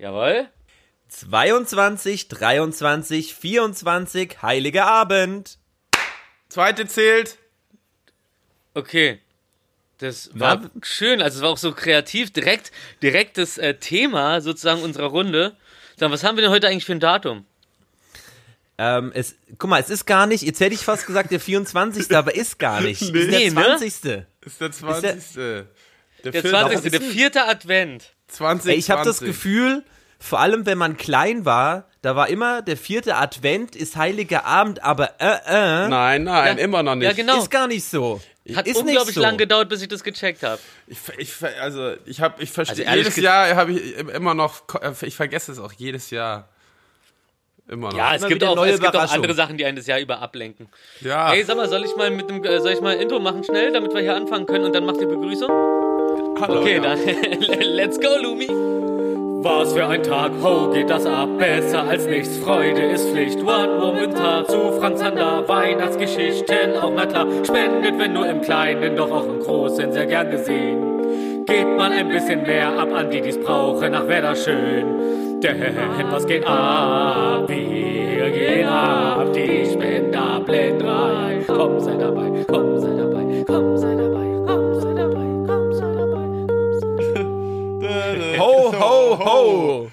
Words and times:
Jawohl. 0.00 0.48
22, 1.08 2.28
23, 2.28 3.34
24, 3.34 4.40
Heiliger 4.40 4.86
Abend. 4.86 5.58
Zweite 6.48 6.86
zählt. 6.86 7.36
Okay. 8.72 9.20
Das 9.98 10.30
war 10.32 10.56
Na? 10.56 10.70
schön, 10.82 11.20
also 11.20 11.36
es 11.36 11.42
war 11.42 11.50
auch 11.50 11.58
so 11.58 11.72
kreativ, 11.72 12.32
direkt, 12.32 12.72
direkt 13.02 13.36
das 13.36 13.58
äh, 13.58 13.74
Thema 13.74 14.40
sozusagen 14.40 14.82
unserer 14.82 15.08
Runde. 15.08 15.54
Sag, 15.98 16.10
was 16.10 16.24
haben 16.24 16.38
wir 16.38 16.42
denn 16.42 16.50
heute 16.50 16.68
eigentlich 16.68 16.86
für 16.86 16.92
ein 16.92 17.00
Datum? 17.00 17.44
Ähm, 18.78 19.12
es, 19.14 19.34
guck 19.58 19.68
mal, 19.68 19.82
es 19.82 19.90
ist 19.90 20.06
gar 20.06 20.26
nicht, 20.26 20.42
jetzt 20.42 20.60
hätte 20.60 20.74
ich 20.74 20.80
fast 20.80 21.06
gesagt 21.06 21.30
der 21.30 21.40
24., 21.40 22.16
aber 22.16 22.34
ist 22.34 22.58
gar 22.58 22.80
nicht. 22.80 23.02
Es 23.02 23.08
ist 23.08 23.12
Nee, 23.12 23.50
der 23.50 23.52
ne? 23.52 23.76
20. 23.76 23.86
Ist 23.86 24.60
der 24.62 24.72
20. 24.72 25.34
Der, 25.34 25.66
Der 26.24 26.32
vierte- 26.32 26.48
20. 26.50 26.90
Der 26.90 27.00
vierte 27.00 27.44
Advent. 27.46 28.04
20. 28.28 28.72
Ey, 28.72 28.78
ich 28.78 28.90
habe 28.90 29.04
das 29.04 29.18
20. 29.18 29.26
Gefühl, 29.28 29.84
vor 30.18 30.40
allem 30.40 30.66
wenn 30.66 30.78
man 30.78 30.96
klein 30.96 31.44
war, 31.44 31.84
da 32.02 32.16
war 32.16 32.28
immer 32.28 32.62
der 32.62 32.76
vierte 32.76 33.16
Advent 33.16 33.76
ist 33.76 33.96
Heiliger 33.96 34.44
Abend, 34.44 34.82
aber 34.82 35.10
äh, 35.20 35.26
äh, 35.46 35.88
Nein, 35.88 36.24
nein, 36.24 36.58
Ja, 36.58 36.64
immer 36.64 36.82
noch 36.82 36.94
nicht. 36.94 37.04
ja, 37.06 37.12
genau. 37.12 37.38
ist 37.38 37.50
gar 37.50 37.66
nicht 37.66 37.84
so. 37.84 38.20
Hat 38.54 38.66
ist 38.66 38.76
unglaublich 38.78 39.06
nicht 39.08 39.14
so. 39.14 39.20
lang 39.20 39.36
gedauert, 39.36 39.68
bis 39.68 39.82
ich 39.82 39.88
das 39.88 40.02
gecheckt 40.02 40.42
habe. 40.42 40.58
Ich, 40.86 40.98
ich, 41.18 41.32
also 41.60 41.92
ich 42.06 42.20
habe, 42.20 42.42
ich 42.42 42.50
verstehe. 42.50 42.86
Also 42.86 42.98
jedes 42.98 43.16
Jahr 43.16 43.54
habe 43.54 43.72
ich 43.72 43.96
immer 43.98 44.34
noch, 44.34 44.62
ich 45.02 45.14
vergesse 45.14 45.52
es 45.52 45.58
auch 45.58 45.72
jedes 45.72 46.10
Jahr. 46.10 46.48
Immer 47.68 47.90
noch. 47.90 47.96
Ja, 47.98 48.14
es 48.14 48.22
Immer 48.22 48.28
gibt, 48.30 48.42
auch, 48.44 48.56
neue 48.56 48.72
es 48.72 48.80
gibt 48.80 48.96
auch 48.96 49.12
andere 49.12 49.34
Sachen, 49.34 49.56
die 49.56 49.64
einen 49.64 49.76
das 49.76 49.86
Jahr 49.86 50.00
über 50.00 50.20
ablenken. 50.20 50.68
ja. 51.00 51.30
Hey, 51.30 51.44
sag 51.44 51.56
mal, 51.56 51.68
soll 51.68 51.84
ich 51.84 51.94
mal 51.96 52.10
mit 52.10 52.28
dem, 52.28 52.42
äh, 52.42 52.58
soll 52.60 52.72
ich 52.72 52.80
mal 52.80 52.94
ein 52.94 53.00
Intro 53.00 53.20
machen 53.20 53.44
schnell, 53.44 53.72
damit 53.72 53.94
wir 53.94 54.00
hier 54.00 54.16
anfangen 54.16 54.46
können 54.46 54.64
und 54.64 54.74
dann 54.74 54.84
macht 54.86 55.00
ihr 55.00 55.06
Begrüßung? 55.06 55.50
Hallo, 56.40 56.60
Okay, 56.60 56.76
ja. 56.76 56.82
dann 56.82 56.98
let's 57.60 57.98
go, 58.00 58.08
Lumi. 58.22 58.46
Was 59.42 59.72
für 59.72 59.86
ein 59.86 60.02
Tag, 60.02 60.32
ho, 60.42 60.70
geht 60.70 60.90
das 60.90 61.06
ab, 61.06 61.28
besser 61.38 61.84
als 61.84 62.06
nichts, 62.06 62.36
Freude 62.38 62.82
ist 62.82 63.08
Pflicht. 63.08 63.38
One 63.40 63.78
Momentar 63.78 64.46
zu 64.46 64.72
Franz 64.78 65.00
Zander, 65.00 65.44
Weihnachtsgeschichten, 65.48 66.76
auch 66.80 66.92
na 66.94 67.06
klar, 67.06 67.26
spendet, 67.44 67.98
wenn 67.98 68.12
nur 68.12 68.26
im 68.28 68.42
Kleinen, 68.42 68.96
doch 68.96 69.10
auch 69.10 69.24
im 69.26 69.40
Großen, 69.40 69.92
sehr 69.92 70.04
gern 70.06 70.30
gesehen. 70.30 71.44
Geht 71.46 71.66
mal 71.76 71.90
ein 71.90 72.08
bisschen 72.10 72.42
mehr 72.42 72.68
ab 72.78 72.92
an 72.94 73.10
die, 73.10 73.22
die's 73.22 73.38
brauchen, 73.38 73.94
ach 73.94 74.06
wär 74.08 74.20
das 74.22 74.44
schön. 74.44 75.40
Denn 75.42 75.58
was 76.10 76.26
geht 76.26 76.46
ab, 76.46 77.48
wir 77.48 78.30
gehen 78.30 78.68
ab, 78.68 79.32
die 79.32 79.64
Spender 79.72 80.40
blind 80.44 80.84
rein. 80.84 81.44
Komm, 81.46 81.80
sei 81.80 81.96
dabei, 81.96 82.44
komm, 82.46 82.78
sei 82.78 82.90
dabei, 82.94 83.44
komm, 83.46 83.76
sei 83.78 83.94
dabei, 83.94 84.29
Ho, 88.38 88.72
ho, 88.78 89.18
ho. 89.24 89.90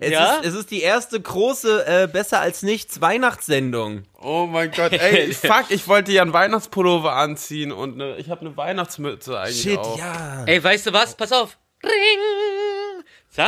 Es, 0.00 0.10
Ja? 0.10 0.36
ist, 0.36 0.46
es 0.46 0.54
ist 0.54 0.70
die 0.70 0.82
erste 0.82 1.20
große 1.20 1.86
äh, 1.86 2.08
Besser 2.08 2.40
als 2.40 2.62
nichts 2.62 3.00
Weihnachtssendung. 3.00 4.02
Oh 4.20 4.46
mein 4.46 4.70
Gott, 4.72 4.92
ey, 4.92 5.32
fuck, 5.32 5.66
ich 5.70 5.86
wollte 5.88 6.12
ja 6.12 6.22
einen 6.22 6.32
Weihnachtspullover 6.32 7.12
anziehen 7.14 7.70
und 7.72 7.96
ne, 7.96 8.16
ich 8.18 8.28
habe 8.28 8.40
eine 8.42 8.56
Weihnachtsmütze 8.56 9.38
eigentlich 9.38 9.62
Shit, 9.62 9.78
auch. 9.78 9.98
ja. 9.98 10.44
Ey, 10.46 10.62
weißt 10.62 10.86
du 10.86 10.92
was? 10.92 11.14
Pass 11.14 11.32
auf. 11.32 11.56
Ring. 11.82 13.04
So? 13.30 13.42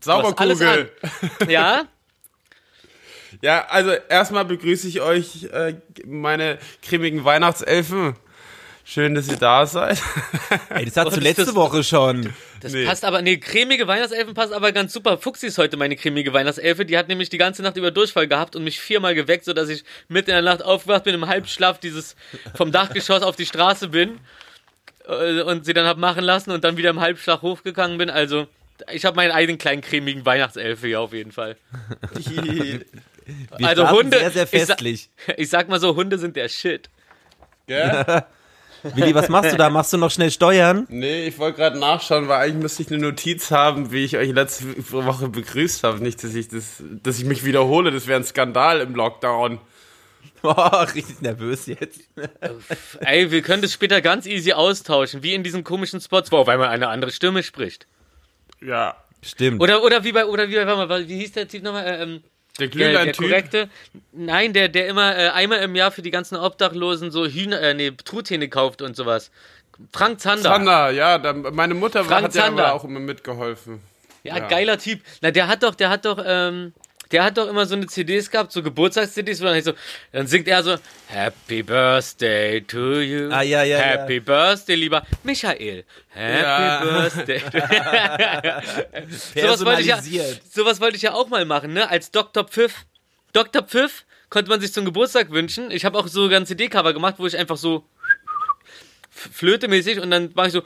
Sauberkugel. 0.00 0.90
Ja? 1.48 1.84
Ja, 3.40 3.66
also 3.68 3.90
erstmal 4.08 4.44
begrüße 4.44 4.86
ich 4.86 5.00
euch, 5.00 5.44
äh, 5.52 5.74
meine 6.06 6.58
cremigen 6.82 7.24
Weihnachtselfen. 7.24 8.14
Schön, 8.84 9.14
dass 9.14 9.28
ihr 9.28 9.36
da 9.36 9.64
seid. 9.66 10.02
Ey, 10.70 10.84
das 10.84 10.96
hattest 10.96 11.16
du 11.16 11.20
letzte 11.20 11.44
das- 11.46 11.54
Woche 11.54 11.84
schon. 11.84 12.32
Das 12.60 12.72
Nee. 12.72 12.84
passt 12.84 13.04
aber, 13.04 13.22
nee, 13.22 13.38
cremige 13.38 13.86
Weihnachtselfen 13.88 14.34
passt 14.34 14.52
aber 14.52 14.70
ganz 14.72 14.92
super. 14.92 15.18
Fuchsi 15.18 15.46
ist 15.46 15.58
heute 15.58 15.76
meine 15.76 15.96
cremige 15.96 16.32
Weihnachtselfe. 16.32 16.84
Die 16.84 16.96
hat 16.98 17.08
nämlich 17.08 17.28
die 17.28 17.38
ganze 17.38 17.62
Nacht 17.62 17.76
über 17.76 17.90
Durchfall 17.90 18.28
gehabt 18.28 18.54
und 18.56 18.64
mich 18.64 18.78
viermal 18.80 19.14
geweckt, 19.14 19.44
sodass 19.44 19.68
ich 19.68 19.84
mitten 20.08 20.30
in 20.30 20.34
der 20.36 20.42
Nacht 20.42 20.62
aufgewacht 20.64 21.04
bin, 21.04 21.14
im 21.14 21.26
Halbschlaf 21.26 21.78
dieses 21.80 22.14
vom 22.54 22.70
Dachgeschoss 22.72 23.22
auf 23.22 23.34
die 23.36 23.46
Straße 23.46 23.88
bin 23.88 24.20
äh, 25.08 25.42
und 25.42 25.64
sie 25.64 25.72
dann 25.74 25.86
hab 25.86 25.98
machen 25.98 26.22
lassen 26.24 26.50
und 26.52 26.62
dann 26.64 26.76
wieder 26.76 26.90
im 26.90 27.00
Halbschlaf 27.00 27.42
hochgegangen 27.42 27.98
bin. 27.98 28.10
Also, 28.10 28.46
ich 28.92 29.04
habe 29.04 29.16
meinen 29.16 29.32
eigenen 29.32 29.58
kleinen 29.58 29.80
cremigen 29.82 30.24
Weihnachtselfe 30.26 30.86
hier 30.86 31.00
auf 31.00 31.12
jeden 31.12 31.32
Fall. 31.32 31.56
Wir 32.24 32.84
Also 33.68 33.88
Hunde- 33.90 34.18
Sehr, 34.18 34.30
sehr 34.30 34.42
ich 34.44 34.50
sa- 34.50 34.66
festlich. 34.66 35.10
Ich 35.36 35.48
sag 35.50 35.68
mal 35.68 35.80
so, 35.80 35.94
Hunde 35.96 36.18
sind 36.18 36.36
der 36.36 36.48
Shit. 36.48 36.90
Gell? 37.66 38.24
Willi, 38.82 39.14
was 39.14 39.28
machst 39.28 39.52
du 39.52 39.56
da? 39.56 39.70
Machst 39.70 39.92
du 39.92 39.96
noch 39.96 40.10
schnell 40.10 40.30
Steuern? 40.30 40.86
Nee, 40.88 41.26
ich 41.26 41.38
wollte 41.38 41.58
gerade 41.58 41.78
nachschauen, 41.78 42.28
weil 42.28 42.40
eigentlich 42.40 42.62
müsste 42.62 42.82
ich 42.82 42.88
eine 42.88 42.98
Notiz 42.98 43.50
haben, 43.50 43.92
wie 43.92 44.04
ich 44.04 44.16
euch 44.16 44.32
letzte 44.32 44.64
Woche 44.92 45.28
begrüßt 45.28 45.84
habe. 45.84 46.02
Nicht, 46.02 46.22
dass 46.24 46.34
ich 46.34 46.48
das, 46.48 46.82
dass 47.02 47.18
ich 47.18 47.24
mich 47.24 47.44
wiederhole. 47.44 47.90
Das 47.90 48.06
wäre 48.06 48.20
ein 48.20 48.24
Skandal 48.24 48.80
im 48.80 48.94
Lockdown. 48.94 49.60
Oh, 50.44 50.50
richtig 50.50 51.20
nervös 51.20 51.66
jetzt. 51.66 52.00
Ey, 52.98 53.30
wir 53.30 53.42
können 53.42 53.62
das 53.62 53.72
später 53.72 54.00
ganz 54.00 54.26
easy 54.26 54.52
austauschen, 54.52 55.22
wie 55.22 55.34
in 55.34 55.44
diesen 55.44 55.62
komischen 55.62 56.00
Spots, 56.00 56.32
wo 56.32 56.38
auf 56.38 56.48
einmal 56.48 56.66
eine 56.66 56.88
andere 56.88 57.12
Stimme 57.12 57.44
spricht. 57.44 57.86
Ja. 58.60 58.96
Stimmt. 59.22 59.60
Oder, 59.60 59.84
oder 59.84 60.02
wie 60.02 60.10
bei, 60.10 60.26
oder 60.26 60.48
wie 60.48 60.56
bei, 60.56 60.66
warte 60.66 60.88
mal, 60.88 61.08
wie 61.08 61.18
hieß 61.20 61.32
der 61.32 61.46
Typ 61.46 61.62
nochmal? 61.62 61.86
Äh, 61.86 62.02
ähm, 62.02 62.24
Der 62.58 62.68
Glühwein-Typ. 62.68 63.16
korrekte. 63.16 63.68
Nein, 64.12 64.52
der, 64.52 64.68
der 64.68 64.86
immer 64.86 65.16
äh, 65.16 65.28
einmal 65.30 65.58
im 65.60 65.74
Jahr 65.74 65.90
für 65.90 66.02
die 66.02 66.10
ganzen 66.10 66.36
Obdachlosen 66.36 67.10
so 67.10 67.26
Hühner, 67.26 67.60
äh, 67.60 67.74
nee, 67.74 67.92
Truthähne 67.92 68.48
kauft 68.48 68.82
und 68.82 68.94
sowas. 68.94 69.30
Frank 69.92 70.20
Zander. 70.20 70.42
Zander, 70.42 70.90
ja, 70.90 71.18
da, 71.18 71.32
meine 71.32 71.74
Mutter 71.74 72.04
Frank 72.04 72.26
hat 72.26 72.34
ja 72.34 72.42
Zander. 72.44 72.66
aber 72.66 72.74
auch 72.74 72.84
immer 72.84 73.00
mitgeholfen. 73.00 73.80
Ja, 74.22 74.36
Ja. 74.36 74.46
geiler 74.48 74.78
Typ. 74.78 75.00
Na, 75.22 75.30
der 75.30 75.48
hat 75.48 75.62
doch, 75.62 75.74
der 75.74 75.88
hat 75.90 76.04
doch, 76.04 76.22
ähm, 76.24 76.72
der 77.12 77.24
hat 77.24 77.36
doch 77.36 77.48
immer 77.48 77.66
so 77.66 77.74
eine 77.74 77.86
CDs 77.86 78.30
gehabt, 78.30 78.52
so 78.52 78.62
Geburtstags-CDs, 78.62 79.40
wo 79.40 79.44
dann, 79.44 79.62
so, 79.62 79.72
dann 80.12 80.26
singt 80.26 80.48
er 80.48 80.62
so, 80.62 80.76
Happy 81.08 81.62
Birthday 81.62 82.62
to 82.62 83.00
you. 83.00 83.28
Ah, 83.30 83.42
ja, 83.42 83.62
ja, 83.62 83.78
Happy 83.78 84.14
ja. 84.14 84.20
Birthday, 84.20 84.74
lieber 84.74 85.06
Michael. 85.22 85.84
Happy 86.08 86.42
Ja. 86.42 86.82
Birthday. 86.82 87.40
sowas 89.42 89.64
wollte 89.64 89.80
ich 89.82 89.86
ja, 89.86 90.00
sowas 90.50 90.80
wollte 90.80 90.96
ich 90.96 91.02
ja 91.02 91.12
auch 91.12 91.28
mal 91.28 91.44
machen, 91.44 91.72
ne? 91.72 91.88
Als 91.88 92.10
Dr. 92.10 92.44
Pfiff. 92.44 92.86
Dr. 93.32 93.62
Pfiff 93.62 94.04
konnte 94.30 94.50
man 94.50 94.60
sich 94.60 94.72
zum 94.72 94.84
Geburtstag 94.84 95.30
wünschen. 95.30 95.70
Ich 95.70 95.84
habe 95.84 95.98
auch 95.98 96.08
so 96.08 96.26
ein 96.26 96.46
CD-Cover 96.46 96.94
gemacht, 96.94 97.16
wo 97.18 97.26
ich 97.26 97.36
einfach 97.36 97.58
so 97.58 97.84
flötemäßig 99.10 100.00
und 100.00 100.10
dann 100.10 100.30
mache 100.34 100.48
ich 100.48 100.52
so 100.54 100.62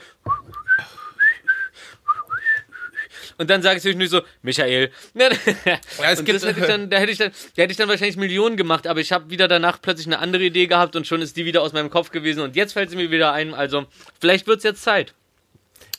und 3.38 3.50
dann 3.50 3.62
sage 3.62 3.78
ich 3.78 3.84
natürlich 3.84 3.98
nur 4.10 4.20
so, 4.20 4.26
Michael. 4.42 4.90
es 5.14 6.18
und 6.18 6.24
gibt- 6.24 6.36
das 6.42 6.46
hätte 6.48 6.60
ich 6.60 6.66
dann, 6.68 6.90
da 6.90 6.98
hätte 6.98 7.12
ich 7.12 7.18
dann, 7.18 7.30
da 7.56 7.62
hätte 7.62 7.70
ich 7.72 7.76
dann 7.76 7.88
wahrscheinlich 7.88 8.16
Millionen 8.16 8.56
gemacht, 8.56 8.86
aber 8.86 9.00
ich 9.00 9.12
habe 9.12 9.30
wieder 9.30 9.48
danach 9.48 9.80
plötzlich 9.80 10.06
eine 10.06 10.18
andere 10.18 10.44
Idee 10.44 10.66
gehabt 10.66 10.96
und 10.96 11.06
schon 11.06 11.22
ist 11.22 11.36
die 11.36 11.44
wieder 11.44 11.62
aus 11.62 11.72
meinem 11.72 11.90
Kopf 11.90 12.10
gewesen 12.10 12.40
und 12.40 12.56
jetzt 12.56 12.72
fällt 12.72 12.90
sie 12.90 12.96
mir 12.96 13.10
wieder 13.10 13.32
ein. 13.32 13.54
Also 13.54 13.86
vielleicht 14.20 14.46
wird's 14.46 14.64
jetzt 14.64 14.82
Zeit. 14.82 15.14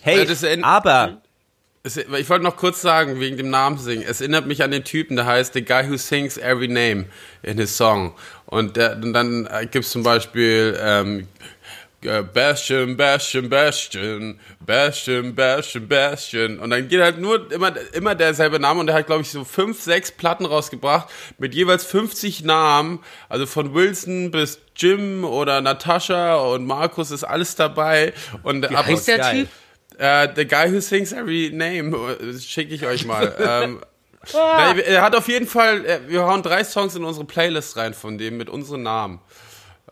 Hey, 0.02 0.24
Ja, 0.26 0.50
ein- 0.50 0.64
aber 0.64 1.22
Es, 1.84 1.96
ich 1.96 2.30
wollte 2.30 2.44
noch 2.44 2.58
kurz 2.58 2.82
sagen, 2.82 3.20
wegen 3.22 3.38
dem 3.38 3.50
Namen 3.50 3.78
singen. 3.78 4.04
Es 4.08 4.20
erinnert 4.20 4.46
mich 4.46 4.62
an 4.64 4.72
den 4.72 4.84
Typen, 4.84 5.16
der 5.16 5.26
heißt 5.26 5.54
The 5.54 5.64
Guy 5.64 5.90
Who 5.90 5.96
Sings 5.98 6.38
Every 6.38 6.68
Name 6.68 7.06
in 7.44 7.58
his 7.58 7.78
Song. 7.78 8.14
Und, 8.46 8.76
der, 8.76 8.98
und 8.98 9.14
dann 9.14 9.46
äh, 9.48 9.66
gibt's 9.68 9.92
zum 9.92 10.04
Beispiel 10.04 10.78
ähm, 10.82 11.20
äh, 11.20 11.24
Bastion, 12.02 12.96
Bastion, 12.96 13.50
Bastion, 13.50 14.40
Bastion, 14.60 15.34
Bastion, 15.36 15.88
Bastion. 15.88 16.60
Und 16.60 16.70
dann 16.70 16.88
geht 16.88 17.02
halt 17.02 17.18
nur 17.20 17.52
immer, 17.52 17.74
immer 17.94 18.14
derselbe 18.16 18.60
Name 18.60 18.80
und 18.80 18.88
der 18.88 18.96
hat, 18.96 19.08
glaube 19.08 19.24
ich, 19.24 19.32
so 19.32 19.44
fünf, 19.44 19.82
sechs 19.82 20.12
Platten 20.12 20.46
rausgebracht 20.46 21.10
mit 21.38 21.56
jeweils 21.56 21.84
50 21.86 22.44
Namen. 22.44 23.00
Also 23.30 23.46
von 23.48 23.74
Wilson 23.74 24.30
bis 24.32 24.60
Jim 24.76 25.26
oder 25.26 25.60
Natascha 25.62 26.36
und 26.36 26.66
Markus 26.66 27.10
ist 27.12 27.24
alles 27.24 27.56
dabei. 27.56 28.14
Und 28.44 28.70
Wie 28.70 28.76
ab- 28.76 28.86
heißt 28.86 29.08
der. 29.08 29.32
Typ? 29.32 29.48
äh, 29.98 30.28
the 30.36 30.46
guy 30.46 30.72
who 30.72 30.80
sings 30.80 31.12
every 31.12 31.50
name, 31.52 31.96
äh, 32.22 32.40
schicke 32.40 32.76
ich 32.76 32.86
euch 32.86 33.06
mal. 33.06 33.34
ähm, 33.40 33.82
na, 34.34 34.78
er 34.78 35.02
hat 35.02 35.16
auf 35.16 35.28
jeden 35.28 35.48
Fall, 35.48 35.84
äh, 35.86 36.00
wir 36.08 36.24
hauen 36.28 36.44
drei 36.44 36.64
Songs 36.64 36.96
in 36.96 37.04
unsere 37.04 37.26
Playlist 37.26 37.76
rein 37.78 37.94
von 37.96 38.18
dem 38.20 38.38
mit 38.38 38.50
unseren 38.50 38.84
Namen. 38.84 39.20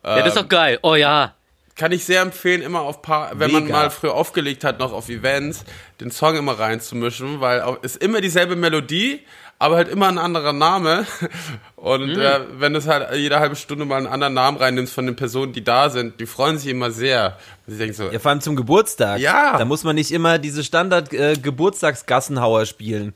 Ja, 0.04 0.20
das 0.20 0.28
ist 0.36 0.38
doch 0.38 0.48
geil. 0.48 0.78
Oh 0.84 0.94
ja. 0.94 1.34
Kann 1.76 1.92
ich 1.92 2.06
sehr 2.06 2.22
empfehlen, 2.22 2.62
immer 2.62 2.82
auf 2.82 3.02
paar, 3.02 3.32
wenn 3.38 3.52
man 3.52 3.64
Mega. 3.64 3.76
mal 3.76 3.90
früher 3.90 4.14
aufgelegt 4.14 4.64
hat, 4.64 4.80
noch 4.80 4.94
auf 4.94 5.10
Events, 5.10 5.66
den 6.00 6.10
Song 6.10 6.38
immer 6.38 6.58
reinzumischen, 6.58 7.42
weil 7.42 7.62
ist 7.82 7.98
immer 7.98 8.22
dieselbe 8.22 8.56
Melodie, 8.56 9.20
aber 9.60 9.76
halt 9.76 9.90
immer 9.90 10.08
ein 10.08 10.18
anderer 10.18 10.54
Name. 10.54 11.06
Und 11.76 12.18
äh, 12.18 12.40
wenn 12.58 12.74
du 12.74 12.84
halt 12.86 13.14
jede 13.16 13.40
halbe 13.40 13.58
Stunde 13.58 13.84
mal 13.84 13.98
einen 13.98 14.08
anderen 14.08 14.34
Namen 14.34 14.58
reinnimmst 14.58 14.94
von 14.94 15.06
den 15.06 15.18
Personen, 15.18 15.52
die 15.52 15.64
da 15.64 15.90
sind, 15.90 16.20
die 16.20 16.26
freuen 16.26 16.58
sich 16.58 16.70
immer 16.70 16.92
sehr. 16.92 17.38
Sie 17.68 17.78
denken 17.78 17.94
so, 17.94 18.10
ja, 18.10 18.20
vor 18.20 18.32
allem 18.32 18.42
zum 18.42 18.56
Geburtstag. 18.56 19.20
Ja. 19.20 19.58
Da 19.58 19.66
muss 19.66 19.84
man 19.84 19.96
nicht 19.96 20.12
immer 20.12 20.40
diese 20.40 20.64
Standard 20.64 21.12
äh, 21.14 21.36
Geburtstagsgassenhauer 21.36 22.66
spielen. 22.66 23.14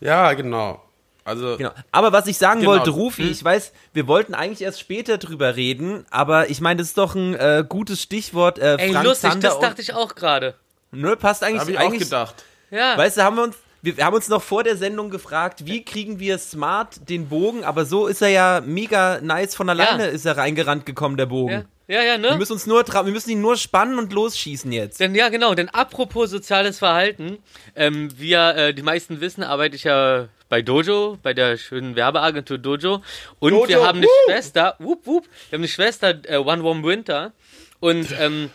ja, 0.00 0.32
genau. 0.34 0.87
Also, 1.28 1.56
Genau. 1.56 1.70
Aber 1.92 2.12
was 2.12 2.26
ich 2.26 2.38
sagen 2.38 2.60
Genau. 2.60 2.72
wollte, 2.72 2.90
Rufi, 2.90 3.22
Hm? 3.22 3.30
ich 3.30 3.44
weiß, 3.44 3.72
wir 3.92 4.06
wollten 4.08 4.34
eigentlich 4.34 4.62
erst 4.62 4.80
später 4.80 5.18
drüber 5.18 5.56
reden, 5.56 6.04
aber 6.10 6.50
ich 6.50 6.60
meine, 6.60 6.78
das 6.78 6.88
ist 6.88 6.98
doch 6.98 7.14
ein 7.14 7.34
äh, 7.34 7.64
gutes 7.68 8.02
Stichwort. 8.02 8.58
Äh, 8.58 8.76
Ey, 8.78 8.92
Frank 8.92 9.06
lustig, 9.06 9.30
Zander 9.30 9.48
das 9.48 9.60
dachte 9.60 9.82
ich 9.82 9.94
auch 9.94 10.14
gerade. 10.14 10.54
Nö, 10.90 11.14
passt 11.16 11.44
eigentlich. 11.44 11.60
habe 11.60 11.70
ich 11.72 11.78
auch 11.78 11.82
eigentlich 11.82 12.02
gedacht. 12.04 12.34
Ja. 12.70 12.96
Weißt 12.96 13.16
du, 13.18 13.22
haben 13.22 13.36
wir 13.36 13.42
uns, 13.44 13.56
wir, 13.82 13.96
wir 13.96 14.04
haben 14.04 14.14
uns 14.14 14.28
noch 14.28 14.42
vor 14.42 14.64
der 14.64 14.76
Sendung 14.76 15.10
gefragt, 15.10 15.66
wie 15.66 15.84
kriegen 15.84 16.18
wir 16.18 16.38
smart 16.38 17.08
den 17.08 17.28
Bogen, 17.28 17.62
aber 17.64 17.84
so 17.84 18.06
ist 18.06 18.22
er 18.22 18.28
ja 18.28 18.62
mega 18.64 19.20
nice 19.20 19.54
von 19.54 19.68
alleine 19.68 20.04
Ja. 20.04 20.10
ist 20.10 20.24
er 20.24 20.36
reingerannt 20.36 20.84
gekommen, 20.86 21.16
der 21.16 21.26
Bogen. 21.26 21.66
Ja, 21.86 22.02
ja, 22.02 22.02
ja 22.16 22.22
Wir 22.22 22.30
ne? 22.32 22.36
müssen 22.36 22.52
uns 22.54 22.66
nur 22.66 22.86
wir 22.86 23.02
müssen 23.04 23.30
ihn 23.30 23.40
nur 23.40 23.56
spannen 23.56 23.98
und 23.98 24.12
losschießen 24.12 24.72
jetzt. 24.72 25.00
Denn 25.00 25.14
ja, 25.14 25.28
genau, 25.28 25.54
denn 25.54 25.68
apropos 25.68 26.30
soziales 26.30 26.78
Verhalten, 26.78 27.38
ähm, 27.76 28.08
wie 28.18 28.30
ja 28.30 28.50
äh, 28.52 28.74
die 28.74 28.82
meisten 28.82 29.20
wissen, 29.20 29.42
arbeite 29.42 29.76
ich 29.76 29.84
ja 29.84 30.28
bei 30.48 30.62
Dojo, 30.62 31.18
bei 31.22 31.34
der 31.34 31.56
schönen 31.56 31.96
Werbeagentur 31.96 32.58
Dojo. 32.58 33.02
Und 33.38 33.52
Dojo, 33.52 33.68
wir 33.68 33.86
haben 33.86 33.98
eine 33.98 34.06
wuh! 34.06 34.30
Schwester, 34.30 34.76
wup, 34.78 35.06
wup, 35.06 35.24
wir 35.50 35.56
haben 35.56 35.62
eine 35.62 35.68
Schwester, 35.68 36.14
äh, 36.24 36.36
One 36.36 36.64
Warm 36.64 36.84
Winter. 36.84 37.32
Und 37.80 38.08
ähm, 38.18 38.50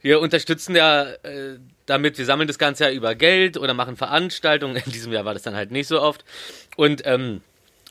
wir 0.00 0.20
unterstützen 0.20 0.76
ja 0.76 1.04
äh, 1.22 1.58
damit, 1.86 2.18
wir 2.18 2.24
sammeln 2.24 2.48
das 2.48 2.58
Ganze 2.58 2.84
ja 2.84 2.90
über 2.90 3.14
Geld 3.14 3.56
oder 3.56 3.74
machen 3.74 3.96
Veranstaltungen. 3.96 4.76
In 4.84 4.92
diesem 4.92 5.12
Jahr 5.12 5.24
war 5.24 5.34
das 5.34 5.42
dann 5.42 5.54
halt 5.54 5.70
nicht 5.70 5.88
so 5.88 6.00
oft. 6.00 6.24
Und 6.76 7.02
ähm, 7.04 7.40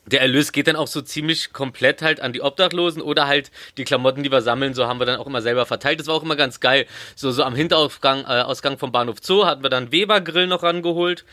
der 0.05 0.21
Erlös 0.21 0.51
geht 0.51 0.67
dann 0.67 0.75
auch 0.75 0.87
so 0.87 1.01
ziemlich 1.01 1.53
komplett 1.53 2.01
halt 2.01 2.19
an 2.19 2.33
die 2.33 2.41
Obdachlosen 2.41 3.01
oder 3.01 3.27
halt 3.27 3.51
die 3.77 3.85
Klamotten, 3.85 4.21
die 4.21 4.31
wir 4.31 4.41
sammeln, 4.41 4.73
so 4.73 4.85
haben 4.85 4.99
wir 4.99 5.05
dann 5.05 5.17
auch 5.17 5.27
immer 5.27 5.41
selber 5.41 5.65
verteilt. 5.65 5.99
Das 5.99 6.07
war 6.07 6.15
auch 6.15 6.23
immer 6.23 6.35
ganz 6.35 6.59
geil. 6.59 6.87
So, 7.15 7.31
so 7.31 7.43
am 7.43 7.55
Hinterausgang 7.55 8.25
äh, 8.25 8.41
Ausgang 8.41 8.77
vom 8.77 8.91
Bahnhof 8.91 9.17
Zoo 9.21 9.45
hatten 9.45 9.63
wir 9.63 9.69
dann 9.69 9.91
Weber 9.91 10.19
Grill 10.19 10.47
noch 10.47 10.63
rangeholt. 10.63 11.23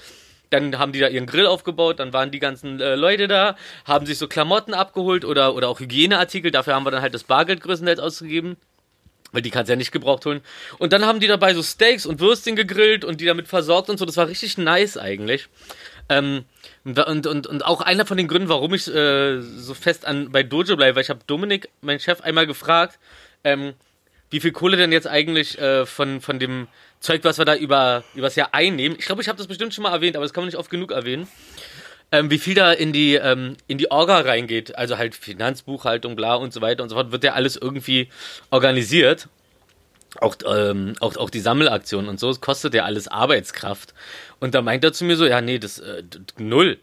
Dann 0.50 0.78
haben 0.78 0.92
die 0.92 0.98
da 0.98 1.08
ihren 1.08 1.26
Grill 1.26 1.46
aufgebaut, 1.46 2.00
dann 2.00 2.12
waren 2.12 2.30
die 2.30 2.40
ganzen 2.40 2.80
äh, 2.80 2.96
Leute 2.96 3.28
da, 3.28 3.56
haben 3.84 4.04
sich 4.06 4.18
so 4.18 4.26
Klamotten 4.26 4.74
abgeholt 4.74 5.24
oder, 5.24 5.54
oder 5.54 5.68
auch 5.68 5.80
Hygieneartikel. 5.80 6.50
Dafür 6.50 6.74
haben 6.74 6.84
wir 6.84 6.90
dann 6.90 7.02
halt 7.02 7.14
das 7.14 7.24
Bargeld 7.24 7.60
größtenteils 7.60 8.00
ausgegeben. 8.00 8.56
Weil 9.32 9.42
die 9.42 9.50
kannst 9.50 9.70
ja 9.70 9.76
nicht 9.76 9.92
gebraucht 9.92 10.26
holen. 10.26 10.40
Und 10.78 10.92
dann 10.92 11.06
haben 11.06 11.20
die 11.20 11.28
dabei 11.28 11.54
so 11.54 11.62
Steaks 11.62 12.04
und 12.04 12.18
Würstchen 12.18 12.56
gegrillt 12.56 13.04
und 13.04 13.20
die 13.20 13.26
damit 13.26 13.46
versorgt 13.46 13.88
und 13.88 13.96
so. 13.96 14.04
Das 14.04 14.16
war 14.16 14.26
richtig 14.26 14.58
nice 14.58 14.96
eigentlich. 14.96 15.48
Ähm, 16.08 16.44
und, 16.84 17.26
und, 17.26 17.46
und 17.46 17.64
auch 17.64 17.80
einer 17.80 18.04
von 18.06 18.16
den 18.16 18.26
Gründen, 18.26 18.48
warum 18.48 18.74
ich 18.74 18.92
äh, 18.92 19.40
so 19.40 19.74
fest 19.74 20.04
an 20.04 20.32
bei 20.32 20.42
Dojo 20.42 20.76
bleibe, 20.76 20.96
weil 20.96 21.04
ich 21.04 21.10
habe 21.10 21.20
Dominik, 21.26 21.68
mein 21.80 22.00
Chef, 22.00 22.22
einmal 22.22 22.48
gefragt, 22.48 22.98
ähm, 23.44 23.74
wie 24.30 24.40
viel 24.40 24.52
Kohle 24.52 24.76
denn 24.76 24.90
jetzt 24.90 25.06
eigentlich 25.06 25.58
äh, 25.58 25.86
von, 25.86 26.20
von 26.20 26.40
dem 26.40 26.66
Zeug, 27.00 27.24
was 27.24 27.38
wir 27.38 27.44
da 27.44 27.56
über 27.56 28.04
übers 28.14 28.36
Jahr 28.36 28.50
einnehmen. 28.52 28.96
Ich 28.98 29.06
glaube, 29.06 29.22
ich 29.22 29.28
habe 29.28 29.38
das 29.38 29.46
bestimmt 29.46 29.74
schon 29.74 29.82
mal 29.82 29.92
erwähnt, 29.92 30.16
aber 30.16 30.24
das 30.24 30.32
kann 30.32 30.42
man 30.42 30.48
nicht 30.48 30.58
oft 30.58 30.70
genug 30.70 30.92
erwähnen. 30.92 31.26
Ähm, 32.12 32.30
wie 32.30 32.38
viel 32.38 32.54
da 32.54 32.72
in 32.72 32.92
die 32.92 33.14
ähm, 33.14 33.56
in 33.68 33.78
die 33.78 33.90
Orga 33.90 34.20
reingeht, 34.20 34.76
also 34.76 34.98
halt 34.98 35.14
Finanzbuchhaltung, 35.14 36.16
bla 36.16 36.34
und 36.34 36.52
so 36.52 36.60
weiter 36.60 36.82
und 36.82 36.88
so 36.88 36.96
fort, 36.96 37.12
wird 37.12 37.24
ja 37.24 37.32
alles 37.32 37.56
irgendwie 37.56 38.08
organisiert. 38.50 39.28
Auch, 40.20 40.34
ähm, 40.44 40.94
auch, 40.98 41.16
auch 41.16 41.30
die 41.30 41.38
Sammelaktionen 41.38 42.08
und 42.08 42.18
so, 42.18 42.30
es 42.30 42.40
kostet 42.40 42.74
ja 42.74 42.84
alles 42.84 43.06
Arbeitskraft. 43.06 43.94
Und 44.40 44.56
da 44.56 44.62
meint 44.62 44.82
er 44.82 44.92
zu 44.92 45.04
mir 45.04 45.16
so, 45.16 45.24
ja, 45.24 45.40
nee, 45.40 45.60
das 45.60 45.78
äh, 45.78 46.02
null. 46.36 46.78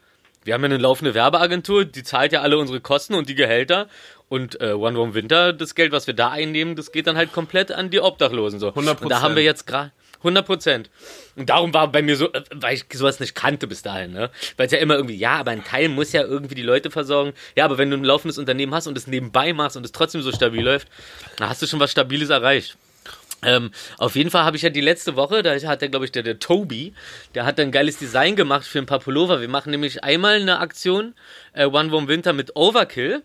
Wir 0.46 0.54
haben 0.54 0.62
ja 0.62 0.68
eine 0.68 0.78
laufende 0.78 1.14
Werbeagentur, 1.14 1.84
die 1.84 2.04
zahlt 2.04 2.31
ja 2.31 2.42
alle 2.42 2.58
unsere 2.58 2.80
Kosten 2.80 3.16
und 3.16 3.28
die 3.28 3.36
Gehälter. 3.36 3.90
Und 4.30 4.62
äh, 4.62 4.72
One 4.72 4.98
Room 4.98 5.14
Winter, 5.14 5.52
das 5.52 5.75
Geld, 5.75 5.92
was 5.92 6.08
wir 6.08 6.14
da 6.14 6.30
einnehmen, 6.30 6.78
das 6.78 6.94
geht 6.94 7.06
dann 7.06 7.18
halt 7.18 7.34
komplett 7.34 7.72
an 7.72 7.90
die 7.90 8.00
Obdachlosen. 8.00 8.62
So. 8.62 8.69
100%. 8.69 9.02
Und 9.02 9.10
da 9.10 9.19
haben 9.19 9.36
wir 9.36 9.44
jetzt 9.44 9.68
gerade 9.68 9.92
100 10.27 10.45
Prozent. 10.45 10.89
Und 11.35 11.50
darum 11.50 11.74
war 11.74 11.91
bei 11.91 12.01
mir 12.01 12.15
so, 12.15 12.31
äh, 12.31 12.44
weil 12.53 12.75
ich 12.75 12.85
sowas 12.94 13.19
nicht 13.19 13.35
kannte 13.35 13.68
bis 13.68 13.81
dahin, 13.81 14.12
ne? 14.12 14.29
Weil 14.56 14.68
es 14.68 14.71
ja 14.71 14.79
immer 14.79 14.95
irgendwie, 14.95 15.15
ja, 15.15 15.38
aber 15.38 15.51
ein 15.51 15.63
Teil 15.63 15.89
muss 15.89 16.12
ja 16.12 16.21
irgendwie 16.21 16.56
die 16.56 16.63
Leute 16.63 16.91
versorgen. 16.91 17.33
Ja, 17.56 17.65
aber 17.65 17.77
wenn 17.77 17.89
du 17.89 17.97
ein 17.97 18.03
laufendes 18.03 18.38
Unternehmen 18.38 18.74
hast 18.74 18.88
und 18.88 18.97
es 18.97 19.07
nebenbei 19.07 19.53
machst 19.53 19.77
und 19.77 19.85
es 19.85 19.91
trotzdem 19.91 20.21
so 20.21 20.31
stabil 20.31 20.63
läuft, 20.63 20.88
dann 21.38 21.50
hast 21.50 21.62
du 21.62 21.68
schon 21.68 21.79
was 21.79 21.91
Stabiles 21.91 22.29
erreicht. 22.29 22.77
Ähm, 23.44 23.71
auf 23.97 24.15
jeden 24.15 24.31
Fall 24.31 24.44
habe 24.44 24.57
ich 24.57 24.63
ja 24.63 24.69
die 24.69 24.81
letzte 24.81 25.15
Woche, 25.15 25.44
da 25.44 25.53
hat 25.53 25.81
der, 25.81 25.89
glaube 25.89 26.06
ich, 26.06 26.12
der, 26.12 26.24
der 26.24 26.39
Toby, 26.39 26.94
der 27.35 27.45
hat 27.45 27.59
ein 27.59 27.71
geiles 27.71 27.97
Design 27.97 28.35
gemacht 28.35 28.65
für 28.65 28.80
ein 28.80 28.88
paar 28.88 29.00
Pullover. 29.00 29.41
Wir 29.41 29.47
machen 29.47 29.69
nämlich 29.69 30.03
einmal 30.03 30.41
eine 30.41 30.59
Aktion, 30.59 31.13
äh, 31.53 31.65
One 31.65 31.91
Warm 31.91 32.07
Winter 32.07 32.33
mit 32.33 32.56
Overkill. 32.56 33.21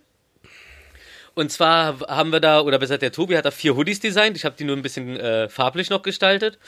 Und 1.35 1.51
zwar 1.51 2.01
haben 2.09 2.31
wir 2.31 2.41
da, 2.41 2.61
oder 2.61 2.79
besser 2.79 2.99
der 2.99 3.13
Tobi 3.13 3.37
hat 3.37 3.47
da 3.47 3.51
vier 3.51 3.75
Hoodies 3.75 4.01
designt. 4.01 4.37
Ich 4.37 4.45
habe 4.45 4.55
die 4.59 4.65
nur 4.65 4.77
ein 4.77 4.83
bisschen 4.83 5.17
äh, 5.17 5.49
farblich 5.49 5.89
noch 5.89 6.03
gestaltet. 6.03 6.59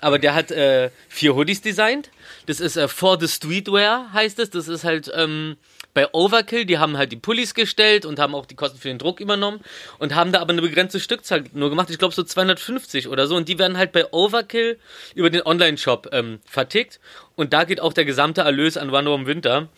Aber 0.00 0.18
der 0.18 0.34
hat 0.34 0.50
äh, 0.50 0.90
vier 1.08 1.34
Hoodies 1.34 1.60
designt. 1.60 2.10
Das 2.46 2.60
ist 2.60 2.76
äh, 2.76 2.88
For 2.88 3.18
the 3.20 3.28
Streetwear, 3.28 4.12
heißt 4.12 4.38
es. 4.38 4.50
Das 4.50 4.68
ist 4.68 4.84
halt 4.84 5.10
ähm, 5.14 5.56
bei 5.92 6.12
Overkill, 6.12 6.66
die 6.66 6.78
haben 6.78 6.98
halt 6.98 7.10
die 7.10 7.16
Pullis 7.16 7.54
gestellt 7.54 8.04
und 8.04 8.18
haben 8.18 8.34
auch 8.34 8.44
die 8.44 8.54
Kosten 8.54 8.78
für 8.78 8.88
den 8.88 8.98
Druck 8.98 9.18
übernommen 9.18 9.60
und 9.98 10.14
haben 10.14 10.30
da 10.32 10.40
aber 10.40 10.52
eine 10.52 10.60
begrenzte 10.60 11.00
Stückzahl 11.00 11.44
nur 11.54 11.70
gemacht. 11.70 11.88
Ich 11.88 11.98
glaube 11.98 12.14
so 12.14 12.22
250 12.22 13.08
oder 13.08 13.26
so. 13.26 13.36
Und 13.36 13.48
die 13.48 13.58
werden 13.58 13.78
halt 13.78 13.92
bei 13.92 14.12
Overkill 14.12 14.78
über 15.14 15.30
den 15.30 15.40
Online-Shop 15.42 16.10
ähm, 16.12 16.40
vertickt. 16.44 17.00
Und 17.34 17.52
da 17.52 17.64
geht 17.64 17.80
auch 17.80 17.94
der 17.94 18.04
gesamte 18.04 18.42
Erlös 18.42 18.76
an 18.76 18.90
One 18.90 19.10
Warm 19.10 19.26
Winter. 19.26 19.68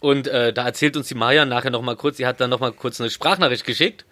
Und 0.00 0.28
äh, 0.28 0.52
da 0.52 0.64
erzählt 0.64 0.96
uns 0.96 1.08
die 1.08 1.14
Maya 1.14 1.44
nachher 1.44 1.70
nochmal 1.70 1.96
kurz, 1.96 2.18
sie 2.18 2.26
hat 2.26 2.40
dann 2.40 2.50
nochmal 2.50 2.72
kurz 2.72 3.00
eine 3.00 3.10
Sprachnachricht 3.10 3.64
geschickt. 3.64 4.04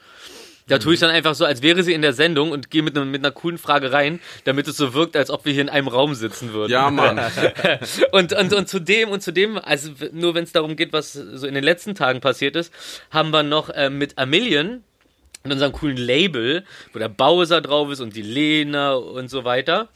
Da 0.67 0.79
tue 0.79 0.95
ich 0.95 1.01
dann 1.01 1.11
einfach 1.11 1.35
so, 1.35 1.45
als 1.45 1.61
wäre 1.61 1.83
sie 1.83 1.93
in 1.93 2.01
der 2.01 2.15
Sendung 2.15 2.51
und 2.51 2.71
gehe 2.71 2.83
mit, 2.83 2.95
ne, 2.95 3.05
mit 3.05 3.23
einer 3.23 3.33
coolen 3.33 3.59
Frage 3.59 3.93
rein, 3.93 4.19
damit 4.45 4.67
es 4.67 4.79
so 4.79 4.95
wirkt, 4.95 5.15
als 5.15 5.29
ob 5.29 5.45
wir 5.45 5.53
hier 5.53 5.61
in 5.61 5.69
einem 5.69 5.89
Raum 5.89 6.15
sitzen 6.15 6.55
würden. 6.55 6.73
Ja, 6.73 6.91
Mann. 6.91 7.21
und, 8.13 8.33
und, 8.33 8.53
und 8.53 8.69
zu 8.69 8.81
dem 8.81 9.11
und 9.11 9.23
zu 9.23 9.31
dem, 9.31 9.59
also 9.59 9.91
nur 10.13 10.35
wenn 10.35 10.45
es 10.45 10.53
darum 10.53 10.77
geht, 10.77 10.95
was 10.95 11.13
so 11.13 11.47
in 11.47 11.55
den 11.55 11.65
letzten 11.65 11.95
Tagen 11.95 12.21
passiert 12.21 12.57
ist, 12.57 12.73
haben 13.11 13.31
wir 13.31 13.43
noch 13.43 13.69
äh, 13.69 13.91
mit 13.91 14.17
Amillion, 14.17 14.83
in 15.45 15.53
unserem 15.53 15.73
coolen 15.73 15.99
Label, 15.99 16.65
wo 16.95 16.99
der 16.99 17.11
Bowser 17.11 17.61
drauf 17.61 17.91
ist 17.91 18.01
und 18.01 18.17
die 18.17 18.23
Lena 18.23 18.95
und 18.95 19.29
so 19.29 19.45
weiter, 19.45 19.91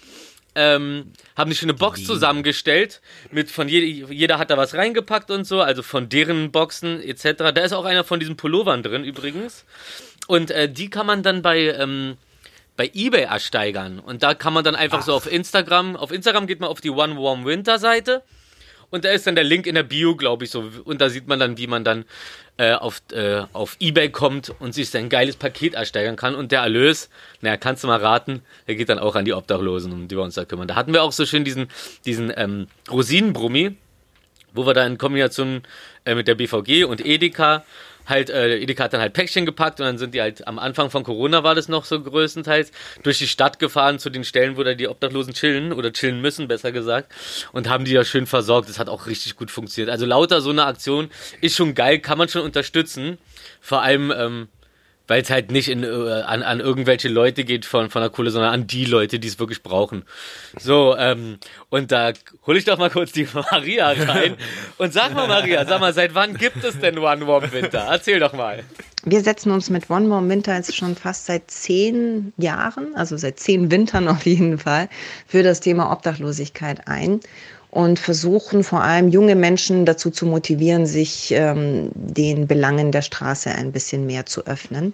ähm, 0.59 1.13
haben 1.37 1.49
eine 1.49 1.55
schöne 1.55 1.75
Box 1.75 2.05
zusammengestellt. 2.05 3.01
Mit 3.31 3.51
von 3.51 3.69
je, 3.69 3.79
jeder 4.11 4.39
hat 4.39 4.51
da 4.51 4.57
was 4.57 4.75
reingepackt 4.75 5.31
und 5.31 5.45
so, 5.45 5.61
also 5.63 5.83
von 5.83 6.09
deren 6.09 6.51
Boxen 6.51 7.01
etc. 7.01 7.53
Da 7.55 7.61
ist 7.63 7.73
auch 7.73 7.85
einer 7.85 8.05
von 8.05 8.19
diesen 8.19 8.37
Pullovern 8.37 8.83
drin 8.83 9.05
übrigens. 9.05 9.65
Und 10.27 10.51
äh, 10.51 10.69
die 10.69 10.91
kann 10.91 11.07
man 11.07 11.23
dann 11.23 11.43
bei 11.43 11.61
ähm, 11.61 12.17
bei 12.77 12.91
eBay 12.95 13.23
ersteigern. 13.23 13.99
Und 13.99 14.23
da 14.23 14.35
kann 14.35 14.53
man 14.53 14.65
dann 14.65 14.77
einfach 14.77 15.03
so 15.03 15.13
auf 15.13 15.31
Instagram, 15.31 15.97
auf 15.97 16.13
Instagram 16.13 16.47
geht 16.47 16.61
man 16.61 16.69
auf 16.69 16.81
die 16.81 16.91
One 16.91 17.17
Warm 17.17 17.45
Winter 17.45 17.79
Seite 17.79 18.23
und 18.91 19.05
da 19.05 19.11
ist 19.11 19.27
dann 19.27 19.35
der 19.35 19.45
Link 19.45 19.67
in 19.67 19.75
der 19.75 19.83
Bio, 19.83 20.17
glaube 20.17 20.45
ich, 20.45 20.51
so. 20.51 20.65
Und 20.85 21.01
da 21.01 21.11
sieht 21.11 21.29
man 21.29 21.39
dann, 21.39 21.59
wie 21.59 21.67
man 21.67 21.85
dann 21.85 22.05
äh, 22.57 22.73
auf, 22.73 23.03
äh, 23.13 23.43
auf 23.53 23.77
Ebay 23.81 24.11
kommt 24.11 24.55
und 24.61 24.75
sich 24.75 24.89
sein 24.89 25.09
geiles 25.09 25.37
Paket 25.37 25.75
ersteigern 25.75 26.17
kann. 26.17 26.35
Und 26.35 26.53
der 26.53 26.61
Erlös, 26.61 27.11
naja, 27.43 27.57
kannst 27.57 27.85
du 27.85 27.87
mal 27.87 28.01
raten, 28.01 28.43
der 28.67 28.77
geht 28.77 28.89
dann 28.89 28.99
auch 28.99 29.15
an 29.15 29.25
die 29.25 29.35
Obdachlosen, 29.35 29.93
um 29.93 30.09
die 30.09 30.17
wir 30.17 30.23
uns 30.23 30.35
da 30.35 30.45
kümmern. 30.45 30.69
Da 30.69 30.75
hatten 30.75 30.93
wir 30.93 31.03
auch 31.03 31.13
so 31.13 31.27
schön 31.27 31.45
diesen, 31.45 31.69
diesen 32.07 32.33
ähm, 32.35 32.67
Rosinenbrummi, 32.91 33.77
wo 34.55 34.67
wir 34.67 34.73
da 34.73 34.87
in 34.87 34.97
Kombination 34.97 35.63
äh, 36.05 36.15
mit 36.15 36.27
der 36.27 36.35
BVG 36.35 36.85
und 36.85 37.05
Edeka 37.05 37.65
halt, 38.09 38.31
äh, 38.31 38.59
Edeka 38.59 38.85
hat 38.85 38.93
dann 38.93 39.01
halt 39.01 39.13
Päckchen 39.13 39.47
gepackt 39.47 39.81
und 39.81 39.87
dann 39.87 39.99
sind 39.99 40.15
die 40.15 40.21
halt 40.21 40.47
am 40.47 40.59
Anfang 40.59 40.91
von 40.91 41.05
Corona 41.05 41.45
war 41.45 41.55
das 41.55 41.69
noch 41.69 41.85
so 41.85 42.01
größtenteils 42.01 42.73
durch 43.03 43.19
die 43.19 43.29
Stadt 43.29 43.59
gefahren 43.59 43.99
zu 43.99 44.11
den 44.11 44.25
Stellen, 44.25 44.57
wo 44.57 44.63
da 44.63 44.75
die 44.75 44.89
Obdachlosen 44.89 45.35
chillen 45.35 45.73
oder 45.73 45.93
chillen 45.93 46.21
müssen, 46.21 46.49
besser 46.49 46.73
gesagt, 46.73 47.13
und 47.53 47.69
haben 47.69 47.85
die 47.85 47.95
da 47.95 48.05
schön 48.05 48.27
versorgt. 48.27 48.69
Das 48.69 48.79
hat 48.79 48.89
auch 48.89 49.07
richtig 49.07 49.37
gut 49.37 49.51
funktioniert. 49.51 49.91
Also 49.91 50.07
lauter 50.07 50.41
so 50.41 50.51
eine 50.51 50.65
Aktion 50.65 51.11
ist 51.41 51.57
schon 51.57 51.75
geil, 51.75 51.99
kann 51.99 52.19
man 52.19 52.29
schon 52.29 52.43
unterstützen. 52.43 53.19
Vor 53.61 53.83
allem, 53.83 54.13
ähm, 54.17 54.49
weil 55.09 55.23
es 55.23 55.31
halt 55.31 55.51
nicht 55.51 55.69
in, 55.69 55.83
äh, 55.83 55.87
an, 55.87 56.43
an 56.43 56.61
irgendwelche 56.61 57.09
Leute 57.09 57.45
geht 57.45 57.65
von, 57.65 57.91
von 57.91 58.03
der 58.03 58.11
Kohle, 58.11 58.31
sondern 58.31 58.53
an 58.53 58.67
die 58.67 58.85
Leute, 58.85 59.19
die 59.19 59.27
es 59.27 59.39
wirklich 59.39 59.63
brauchen. 59.63 60.05
So, 60.59 60.97
ähm, 60.97 61.39
und 61.71 61.91
da 61.91 62.13
hole 62.47 62.59
ich 62.59 62.65
doch 62.65 62.79
mal 62.79 62.91
kurz 62.91 63.13
die 63.13 63.27
Maria 63.35 63.89
rein 63.89 64.37
und 64.77 64.93
sag 64.93 65.15
mal, 65.15 65.27
Maria, 65.27 65.65
sag 65.65 65.81
mal, 65.81 65.93
seit 65.93 66.15
wann 66.15 66.35
gibt 66.35 66.63
es 66.63 66.79
denn 66.79 66.99
One 66.99 67.27
Warm 67.27 67.51
Winter? 67.51 67.87
Erzähl 67.91 68.21
doch 68.21 68.35
mal. 68.35 68.63
Wir 69.05 69.23
setzen 69.23 69.53
uns 69.53 69.71
mit 69.71 69.89
One 69.91 70.09
More 70.09 70.29
Winter 70.29 70.55
jetzt 70.57 70.77
schon 70.77 70.97
fast 70.97 71.27
seit 71.27 71.51
zehn 71.51 72.33
Jahren, 72.37 72.95
also 72.95 73.17
seit 73.17 73.39
zehn 73.39 73.71
Wintern 73.71 74.09
auf 74.09 74.27
jeden 74.27 74.59
Fall, 74.59 74.89
für 75.27 75.43
das 75.43 75.61
Thema 75.61 75.91
Obdachlosigkeit 75.93 76.87
ein 76.87 77.21
und 77.71 77.99
versuchen 77.99 78.65
vor 78.65 78.83
allem 78.83 79.09
junge 79.09 79.35
Menschen 79.35 79.85
dazu 79.85 80.11
zu 80.11 80.27
motivieren, 80.27 80.87
sich 80.87 81.33
ähm, 81.33 81.91
den 81.95 82.47
Belangen 82.47 82.93
der 82.93 83.03
Straße 83.03 83.51
ein 83.51 83.73
bisschen 83.73 84.07
mehr 84.07 84.27
zu 84.27 84.47
öffnen. 84.47 84.93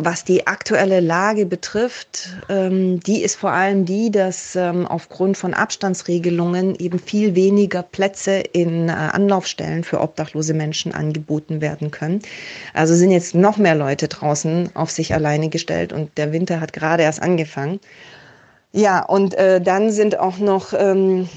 Was 0.00 0.22
die 0.24 0.46
aktuelle 0.46 1.00
Lage 1.00 1.44
betrifft, 1.44 2.28
ähm, 2.48 3.00
die 3.00 3.20
ist 3.20 3.34
vor 3.34 3.50
allem 3.50 3.84
die, 3.84 4.12
dass 4.12 4.54
ähm, 4.54 4.86
aufgrund 4.86 5.36
von 5.36 5.54
Abstandsregelungen 5.54 6.76
eben 6.76 7.00
viel 7.00 7.34
weniger 7.34 7.82
Plätze 7.82 8.34
in 8.52 8.88
äh, 8.88 8.92
Anlaufstellen 8.92 9.82
für 9.82 10.00
obdachlose 10.00 10.54
Menschen 10.54 10.94
angeboten 10.94 11.60
werden 11.60 11.90
können. 11.90 12.22
Also 12.74 12.94
sind 12.94 13.10
jetzt 13.10 13.34
noch 13.34 13.56
mehr 13.56 13.74
Leute 13.74 14.06
draußen 14.06 14.70
auf 14.74 14.92
sich 14.92 15.14
alleine 15.14 15.48
gestellt 15.48 15.92
und 15.92 16.16
der 16.16 16.32
Winter 16.32 16.60
hat 16.60 16.72
gerade 16.72 17.02
erst 17.02 17.20
angefangen. 17.20 17.80
Ja, 18.78 19.04
und 19.04 19.34
äh, 19.34 19.60
dann 19.60 19.90
sind 19.90 20.20
auch 20.20 20.38
noch 20.38 20.72
ähm, 20.72 21.28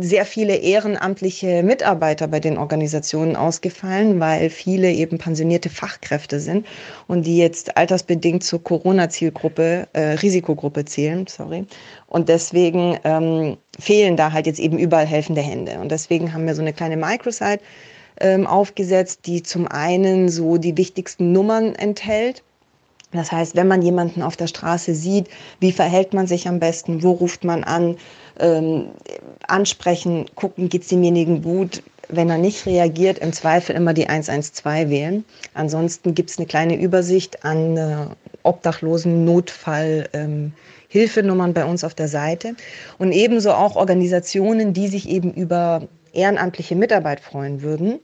sehr 0.00 0.24
viele 0.24 0.56
ehrenamtliche 0.56 1.62
Mitarbeiter 1.62 2.26
bei 2.26 2.40
den 2.40 2.56
Organisationen 2.56 3.36
ausgefallen, 3.36 4.18
weil 4.18 4.48
viele 4.48 4.90
eben 4.90 5.18
pensionierte 5.18 5.68
Fachkräfte 5.68 6.40
sind 6.40 6.66
und 7.06 7.26
die 7.26 7.36
jetzt 7.36 7.76
altersbedingt 7.76 8.44
zur 8.44 8.64
Corona-Zielgruppe, 8.64 9.88
äh, 9.92 10.00
Risikogruppe 10.22 10.86
zählen, 10.86 11.26
sorry. 11.26 11.66
Und 12.06 12.30
deswegen 12.30 12.98
ähm, 13.04 13.58
fehlen 13.78 14.16
da 14.16 14.32
halt 14.32 14.46
jetzt 14.46 14.58
eben 14.58 14.78
überall 14.78 15.04
helfende 15.04 15.42
Hände. 15.42 15.78
Und 15.78 15.92
deswegen 15.92 16.32
haben 16.32 16.46
wir 16.46 16.54
so 16.54 16.62
eine 16.62 16.72
kleine 16.72 16.96
Microsite 16.96 17.60
ähm, 18.20 18.46
aufgesetzt, 18.46 19.26
die 19.26 19.42
zum 19.42 19.68
einen 19.68 20.30
so 20.30 20.56
die 20.56 20.78
wichtigsten 20.78 21.30
Nummern 21.30 21.74
enthält 21.74 22.42
das 23.16 23.32
heißt, 23.32 23.56
wenn 23.56 23.68
man 23.68 23.82
jemanden 23.82 24.22
auf 24.22 24.36
der 24.36 24.46
Straße 24.46 24.94
sieht, 24.94 25.28
wie 25.60 25.72
verhält 25.72 26.14
man 26.14 26.26
sich 26.26 26.48
am 26.48 26.60
besten, 26.60 27.02
wo 27.02 27.12
ruft 27.12 27.44
man 27.44 27.64
an, 27.64 27.96
ähm, 28.38 28.88
ansprechen, 29.46 30.26
gucken, 30.34 30.68
geht 30.68 30.82
es 30.82 30.88
demjenigen 30.88 31.42
gut. 31.42 31.82
Wenn 32.08 32.30
er 32.30 32.38
nicht 32.38 32.66
reagiert, 32.66 33.18
im 33.18 33.32
Zweifel 33.32 33.74
immer 33.74 33.92
die 33.92 34.08
112 34.08 34.88
wählen. 34.88 35.24
Ansonsten 35.54 36.14
gibt 36.14 36.30
es 36.30 36.38
eine 36.38 36.46
kleine 36.46 36.80
Übersicht 36.80 37.44
an 37.44 37.76
äh, 37.76 37.96
obdachlosen 38.44 39.24
Notfall. 39.24 40.08
Ähm, 40.12 40.52
Hilfenummern 40.88 41.52
bei 41.52 41.64
uns 41.64 41.84
auf 41.84 41.94
der 41.94 42.08
Seite 42.08 42.54
und 42.98 43.12
ebenso 43.12 43.52
auch 43.52 43.76
Organisationen, 43.76 44.72
die 44.72 44.88
sich 44.88 45.08
eben 45.08 45.32
über 45.32 45.82
ehrenamtliche 46.12 46.76
Mitarbeit 46.76 47.20
freuen 47.20 47.62
würden. 47.62 48.00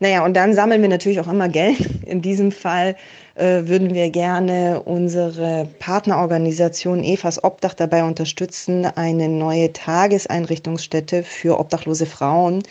Naja, 0.00 0.24
und 0.24 0.34
dann 0.34 0.54
sammeln 0.54 0.80
wir 0.80 0.88
natürlich 0.88 1.20
auch 1.20 1.28
immer 1.28 1.48
Geld. 1.48 1.78
In 2.06 2.22
diesem 2.22 2.52
Fall 2.52 2.96
äh, 3.40 3.66
würden 3.66 3.94
wir 3.94 4.10
gerne 4.10 4.82
unsere 4.84 5.66
Partnerorganisation 5.78 7.02
Evas 7.02 7.42
Obdach 7.42 7.74
dabei 7.74 8.04
unterstützen, 8.04 8.84
eine 8.84 9.28
neue 9.28 9.72
Tageseinrichtungsstätte 9.72 11.22
für 11.22 11.58
obdachlose 11.58 12.04
Frauen 12.04 12.62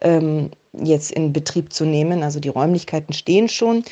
ähm, 0.00 0.50
jetzt 0.72 1.12
in 1.12 1.32
Betrieb 1.32 1.72
zu 1.72 1.84
nehmen. 1.84 2.24
Also 2.24 2.40
die 2.40 2.48
Räumlichkeiten 2.48 3.12
stehen 3.12 3.48
schon. 3.48 3.84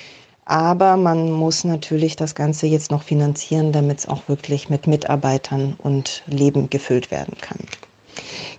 Aber 0.44 0.96
man 0.96 1.30
muss 1.30 1.64
natürlich 1.64 2.16
das 2.16 2.34
Ganze 2.34 2.66
jetzt 2.66 2.90
noch 2.90 3.02
finanzieren, 3.02 3.72
damit 3.72 4.00
es 4.00 4.08
auch 4.08 4.28
wirklich 4.28 4.68
mit 4.68 4.86
Mitarbeitern 4.86 5.76
und 5.78 6.22
Leben 6.26 6.70
gefüllt 6.70 7.10
werden 7.10 7.36
kann. 7.40 7.58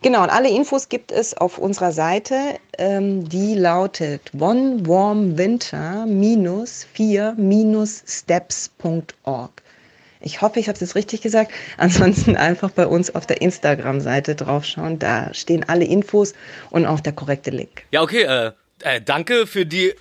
Genau, 0.01 0.23
und 0.23 0.29
alle 0.29 0.49
Infos 0.49 0.89
gibt 0.89 1.11
es 1.11 1.35
auf 1.35 1.57
unserer 1.57 1.91
Seite. 1.91 2.35
Ähm, 2.77 3.27
die 3.27 3.55
lautet 3.55 4.21
onewarmwinter-4-steps.org. 8.27 9.51
Ich 10.19 10.41
hoffe, 10.41 10.59
ich 10.59 10.67
habe 10.67 10.73
es 10.75 10.81
jetzt 10.81 10.95
richtig 10.95 11.21
gesagt. 11.21 11.51
Ansonsten 11.77 12.35
einfach 12.35 12.71
bei 12.71 12.87
uns 12.87 13.13
auf 13.13 13.27
der 13.27 13.41
Instagram-Seite 13.41 14.35
draufschauen. 14.35 14.99
Da 14.99 15.33
stehen 15.33 15.63
alle 15.67 15.85
Infos 15.85 16.33
und 16.69 16.85
auch 16.85 16.99
der 16.99 17.13
korrekte 17.13 17.51
Link. 17.51 17.83
Ja, 17.91 18.01
okay. 18.01 18.23
Äh, 18.23 18.51
äh, 18.81 19.01
danke 19.01 19.47
für 19.47 19.65
die 19.65 19.89
äh, 19.89 19.95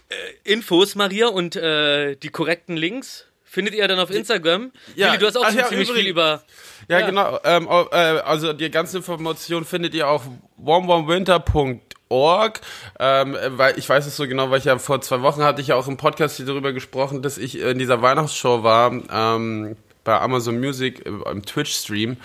Infos, 0.44 0.94
Maria, 0.94 1.28
und 1.28 1.56
äh, 1.56 2.16
die 2.16 2.28
korrekten 2.30 2.76
Links. 2.76 3.26
Findet 3.44 3.74
ihr 3.74 3.88
dann 3.88 3.98
auf 3.98 4.10
Instagram? 4.10 4.70
Ja, 4.96 5.08
Willi, 5.08 5.18
du 5.18 5.26
hast 5.26 5.36
auch 5.36 5.46
schon 5.48 5.58
ja, 5.58 5.66
ziemlich 5.68 5.88
übrigens- 5.88 6.02
viel 6.04 6.10
über. 6.10 6.42
Ja, 6.88 7.04
genau. 7.04 7.38
Ähm, 7.44 7.68
äh, 7.90 7.96
also 7.96 8.52
die 8.52 8.70
ganze 8.70 8.98
Information 8.98 9.64
findet 9.64 9.94
ihr 9.94 10.08
auf 10.08 10.22
warmwarmwinter.org, 10.56 12.60
ähm, 13.00 13.36
weil 13.50 13.76
ich 13.78 13.88
weiß 13.88 14.06
es 14.06 14.16
so 14.16 14.28
genau, 14.28 14.50
weil 14.50 14.58
ich 14.58 14.66
ja 14.66 14.78
vor 14.78 15.00
zwei 15.00 15.22
Wochen 15.22 15.42
hatte 15.42 15.60
ich 15.60 15.68
ja 15.68 15.76
auch 15.76 15.88
im 15.88 15.96
Podcast 15.96 16.36
hier 16.36 16.46
darüber 16.46 16.72
gesprochen, 16.72 17.22
dass 17.22 17.38
ich 17.38 17.58
in 17.58 17.78
dieser 17.78 18.02
Weihnachtsshow 18.02 18.62
war 18.62 18.92
ähm, 18.92 19.76
bei 20.04 20.20
Amazon 20.20 20.60
Music 20.60 21.04
äh, 21.04 21.30
im 21.30 21.44
Twitch-Stream. 21.44 22.18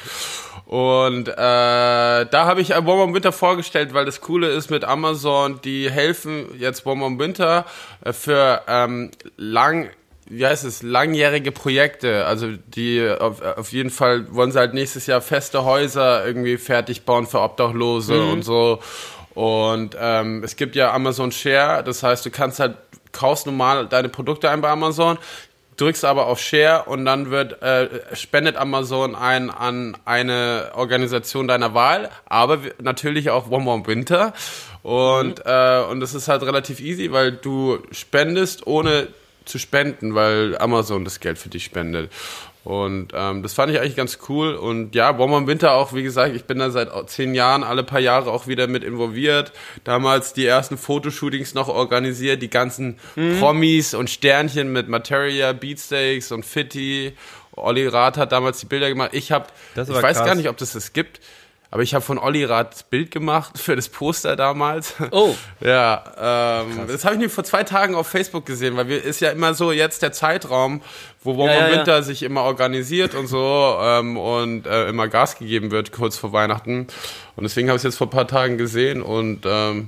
Und 0.65 1.27
äh, 1.27 1.34
da 1.36 2.27
habe 2.34 2.62
ich 2.62 2.70
Warm 2.70 2.86
Warm 2.86 3.13
Winter 3.13 3.34
vorgestellt, 3.34 3.94
weil 3.94 4.06
das 4.06 4.22
Coole 4.22 4.48
ist 4.48 4.70
mit 4.70 4.86
Amazon, 4.86 5.60
die 5.62 5.91
helfen 5.91 6.46
jetzt 6.58 6.86
Warm 6.86 7.01
Warm 7.01 7.20
Winter 7.20 7.65
äh, 8.06 8.13
für 8.13 8.62
ähm, 8.68 9.12
lang 9.36 9.89
wie 10.33 10.45
heißt 10.45 10.63
es, 10.63 10.81
langjährige 10.81 11.51
Projekte. 11.51 12.25
Also 12.25 12.47
die 12.67 13.05
auf, 13.19 13.41
auf 13.41 13.73
jeden 13.73 13.89
Fall 13.89 14.33
wollen 14.33 14.51
sie 14.51 14.59
halt 14.59 14.73
nächstes 14.73 15.05
Jahr 15.05 15.19
feste 15.21 15.65
Häuser 15.65 16.25
irgendwie 16.25 16.57
fertig 16.57 17.03
bauen 17.03 17.27
für 17.27 17.41
Obdachlose 17.41 18.21
und 18.23 18.43
so. 18.43 18.79
Und 19.33 19.97
ähm, 20.00 20.41
es 20.43 20.55
gibt 20.55 20.75
ja 20.75 20.93
Amazon 20.93 21.31
Share, 21.31 21.83
das 21.83 22.03
heißt, 22.03 22.25
du 22.25 22.31
kannst 22.31 22.59
halt, 22.59 22.75
kaufst 23.11 23.45
normal 23.45 23.88
deine 23.88 24.07
Produkte 24.07 24.50
ein 24.50 24.61
bei 24.61 24.69
Amazon, 24.69 25.17
drückst 25.75 26.05
aber 26.05 26.27
auf 26.27 26.39
Share 26.39 26.83
und 26.85 27.05
dann 27.05 27.29
wird 27.29 27.61
äh, 27.61 27.89
spendet 28.13 28.55
Amazon 28.55 29.15
ein 29.15 29.50
an 29.50 29.97
eine 30.05 30.71
Organisation 30.75 31.47
deiner 31.47 31.73
Wahl, 31.73 32.09
aber 32.25 32.59
natürlich 32.81 33.29
auch 33.29 33.50
One 33.50 33.63
More 33.63 33.88
Winter 33.88 34.33
und 34.83 35.45
äh, 35.45 35.83
und 35.89 36.00
das 36.00 36.13
ist 36.13 36.27
halt 36.27 36.43
relativ 36.43 36.79
easy, 36.79 37.11
weil 37.11 37.33
du 37.33 37.79
spendest 37.91 38.67
ohne 38.67 39.07
zu 39.45 39.60
spenden, 39.60 40.15
weil 40.15 40.57
Amazon 40.57 41.03
das 41.03 41.19
Geld 41.19 41.38
für 41.38 41.50
dich 41.50 41.63
spendet. 41.63 42.12
Und 42.63 43.07
ähm, 43.15 43.41
das 43.41 43.53
fand 43.53 43.71
ich 43.71 43.79
eigentlich 43.79 43.95
ganz 43.95 44.19
cool. 44.29 44.53
Und 44.53 44.93
ja, 44.93 45.10
im 45.10 45.48
Winter 45.48 45.74
auch, 45.74 45.93
wie 45.93 46.03
gesagt, 46.03 46.36
ich 46.36 46.45
bin 46.45 46.60
da 46.60 46.69
seit 46.69 46.91
zehn 47.10 47.33
Jahren, 47.33 47.63
alle 47.63 47.83
paar 47.83 48.00
Jahre 48.00 48.31
auch 48.31 48.45
wieder 48.45 48.67
mit 48.67 48.83
involviert. 48.83 49.51
Damals 49.83 50.33
die 50.33 50.45
ersten 50.45 50.77
Fotoshootings 50.77 51.55
noch 51.55 51.69
organisiert, 51.69 52.41
die 52.41 52.51
ganzen 52.51 52.98
Promis 53.39 53.95
und 53.95 54.12
Sternchen 54.12 54.71
mit 54.71 54.89
Materia, 54.89 55.53
Beatsteaks 55.53 56.31
und 56.31 56.45
Fitty. 56.45 57.13
Olli 57.53 57.88
Rath 57.88 58.17
hat 58.17 58.31
damals 58.31 58.60
die 58.60 58.67
Bilder 58.67 58.89
gemacht. 58.89 59.10
Ich 59.13 59.31
habe, 59.31 59.48
ich 59.75 59.89
weiß 59.89 60.17
krass. 60.17 60.25
gar 60.25 60.36
nicht, 60.36 60.48
ob 60.48 60.57
das 60.57 60.74
das 60.74 60.93
gibt, 60.93 61.19
aber 61.71 61.83
ich 61.83 61.93
habe 61.93 62.03
von 62.03 62.17
Olli 62.19 62.45
das 62.45 62.83
Bild 62.83 63.11
gemacht 63.11 63.57
für 63.57 63.75
das 63.75 63.87
Poster 63.89 64.35
damals. 64.35 64.93
Oh. 65.11 65.33
Ja, 65.61 66.63
ähm, 66.65 66.87
das 66.87 67.05
habe 67.05 67.15
ich 67.15 67.19
nämlich 67.19 67.33
vor 67.33 67.43
zwei 67.43 67.63
Tagen 67.63 67.95
auf 67.95 68.07
Facebook 68.07 68.45
gesehen, 68.45 68.75
weil 68.75 68.87
wir 68.87 69.03
ist 69.03 69.21
ja 69.21 69.29
immer 69.29 69.53
so 69.53 69.71
jetzt 69.71 70.01
der 70.01 70.11
Zeitraum, 70.11 70.81
wo 71.23 71.37
Warm 71.37 71.47
Ja, 71.47 71.53
ja, 71.53 71.59
ja, 71.59 71.69
ja. 71.69 71.77
Winter 71.77 72.03
sich 72.03 72.23
immer 72.23 72.41
organisiert 72.43 73.15
und 73.15 73.27
so 73.27 73.77
ähm, 73.81 74.17
und 74.17 74.67
äh, 74.67 74.89
immer 74.89 75.07
Gas 75.07 75.37
gegeben 75.37 75.71
wird 75.71 75.91
kurz 75.91 76.17
vor 76.17 76.33
Weihnachten. 76.33 76.87
Und 77.35 77.43
deswegen 77.43 77.69
habe 77.69 77.77
ich 77.77 77.81
es 77.81 77.83
jetzt 77.83 77.97
vor 77.97 78.07
ein 78.07 78.11
paar 78.11 78.27
Tagen 78.27 78.57
gesehen 78.57 79.01
und 79.01 79.45
ähm, 79.45 79.87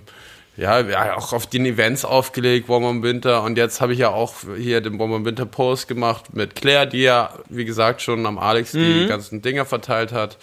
ja, 0.56 0.80
ja, 0.82 1.18
auch 1.18 1.34
auf 1.34 1.48
den 1.48 1.66
Events 1.66 2.06
aufgelegt, 2.06 2.70
Warm 2.70 2.84
im 2.84 3.04
Winter. 3.04 3.42
Und 3.42 3.58
jetzt 3.58 3.82
habe 3.82 3.94
ich 3.94 4.00
ja 4.00 4.10
auch 4.10 4.36
hier 4.56 4.82
den 4.82 5.00
Warm 5.00 5.16
im 5.16 5.26
Winter 5.26 5.48
Post 5.48 5.88
gemacht 5.88 6.34
mit 6.36 6.56
Claire, 6.56 6.86
die 6.86 7.02
ja, 7.02 7.34
wie 7.50 7.66
gesagt, 7.66 8.04
schon 8.04 8.26
am 8.28 8.38
Alex 8.38 8.74
Mhm. 8.74 9.00
die 9.02 9.08
ganzen 9.08 9.42
Dinger 9.42 9.66
verteilt 9.66 10.12
hat. 10.12 10.38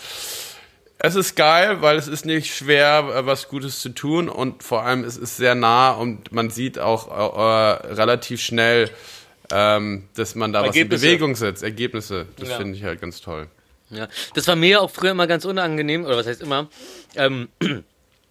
Es 1.02 1.14
ist 1.14 1.35
geil, 1.35 1.80
weil 1.80 1.97
es 1.97 2.09
ist 2.09 2.26
nicht 2.26 2.54
schwer, 2.54 2.99
äh, 3.16 3.26
was 3.26 3.49
Gutes 3.49 3.80
zu 3.80 3.88
tun 3.88 4.28
und 4.28 4.62
vor 4.62 4.83
allem 4.85 5.02
es 5.04 5.16
ist 5.16 5.37
sehr 5.38 5.54
nah 5.54 5.92
und 5.92 6.30
man 6.30 6.50
sieht 6.50 6.78
auch 6.78 7.09
äh, 7.09 7.92
relativ 7.95 8.40
schnell, 8.42 8.90
ähm, 9.50 10.04
dass 10.14 10.35
man 10.35 10.52
da 10.52 10.62
Ergebnisse. 10.64 10.92
was 10.95 11.02
in 11.02 11.09
Bewegung 11.09 11.35
setzt. 11.37 11.62
Ergebnisse, 11.62 12.26
das 12.38 12.50
Ja. 12.50 12.57
finde 12.59 12.76
ich 12.76 12.85
halt 12.85 13.00
ganz 13.00 13.21
toll. 13.23 13.49
Ja, 13.88 14.09
das 14.35 14.47
war 14.47 14.57
mir 14.57 14.83
auch 14.83 14.90
früher 14.90 15.11
immer 15.12 15.26
ganz 15.26 15.45
unangenehm, 15.45 16.04
oder 16.04 16.16
was 16.16 16.26
heißt 16.26 16.42
immer, 16.42 16.69
ähm, 17.16 17.49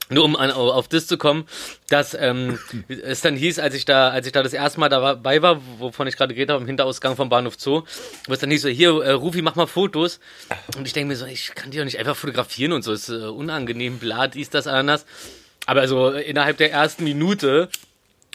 nur 0.09 0.25
um 0.25 0.35
an, 0.35 0.51
auf 0.51 0.87
das 0.87 1.07
zu 1.07 1.17
kommen, 1.17 1.47
dass 1.89 2.15
ähm, 2.19 2.59
es 2.87 3.21
dann 3.21 3.35
hieß, 3.35 3.59
als 3.59 3.75
ich 3.75 3.85
da, 3.85 4.09
als 4.09 4.25
ich 4.25 4.33
da 4.33 4.43
das 4.43 4.53
erste 4.53 4.79
Mal 4.79 4.89
dabei 4.89 5.41
war, 5.41 5.61
wovon 5.77 6.07
ich 6.07 6.17
gerade 6.17 6.33
geredet 6.33 6.51
habe, 6.51 6.61
im 6.61 6.67
Hinterausgang 6.67 7.15
vom 7.15 7.29
Bahnhof 7.29 7.55
Zoo, 7.57 7.83
wo 8.27 8.33
es 8.33 8.39
dann 8.39 8.51
hieß 8.51 8.63
so, 8.63 8.69
hier, 8.69 8.89
äh, 9.01 9.11
Rufi, 9.11 9.41
mach 9.41 9.55
mal 9.55 9.67
Fotos. 9.67 10.19
Und 10.77 10.85
ich 10.85 10.93
denke 10.93 11.09
mir 11.09 11.15
so, 11.15 11.25
ich 11.25 11.53
kann 11.55 11.71
die 11.71 11.77
doch 11.77 11.85
nicht 11.85 11.99
einfach 11.99 12.15
fotografieren 12.15 12.73
und 12.73 12.83
so, 12.83 12.91
ist 12.91 13.09
äh, 13.09 13.13
unangenehm, 13.13 13.99
bla, 13.99 14.27
dies, 14.27 14.49
das, 14.49 14.67
anders. 14.67 15.05
Aber 15.65 15.81
also 15.81 16.09
innerhalb 16.09 16.57
der 16.57 16.71
ersten 16.71 17.03
Minute 17.03 17.69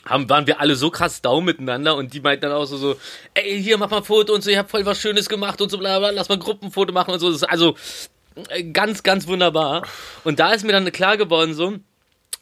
haben, 0.05 0.29
waren 0.29 0.47
wir 0.47 0.61
alle 0.61 0.77
so 0.77 0.91
krass 0.91 1.23
down 1.23 1.45
miteinander 1.45 1.97
und 1.97 2.13
die 2.13 2.21
meinten 2.21 2.43
dann 2.43 2.53
auch 2.53 2.67
so, 2.67 2.77
so 2.77 2.97
ey, 3.35 3.61
hier, 3.63 3.79
mach 3.79 3.91
mal 3.91 3.99
ein 3.99 4.05
Foto 4.05 4.35
und 4.35 4.43
so, 4.43 4.51
ihr 4.51 4.59
habt 4.59 4.71
voll 4.71 4.85
was 4.87 5.01
Schönes 5.01 5.29
gemacht 5.29 5.61
und 5.61 5.71
so, 5.71 5.79
bla, 5.79 5.99
bla, 5.99 6.11
lass 6.11 6.29
mal 6.29 6.37
ein 6.37 6.41
Gruppenfoto 6.41 6.93
machen 6.93 7.15
und 7.15 7.21
so. 7.21 7.47
Also 7.47 7.75
ganz, 8.73 9.03
ganz 9.03 9.27
wunderbar. 9.27 9.87
Und 10.25 10.39
da 10.39 10.53
ist 10.53 10.65
mir 10.65 10.73
dann 10.73 10.91
klar 10.93 11.17
geworden, 11.17 11.55
so, 11.55 11.79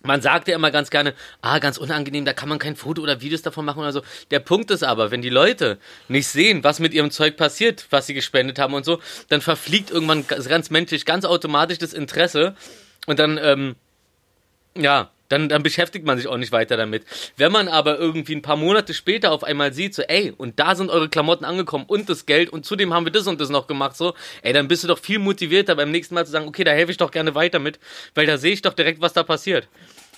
man 0.03 0.21
sagt 0.21 0.49
ja 0.49 0.57
immer 0.57 0.71
ganz 0.71 0.91
gerne, 0.91 1.15
ah, 1.41 1.59
ganz 1.59 1.79
unangenehm, 1.79 2.25
da 2.25 2.33
kann 2.33 2.49
man 2.49 2.59
kein 2.59 2.77
Foto 2.77 3.03
oder 3.03 3.21
Videos 3.21 3.43
davon 3.43 3.65
machen 3.65 3.81
oder 3.81 3.93
so. 3.93 4.03
Der 4.31 4.41
Punkt 4.41 4.71
ist 4.71 4.83
aber, 4.83 5.11
wenn 5.11 5.23
die 5.23 5.31
Leute 5.31 5.79
nicht 6.09 6.27
sehen, 6.27 6.65
was 6.65 6.81
mit 6.81 6.93
ihrem 6.93 7.11
Zeug 7.11 7.37
passiert, 7.37 7.87
was 7.91 8.07
sie 8.07 8.15
gespendet 8.15 8.59
haben 8.59 8.75
und 8.75 8.85
so, 8.85 9.01
dann 9.29 9.41
verfliegt 9.41 9.91
irgendwann 9.91 10.27
ganz, 10.27 10.49
ganz 10.49 10.71
menschlich, 10.71 11.05
ganz 11.05 11.25
automatisch 11.25 11.79
das 11.79 11.93
Interesse 11.93 12.57
und 13.07 13.19
dann, 13.19 13.39
ähm, 13.43 13.77
ja, 14.77 15.11
dann, 15.33 15.49
dann 15.49 15.63
beschäftigt 15.63 16.07
man 16.07 16.19
sich 16.19 16.29
auch 16.29 16.37
nicht 16.37 16.53
weiter 16.53 16.77
damit. 16.77 17.05
Wenn 17.37 17.51
man 17.51 17.69
aber 17.69 17.99
irgendwie 17.99 18.35
ein 18.35 18.43
paar 18.43 18.57
Monate 18.57 18.95
später 18.95 19.33
auf 19.33 19.45
einmal 19.45 19.73
sieht, 19.73 19.95
so, 19.95 20.03
ey, 20.03 20.33
und 20.37 20.61
da 20.61 20.75
sind 20.75 20.91
eure 20.91 21.09
Klamotten 21.09 21.45
angekommen 21.45 21.85
und 21.87 22.09
das 22.09 22.27
Geld 22.27 22.51
und 22.51 22.67
zudem 22.67 22.93
haben 22.93 23.07
wir 23.07 23.13
das 23.13 23.27
und 23.27 23.41
das 23.41 23.49
noch 23.49 23.67
gemacht, 23.67 23.97
so, 23.97 24.15
ey, 24.43 24.53
dann 24.53 24.69
bist 24.69 24.85
du 24.85 24.89
doch 24.89 24.99
viel 24.99 25.19
motivierter 25.19 25.75
beim 25.75 25.91
nächsten 25.91 26.15
Mal 26.15 26.27
zu 26.27 26.33
sagen, 26.33 26.47
okay, 26.47 26.65
da 26.65 26.73
helfe 26.73 26.93
ich 26.93 26.99
doch 26.99 27.11
gerne 27.11 27.35
weiter 27.35 27.59
mit, 27.59 27.81
weil 28.15 28.27
da 28.27 28.37
sehe 28.37 28.53
ich 28.53 28.63
doch 28.63 28.75
direkt, 28.75 29.01
was 29.01 29.13
da 29.13 29.23
passiert. 29.23 29.69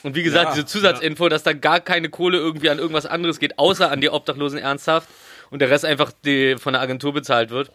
Und 0.03 0.15
wie 0.15 0.23
gesagt, 0.23 0.51
Ja, 0.51 0.55
diese 0.55 0.67
Zusatzinfo, 0.67 1.29
dass 1.31 1.45
da 1.45 1.55
gar 1.55 1.81
keine 1.81 2.11
Kohle 2.11 2.37
irgendwie 2.37 2.69
an 2.69 2.79
irgendwas 2.79 3.07
anderes 3.07 3.39
geht, 3.39 3.59
außer 3.59 3.91
an 3.91 4.03
die 4.03 4.11
Obdachlosen 4.11 4.59
ernsthaft 4.59 5.09
und 5.51 5.61
der 5.61 5.71
Rest 5.71 5.85
einfach 5.85 6.13
die, 6.25 6.57
von 6.59 6.75
der 6.75 6.83
Agentur 6.83 7.15
bezahlt 7.15 7.51
wird. 7.51 7.71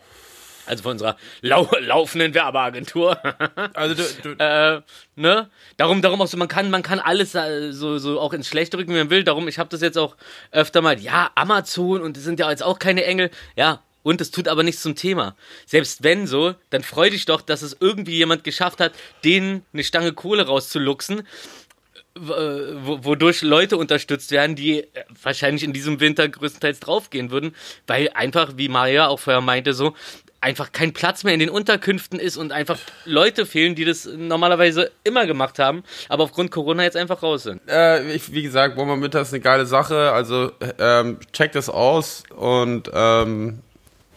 Also 0.69 0.83
von 0.83 0.93
unserer 0.93 1.17
lau 1.41 1.67
laufenden 1.79 2.33
Werbeagentur. 2.33 3.17
Also 3.73 3.95
du, 3.95 4.03
du 4.23 4.43
äh, 4.43 4.81
ne? 5.15 5.49
Darum, 5.77 6.01
darum 6.01 6.21
auch 6.21 6.27
so, 6.27 6.37
man 6.37 6.47
kann, 6.47 6.69
man 6.69 6.83
kann 6.83 6.99
alles 6.99 7.33
äh, 7.35 7.71
so, 7.71 7.97
so 7.97 8.19
auch 8.19 8.33
ins 8.33 8.47
Schlechte 8.47 8.77
rücken, 8.77 8.93
wie 8.93 8.97
man 8.97 9.09
will. 9.09 9.23
Darum, 9.23 9.47
ich 9.47 9.57
habe 9.57 9.69
das 9.69 9.81
jetzt 9.81 9.97
auch 9.97 10.15
öfter 10.51 10.81
mal, 10.81 10.99
ja, 10.99 11.31
Amazon 11.35 12.01
und 12.01 12.15
die 12.15 12.21
sind 12.21 12.39
ja 12.39 12.49
jetzt 12.49 12.63
auch 12.63 12.79
keine 12.79 13.03
Engel. 13.05 13.31
Ja, 13.55 13.81
und 14.03 14.21
es 14.21 14.31
tut 14.31 14.47
aber 14.47 14.63
nichts 14.63 14.81
zum 14.81 14.95
Thema. 14.95 15.35
Selbst 15.65 16.03
wenn 16.03 16.27
so, 16.27 16.55
dann 16.69 16.83
freu 16.83 17.09
dich 17.09 17.25
doch, 17.25 17.41
dass 17.41 17.61
es 17.61 17.77
irgendwie 17.79 18.17
jemand 18.17 18.43
geschafft 18.43 18.79
hat, 18.79 18.93
denen 19.23 19.65
eine 19.73 19.83
Stange 19.83 20.13
Kohle 20.13 20.45
rauszuluxen, 20.45 21.23
wodurch 22.15 23.41
Leute 23.41 23.77
unterstützt 23.77 24.31
werden, 24.31 24.55
die 24.55 24.85
wahrscheinlich 25.21 25.63
in 25.63 25.73
diesem 25.73 25.99
Winter 25.99 26.27
größtenteils 26.27 26.79
draufgehen 26.79 27.31
würden, 27.31 27.55
weil 27.87 28.09
einfach, 28.09 28.53
wie 28.55 28.67
Maria 28.67 29.07
auch 29.07 29.19
vorher 29.19 29.41
meinte, 29.41 29.73
so 29.73 29.95
einfach 30.41 30.71
kein 30.71 30.93
Platz 30.93 31.23
mehr 31.23 31.33
in 31.33 31.39
den 31.39 31.49
Unterkünften 31.49 32.19
ist 32.19 32.37
und 32.37 32.51
einfach 32.51 32.77
Leute 33.05 33.45
fehlen, 33.45 33.75
die 33.75 33.85
das 33.85 34.05
normalerweise 34.05 34.91
immer 35.03 35.25
gemacht 35.25 35.59
haben, 35.59 35.83
aber 36.07 36.23
aufgrund 36.23 36.51
Corona 36.51 36.83
jetzt 36.83 36.97
einfach 36.97 37.21
raus 37.23 37.43
sind. 37.43 37.61
Äh, 37.67 38.13
ich, 38.13 38.31
wie 38.31 38.41
gesagt, 38.41 38.77
Winter 38.77 39.21
ist 39.21 39.33
eine 39.33 39.41
geile 39.41 39.65
Sache, 39.65 40.11
also 40.11 40.51
ähm, 40.77 41.19
checkt 41.33 41.55
es 41.55 41.69
aus 41.69 42.23
und 42.35 42.89
ähm, 42.93 43.59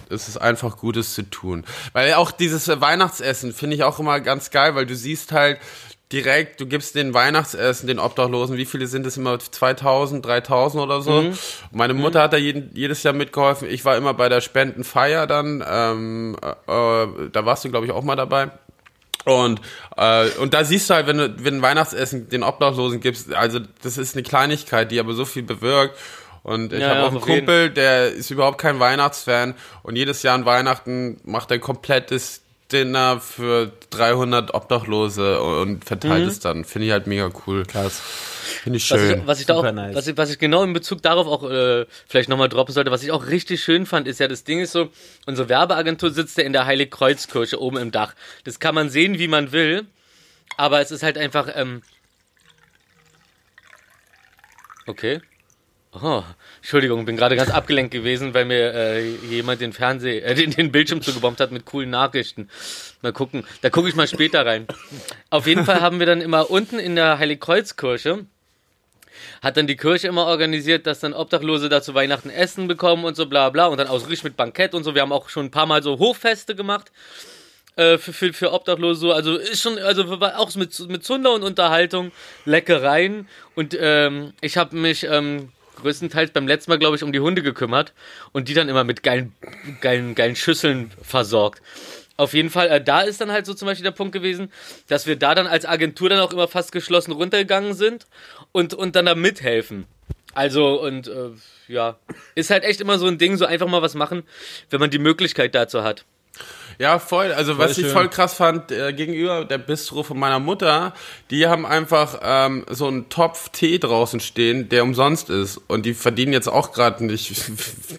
es 0.08 0.28
ist 0.28 0.36
einfach 0.36 0.76
Gutes 0.76 1.14
zu 1.14 1.22
tun. 1.22 1.64
Weil 1.92 2.14
auch 2.14 2.30
dieses 2.30 2.68
Weihnachtsessen 2.68 3.52
finde 3.52 3.76
ich 3.76 3.82
auch 3.82 3.98
immer 3.98 4.20
ganz 4.20 4.50
geil, 4.50 4.74
weil 4.74 4.86
du 4.86 4.94
siehst 4.94 5.32
halt 5.32 5.58
direkt, 6.12 6.61
du 6.61 6.66
gibst 6.66 6.95
den 6.95 7.14
Weihnachtsessen, 7.14 7.87
den 7.87 7.99
Obdachlosen, 7.99 8.57
wie 8.57 8.66
viele 8.66 8.87
sind 8.87 9.07
es 9.07 9.16
immer? 9.16 9.38
2000, 9.38 10.25
3000 10.25 10.83
oder 10.83 11.00
so. 11.00 11.23
Mhm. 11.23 11.38
meine 11.73 11.95
Mutter 11.95 12.21
mhm. 12.21 12.23
hat 12.25 12.33
da 12.35 12.37
jeden, 12.37 12.71
jedes 12.75 13.02
Jahr 13.02 13.14
mitgeholfen. 13.14 13.69
Ich 13.69 13.85
war 13.85 13.97
immer 13.97 14.14
bei 14.14 14.28
der 14.28 14.40
Spendenfeier 14.40 15.26
dann, 15.26 15.64
ähm, 15.66 16.37
äh, 16.42 16.49
da 16.66 17.47
warst 17.47 17.64
du, 17.64 17.71
glaube 17.71 17.87
ich, 17.87 17.92
auch 17.92 18.04
mal 18.04 18.16
dabei. 18.16 18.50
Und, 19.25 19.61
äh, 19.97 20.28
und 20.40 20.52
da 20.52 20.64
siehst 20.64 20.90
du 20.90 20.95
halt, 20.95 21.07
wenn 21.07 21.19
du, 21.19 21.35
wenn 21.45 21.57
ein 21.57 21.62
Weihnachtsessen 21.62 22.28
den 22.28 22.42
Obdachlosen 22.42 23.00
gibst, 23.00 23.33
also 23.33 23.61
das 23.83 23.99
ist 23.99 24.14
eine 24.14 24.23
Kleinigkeit, 24.23 24.90
die 24.90 25.00
aber 25.00 25.14
so 25.14 25.25
viel 25.25 25.42
bewirkt. 25.42 25.97
Und 26.42 26.73
ich 26.73 26.81
ja, 26.81 26.88
habe 26.88 26.99
ja, 26.99 27.07
auch 27.07 27.12
einen 27.12 27.21
Kumpel, 27.21 27.71
der 27.71 28.09
ist 28.09 28.31
überhaupt 28.31 28.59
kein 28.59 28.81
Weihnachtsfan 28.81 29.54
und 29.85 29.95
jedes 29.95 30.25
Jahr 30.25 30.35
an 30.35 30.45
Weihnachten 30.45 31.21
macht 31.23 31.52
er 31.52 31.61
komplettes 31.61 32.41
Dinner 32.72 33.20
für 33.20 33.72
300 33.90 34.54
Obdachlose 34.54 35.40
und 35.42 35.84
verteilt 35.84 36.24
mhm. 36.24 36.28
es 36.28 36.40
dann. 36.40 36.64
Finde 36.64 36.86
ich 36.86 36.92
halt 36.92 37.06
mega 37.06 37.30
cool. 37.46 37.64
Krass. 37.64 38.00
Finde 38.62 38.78
ich 38.78 38.84
schön. 38.84 38.98
Was 38.98 39.10
ich, 39.10 39.26
was 39.26 39.40
ich 39.40 39.46
da 39.46 39.54
auch, 39.54 39.72
nice. 39.72 39.94
was, 39.94 40.06
ich, 40.06 40.16
was 40.16 40.30
ich 40.30 40.38
genau 40.38 40.62
in 40.62 40.72
Bezug 40.72 41.02
darauf 41.02 41.26
auch 41.26 41.48
äh, 41.48 41.86
vielleicht 42.06 42.28
nochmal 42.28 42.48
droppen 42.48 42.74
sollte, 42.74 42.90
was 42.90 43.02
ich 43.02 43.12
auch 43.12 43.26
richtig 43.26 43.62
schön 43.62 43.86
fand, 43.86 44.08
ist 44.08 44.20
ja, 44.20 44.28
das 44.28 44.44
Ding 44.44 44.60
ist 44.60 44.72
so, 44.72 44.90
unsere 45.26 45.48
Werbeagentur 45.48 46.10
sitzt 46.10 46.38
ja 46.38 46.44
in 46.44 46.52
der 46.52 46.66
Heiligkreuzkirche 46.66 47.60
oben 47.60 47.76
im 47.76 47.90
Dach. 47.90 48.14
Das 48.44 48.60
kann 48.60 48.74
man 48.74 48.88
sehen, 48.88 49.18
wie 49.18 49.28
man 49.28 49.52
will, 49.52 49.86
aber 50.56 50.80
es 50.80 50.90
ist 50.90 51.02
halt 51.02 51.18
einfach, 51.18 51.48
ähm, 51.54 51.82
okay. 54.86 55.20
Oh, 55.94 56.22
Entschuldigung, 56.56 57.04
bin 57.04 57.18
gerade 57.18 57.37
ganz 57.37 57.50
abgelenkt 57.50 57.92
gewesen, 57.92 58.32
weil 58.32 58.46
mir 58.46 58.72
äh, 58.72 59.11
jemand 59.28 59.61
den 59.61 59.75
Fernseh, 59.75 60.20
äh, 60.20 60.34
den, 60.34 60.50
den 60.50 60.72
Bildschirm 60.72 61.02
zugebombt 61.02 61.38
hat 61.38 61.52
mit 61.52 61.66
coolen 61.66 61.90
Nachrichten. 61.90 62.49
Mal 63.02 63.12
gucken, 63.12 63.44
da 63.61 63.68
gucke 63.68 63.90
ich 63.90 63.94
mal 63.94 64.08
später 64.08 64.46
rein. 64.46 64.66
Auf 65.28 65.46
jeden 65.46 65.66
Fall 65.66 65.82
haben 65.82 65.99
wir 65.99 66.06
dann 66.06 66.22
immer 66.22 66.50
unten 66.50 66.78
in 66.78 66.96
der 66.96 67.18
Heiligkreuzkirche 67.18 68.25
hat 69.42 69.56
dann 69.56 69.66
die 69.66 69.76
Kirche 69.76 70.08
immer 70.08 70.26
organisiert, 70.26 70.87
dass 70.87 71.00
dann 71.00 71.12
Obdachlose 71.12 71.68
da 71.68 71.82
zu 71.82 71.94
Weihnachten 71.94 72.30
Essen 72.30 72.68
bekommen 72.68 73.04
und 73.04 73.16
so 73.16 73.26
bla 73.26 73.50
bla 73.50 73.66
und 73.66 73.78
dann 73.78 73.88
ausrichten 73.88 74.28
mit 74.28 74.37
Bankett 74.37 74.75
und 74.75 74.84
so. 74.84 74.94
Wir 74.94 75.02
haben 75.02 75.12
auch 75.12 75.28
schon 75.28 75.46
ein 75.46 75.50
paar 75.50 75.66
Mal 75.66 75.82
so 75.82 75.99
Hochfeste 75.99 76.54
gemacht 76.54 76.92
äh, 77.76 77.99
für, 77.99 78.12
für, 78.12 78.32
für 78.32 78.52
Obdachlose 78.52 79.00
so. 79.00 79.12
Also 79.12 79.37
ist 79.37 79.61
schon, 79.61 79.78
also 79.78 80.04
auch 80.04 80.54
mit, 80.54 80.78
mit 80.88 81.04
Zunder 81.04 81.34
und 81.34 81.42
Unterhaltung, 81.42 82.12
Leckereien 82.44 83.28
und 83.54 83.76
ähm, 83.78 84.32
ich 84.40 84.56
habe 84.56 84.76
mich 84.76 85.04
ähm, 85.04 85.50
größtenteils 85.82 86.30
beim 86.30 86.48
letzten 86.48 86.70
Mal, 86.70 86.78
glaube 86.78 86.96
ich, 86.96 87.02
um 87.02 87.12
die 87.12 87.20
Hunde 87.20 87.42
gekümmert 87.42 87.92
und 88.32 88.48
die 88.48 88.54
dann 88.54 88.68
immer 88.68 88.84
mit 88.84 89.02
geilen, 89.02 89.34
geilen, 89.80 90.14
geilen 90.14 90.36
Schüsseln 90.36 90.90
versorgt. 91.02 91.60
Auf 92.16 92.34
jeden 92.34 92.50
Fall, 92.50 92.68
äh, 92.68 92.82
da 92.82 93.00
ist 93.00 93.20
dann 93.20 93.32
halt 93.32 93.46
so 93.46 93.54
zum 93.54 93.66
Beispiel 93.66 93.84
der 93.84 93.90
Punkt 93.90 94.12
gewesen, 94.12 94.50
dass 94.88 95.06
wir 95.06 95.16
da 95.16 95.34
dann 95.34 95.46
als 95.46 95.66
Agentur 95.66 96.08
dann 96.08 96.20
auch 96.20 96.32
immer 96.32 96.48
fast 96.48 96.72
geschlossen 96.72 97.12
runtergegangen 97.12 97.74
sind 97.74 98.06
und, 98.52 98.74
und 98.74 98.96
dann 98.96 99.06
da 99.06 99.14
mithelfen. 99.14 99.86
Also, 100.34 100.80
und 100.80 101.08
äh, 101.08 101.30
ja, 101.68 101.98
ist 102.35 102.50
halt 102.50 102.64
echt 102.64 102.80
immer 102.80 102.98
so 102.98 103.07
ein 103.07 103.18
Ding, 103.18 103.37
so 103.37 103.44
einfach 103.44 103.66
mal 103.66 103.83
was 103.83 103.94
machen, 103.94 104.22
wenn 104.70 104.80
man 104.80 104.90
die 104.90 104.98
Möglichkeit 104.98 105.54
dazu 105.54 105.83
hat. 105.83 106.04
Ja, 106.78 106.98
voll. 106.98 107.32
Also 107.32 107.54
voll 107.54 107.64
was 107.64 107.74
schön. 107.74 107.87
ich 107.87 107.92
voll 107.92 108.08
krass 108.08 108.35
fand, 108.35 108.70
äh, 108.70 108.92
gegenüber 108.92 109.44
der 109.44 109.58
Bistro 109.58 110.02
von 110.02 110.18
meiner 110.18 110.38
Mutter, 110.38 110.94
die 111.30 111.46
haben 111.46 111.66
einfach 111.66 112.20
ähm, 112.22 112.64
so 112.70 112.87
einen 112.87 113.08
Topf 113.08 113.50
Tee 113.50 113.78
draußen 113.78 114.20
stehen, 114.20 114.68
der 114.68 114.82
umsonst 114.82 115.30
ist. 115.30 115.61
Und 115.68 115.87
die 115.87 115.94
verdienen 115.94 116.32
jetzt 116.32 116.48
auch 116.48 116.72
gerade 116.72 117.04
nicht 117.04 117.50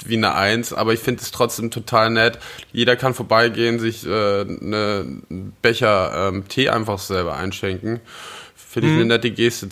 wie 0.05 0.17
eine 0.17 0.35
Eins, 0.35 0.73
aber 0.73 0.93
ich 0.93 0.99
finde 0.99 1.21
es 1.21 1.31
trotzdem 1.31 1.71
total 1.71 2.09
nett. 2.09 2.39
Jeder 2.71 2.95
kann 2.95 3.13
vorbeigehen, 3.13 3.79
sich 3.79 4.05
äh, 4.05 4.41
eine 4.41 5.05
Becher 5.61 6.29
ähm, 6.29 6.47
Tee 6.47 6.69
einfach 6.69 6.99
selber 6.99 7.35
einschenken. 7.35 7.99
Finde 8.55 8.87
ich 8.87 8.93
mhm. 8.93 9.01
eine 9.01 9.07
nette 9.09 9.31
Geste 9.31 9.69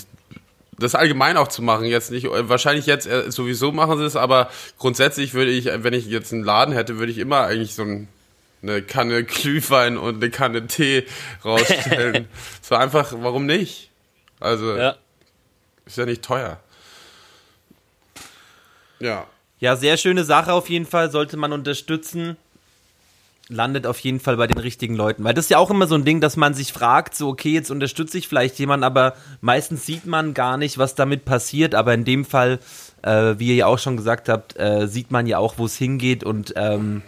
das 0.82 0.96
allgemein 0.96 1.38
auch 1.38 1.48
zu 1.48 1.62
machen, 1.62 1.86
jetzt 1.86 2.12
nicht, 2.12 2.28
wahrscheinlich 2.30 2.86
jetzt 2.86 3.08
äh, 3.08 3.32
sowieso 3.32 3.72
machen 3.72 3.98
sie 3.98 4.06
es, 4.06 4.16
aber 4.16 4.50
grundsätzlich 4.78 5.34
würde 5.34 5.52
ich, 5.52 5.66
wenn 5.66 5.94
ich 5.94 6.08
jetzt 6.08 6.34
einen 6.34 6.44
Laden 6.44 6.74
hätte, 6.74 6.98
würde 6.98 7.12
ich 7.12 7.18
immer 7.18 7.42
eigentlich 7.42 7.76
so 7.76 7.84
ein 7.84 8.08
eine 8.62 8.82
Kanne 8.82 9.24
Glühwein 9.24 9.98
und 9.98 10.16
eine 10.16 10.30
Kanne 10.30 10.68
Tee 10.68 11.06
rausstellen. 11.44 12.28
so 12.62 12.76
einfach, 12.76 13.14
warum 13.18 13.46
nicht? 13.46 13.90
Also, 14.40 14.76
ja. 14.76 14.96
ist 15.86 15.98
ja 15.98 16.06
nicht 16.06 16.24
teuer. 16.24 16.60
Ja. 19.00 19.26
Ja, 19.60 19.76
sehr 19.76 19.98
schöne 19.98 20.24
Sache 20.24 20.54
auf 20.54 20.70
jeden 20.70 20.86
Fall, 20.86 21.12
sollte 21.12 21.38
man 21.38 21.54
unterstützen. 21.54 22.38
Landet 23.48 23.86
auf 23.86 24.00
jeden 24.00 24.20
Fall 24.20 24.38
bei 24.38 24.48
den 24.48 24.58
richtigen 24.58 24.96
Leuten. 24.96 25.24
Weil 25.24 25.34
das 25.34 25.46
ist 25.46 25.50
ja 25.50 25.58
auch 25.58 25.70
immer 25.70 25.86
so 25.86 25.96
ein 25.96 26.06
Ding, 26.06 26.22
dass 26.22 26.38
man 26.38 26.54
sich 26.54 26.72
fragt, 26.72 27.16
so, 27.16 27.28
okay, 27.30 27.52
jetzt 27.52 27.70
unterstütze 27.70 28.18
ich 28.18 28.28
vielleicht 28.28 28.58
jemanden, 28.60 28.86
aber 28.86 29.14
meistens 29.42 29.86
sieht 29.86 30.06
man 30.06 30.34
gar 30.34 30.58
nicht, 30.58 30.78
was 30.78 30.96
damit 30.96 31.26
passiert. 31.26 31.76
Aber 31.76 31.94
in 31.94 32.06
dem 32.06 32.26
Fall, 32.26 32.60
äh, 33.02 33.36
wie 33.38 33.50
ihr 33.50 33.56
ja 33.56 33.66
auch 33.68 33.78
schon 33.78 33.98
gesagt 33.98 34.30
habt, 34.30 34.58
äh, 34.58 34.88
sieht 34.88 35.12
man 35.12 35.28
ja 35.28 35.38
auch, 35.38 35.58
wo 35.58 35.66
es 35.66 35.76
hingeht 35.76 36.24
und 36.24 36.54
ähm, 36.56 37.04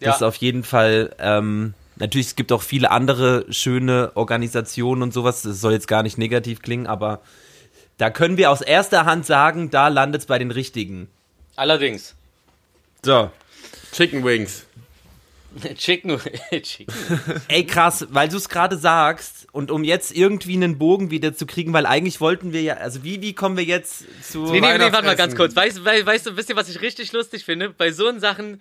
das 0.00 0.06
ja. 0.06 0.14
ist 0.16 0.22
auf 0.22 0.36
jeden 0.36 0.62
Fall, 0.62 1.14
ähm, 1.18 1.74
natürlich, 1.96 2.28
es 2.28 2.36
gibt 2.36 2.52
auch 2.52 2.62
viele 2.62 2.90
andere 2.90 3.46
schöne 3.50 4.12
Organisationen 4.14 5.02
und 5.02 5.12
sowas. 5.12 5.42
Das 5.42 5.60
soll 5.60 5.72
jetzt 5.72 5.88
gar 5.88 6.02
nicht 6.02 6.18
negativ 6.18 6.62
klingen, 6.62 6.86
aber 6.86 7.20
da 7.98 8.10
können 8.10 8.36
wir 8.36 8.50
aus 8.50 8.60
erster 8.60 9.04
Hand 9.04 9.26
sagen, 9.26 9.70
da 9.70 9.88
landet 9.88 10.22
es 10.22 10.26
bei 10.26 10.38
den 10.38 10.50
Richtigen. 10.50 11.08
Allerdings. 11.56 12.14
So. 13.02 13.30
Chicken 13.92 14.24
Wings. 14.24 14.66
Chicken, 15.76 16.20
Chicken. 16.62 16.94
Ey, 17.48 17.64
krass, 17.64 18.06
weil 18.10 18.28
du 18.28 18.36
es 18.36 18.48
gerade 18.48 18.76
sagst 18.76 19.46
und 19.52 19.70
um 19.70 19.84
jetzt 19.84 20.14
irgendwie 20.14 20.54
einen 20.54 20.78
Bogen 20.78 21.10
wieder 21.10 21.34
zu 21.34 21.46
kriegen, 21.46 21.72
weil 21.72 21.86
eigentlich 21.86 22.20
wollten 22.20 22.52
wir 22.52 22.62
ja, 22.62 22.74
also 22.74 23.04
wie, 23.04 23.22
wie 23.22 23.32
kommen 23.32 23.56
wir 23.56 23.64
jetzt 23.64 24.04
zu. 24.22 24.44
Nee, 24.44 24.60
nee, 24.60 24.78
nee, 24.78 24.92
warte 24.92 25.06
mal 25.06 25.16
ganz 25.16 25.34
kurz. 25.34 25.56
Weißt, 25.56 25.84
weißt 25.84 26.26
du, 26.26 26.36
wisst 26.36 26.50
ihr, 26.50 26.56
was 26.56 26.68
ich 26.68 26.80
richtig 26.80 27.12
lustig 27.12 27.44
finde? 27.44 27.70
Bei 27.70 27.90
so 27.90 28.06
Sachen 28.18 28.60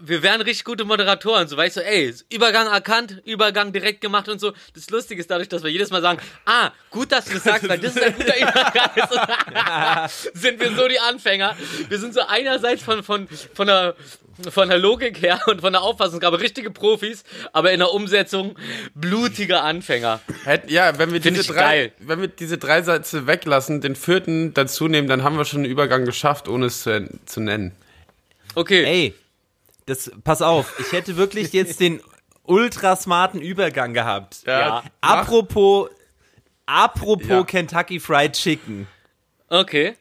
wir 0.00 0.22
wären 0.22 0.40
richtig 0.40 0.64
gute 0.64 0.84
Moderatoren, 0.84 1.48
so 1.48 1.56
weißt 1.56 1.76
du, 1.76 1.84
ey, 1.84 2.14
Übergang 2.30 2.66
erkannt, 2.66 3.22
Übergang 3.24 3.72
direkt 3.72 4.00
gemacht 4.00 4.28
und 4.28 4.40
so. 4.40 4.52
Das 4.74 4.90
Lustige 4.90 5.20
ist 5.20 5.30
dadurch, 5.30 5.48
dass 5.48 5.62
wir 5.62 5.70
jedes 5.70 5.90
Mal 5.90 6.02
sagen, 6.02 6.20
ah, 6.44 6.70
gut, 6.90 7.12
dass 7.12 7.26
du 7.26 7.34
das 7.34 7.44
sagst, 7.44 7.68
weil 7.68 7.78
das 7.78 7.96
ist 7.96 8.02
ein 8.02 8.14
guter 8.14 8.36
Übergang. 8.40 10.08
sind 10.34 10.60
wir 10.60 10.74
so 10.74 10.88
die 10.88 10.98
Anfänger. 10.98 11.56
Wir 11.88 11.98
sind 11.98 12.14
so 12.14 12.20
einerseits 12.26 12.82
von, 12.82 13.02
von, 13.02 13.28
von 13.54 13.66
der, 13.66 13.94
von 14.50 14.68
der 14.68 14.78
Logik 14.78 15.22
her 15.22 15.40
und 15.46 15.60
von 15.60 15.72
der 15.72 15.82
Auffassungsgabe 15.82 16.40
richtige 16.40 16.70
Profis, 16.70 17.24
aber 17.52 17.72
in 17.72 17.80
der 17.80 17.92
Umsetzung 17.92 18.56
blutige 18.94 19.60
Anfänger. 19.60 20.20
Ja, 20.66 20.98
wenn 20.98 21.12
wir 21.12 21.20
diese 21.20 21.44
drei, 21.44 21.54
geil. 21.54 21.92
wenn 21.98 22.20
wir 22.20 22.28
diese 22.28 22.58
drei 22.58 22.82
Sätze 22.82 23.26
weglassen, 23.26 23.80
den 23.80 23.96
vierten 23.96 24.54
dazu 24.54 24.88
nehmen, 24.88 25.08
dann 25.08 25.22
haben 25.22 25.36
wir 25.36 25.44
schon 25.44 25.60
einen 25.60 25.70
Übergang 25.70 26.04
geschafft, 26.04 26.48
ohne 26.48 26.66
es 26.66 26.82
zu, 26.82 27.08
zu 27.26 27.40
nennen. 27.40 27.72
Okay. 28.54 28.84
Ey, 28.84 29.14
das, 29.88 30.10
pass 30.22 30.42
auf, 30.42 30.78
ich 30.78 30.92
hätte 30.92 31.16
wirklich 31.16 31.52
jetzt 31.52 31.80
den 31.80 32.00
ultra 32.44 32.96
smarten 32.96 33.40
Übergang 33.40 33.94
gehabt. 33.94 34.42
Ja. 34.46 34.82
Apropos, 35.00 35.90
apropos 36.66 37.28
ja. 37.28 37.42
Kentucky 37.44 38.00
Fried 38.00 38.32
Chicken. 38.32 38.86
Okay. 39.48 39.94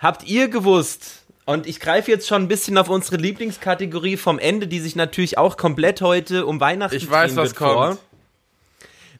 Habt 0.00 0.24
ihr 0.24 0.48
gewusst, 0.48 1.24
und 1.44 1.66
ich 1.66 1.80
greife 1.80 2.10
jetzt 2.10 2.28
schon 2.28 2.42
ein 2.42 2.48
bisschen 2.48 2.76
auf 2.76 2.88
unsere 2.88 3.16
Lieblingskategorie 3.16 4.16
vom 4.16 4.38
Ende, 4.38 4.66
die 4.66 4.80
sich 4.80 4.94
natürlich 4.96 5.38
auch 5.38 5.56
komplett 5.56 6.02
heute 6.02 6.46
um 6.46 6.60
Weihnachten 6.60 6.94
Ich 6.94 7.10
weiß, 7.10 7.36
was 7.36 7.54
kommt. 7.54 7.72
Vor. 7.72 7.98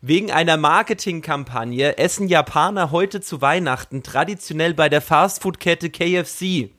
Wegen 0.01 0.31
einer 0.31 0.57
Marketingkampagne 0.57 1.99
essen 1.99 2.29
Japaner 2.29 2.93
heute 2.93 3.21
zu 3.21 3.41
Weihnachten 3.41 4.05
traditionell 4.05 4.75
bei 4.75 4.89
der 4.89 5.01
Fastfood-Kette 5.01 5.91
KFC 5.91 6.71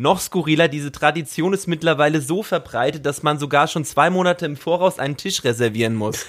noch 0.00 0.18
skurriler, 0.18 0.68
diese 0.68 0.90
Tradition 0.90 1.52
ist 1.52 1.66
mittlerweile 1.66 2.22
so 2.22 2.42
verbreitet, 2.42 3.04
dass 3.04 3.22
man 3.22 3.38
sogar 3.38 3.68
schon 3.68 3.84
zwei 3.84 4.08
Monate 4.08 4.46
im 4.46 4.56
Voraus 4.56 4.98
einen 4.98 5.18
Tisch 5.18 5.44
reservieren 5.44 5.94
muss. 5.94 6.24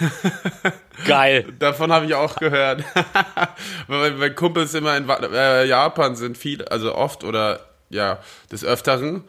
Geil. 1.07 1.45
Davon 1.57 1.93
habe 1.93 2.05
ich 2.05 2.13
auch 2.13 2.35
gehört. 2.35 2.83
weil 3.87 4.11
meine 4.11 4.35
Kumpels 4.35 4.73
immer 4.73 4.97
in 4.97 5.07
äh, 5.09 5.65
Japan 5.65 6.17
sind, 6.17 6.37
viel, 6.37 6.65
also 6.65 6.93
oft 6.93 7.23
oder 7.23 7.61
ja, 7.89 8.19
des 8.51 8.65
Öfteren 8.65 9.23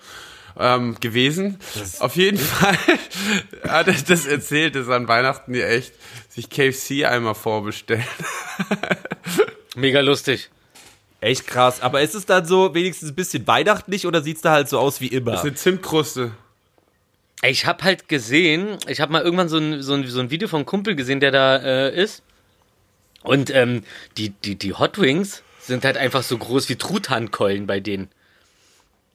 ähm, 0.59 0.97
gewesen. 0.99 1.61
Auf 2.01 2.17
jeden 2.17 2.39
Fall 2.39 2.77
hat 3.69 3.87
er 3.87 3.95
das 3.95 4.27
erzählt, 4.27 4.75
dass 4.75 4.89
an 4.89 5.07
Weihnachten 5.07 5.53
die 5.53 5.63
echt 5.63 5.95
sich 6.29 6.51
KFC 6.51 7.05
einmal 7.05 7.37
vorbestellen. 7.37 8.05
Mega 9.77 10.01
lustig. 10.01 10.51
Echt 11.23 11.47
krass. 11.47 11.81
Aber 11.81 12.03
ist 12.03 12.17
es 12.17 12.27
dann 12.27 12.45
so 12.45 12.75
wenigstens 12.75 13.11
ein 13.11 13.15
bisschen 13.15 13.47
weihnachtlich 13.47 14.09
oder 14.09 14.23
sieht 14.23 14.37
es 14.37 14.43
da 14.43 14.51
halt 14.51 14.69
so 14.69 14.81
aus 14.81 15.01
wie 15.01 15.07
immer? 15.07 15.31
Das 15.31 15.41
ist 15.43 15.47
eine 15.47 15.55
Zimtkruste. 15.55 16.33
Ich 17.43 17.65
habe 17.65 17.85
halt 17.85 18.09
gesehen, 18.09 18.77
ich 18.89 19.01
habe 19.01 19.13
mal 19.13 19.23
irgendwann 19.23 19.49
so 19.49 19.57
ein, 19.57 19.83
so, 19.83 19.95
ein, 19.95 20.05
so 20.05 20.19
ein 20.19 20.31
Video 20.31 20.49
von 20.49 20.59
einem 20.59 20.67
Kumpel 20.67 20.97
gesehen, 20.97 21.21
der 21.21 21.31
da 21.31 21.57
äh, 21.59 21.95
ist. 21.95 22.25
Und 23.23 23.55
ähm, 23.55 23.85
die, 24.17 24.31
die, 24.31 24.57
die 24.57 24.75
Hot 24.75 24.99
Wings 25.01 25.45
sind 25.61 25.85
halt 25.85 25.97
einfach 25.97 26.25
so 26.25 26.37
groß 26.37 26.69
wie 26.69 26.75
Truthahnkeulen 26.75 27.69
bei 27.69 27.79
denen. 27.79 28.09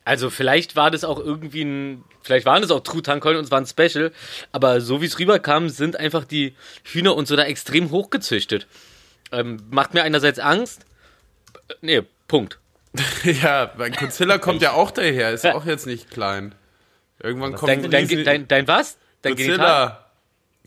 Also 0.06 0.30
vielleicht 0.30 0.78
war 0.78 0.92
das 0.92 1.04
auch 1.04 1.20
irgendwie 1.20 1.66
ein, 1.66 2.06
vielleicht 2.22 2.46
waren 2.46 2.62
das 2.62 2.72
auch 2.72 2.80
Truthahnkeulen 2.80 3.38
und 3.38 3.44
es 3.44 3.52
war 3.52 3.60
ein 3.60 3.66
Special, 3.66 4.14
aber 4.54 4.80
so 4.80 5.02
wie 5.02 5.08
es 5.08 5.20
rüberkam, 5.20 5.68
sind 5.68 5.98
einfach 5.98 6.24
die 6.24 6.56
Hühner 6.86 7.18
und 7.18 7.28
so 7.28 7.36
da 7.36 7.44
extrem 7.44 7.92
hochgezüchtet. 7.92 8.66
Ähm, 9.34 9.60
macht 9.70 9.94
mir 9.94 10.04
einerseits 10.04 10.40
Angst. 10.40 10.86
Äh, 11.70 11.74
Nee, 11.82 12.02
Punkt. 12.28 12.60
Ja, 13.24 13.66
bei 13.66 13.90
Godzilla 13.90 14.38
kommt 14.38 14.62
ja 14.62 14.72
auch 14.72 14.92
daher, 14.92 15.32
ist 15.32 15.46
auch 15.46 15.66
jetzt 15.66 15.86
nicht 15.86 16.10
klein. 16.10 16.56
Irgendwann 17.22 17.54
kommt 17.54 17.70
Dein, 17.72 17.90
dein, 17.90 18.24
dein, 18.24 18.48
dein 18.48 18.68
was? 18.68 18.98
Dein 19.22 19.36
Genital? 19.36 20.08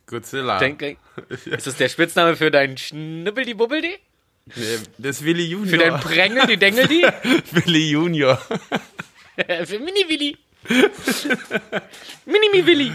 Godzilla. 0.06 0.58
Godzilla. 0.58 0.58
Dein, 0.58 0.96
ist 1.56 1.66
das 1.66 1.76
der 1.76 1.88
Spitzname 1.88 2.36
für 2.36 2.50
dein 2.50 2.76
Schnibbeldi-Bubbeldi? 2.76 3.98
Nee, 4.56 4.78
das 4.98 5.18
ist 5.18 5.24
Willi 5.24 5.44
Junior. 5.44 5.68
Für 5.68 5.78
dein 5.78 6.00
Prängel, 6.00 6.46
die 6.46 6.56
Dengeldi? 6.56 7.02
Willi 7.52 7.90
Junior. 7.90 8.36
für 8.36 9.78
Mini-Willi. 9.78 10.36
Mini-Mi-Willi. 12.26 12.92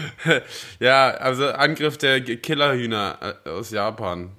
Ja, 0.80 1.10
also 1.10 1.48
Angriff 1.48 1.98
der 1.98 2.20
Killerhühner 2.20 3.38
äh, 3.44 3.48
aus 3.48 3.70
Japan. 3.70 4.30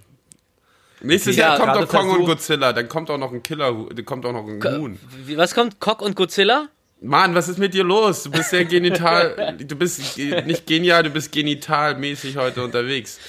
Nächstes 1.02 1.36
Ja, 1.36 1.50
Jahr 1.56 1.60
kommt 1.60 1.78
auch 1.78 1.88
Kong 1.88 2.10
und 2.10 2.26
Godzilla, 2.26 2.74
dann 2.74 2.88
kommt 2.90 3.10
auch 3.12 3.18
noch 3.18 3.32
ein 3.32 3.44
Killer, 3.44 3.74
dann 3.94 4.06
kommt 4.06 4.26
auch 4.26 4.34
noch 4.34 4.48
ein 4.48 4.64
Huhn. 4.64 5.00
Wie- 5.26 5.38
Was 5.38 5.54
kommt? 5.54 5.80
Cock 5.80 6.02
und 6.02 6.16
Godzilla? 6.16 6.70
Mann, 7.02 7.36
was 7.36 7.48
ist 7.48 7.60
mit 7.60 7.76
dir 7.76 7.84
los? 7.84 8.24
Du 8.24 8.32
bist 8.32 8.50
sehr 8.50 8.66
genital, 8.66 9.56
du 9.60 9.76
bist 9.76 10.18
nicht 10.18 10.66
genial, 10.66 11.04
du 11.04 11.12
bist 11.12 11.32
genitalmäßig 11.32 12.38
heute 12.38 12.64
unterwegs. 12.64 13.20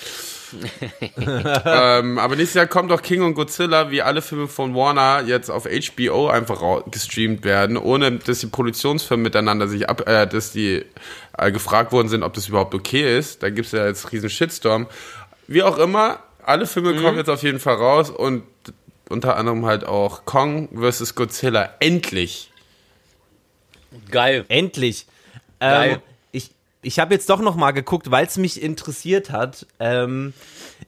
ähm, 1.67 2.19
aber 2.19 2.35
nächstes 2.37 2.55
Jahr 2.55 2.67
kommt 2.67 2.91
auch 2.91 3.03
King 3.03 3.23
und 3.23 3.35
Godzilla, 3.35 3.91
wie 3.91 4.01
alle 4.01 4.23
Filme 4.23 4.49
von 4.49 4.75
Warner 4.75 5.23
jetzt 5.27 5.51
auf 5.51 5.67
HBO 5.67 6.29
einfach 6.29 6.85
gestreamt 6.91 7.45
werden, 7.45 7.77
ohne 7.77 8.13
dass 8.13 8.41
die 8.41 8.47
Produktionsfirmen 8.47 9.23
miteinander 9.23 9.69
sich 9.69 9.89
ab, 9.91 10.09
äh, 10.09 10.27
dass 10.27 10.53
die 10.53 10.85
äh, 11.37 11.53
gefragt 11.53 11.93
worden 11.93 12.09
sind, 12.09 12.23
ob 12.23 12.33
das 12.33 12.49
überhaupt 12.49 12.75
okay 12.75 13.19
ist. 13.19 13.43
Da 13.43 13.51
gibt's 13.51 13.73
ja 13.73 13.87
jetzt 13.87 14.11
riesen 14.13 14.31
Shitstorm. 14.31 14.87
Wie 15.47 15.63
auch 15.63 15.77
immer, 15.79 16.21
alle 16.49 16.67
Filme 16.67 16.93
Mhm. 16.95 17.03
kommen 17.03 17.19
jetzt 17.19 17.31
auf 17.31 17.43
jeden 17.43 17.61
Fall 17.61 17.77
raus 17.77 18.11
und 18.11 18.43
unter 19.09 19.37
anderem 19.37 19.65
halt 19.67 19.85
auch 19.85 20.25
Kong 20.25 20.69
vs. 20.75 21.15
Godzilla. 21.15 21.71
Endlich. 21.81 22.51
Geil. 24.11 24.45
Endlich. 24.49 25.07
Geil. 25.61 25.93
Ähm, 25.93 25.99
ich 26.33 26.51
ich 26.83 26.99
habe 27.01 27.15
jetzt 27.15 27.29
doch 27.31 27.41
noch 27.41 27.57
mal 27.57 27.73
geguckt, 27.73 28.11
weil 28.11 28.27
es 28.27 28.37
mich 28.37 28.63
interessiert 28.63 29.31
hat. 29.31 29.67
Ähm, 29.81 30.33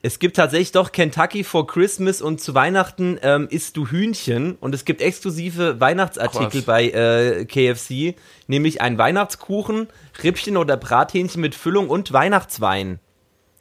es 0.02 0.18
gibt 0.18 0.36
tatsächlich 0.36 0.70
doch 0.72 0.92
Kentucky 0.92 1.42
for 1.42 1.66
Christmas 1.66 2.22
und 2.22 2.40
zu 2.40 2.54
Weihnachten 2.54 3.18
ähm, 3.22 3.48
isst 3.50 3.76
du 3.76 3.86
Hühnchen 3.88 4.56
und 4.60 4.74
es 4.74 4.84
gibt 4.84 5.00
exklusive 5.02 5.80
Weihnachtsartikel 5.80 6.62
Krass. 6.62 6.64
bei 6.64 6.90
äh, 6.90 7.44
KFC, 7.44 8.14
nämlich 8.46 8.80
ein 8.80 8.98
Weihnachtskuchen, 8.98 9.88
Rippchen 10.22 10.56
oder 10.56 10.76
Brathähnchen 10.76 11.40
mit 11.40 11.54
Füllung 11.54 11.88
und 11.90 12.12
Weihnachtswein. 12.12 13.00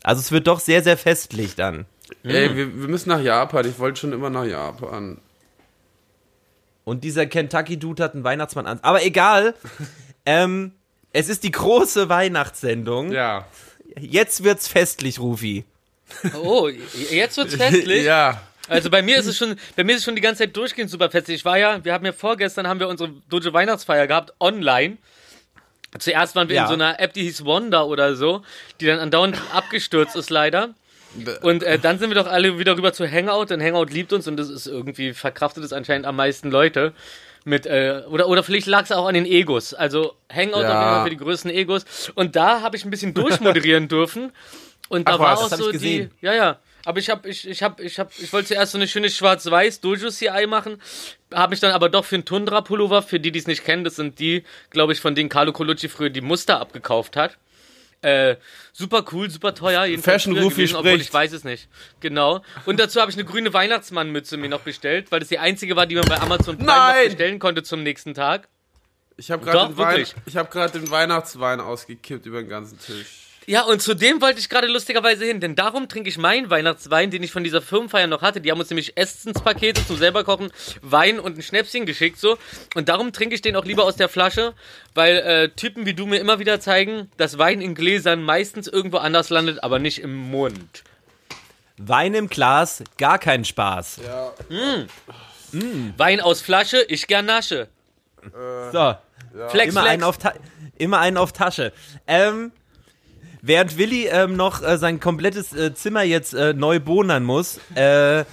Also 0.10 0.22
es 0.22 0.32
wird 0.32 0.48
doch 0.48 0.60
sehr, 0.60 0.82
sehr 0.82 0.98
festlich 0.98 1.54
dann. 1.54 1.86
Ey, 2.24 2.56
wir, 2.56 2.82
wir 2.82 2.88
müssen 2.88 3.10
nach 3.10 3.22
Japan. 3.22 3.70
Ich 3.70 3.78
wollte 3.78 4.00
schon 4.00 4.12
immer 4.12 4.32
nach 4.32 4.44
Japan. 4.44 5.22
Und 6.84 7.04
dieser 7.04 7.28
Kentucky-Dude 7.28 8.04
hat 8.04 8.16
einen 8.16 8.24
Weihnachtsmann 8.24 8.66
an. 8.66 8.80
Aber 8.82 9.06
egal. 9.06 9.54
ähm, 10.26 10.72
es 11.14 11.30
ist 11.30 11.44
die 11.44 11.52
große 11.52 12.10
Weihnachtssendung. 12.10 13.12
Ja. 13.12 13.46
Jetzt 14.00 14.44
wird's 14.44 14.68
festlich, 14.68 15.20
Rufi. 15.20 15.64
Oh, 16.42 16.68
jetzt 17.12 17.38
wird's 17.38 17.54
festlich. 17.54 18.04
Ja. 18.04 18.42
Also 18.68 18.90
bei 18.90 19.04
mir 19.04 19.18
ist 19.18 19.28
es 19.28 19.38
schon, 19.38 19.58
bei 19.76 19.84
mir 19.84 19.92
ist 19.92 20.00
es 20.00 20.06
schon 20.06 20.16
die 20.16 20.22
ganze 20.22 20.44
Zeit 20.44 20.58
durchgehend 20.58 20.90
super 20.90 21.12
festlich. 21.12 21.38
Ich 21.38 21.46
war 21.46 21.60
ja, 21.60 21.86
wir 21.86 21.94
haben 21.94 22.06
ja 22.06 22.14
vorgestern 22.14 22.68
haben 22.68 22.80
wir 22.80 22.88
unsere 22.88 23.14
Dojo 23.30 23.54
Weihnachtsfeier 23.54 24.08
gehabt 24.08 24.34
online. 24.40 24.98
Zuerst 25.98 26.36
waren 26.36 26.50
wir 26.50 26.56
Ja. 26.58 26.62
in 26.64 26.68
so 26.68 26.74
einer 26.76 27.00
App, 27.00 27.14
die 27.14 27.24
hieß 27.24 27.46
Wonder 27.46 27.88
oder 27.88 28.16
so, 28.16 28.44
die 28.80 28.86
dann 28.86 29.00
andauernd 29.00 29.38
abgestürzt 29.54 30.16
ist 30.16 30.30
leider. 30.30 30.70
Und 31.42 31.64
äh, 31.64 31.80
dann 31.80 31.98
sind 31.98 32.12
wir 32.12 32.16
doch 32.16 32.28
alle 32.28 32.60
wieder 32.60 32.78
rüber 32.78 32.94
zu 32.94 33.10
Hangout, 33.12 33.46
denn 33.50 33.62
Hangout 33.64 33.86
liebt 33.92 34.14
uns 34.14 34.28
und 34.28 34.38
das 34.38 34.48
ist 34.50 34.68
irgendwie 34.68 35.14
verkraftet 35.14 35.64
es 35.64 35.74
anscheinend 35.74 36.06
am 36.06 36.16
meisten 36.16 36.52
Leute. 36.52 36.94
Mit, 37.46 37.66
äh, 37.66 38.04
oder, 38.10 38.28
oder 38.28 38.44
vielleicht 38.44 38.68
lag 38.68 38.84
es 38.84 38.92
auch 38.92 39.08
an 39.08 39.16
den 39.16 39.26
Egos. 39.26 39.74
Also 39.74 40.14
Hangout 40.32 40.62
Ja. 40.62 41.04
für 41.04 41.10
die 41.10 41.18
größten 41.18 41.50
Egos. 41.50 42.12
Und 42.14 42.36
da 42.36 42.62
habe 42.62 42.78
ich 42.78 42.86
ein 42.86 42.92
bisschen 42.92 43.16
durchmoderieren 43.16 43.88
dürfen. 43.88 44.32
Und 44.90 45.08
da 45.08 45.14
Ach 45.16 45.20
war 45.20 45.38
was, 45.42 45.54
auch 45.54 45.58
so 45.58 45.72
gesehen. 45.72 46.12
die. 46.22 46.26
Ja, 46.26 46.34
ja. 46.34 46.60
Aber 46.86 47.00
ich 47.00 47.10
hab, 47.10 47.26
ich, 47.26 47.48
ich 47.48 47.62
hab, 47.62 47.80
ich 47.80 48.00
hab, 48.00 48.12
ich 48.18 48.32
wollte 48.32 48.50
zuerst 48.50 48.72
so 48.72 48.78
eine 48.78 48.88
schöne 48.88 49.10
schwarz-weiß 49.10 49.82
Dojo 49.82 50.10
CI 50.10 50.48
machen, 50.48 50.82
habe 51.34 51.52
mich 51.52 51.60
dann 51.60 51.72
aber 51.72 51.90
doch 51.90 52.06
für 52.06 52.16
einen 52.16 52.26
Tundra 52.26 52.62
Pullover, 52.62 53.02
für 53.02 53.20
die, 53.20 53.32
die 53.32 53.40
es 53.40 53.48
nicht 53.48 53.66
kennen, 53.66 53.84
das 53.84 53.96
sind 53.96 54.20
die, 54.20 54.44
glaube 54.70 54.94
ich, 54.94 55.02
von 55.02 55.16
denen 55.16 55.30
Carlo 55.30 55.52
Colucci 55.52 55.90
früher 55.90 56.10
die 56.10 56.22
Muster 56.22 56.60
abgekauft 56.60 57.16
hat. 57.16 57.38
Äh, 58.02 58.38
super 58.72 59.04
cool, 59.12 59.30
super 59.30 59.54
teuer. 59.54 59.86
Fashion 60.00 60.38
Rufi 60.38 60.56
gewesen, 60.56 60.78
obwohl 60.78 60.92
spricht. 60.92 61.10
ich 61.10 61.14
weiß 61.14 61.34
es 61.34 61.44
nicht. 61.44 61.68
Genau. 62.00 62.42
Und 62.66 62.80
dazu 62.80 63.02
habe 63.02 63.12
ich 63.12 63.18
eine 63.18 63.26
grüne 63.26 63.54
Weihnachtsmannmütze 63.54 64.38
mir 64.38 64.48
noch 64.48 64.62
bestellt, 64.62 65.12
weil 65.12 65.20
das 65.20 65.28
die 65.28 65.40
einzige 65.40 65.76
war, 65.76 65.86
die 65.86 65.96
man 65.96 66.06
bei 66.08 66.18
Amazon 66.18 66.58
Prime 66.58 67.06
bestellen 67.10 67.40
konnte 67.40 67.64
zum 67.64 67.84
nächsten 67.84 68.14
Tag. 68.14 68.48
Ich 69.18 69.32
habe 69.32 69.44
gerade 69.44 69.74
den, 69.74 69.78
Wein, 69.78 70.06
ich 70.26 70.38
hab 70.38 70.50
den 70.72 70.90
Weihnachtswein 70.92 71.60
ausgekippt 71.60 72.26
über 72.26 72.42
den 72.42 72.50
ganzen 72.50 72.80
Tisch. 72.80 73.29
Ja, 73.50 73.64
und 73.64 73.82
zu 73.82 73.96
dem 73.96 74.22
wollte 74.22 74.40
ich 74.40 74.48
gerade 74.48 74.68
lustigerweise 74.68 75.26
hin, 75.26 75.40
denn 75.40 75.56
darum 75.56 75.90
trinke 75.90 76.08
ich 76.08 76.20
meinen 76.20 76.52
Weihnachtswein, 76.52 77.10
den 77.10 77.24
ich 77.24 77.32
von 77.32 77.44
dieser 77.44 77.64
Firmenfeier 77.64 78.06
noch 78.06 78.22
hatte. 78.22 78.42
Die 78.42 78.52
haben 78.52 78.60
uns 78.60 78.70
nämlich 78.70 78.96
Essenspakete 78.96 79.88
zum 79.88 79.98
selber 79.98 80.24
kochen, 80.24 80.52
Wein 80.84 81.20
und 81.20 81.36
ein 81.36 81.42
Schnäpschen 81.42 81.88
geschickt 81.88 82.20
so. 82.20 82.38
Und 82.76 82.90
darum 82.90 83.12
trinke 83.12 83.34
ich 83.34 83.42
den 83.42 83.56
auch 83.56 83.66
lieber 83.66 83.86
aus 83.86 83.96
der 83.96 84.08
Flasche, 84.08 84.54
weil 84.94 85.16
äh, 85.18 85.50
Typen 85.50 85.88
wie 85.88 85.96
du 85.96 86.06
mir 86.06 86.20
immer 86.20 86.38
wieder 86.38 86.60
zeigen, 86.60 87.10
dass 87.18 87.40
Wein 87.40 87.60
in 87.60 87.74
Gläsern 87.74 88.22
meistens 88.22 88.68
irgendwo 88.68 88.98
anders 88.98 89.32
landet, 89.32 89.64
aber 89.64 89.80
nicht 89.80 89.98
im 89.98 90.16
Mund. 90.16 90.84
Wein 91.78 92.14
im 92.14 92.30
Glas, 92.30 92.84
gar 93.00 93.18
kein 93.18 93.46
Spaß. 93.46 94.00
Wein 95.98 96.22
aus 96.22 96.42
Flasche, 96.42 96.86
ich 96.88 97.08
gern 97.08 97.26
nasche. 97.26 97.68
So, 98.72 98.96
Flex, 99.50 99.72
immer, 99.72 99.82
flex. 99.82 99.88
einen 99.88 100.04
auf 100.04 100.20
Ta 100.20 100.34
immer 100.78 101.00
einen 101.00 101.18
auf 101.18 101.34
Tasche. 101.34 101.74
Ähm, 102.06 102.52
während 103.42 103.78
Willi 103.78 104.08
ähm, 104.08 104.36
noch 104.36 104.62
äh, 104.62 104.78
sein 104.78 105.00
komplettes 105.00 105.54
äh, 105.54 105.74
Zimmer 105.74 106.04
jetzt 106.04 106.34
äh, 106.34 106.54
neu 106.54 106.80
bonern 106.80 107.24
muss, 107.24 107.60
äh, 107.76 108.26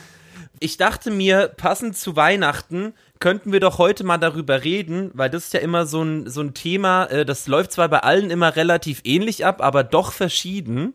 ich 0.58 0.78
dachte 0.78 1.10
mir, 1.10 1.48
passend 1.48 1.96
zu 1.98 2.16
Weihnachten 2.16 2.94
könnten 3.20 3.52
wir 3.52 3.60
doch 3.60 3.78
heute 3.78 4.04
mal 4.04 4.18
darüber 4.18 4.64
reden, 4.64 5.10
weil 5.14 5.28
das 5.28 5.46
ist 5.46 5.54
ja 5.54 5.60
immer 5.60 5.86
so 5.86 6.02
ein, 6.02 6.30
so 6.30 6.40
ein 6.40 6.54
Thema, 6.54 7.04
äh, 7.06 7.24
das 7.24 7.46
läuft 7.46 7.72
zwar 7.72 7.88
bei 7.88 8.00
allen 8.00 8.30
immer 8.30 8.56
relativ 8.56 9.00
ähnlich 9.04 9.44
ab, 9.44 9.62
aber 9.62 9.84
doch 9.84 10.12
verschieden. 10.12 10.94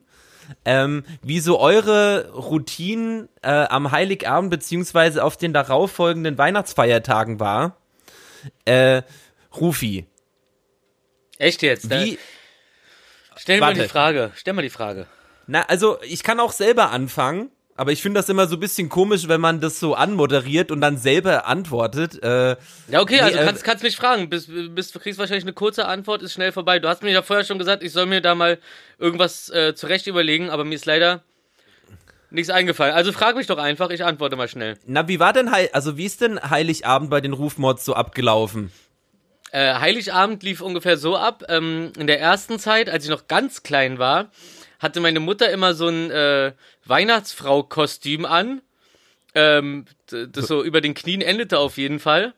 Ähm, 0.66 1.06
wie 1.22 1.40
so 1.40 1.60
eure 1.60 2.32
Routinen 2.34 3.30
äh, 3.42 3.52
am 3.52 3.92
Heiligabend 3.92 4.50
beziehungsweise 4.50 5.24
auf 5.24 5.38
den 5.38 5.54
darauffolgenden 5.54 6.38
Weihnachtsfeiertagen 6.38 7.40
war. 7.40 7.78
Äh, 8.66 9.04
Rufi, 9.56 10.08
Echt 11.42 11.64
jetzt? 11.64 11.90
Wie, 11.90 12.20
Stell 13.42 13.60
mal 13.60 13.74
die 13.74 13.88
Frage. 13.88 14.32
Stell 14.36 14.54
mal 14.54 14.62
die 14.62 14.70
Frage. 14.70 15.08
Na, 15.48 15.64
also 15.64 15.98
ich 16.04 16.22
kann 16.22 16.40
auch 16.40 16.52
selber 16.52 16.92
anfangen, 16.92 17.50
aber 17.76 17.92
ich 17.92 18.04
finde 18.04 18.20
das 18.20 18.30
immer 18.30 18.46
so 18.46 18.56
ein 18.56 18.60
bisschen 18.60 18.88
komisch, 18.88 19.28
wenn 19.28 19.42
man 19.42 19.60
das 19.60 19.80
so 19.80 19.96
anmoderiert 19.96 20.70
und 20.70 20.80
dann 20.80 20.98
selber 20.98 21.48
antwortet. 21.48 22.22
Äh, 22.24 22.56
Ja, 22.88 23.02
okay, 23.02 23.16
Nee, 23.16 23.22
also 23.22 23.40
äh, 23.40 23.44
kannst, 23.46 23.64
kannst 23.64 23.84
mich 23.84 23.96
fragen. 23.96 24.30
Bis, 24.30 24.48
bis, 24.48 24.92
du 24.92 25.00
kriegst 25.00 25.18
wahrscheinlich 25.18 25.44
eine 25.44 25.54
kurze 25.54 25.88
Antwort, 25.88 26.22
ist 26.22 26.34
schnell 26.34 26.52
vorbei. 26.52 26.78
Du 26.78 26.88
hast 26.88 27.02
mir 27.02 27.12
ja 27.12 27.24
vorher 27.24 27.44
schon 27.44 27.58
gesagt, 27.58 27.82
ich 27.82 27.92
soll 27.92 28.06
mir 28.06 28.22
da 28.22 28.36
mal 28.36 28.60
irgendwas 29.00 29.50
äh, 29.50 29.74
zurecht 29.74 30.06
überlegen, 30.06 30.52
aber 30.52 30.64
mir 30.64 30.76
ist 30.76 30.86
leider 30.86 31.24
nichts 32.30 32.52
eingefallen. 32.52 32.94
Also 32.94 33.12
frag 33.12 33.36
mich 33.36 33.48
doch 33.48 33.58
einfach, 33.58 33.90
ich 33.90 34.06
antworte 34.06 34.36
mal 34.36 34.48
schnell. 34.50 34.78
na, 34.86 35.08
wie 35.08 35.20
war 35.20 35.34
denn 35.34 35.52
Heil 35.52 35.70
also 35.74 35.98
wie 35.98 36.06
ist 36.06 36.22
denn 36.22 36.40
Heiligabend 36.48 37.10
bei 37.10 37.22
den 37.22 37.34
Rufmods 37.34 37.84
so 37.84 37.96
abgelaufen? 37.96 38.72
Äh, 39.52 39.76
Heiligabend 39.76 40.44
lief 40.44 40.62
ungefähr 40.62 40.98
so 40.98 41.16
ab. 41.16 41.44
Ähm, 41.50 41.92
in 41.98 42.08
der 42.08 42.20
ersten 42.20 42.60
Zeit, 42.60 42.90
als 42.90 43.04
ich 43.04 43.10
noch 43.10 43.28
ganz 43.28 43.64
klein 43.64 44.00
war, 44.00 44.32
hatte 44.80 45.00
meine 45.00 45.20
Mutter 45.20 45.50
immer 45.52 45.74
so 45.74 45.88
ein 45.88 46.10
äh, 46.10 46.54
Weihnachtsfrau-Kostüm 46.86 48.26
an. 48.26 48.62
Ähm, 49.36 49.86
das 50.08 50.48
so 50.48 50.64
über 50.64 50.82
den 50.82 50.94
Knien 50.94 51.22
endete 51.22 51.60
auf 51.60 51.78
jeden 51.78 52.00
Fall. 52.00 52.34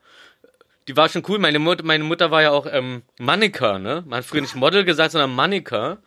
Die 0.88 0.98
war 0.98 1.08
schon 1.08 1.24
cool. 1.28 1.40
Meine, 1.40 1.60
Mut 1.60 1.84
meine 1.84 2.04
Mutter 2.04 2.30
war 2.30 2.42
ja 2.42 2.52
auch 2.52 2.68
ähm, 2.70 3.04
Mannequin, 3.18 3.82
ne? 3.82 4.04
Man 4.06 4.18
hat 4.18 4.26
früher 4.26 4.42
nicht 4.42 4.56
Model 4.56 4.84
gesagt, 4.84 5.12
sondern 5.12 5.34
Mannequin. 5.34 5.98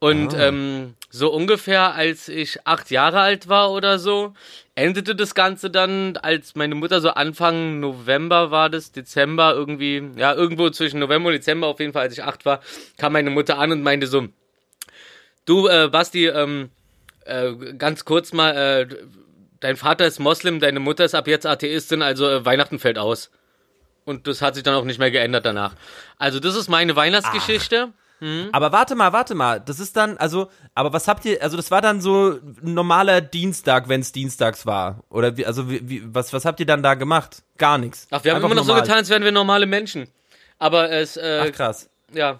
Und 0.00 0.34
ähm, 0.34 0.94
so 1.10 1.30
ungefähr, 1.30 1.94
als 1.94 2.28
ich 2.28 2.66
acht 2.66 2.90
Jahre 2.90 3.20
alt 3.20 3.48
war 3.48 3.70
oder 3.70 3.98
so, 3.98 4.32
endete 4.74 5.14
das 5.14 5.34
Ganze 5.34 5.70
dann, 5.70 6.16
als 6.16 6.54
meine 6.54 6.74
Mutter 6.74 7.02
so 7.02 7.10
Anfang 7.10 7.80
November 7.80 8.50
war 8.50 8.70
das, 8.70 8.92
Dezember 8.92 9.52
irgendwie, 9.52 10.02
ja, 10.16 10.32
irgendwo 10.32 10.70
zwischen 10.70 11.00
November 11.00 11.28
und 11.28 11.34
Dezember 11.34 11.66
auf 11.66 11.80
jeden 11.80 11.92
Fall, 11.92 12.02
als 12.04 12.14
ich 12.14 12.24
acht 12.24 12.46
war, 12.46 12.60
kam 12.96 13.12
meine 13.12 13.28
Mutter 13.28 13.58
an 13.58 13.72
und 13.72 13.82
meinte 13.82 14.06
so, 14.06 14.28
du, 15.44 15.68
äh, 15.68 15.88
Basti, 15.92 16.28
ähm, 16.28 16.70
äh, 17.26 17.52
ganz 17.76 18.06
kurz 18.06 18.32
mal, 18.32 18.56
äh, 18.56 18.86
dein 19.60 19.76
Vater 19.76 20.06
ist 20.06 20.18
Moslem, 20.18 20.60
deine 20.60 20.80
Mutter 20.80 21.04
ist 21.04 21.14
ab 21.14 21.28
jetzt 21.28 21.44
Atheistin, 21.44 22.00
also 22.00 22.26
äh, 22.26 22.44
Weihnachten 22.46 22.78
fällt 22.78 22.96
aus. 22.96 23.30
Und 24.06 24.26
das 24.26 24.40
hat 24.40 24.54
sich 24.54 24.64
dann 24.64 24.76
auch 24.76 24.84
nicht 24.84 24.98
mehr 24.98 25.10
geändert 25.10 25.44
danach. 25.44 25.74
Also 26.16 26.40
das 26.40 26.56
ist 26.56 26.68
meine 26.68 26.96
Weihnachtsgeschichte. 26.96 27.92
Aber 28.52 28.72
warte 28.72 28.94
mal, 28.94 29.12
warte 29.12 29.34
mal. 29.34 29.60
Das 29.60 29.80
ist 29.80 29.96
dann, 29.96 30.18
also, 30.18 30.50
aber 30.74 30.92
was 30.92 31.08
habt 31.08 31.24
ihr, 31.24 31.42
also 31.42 31.56
das 31.56 31.70
war 31.70 31.80
dann 31.80 32.00
so 32.00 32.38
ein 32.62 32.74
normaler 32.74 33.20
Dienstag, 33.20 33.88
wenn 33.88 34.00
es 34.02 34.12
dienstags 34.12 34.66
war. 34.66 35.02
Oder 35.08 35.36
wie, 35.36 35.46
also 35.46 35.70
wie, 35.70 35.88
wie, 35.88 36.02
was, 36.14 36.32
was 36.32 36.44
habt 36.44 36.60
ihr 36.60 36.66
dann 36.66 36.82
da 36.82 36.94
gemacht? 36.94 37.42
Gar 37.56 37.78
nichts. 37.78 38.06
Ach, 38.10 38.22
wir 38.22 38.32
haben 38.32 38.36
Einfach 38.36 38.48
immer 38.48 38.56
noch 38.56 38.64
so 38.64 38.68
normal. 38.68 38.82
getan, 38.82 38.98
als 38.98 39.08
wären 39.08 39.24
wir 39.24 39.32
normale 39.32 39.66
Menschen. 39.66 40.08
Aber 40.58 40.90
es, 40.90 41.16
äh, 41.16 41.44
Ach 41.48 41.52
krass. 41.52 41.88
ja. 42.12 42.38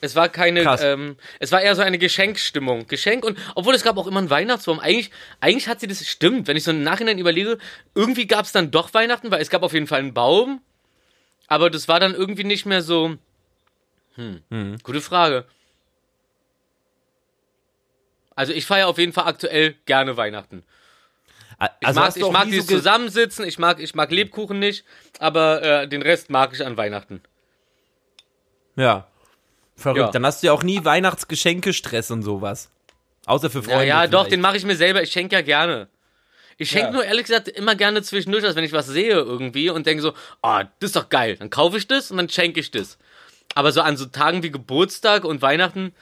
Es 0.00 0.14
war 0.14 0.28
keine, 0.28 0.60
ähm, 0.82 1.16
es 1.40 1.50
war 1.50 1.62
eher 1.62 1.74
so 1.74 1.80
eine 1.80 1.96
Geschenkstimmung. 1.96 2.86
Geschenk 2.88 3.24
und, 3.24 3.38
obwohl 3.54 3.74
es 3.74 3.82
gab 3.82 3.96
auch 3.96 4.06
immer 4.06 4.18
einen 4.18 4.28
Weihnachtsbaum. 4.28 4.78
Eigentlich, 4.78 5.10
eigentlich 5.40 5.66
hat 5.66 5.80
sie 5.80 5.86
das, 5.86 6.06
stimmt, 6.06 6.46
wenn 6.46 6.58
ich 6.58 6.64
so 6.64 6.72
im 6.72 6.82
Nachhinein 6.82 7.18
überlege, 7.18 7.56
irgendwie 7.94 8.26
gab 8.26 8.44
es 8.44 8.52
dann 8.52 8.70
doch 8.70 8.92
Weihnachten, 8.92 9.30
weil 9.30 9.40
es 9.40 9.48
gab 9.48 9.62
auf 9.62 9.72
jeden 9.72 9.86
Fall 9.86 10.00
einen 10.00 10.12
Baum. 10.12 10.60
Aber 11.46 11.70
das 11.70 11.88
war 11.88 12.00
dann 12.00 12.12
irgendwie 12.14 12.44
nicht 12.44 12.66
mehr 12.66 12.82
so, 12.82 13.16
hm, 14.16 14.78
gute 14.82 15.00
Frage. 15.00 15.44
Also 18.36 18.52
ich 18.52 18.66
feiere 18.66 18.88
auf 18.88 18.98
jeden 18.98 19.12
Fall 19.12 19.26
aktuell 19.26 19.74
gerne 19.86 20.16
Weihnachten. 20.16 20.64
Ich 21.80 21.86
Also 21.86 22.00
mag, 22.00 22.06
hast 22.08 22.16
du 22.20 22.26
ich 22.26 22.32
mag 22.32 22.44
dieses 22.46 22.66
so 22.66 22.76
Zusammensitzen, 22.76 23.46
ich 23.46 23.58
mag, 23.58 23.78
ich 23.78 23.94
mag 23.94 24.10
Lebkuchen 24.10 24.58
nicht, 24.58 24.84
aber 25.20 25.62
äh, 25.62 25.88
den 25.88 26.02
Rest 26.02 26.28
mag 26.30 26.52
ich 26.52 26.64
an 26.66 26.76
Weihnachten. 26.76 27.22
Ja. 28.76 29.06
Verrückt. 29.76 29.98
Ja. 30.00 30.10
Dann 30.10 30.26
hast 30.26 30.42
du 30.42 30.48
ja 30.48 30.52
auch 30.52 30.62
nie 30.64 30.84
Weihnachtsgeschenke-Stress 30.84 32.10
und 32.10 32.22
sowas. 32.22 32.70
Außer 33.26 33.50
für 33.50 33.58
Ja, 33.60 33.64
Freunde. 33.64 33.86
ja, 33.86 34.06
doch, 34.06 34.20
vielleicht. 34.20 34.32
den 34.32 34.40
mache 34.40 34.56
ich 34.56 34.64
mir 34.64 34.76
selber. 34.76 35.02
Ich 35.02 35.12
schenke 35.12 35.36
ja 35.36 35.42
gerne. 35.42 35.88
Ich 36.58 36.70
schenke 36.70 36.86
Ja. 36.88 36.92
nur 36.92 37.04
ehrlich 37.04 37.24
gesagt 37.24 37.48
immer 37.48 37.74
gerne 37.76 38.02
zwischendurch, 38.02 38.44
als 38.44 38.54
wenn 38.56 38.64
ich 38.64 38.72
was 38.72 38.86
sehe 38.86 39.12
irgendwie 39.14 39.70
und 39.70 39.86
denke 39.86 40.02
so, 40.02 40.12
oh, 40.42 40.60
das 40.80 40.88
ist 40.90 40.96
doch 40.96 41.08
geil. 41.08 41.36
Dann 41.36 41.50
kaufe 41.50 41.78
ich 41.78 41.86
das 41.86 42.10
und 42.10 42.16
dann 42.16 42.28
schenke 42.28 42.60
ich 42.60 42.70
das. 42.72 42.98
Aber 43.54 43.72
so 43.72 43.80
an 43.80 43.96
so 43.96 44.06
Tagen 44.06 44.42
wie 44.42 44.50
Geburtstag 44.50 45.24
und 45.24 45.42
Weihnachten 45.42 45.92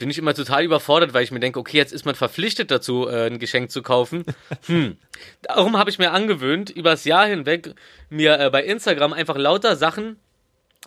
bin 0.00 0.10
ich 0.10 0.18
immer 0.18 0.34
total 0.34 0.64
überfordert, 0.64 1.12
weil 1.12 1.22
ich 1.22 1.30
mir 1.30 1.40
denke, 1.40 1.60
okay, 1.60 1.76
jetzt 1.76 1.92
ist 1.92 2.06
man 2.06 2.14
verpflichtet 2.14 2.70
dazu, 2.70 3.06
äh, 3.06 3.26
ein 3.26 3.38
Geschenk 3.38 3.70
zu 3.70 3.82
kaufen. 3.82 4.24
Hm. 4.66 4.96
Darum 5.42 5.76
habe 5.76 5.90
ich 5.90 5.98
mir 5.98 6.10
angewöhnt, 6.12 6.70
übers 6.70 7.04
Jahr 7.04 7.26
hinweg 7.26 7.74
mir 8.08 8.38
äh, 8.38 8.50
bei 8.50 8.64
Instagram 8.64 9.12
einfach 9.12 9.36
lauter 9.36 9.76
Sachen 9.76 10.16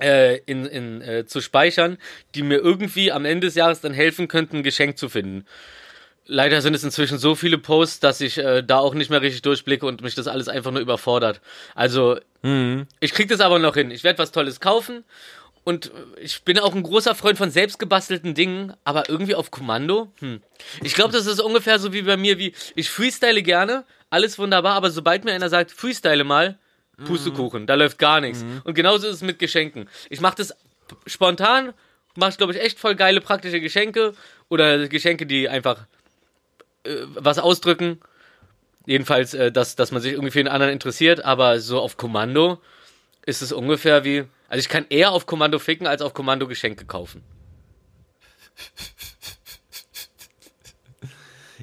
äh, 0.02 0.38
in, 0.46 0.66
in, 0.66 1.02
äh, 1.02 1.26
zu 1.26 1.42
speichern, 1.42 1.98
die 2.34 2.44
mir 2.44 2.58
irgendwie 2.58 3.12
am 3.12 3.26
Ende 3.26 3.48
des 3.48 3.56
Jahres 3.56 3.82
dann 3.82 3.94
helfen 3.94 4.28
könnten, 4.28 4.58
ein 4.58 4.64
Geschenk 4.64 4.98
zu 4.98 5.10
finden. 5.10 5.46
Leider 6.26 6.62
sind 6.62 6.74
es 6.74 6.84
inzwischen 6.84 7.18
so 7.20 7.36
viele 7.36 7.58
Posts, 7.58 8.00
dass 8.00 8.22
ich 8.22 8.38
äh, 8.38 8.64
da 8.64 8.78
auch 8.78 8.94
nicht 8.96 9.10
mehr 9.10 9.22
richtig 9.22 9.42
durchblicke 9.44 9.86
und 9.86 10.02
mich 10.02 10.16
das 10.16 10.28
alles 10.28 10.48
einfach 10.48 10.72
nur 10.72 10.82
überfordert. 10.82 11.42
Also, 11.76 12.18
ich 13.00 13.14
krieg 13.14 13.30
das 13.30 13.40
aber 13.40 13.58
noch 13.60 13.76
hin. 13.76 13.90
Ich 13.90 14.04
werde 14.04 14.20
was 14.20 14.32
Tolles 14.32 14.60
kaufen 14.60 15.06
und 15.64 15.92
ich 16.22 16.44
bin 16.44 16.60
auch 16.60 16.76
ein 16.76 16.84
großer 16.84 17.16
Freund 17.16 17.38
von 17.38 17.50
selbstgebastelten 17.50 18.34
Dingen, 18.34 18.74
aber 18.84 19.10
irgendwie 19.10 19.36
auf 19.36 19.52
Kommando. 19.52 20.12
Hm. 20.20 20.42
Ich 20.82 20.94
glaube, 20.94 21.14
das 21.14 21.26
ist 21.26 21.40
ungefähr 21.40 21.80
so 21.80 21.94
wie 21.94 22.02
bei 22.02 22.18
mir, 22.18 22.38
wie 22.38 22.54
ich 22.76 22.90
freestyle 22.90 23.42
gerne, 23.42 23.86
alles 24.10 24.38
wunderbar, 24.38 24.76
aber 24.76 24.92
sobald 24.92 25.24
mir 25.24 25.34
einer 25.34 25.50
sagt, 25.50 25.72
freestyle 25.72 26.24
mal, 26.24 26.58
Pustekuchen, 27.06 27.66
da 27.66 27.74
läuft 27.74 27.98
gar 27.98 28.22
nichts. 28.22 28.46
Und 28.64 28.76
genauso 28.76 29.08
ist 29.08 29.16
es 29.16 29.22
mit 29.22 29.40
Geschenken. 29.40 29.90
Ich 30.10 30.22
mache 30.22 30.36
das 30.38 30.56
spontan, 31.08 31.74
mache 32.16 32.38
glaube 32.38 32.54
ich 32.54 32.62
echt 32.62 32.80
voll 32.80 32.96
geile 32.96 33.20
praktische 33.20 33.60
Geschenke 33.60 34.14
oder 34.50 34.88
Geschenke, 34.88 35.26
die 35.26 35.50
einfach 35.50 35.88
äh, 36.84 36.96
was 37.16 37.40
ausdrücken. 37.40 38.00
Jedenfalls, 38.86 39.34
äh, 39.34 39.52
dass, 39.52 39.76
dass 39.76 39.92
man 39.92 40.02
sich 40.02 40.14
irgendwie 40.14 40.32
für 40.32 40.40
den 40.40 40.48
anderen 40.48 40.72
interessiert, 40.72 41.24
aber 41.24 41.60
so 41.60 41.80
auf 41.80 41.98
Kommando 41.98 42.62
ist 43.26 43.42
es 43.42 43.52
ungefähr 43.52 44.04
wie. 44.04 44.26
Also 44.54 44.60
ich 44.60 44.70
kann 44.70 44.86
eher 44.90 45.10
auf 45.10 45.26
Kommando 45.26 45.58
ficken, 45.58 45.88
als 45.88 46.04
auf 46.04 46.14
Kommando 46.14 46.48
Geschenke 46.48 46.86
kaufen. 46.86 47.24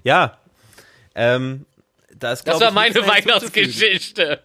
Ja. 0.03 0.39
Ähm, 1.15 1.67
Das 2.19 2.43
glaub 2.43 2.61
war 2.61 2.73
meine. 2.73 2.97
Weihnachtsgeschichte. 2.97 4.43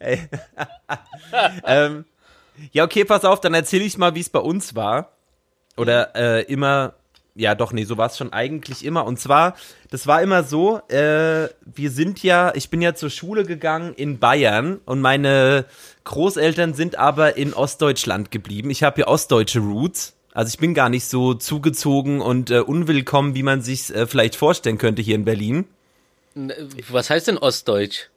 ähm, 1.64 2.06
ja, 2.72 2.82
okay, 2.82 3.04
pass 3.04 3.24
auf, 3.24 3.40
dann 3.40 3.54
erzähle 3.54 3.84
ich 3.84 3.96
mal, 3.96 4.16
wie 4.16 4.20
es 4.20 4.28
bei 4.28 4.40
uns 4.40 4.74
war. 4.74 5.12
Oder 5.76 6.16
äh, 6.16 6.42
immer, 6.52 6.94
ja 7.34 7.54
doch, 7.54 7.72
nee, 7.72 7.84
so 7.84 7.96
war 7.96 8.06
es 8.08 8.16
schon 8.18 8.32
eigentlich 8.32 8.84
immer. 8.84 9.04
Und 9.04 9.18
zwar, 9.18 9.54
das 9.90 10.06
war 10.06 10.22
immer 10.22 10.42
so, 10.44 10.78
äh, 10.88 11.48
wir 11.64 11.90
sind 11.90 12.22
ja, 12.22 12.52
ich 12.54 12.68
bin 12.70 12.82
ja 12.82 12.94
zur 12.94 13.10
Schule 13.10 13.44
gegangen 13.44 13.94
in 13.94 14.18
Bayern 14.18 14.80
und 14.84 15.00
meine 15.00 15.64
Großeltern 16.04 16.74
sind 16.74 16.96
aber 16.96 17.36
in 17.36 17.54
Ostdeutschland 17.54 18.30
geblieben. 18.30 18.70
Ich 18.70 18.82
habe 18.82 19.00
ja 19.02 19.06
ostdeutsche 19.08 19.60
Roots. 19.60 20.14
Also 20.34 20.48
ich 20.48 20.58
bin 20.58 20.72
gar 20.74 20.88
nicht 20.88 21.04
so 21.06 21.34
zugezogen 21.34 22.20
und 22.22 22.50
äh, 22.50 22.60
unwillkommen, 22.60 23.34
wie 23.34 23.42
man 23.42 23.60
sich 23.60 23.94
äh, 23.94 24.06
vielleicht 24.06 24.34
vorstellen 24.36 24.78
könnte 24.78 25.02
hier 25.02 25.14
in 25.14 25.24
Berlin. 25.26 25.66
Was 26.88 27.10
heißt 27.10 27.28
denn 27.28 27.36
Ostdeutsch? 27.38 28.08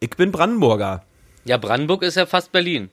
Ich 0.00 0.10
bin 0.10 0.30
Brandenburger. 0.30 1.02
Ja, 1.46 1.56
Brandenburg 1.56 2.02
ist 2.02 2.16
ja 2.16 2.26
fast 2.26 2.52
Berlin. 2.52 2.90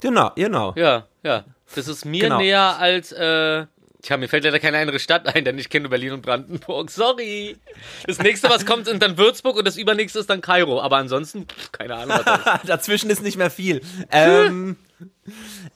Genau, 0.00 0.30
genau. 0.36 0.72
Ja, 0.76 1.06
ja. 1.22 1.44
Das 1.74 1.88
ist 1.88 2.04
mir 2.04 2.22
Genau. 2.22 2.38
näher 2.38 2.78
als, 2.78 3.12
äh, 3.12 3.66
Tja, 4.02 4.16
mir 4.16 4.28
fällt 4.28 4.42
leider 4.42 4.58
keine 4.58 4.78
andere 4.78 4.98
Stadt 4.98 5.32
ein, 5.32 5.44
denn 5.44 5.56
ich 5.58 5.70
kenne 5.70 5.88
Berlin 5.88 6.12
und 6.12 6.22
Brandenburg. 6.22 6.90
Sorry. 6.90 7.56
Das 8.04 8.18
nächste, 8.18 8.50
was 8.50 8.66
kommt, 8.66 8.86
sind 8.86 9.00
dann 9.00 9.16
Würzburg 9.16 9.56
und 9.56 9.64
das 9.64 9.76
übernächste 9.76 10.18
ist 10.18 10.28
dann 10.28 10.40
Kairo. 10.40 10.80
Aber 10.80 10.96
ansonsten, 10.96 11.46
keine 11.70 11.94
Ahnung. 11.94 12.18
Was 12.24 12.62
ist. 12.62 12.64
Dazwischen 12.68 13.10
ist 13.10 13.22
nicht 13.22 13.36
mehr 13.36 13.50
viel. 13.50 13.80
ähm, 14.10 14.76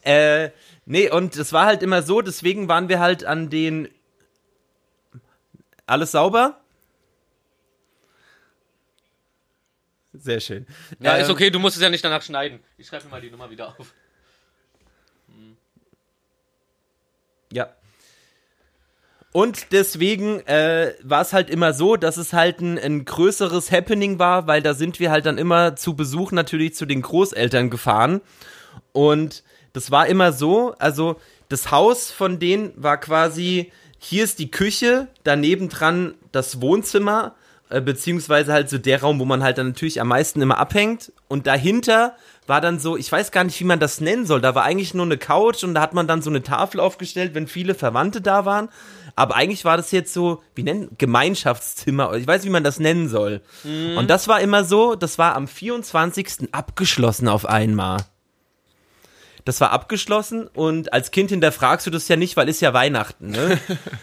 äh, 0.03 0.51
nee, 0.87 1.09
und 1.09 1.37
es 1.37 1.53
war 1.53 1.67
halt 1.67 1.85
immer 1.85 2.03
so, 2.03 2.21
deswegen 2.21 2.67
waren 2.69 2.89
wir 2.89 2.99
halt 2.99 3.25
an 3.25 3.49
den. 3.49 3.89
Alles 5.87 6.11
sauber? 6.11 6.61
Sehr 10.15 10.41
schön. 10.41 10.67
Ja, 10.99 11.15
Ähm, 11.17 11.23
ist 11.23 11.31
okay, 11.31 11.51
du 11.51 11.61
musst 11.61 11.77
es 11.77 11.83
ja 11.83 11.91
nicht 11.91 12.05
danach 12.05 12.23
schneiden. 12.23 12.59
Ich 12.77 12.89
schreibe 12.89 13.05
mir 13.05 13.11
mal 13.13 13.21
die 13.21 13.31
Nummer 13.31 13.51
wieder 13.51 13.69
auf. 13.79 13.95
Ja. 17.53 17.73
Und 19.37 19.73
deswegen 19.73 20.41
äh, 20.47 20.95
war 21.03 21.21
es 21.21 21.35
halt 21.35 21.51
immer 21.51 21.75
so, 21.75 21.97
dass 21.97 22.17
es 22.17 22.33
halt 22.33 22.63
ein, 22.63 22.79
ein 22.79 23.05
größeres 23.05 23.71
Happening 23.71 24.19
war, 24.19 24.47
weil 24.47 24.63
da 24.63 24.73
sind 24.73 24.99
wir 24.99 25.11
halt 25.11 25.27
dann 25.27 25.37
immer 25.37 25.77
zu 25.77 25.95
Besuch 25.95 26.33
natürlich 26.33 26.75
zu 26.75 26.87
den 26.87 27.03
Großeltern 27.03 27.69
gefahren. 27.69 28.23
Und 28.93 29.45
das 29.75 29.91
war 29.91 30.07
immer 30.07 30.33
so, 30.33 30.75
also 30.79 31.21
das 31.51 31.71
Haus 31.71 32.11
von 32.11 32.39
denen 32.39 32.73
war 32.77 32.97
quasi, 32.97 33.73
hier 33.99 34.25
ist 34.25 34.39
die 34.39 34.51
Küche, 34.51 35.09
daneben 35.23 35.69
dran 35.69 36.15
das 36.33 36.63
Wohnzimmer, 36.63 37.35
äh, 37.69 37.83
beziehungsweise 37.83 38.55
halt 38.55 38.71
so 38.71 38.79
der 38.79 39.03
Raum, 39.03 39.21
wo 39.21 39.27
man 39.27 39.43
halt 39.43 39.59
dann 39.59 39.67
natürlich 39.67 40.01
am 40.01 40.09
meisten 40.09 40.41
immer 40.41 40.57
abhängt. 40.57 41.13
Und 41.29 41.47
dahinter 41.47 42.17
war 42.47 42.63
dann 42.63 42.79
so, 42.79 42.97
ich 42.97 43.13
weiß 43.13 43.33
gar 43.33 43.45
nicht, 43.45 43.61
wie 43.61 43.65
man 43.65 43.81
das 43.81 44.01
nennen 44.01 44.25
soll. 44.25 44.41
Da 44.41 44.55
war 44.55 44.65
eigentlich 44.65 44.95
nur 44.95 45.05
eine 45.05 45.19
Couch 45.19 45.63
und 45.63 45.75
da 45.75 45.83
hat 45.83 45.93
man 45.93 46.07
dann 46.07 46.23
so 46.23 46.31
eine 46.31 46.43
Tafel 46.43 46.81
aufgestellt, 46.81 47.35
wenn 47.35 47.47
viele 47.49 47.75
Verwandte 47.75 48.23
da 48.23 48.47
waren. 48.47 48.71
Aber 49.17 49.35
eigentlich 49.35 49.65
war 49.65 49.79
das 49.79 49.91
jetzt 49.93 50.13
so, 50.13 50.43
wie 50.55 50.63
nennen, 50.63 50.91
Gemeinschaftszimmer. 50.99 52.13
Ich 52.15 52.27
weiß, 52.27 52.45
wie 52.45 52.51
man 52.51 52.63
das 52.63 52.79
nennen 52.79 53.09
soll. 53.09 53.41
Und 53.97 54.11
das 54.11 54.29
war 54.29 54.41
immer 54.41 54.63
so, 54.63 54.95
das 54.95 55.19
war 55.19 55.35
am 55.35 55.49
24. 55.49 56.53
abgeschlossen 56.53 57.27
auf 57.27 57.47
einmal. 57.47 58.05
Das 59.47 59.61
war 59.61 59.71
abgeschlossen 59.71 60.49
und 60.49 60.93
als 60.93 61.13
Kind 61.13 61.31
hinterfragst 61.31 61.87
du 61.87 61.91
das 61.91 62.09
ja 62.09 62.17
nicht, 62.17 62.37
weil 62.37 62.49
ist 62.49 62.61
ja 62.61 62.75
Weihnachten, 62.75 63.31
ne? 63.31 63.59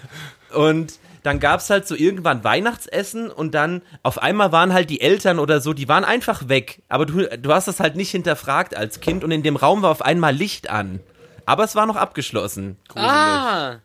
und 0.53 0.93
dann 1.21 1.41
gab's 1.41 1.69
halt 1.69 1.85
so 1.85 1.95
irgendwann 1.95 2.45
Weihnachtsessen 2.45 3.29
und 3.29 3.53
dann 3.53 3.81
auf 4.03 4.21
einmal 4.21 4.53
waren 4.53 4.73
halt 4.73 4.89
die 4.89 5.01
Eltern 5.01 5.39
oder 5.39 5.59
so, 5.59 5.73
die 5.73 5.89
waren 5.89 6.05
einfach 6.05 6.47
weg. 6.47 6.81
Aber 6.87 7.05
du, 7.05 7.27
du 7.37 7.53
hast 7.53 7.67
das 7.67 7.81
halt 7.81 7.97
nicht 7.97 8.11
hinterfragt 8.11 8.75
als 8.75 9.01
Kind 9.01 9.23
und 9.23 9.31
in 9.31 9.43
dem 9.43 9.57
Raum 9.57 9.81
war 9.81 9.91
auf 9.91 10.01
einmal 10.01 10.33
Licht 10.33 10.69
an. 10.69 11.01
Aber 11.45 11.65
es 11.65 11.75
war 11.75 11.85
noch 11.85 11.97
abgeschlossen. 11.97 12.77
Ah, 12.95 13.79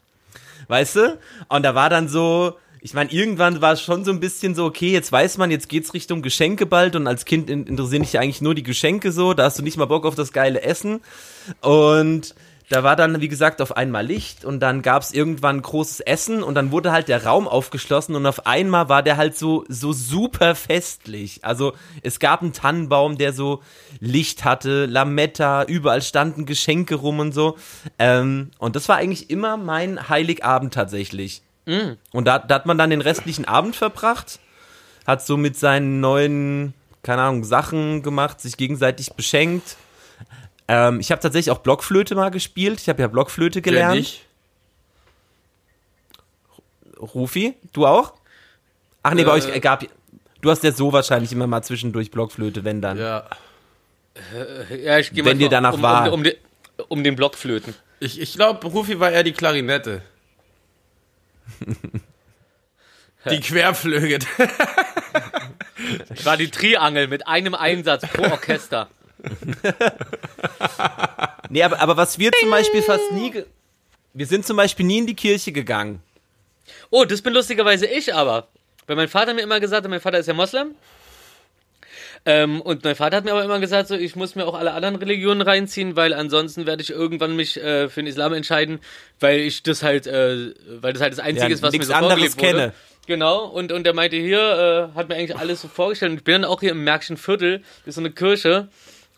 Weißt 0.69 0.97
du? 0.97 1.19
Und 1.49 1.63
da 1.65 1.75
war 1.75 1.91
dann 1.91 2.09
so, 2.09 2.55
ich 2.81 2.95
meine, 2.95 3.11
irgendwann 3.11 3.61
war 3.61 3.73
es 3.73 3.83
schon 3.83 4.05
so 4.05 4.11
ein 4.13 4.21
bisschen 4.21 4.55
so, 4.55 4.65
okay, 4.65 4.93
jetzt 4.93 5.11
weiß 5.11 5.39
man, 5.39 5.51
jetzt 5.51 5.69
geht's 5.69 5.95
Richtung 5.95 6.23
Geschenke 6.23 6.67
bald 6.67 6.95
und 6.95 7.07
als 7.07 7.25
Kind 7.25 7.51
in- 7.51 7.67
interessieren 7.67 8.03
dich 8.03 8.13
ja 8.13 8.21
eigentlich 8.21 8.41
nur 8.43 8.55
die 8.55 8.63
Geschenke 8.63 9.11
so, 9.11 9.35
da 9.35 9.45
hast 9.45 9.59
du 9.59 9.63
nicht 9.63 9.77
mal 9.77 9.87
Bock 9.87 10.07
auf 10.07 10.15
das 10.15 10.33
geile 10.33 10.63
Essen. 10.63 11.01
Und 11.61 12.35
da 12.71 12.85
war 12.85 12.97
dann, 12.97 13.21
wie 13.21 13.29
gesagt, 13.29 13.63
auf 13.63 13.77
einmal 13.77 14.07
Licht 14.07 14.45
und 14.45 14.61
dann 14.61 14.83
gab's 14.83 15.13
irgendwann 15.13 15.63
großes 15.63 16.01
Essen 16.01 16.43
und 16.43 16.55
dann 16.55 16.71
wurde 16.71 16.93
halt 16.93 17.09
der 17.09 17.25
Raum 17.25 17.49
aufgeschlossen 17.49 18.15
und 18.15 18.27
auf 18.27 18.47
einmal 18.47 18.89
war 18.91 19.03
der 19.03 19.17
halt 19.17 19.39
so, 19.39 19.65
so 19.69 19.93
super 19.93 20.55
festlich. 20.55 21.45
Also 21.45 21.73
es 22.03 22.19
gab 22.19 22.43
einen 22.43 22.53
Tannenbaum, 22.53 23.17
der 23.17 23.33
so 23.33 23.63
Licht 24.01 24.45
hatte, 24.45 24.85
Lametta, 24.85 25.65
überall 25.65 26.03
standen 26.03 26.45
Geschenke 26.45 26.97
rum 26.97 27.21
und 27.21 27.33
so. 27.33 27.57
Ähm, 27.99 28.51
und 28.59 28.77
das 28.77 28.89
war 28.89 28.97
eigentlich 28.97 29.31
immer 29.31 29.57
mein 29.57 30.09
Heiligabend 30.11 30.75
tatsächlich. 30.75 31.43
Und 32.13 32.27
da, 32.27 32.39
da 32.39 32.57
hat 32.57 32.67
man 32.67 32.77
dann 32.77 32.91
den 32.91 33.01
restlichen 33.01 33.47
Abend 33.47 33.77
verbracht, 33.77 34.41
hat 35.07 35.25
so 35.25 35.39
mit 35.39 35.57
seinen 35.57 36.01
neuen, 36.01 36.75
keine 37.03 37.23
Ahnung, 37.23 37.45
Sachen 37.45 38.03
gemacht, 38.03 38.41
sich 38.43 38.59
gegenseitig 38.59 39.15
beschenkt. 39.15 39.77
Ähm, 40.69 41.01
ich 41.01 41.11
habe 41.11 41.21
tatsächlich 41.23 41.51
auch 41.51 41.59
Blockflöte 41.61 42.15
mal 42.15 42.31
gespielt. 42.31 42.81
Ich 42.81 42.89
habe 42.89 43.01
ja 43.03 43.09
Blockflöte 43.09 43.63
gelernt. 43.63 43.97
nicht? 43.97 44.25
Rufi, 47.01 47.55
du 47.73 47.87
auch? 47.87 48.15
Ach 49.03 49.15
nee, 49.15 49.25
bei 49.25 49.31
Äh. 49.39 49.43
euch 49.53 49.61
gab. 49.63 49.85
Du 50.41 50.51
hast 50.51 50.63
ja 50.65 50.73
so 50.73 50.93
wahrscheinlich 50.93 51.33
immer 51.33 51.47
mal 51.47 51.63
zwischendurch 51.63 52.11
Blockflöte, 52.11 52.65
wenn 52.65 52.81
dann. 52.81 52.99
Ja. 52.99 53.29
ja, 54.83 54.99
ich 54.99 55.13
gehe 55.13 55.25
Wenn 55.25 55.39
dir 55.39 55.49
danach 55.49 55.75
um, 55.75 55.83
war. 55.83 56.07
Um, 56.09 56.15
um, 56.15 56.23
den- 56.25 56.37
um 56.89 57.03
den 57.05 57.17
Blockflöten. 57.17 57.75
Ich, 58.01 58.21
ich 58.21 58.35
glaube, 58.35 58.67
Rufi 58.67 59.01
war 59.01 59.11
eher 59.11 59.23
die 59.25 59.33
Klarinette. 59.33 60.03
die 63.31 63.41
Querflöte. 63.41 64.27
Ich 66.15 66.25
war 66.27 66.37
die 66.37 66.51
Triangel 66.51 67.09
mit 67.09 67.27
einem 67.27 67.55
Einsatz 67.55 68.07
pro 68.13 68.23
Orchester. 68.31 68.89
Nee, 71.51 71.63
aber, 71.63 71.81
aber 71.81 71.97
was 71.97 72.19
wir 72.19 72.31
zum 72.33 72.51
Beispiel 72.51 72.83
fast 72.83 73.11
nie. 73.13 73.33
Wir 74.15 74.27
sind 74.27 74.47
zum 74.47 74.57
Beispiel 74.57 74.85
nie 74.85 74.99
in 74.99 75.07
die 75.07 75.15
Kirche 75.15 75.53
gegangen. 75.53 76.03
Oh, 76.91 77.05
das 77.05 77.23
bin 77.23 77.33
lustigerweise 77.33 77.87
ich 77.87 78.15
aber. 78.15 78.49
Weil 78.87 78.97
mein 78.97 79.09
Vater 79.09 79.35
mir 79.35 79.43
immer 79.43 79.61
gesagt 79.61 79.85
hat, 79.85 79.91
mein 79.91 80.01
Vater 80.01 80.19
ist 80.19 80.27
ja 80.27 80.35
Moslem. 80.35 80.75
Ähm, 82.27 82.61
und 82.61 82.85
mein 82.85 82.97
Vater 82.97 83.19
hat 83.19 83.25
mir 83.25 83.31
aber 83.31 83.45
immer 83.45 83.61
gesagt, 83.61 83.89
so, 83.89 83.95
ich 83.95 84.17
muss 84.17 84.35
mir 84.35 84.47
auch 84.47 84.55
alle 84.55 84.73
anderen 84.73 84.97
Religionen 84.97 85.41
reinziehen, 85.41 85.95
weil 85.95 86.13
ansonsten 86.13 86.67
werde 86.67 86.83
ich 86.83 86.91
irgendwann 86.91 87.37
mich 87.37 87.57
äh, 87.57 87.89
für 87.89 88.03
den 88.03 88.09
Islam 88.09 88.33
entscheiden, 88.33 88.81
weil 89.21 89.41
ich 89.41 89.63
das 89.63 89.83
halt, 89.83 90.07
äh, 90.07 90.53
weil 90.81 90.93
das 90.93 91.01
halt 91.01 91.13
das 91.13 91.21
Einzige 91.21 91.49
Ja, 91.49 91.55
ist, 91.55 91.63
was 91.63 91.73
mir 91.73 91.79
nix 91.79 91.87
so 91.89 91.95
anderes 91.95 92.35
vorgelebt 92.35 92.43
wurde. 92.43 92.53
kenne. 92.53 92.73
Genau, 93.07 93.45
und, 93.47 93.73
und 93.73 93.87
er 93.87 93.95
meinte, 93.95 94.17
hier, 94.17 94.91
äh, 94.93 94.99
hat 94.99 95.09
mir 95.09 95.15
eigentlich 95.15 95.39
alles 95.39 95.63
so 95.63 95.69
vorgestellt. 95.69 96.11
Und 96.13 96.19
ich 96.19 96.25
bin 96.25 96.43
dann 96.43 96.45
auch 96.45 96.61
hier 96.61 96.73
im 96.73 96.85
Märkischen 96.85 97.17
Viertel, 97.17 97.61
das 97.61 97.89
ist 97.89 97.95
so 97.95 98.01
eine 98.03 98.11
Kirche. 98.11 98.69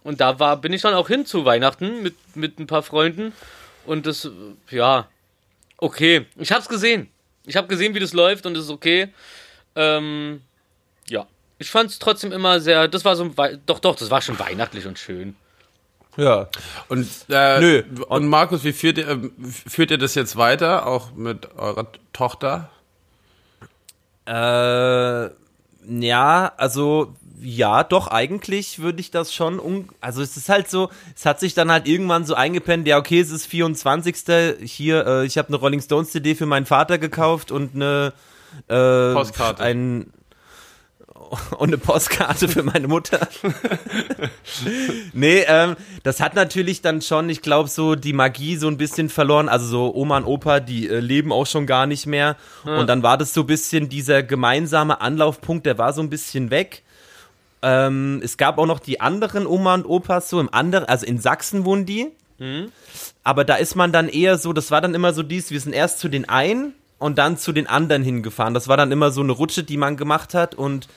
Und 0.02 0.20
da 0.20 0.38
war, 0.38 0.56
bin 0.56 0.72
ich 0.72 0.82
dann 0.82 0.94
auch 0.94 1.08
hin 1.08 1.26
zu 1.26 1.44
Weihnachten 1.44 2.02
mit, 2.02 2.14
mit 2.34 2.58
ein 2.58 2.66
paar 2.66 2.82
Freunden. 2.82 3.32
Und 3.86 4.06
das, 4.06 4.30
ja, 4.70 5.08
okay. 5.76 6.26
Ich 6.36 6.52
hab's 6.52 6.68
gesehen. 6.68 7.08
Ich 7.44 7.56
habe 7.56 7.68
gesehen, 7.68 7.94
wie 7.94 8.00
das 8.00 8.12
läuft 8.12 8.46
und 8.46 8.56
es 8.56 8.64
ist 8.64 8.70
okay. 8.70 9.08
Ähm, 9.76 10.40
ja. 11.08 11.26
Ich 11.58 11.70
fand's 11.70 11.98
trotzdem 11.98 12.32
immer 12.32 12.60
sehr, 12.60 12.88
das 12.88 13.04
war 13.04 13.16
so, 13.16 13.24
ein 13.24 13.36
Wei- 13.36 13.58
doch, 13.66 13.78
doch, 13.80 13.96
das 13.96 14.10
war 14.10 14.22
schon 14.22 14.38
weihnachtlich 14.38 14.86
und 14.86 14.98
schön. 14.98 15.36
Ja. 16.16 16.48
Und, 16.88 17.06
äh, 17.28 17.60
Nö. 17.60 17.82
und 18.08 18.26
Markus, 18.26 18.64
wie 18.64 18.72
führt 18.72 18.98
ihr, 18.98 19.08
äh, 19.08 19.18
führt 19.44 19.90
ihr 19.90 19.98
das 19.98 20.14
jetzt 20.14 20.36
weiter, 20.36 20.86
auch 20.86 21.12
mit 21.12 21.54
eurer 21.56 21.86
Tochter? 22.12 22.70
Äh, 24.26 25.30
ja, 25.88 26.52
also 26.56 27.14
ja, 27.42 27.84
doch, 27.84 28.08
eigentlich 28.08 28.80
würde 28.80 29.00
ich 29.00 29.10
das 29.10 29.32
schon, 29.34 29.58
un 29.58 29.88
also 30.00 30.22
es 30.22 30.36
ist 30.36 30.48
halt 30.48 30.68
so, 30.68 30.90
es 31.14 31.24
hat 31.26 31.40
sich 31.40 31.54
dann 31.54 31.70
halt 31.70 31.88
irgendwann 31.88 32.24
so 32.24 32.34
eingepennt, 32.34 32.86
ja, 32.86 32.98
okay, 32.98 33.20
es 33.20 33.30
ist 33.30 33.46
24. 33.46 34.16
Hier, 34.62 35.06
äh, 35.06 35.26
ich 35.26 35.38
habe 35.38 35.48
eine 35.48 35.56
Rolling 35.56 35.80
Stones 35.80 36.10
CD 36.10 36.34
für 36.34 36.46
meinen 36.46 36.66
Vater 36.66 36.98
gekauft 36.98 37.50
und 37.50 37.74
eine 37.74 38.12
äh, 38.68 39.14
Postkarte. 39.14 39.62
Ein, 39.62 40.12
und 41.58 41.68
eine 41.68 41.78
Postkarte 41.78 42.48
für 42.48 42.62
meine 42.62 42.88
Mutter. 42.88 43.28
nee, 45.12 45.44
ähm, 45.46 45.76
das 46.02 46.20
hat 46.20 46.34
natürlich 46.34 46.82
dann 46.82 47.02
schon, 47.02 47.30
ich 47.30 47.40
glaube, 47.40 47.68
so 47.68 47.94
die 47.94 48.12
Magie 48.12 48.56
so 48.56 48.66
ein 48.66 48.76
bisschen 48.76 49.08
verloren. 49.08 49.48
Also 49.48 49.66
so 49.66 49.94
Oma 49.94 50.18
und 50.18 50.24
Opa, 50.24 50.60
die 50.60 50.88
äh, 50.88 50.98
leben 50.98 51.32
auch 51.32 51.46
schon 51.46 51.66
gar 51.66 51.86
nicht 51.86 52.06
mehr. 52.06 52.36
Und 52.64 52.88
dann 52.88 53.02
war 53.02 53.16
das 53.16 53.32
so 53.32 53.42
ein 53.42 53.46
bisschen 53.46 53.88
dieser 53.88 54.22
gemeinsame 54.22 55.00
Anlaufpunkt, 55.00 55.66
der 55.66 55.78
war 55.78 55.92
so 55.92 56.02
ein 56.02 56.10
bisschen 56.10 56.50
weg. 56.50 56.82
Ähm, 57.62 58.20
es 58.24 58.36
gab 58.36 58.58
auch 58.58 58.66
noch 58.66 58.78
die 58.78 59.00
anderen 59.00 59.46
Oma 59.46 59.74
und 59.74 59.84
Opas 59.86 60.30
so 60.30 60.40
im 60.40 60.52
anderen, 60.52 60.84
also 60.86 61.04
in 61.06 61.18
Sachsen 61.18 61.64
wohnen 61.64 61.86
die. 61.86 62.08
Aber 63.22 63.44
da 63.44 63.56
ist 63.56 63.74
man 63.74 63.92
dann 63.92 64.08
eher 64.08 64.38
so, 64.38 64.54
das 64.54 64.70
war 64.70 64.80
dann 64.80 64.94
immer 64.94 65.12
so 65.12 65.22
dies, 65.22 65.50
wir 65.50 65.60
sind 65.60 65.74
erst 65.74 65.98
zu 65.98 66.08
den 66.08 66.26
einen 66.26 66.72
und 66.98 67.18
dann 67.18 67.36
zu 67.36 67.52
den 67.52 67.66
anderen 67.66 68.02
hingefahren. 68.02 68.54
Das 68.54 68.66
war 68.66 68.78
dann 68.78 68.92
immer 68.92 69.10
so 69.10 69.20
eine 69.20 69.32
Rutsche, 69.32 69.62
die 69.62 69.76
man 69.76 69.98
gemacht 69.98 70.32
hat 70.32 70.54
und 70.54 70.88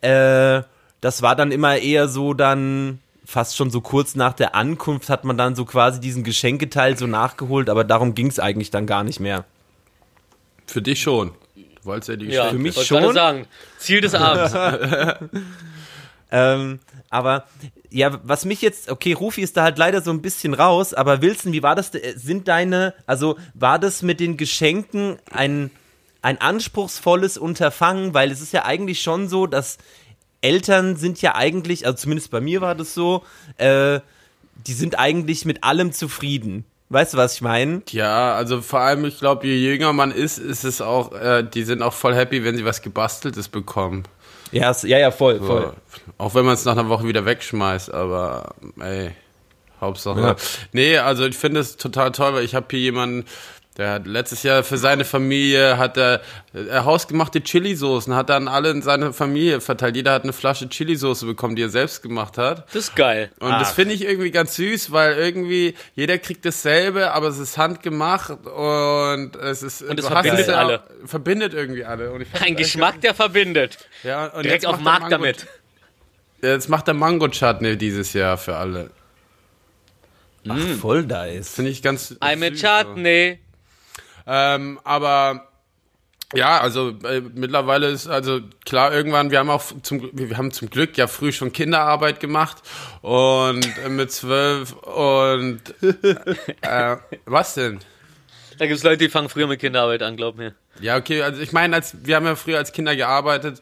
äh, 0.00 0.62
das 1.02 1.20
war 1.20 1.36
dann 1.36 1.52
immer 1.52 1.76
eher 1.76 2.08
so 2.08 2.32
dann 2.32 3.00
fast 3.26 3.56
schon 3.56 3.70
so 3.70 3.82
kurz 3.82 4.14
nach 4.14 4.32
der 4.32 4.54
Ankunft 4.54 5.10
hat 5.10 5.24
man 5.24 5.36
dann 5.36 5.54
so 5.54 5.66
quasi 5.66 6.00
diesen 6.00 6.24
Geschenketeil 6.24 6.96
so 6.96 7.06
nachgeholt, 7.06 7.68
aber 7.68 7.84
darum 7.84 8.14
ging 8.14 8.28
es 8.28 8.38
eigentlich 8.40 8.70
dann 8.70 8.86
gar 8.86 9.04
nicht 9.04 9.20
mehr. 9.20 9.44
Für 10.66 10.80
dich 10.80 11.02
schon. 11.02 11.32
Du 11.54 11.62
wolltest 11.84 12.08
ja 12.08 12.16
die 12.16 12.26
Ja, 12.26 12.44
Geschenke. 12.44 12.62
mich 12.62 12.74
wollte 12.76 12.88
gerade 12.88 13.04
schon. 13.06 13.14
sagen. 13.14 13.46
Ziel 13.78 14.00
des 14.00 14.14
Abends. 14.14 14.54
Ähm, 16.30 16.80
aber 17.10 17.44
ja, 17.90 18.18
was 18.24 18.44
mich 18.44 18.60
jetzt, 18.62 18.90
okay, 18.90 19.12
Rufi 19.12 19.42
ist 19.42 19.56
da 19.56 19.62
halt 19.62 19.78
leider 19.78 20.02
so 20.02 20.10
ein 20.10 20.22
bisschen 20.22 20.54
raus, 20.54 20.92
aber 20.92 21.22
Wilson, 21.22 21.52
wie 21.52 21.62
war 21.62 21.74
das? 21.76 21.92
de- 21.92 22.16
Sind 22.18 22.48
deine, 22.48 22.94
also 23.06 23.36
war 23.54 23.78
das 23.78 24.02
mit 24.02 24.18
den 24.20 24.36
Geschenken 24.36 25.18
ein, 25.30 25.70
ein 26.22 26.40
anspruchsvolles 26.40 27.38
Unterfangen? 27.38 28.12
Weil 28.12 28.30
es 28.32 28.40
ist 28.40 28.52
ja 28.52 28.64
eigentlich 28.64 29.00
schon 29.02 29.28
so, 29.28 29.46
dass 29.46 29.78
Eltern 30.40 30.96
sind 30.96 31.22
ja 31.22 31.34
eigentlich, 31.36 31.86
also 31.86 31.96
zumindest 31.96 32.30
bei 32.30 32.40
mir 32.40 32.60
war 32.60 32.74
das 32.74 32.92
so, 32.92 33.22
äh, 33.58 34.00
die 34.66 34.72
sind 34.72 34.98
eigentlich 34.98 35.44
mit 35.44 35.64
allem 35.64 35.92
zufrieden. 35.92 36.64
Weißt 36.88 37.14
du, 37.14 37.18
was 37.18 37.34
ich 37.34 37.40
meine? 37.42 37.82
Ja, 37.90 38.34
also 38.34 38.62
vor 38.62 38.80
allem, 38.80 39.04
ich 39.06 39.18
glaube, 39.18 39.46
je 39.46 39.56
jünger 39.56 39.92
man 39.92 40.12
ist, 40.12 40.38
ist 40.38 40.62
es 40.64 40.80
auch, 40.80 41.12
äh, 41.12 41.42
die 41.42 41.64
sind 41.64 41.82
auch 41.82 41.92
voll 41.92 42.14
happy, 42.14 42.44
wenn 42.44 42.56
sie 42.56 42.64
was 42.64 42.80
Gebasteltes 42.80 43.48
bekommen. 43.48 44.04
Ja, 44.56 44.74
ja, 44.82 44.98
ja, 44.98 45.10
voll, 45.10 45.40
voll. 45.40 45.72
Auch 46.18 46.34
wenn 46.34 46.44
man 46.44 46.54
es 46.54 46.64
nach 46.64 46.72
einer 46.72 46.88
Woche 46.88 47.06
wieder 47.06 47.24
wegschmeißt, 47.24 47.92
aber 47.92 48.54
ey, 48.80 49.10
Hauptsache. 49.80 50.20
Ja. 50.20 50.36
Nee, 50.72 50.98
also 50.98 51.26
ich 51.26 51.36
finde 51.36 51.60
es 51.60 51.76
total 51.76 52.12
toll, 52.12 52.34
weil 52.34 52.44
ich 52.44 52.54
habe 52.54 52.66
hier 52.70 52.80
jemanden, 52.80 53.26
der 53.76 53.90
hat 53.90 54.06
letztes 54.06 54.42
Jahr 54.42 54.62
für 54.64 54.78
seine 54.78 55.04
Familie 55.04 55.76
hat 55.76 55.98
er, 55.98 56.22
er 56.54 56.86
hausgemachte 56.86 57.42
Chili-Soßen, 57.42 58.14
hat 58.14 58.30
dann 58.30 58.48
alle 58.48 58.70
in 58.70 58.80
seine 58.80 59.12
Familie 59.12 59.60
verteilt. 59.60 59.96
Jeder 59.96 60.12
hat 60.12 60.22
eine 60.22 60.32
Flasche 60.32 60.66
Chili-Soße 60.70 61.26
bekommen, 61.26 61.56
die 61.56 61.62
er 61.62 61.68
selbst 61.68 62.00
gemacht 62.02 62.38
hat. 62.38 62.64
Das 62.68 62.84
ist 62.84 62.96
geil. 62.96 63.30
Und 63.38 63.50
das 63.50 63.72
finde 63.72 63.92
ich 63.92 64.02
irgendwie 64.06 64.30
ganz 64.30 64.56
süß, 64.56 64.92
weil 64.92 65.18
irgendwie 65.18 65.74
jeder 65.94 66.16
kriegt 66.16 66.46
dasselbe, 66.46 67.12
aber 67.12 67.28
es 67.28 67.36
ist 67.38 67.58
handgemacht 67.58 68.30
und 68.46 69.36
es 69.36 69.62
ist 69.62 69.82
Und 69.82 70.00
es 70.00 70.06
verbindet 70.06 70.48
ja- 70.48 70.54
alle. 70.54 70.82
Verbindet 71.04 71.52
irgendwie 71.52 71.84
alle. 71.84 72.12
Und 72.12 72.22
ich 72.22 72.28
fand 72.28 72.44
Ein 72.46 72.56
Geschmack, 72.56 73.02
der 73.02 73.12
verbindet. 73.12 73.76
Ja, 74.06 74.26
und 74.26 74.44
Direkt 74.44 74.62
jetzt 74.62 74.66
auf 74.66 74.76
den 74.76 74.84
Markt 74.84 75.02
Mango- 75.02 75.16
damit. 75.16 75.46
Jetzt 76.42 76.68
macht 76.68 76.86
der 76.86 76.94
Mango-Chutney 76.94 77.76
dieses 77.76 78.12
Jahr 78.12 78.36
für 78.38 78.56
alle. 78.56 78.90
Ach, 80.48 80.58
voll 80.80 81.02
nice. 81.02 81.48
Finde 81.54 81.70
ich 81.70 81.82
ganz. 81.82 82.12
I'm 82.20 82.44
a 82.46 82.50
süß, 82.50 82.60
Chutney. 82.60 83.38
So. 83.38 84.32
Ähm, 84.32 84.80
aber 84.84 85.48
ja, 86.34 86.60
also 86.60 86.90
äh, 87.04 87.20
mittlerweile 87.20 87.88
ist 87.88 88.06
also 88.06 88.40
klar 88.64 88.92
irgendwann. 88.92 89.30
Wir 89.30 89.38
haben 89.38 89.50
auch 89.50 89.62
zum 89.82 90.10
wir 90.12 90.36
haben 90.36 90.52
zum 90.52 90.68
Glück 90.70 90.96
ja 90.98 91.06
früh 91.06 91.32
schon 91.32 91.52
Kinderarbeit 91.52 92.20
gemacht 92.20 92.58
und 93.02 93.66
äh, 93.84 93.88
mit 93.88 94.12
zwölf 94.12 94.72
und 94.72 95.60
äh, 96.62 96.96
was 97.24 97.54
denn? 97.54 97.80
Da 98.58 98.66
gibt 98.66 98.78
es 98.78 98.84
Leute, 98.84 98.98
die 98.98 99.08
fangen 99.08 99.28
früher 99.28 99.46
mit 99.46 99.60
Kinderarbeit 99.60 100.02
an, 100.02 100.16
glaub 100.16 100.36
mir. 100.36 100.54
Ja, 100.80 100.96
okay, 100.96 101.22
also 101.22 101.40
ich 101.40 101.52
meine, 101.52 101.76
als 101.76 101.94
wir 102.04 102.16
haben 102.16 102.26
ja 102.26 102.36
früher 102.36 102.58
als 102.58 102.72
Kinder 102.72 102.96
gearbeitet 102.96 103.60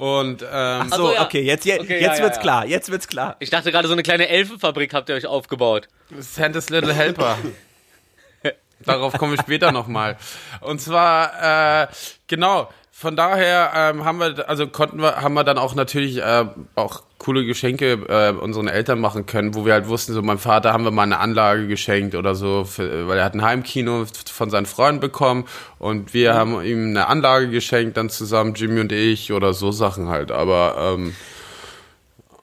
und 0.00 0.42
ähm, 0.50 0.88
So, 0.88 0.96
so, 0.96 1.12
ja. 1.12 1.24
okay, 1.24 1.42
jetzt, 1.42 1.66
jetzt, 1.66 1.82
Okay, 1.82 2.00
jetzt 2.00 2.18
ja, 2.18 2.24
wird's 2.24 2.36
ja, 2.36 2.40
ja. 2.40 2.40
klar, 2.40 2.66
jetzt 2.66 2.90
wird's 2.90 3.06
klar. 3.06 3.36
Ich 3.38 3.50
dachte 3.50 3.70
gerade, 3.70 3.86
so 3.86 3.92
eine 3.92 4.02
kleine 4.02 4.28
Elfenfabrik 4.28 4.94
habt 4.94 5.10
ihr 5.10 5.14
euch 5.14 5.26
aufgebaut. 5.26 5.88
Santa's 6.18 6.70
Little 6.70 6.94
Helper. 6.94 7.36
Darauf 8.84 9.12
komme 9.18 9.34
ich 9.34 9.40
später 9.42 9.72
nochmal. 9.72 10.16
Und 10.62 10.80
zwar, 10.80 11.82
äh, 11.82 11.88
genau, 12.28 12.70
von 13.00 13.16
daher 13.16 13.72
ähm, 13.74 14.04
haben 14.04 14.18
wir, 14.18 14.46
also 14.46 14.66
konnten 14.66 15.00
wir, 15.00 15.22
haben 15.22 15.32
wir 15.32 15.42
dann 15.42 15.56
auch 15.56 15.74
natürlich 15.74 16.18
äh, 16.18 16.44
auch 16.74 17.02
coole 17.16 17.46
Geschenke 17.46 17.92
äh, 17.92 18.32
unseren 18.38 18.68
Eltern 18.68 19.00
machen 19.00 19.24
können, 19.24 19.54
wo 19.54 19.64
wir 19.64 19.72
halt 19.72 19.88
wussten, 19.88 20.12
so 20.12 20.20
meinem 20.20 20.38
Vater 20.38 20.74
haben 20.74 20.84
wir 20.84 20.90
mal 20.90 21.04
eine 21.04 21.18
Anlage 21.18 21.66
geschenkt 21.66 22.14
oder 22.14 22.34
so, 22.34 22.64
für, 22.66 23.08
weil 23.08 23.16
er 23.16 23.24
hat 23.24 23.32
ein 23.32 23.40
Heimkino 23.40 24.04
von 24.30 24.50
seinen 24.50 24.66
Freunden 24.66 25.00
bekommen 25.00 25.46
und 25.78 26.12
wir 26.12 26.34
mhm. 26.34 26.36
haben 26.36 26.62
ihm 26.62 26.90
eine 26.90 27.06
Anlage 27.06 27.48
geschenkt, 27.48 27.96
dann 27.96 28.10
zusammen 28.10 28.52
Jimmy 28.52 28.80
und 28.80 28.92
ich 28.92 29.32
oder 29.32 29.54
so 29.54 29.72
Sachen 29.72 30.10
halt, 30.10 30.30
aber 30.30 30.94
ähm, 30.98 31.16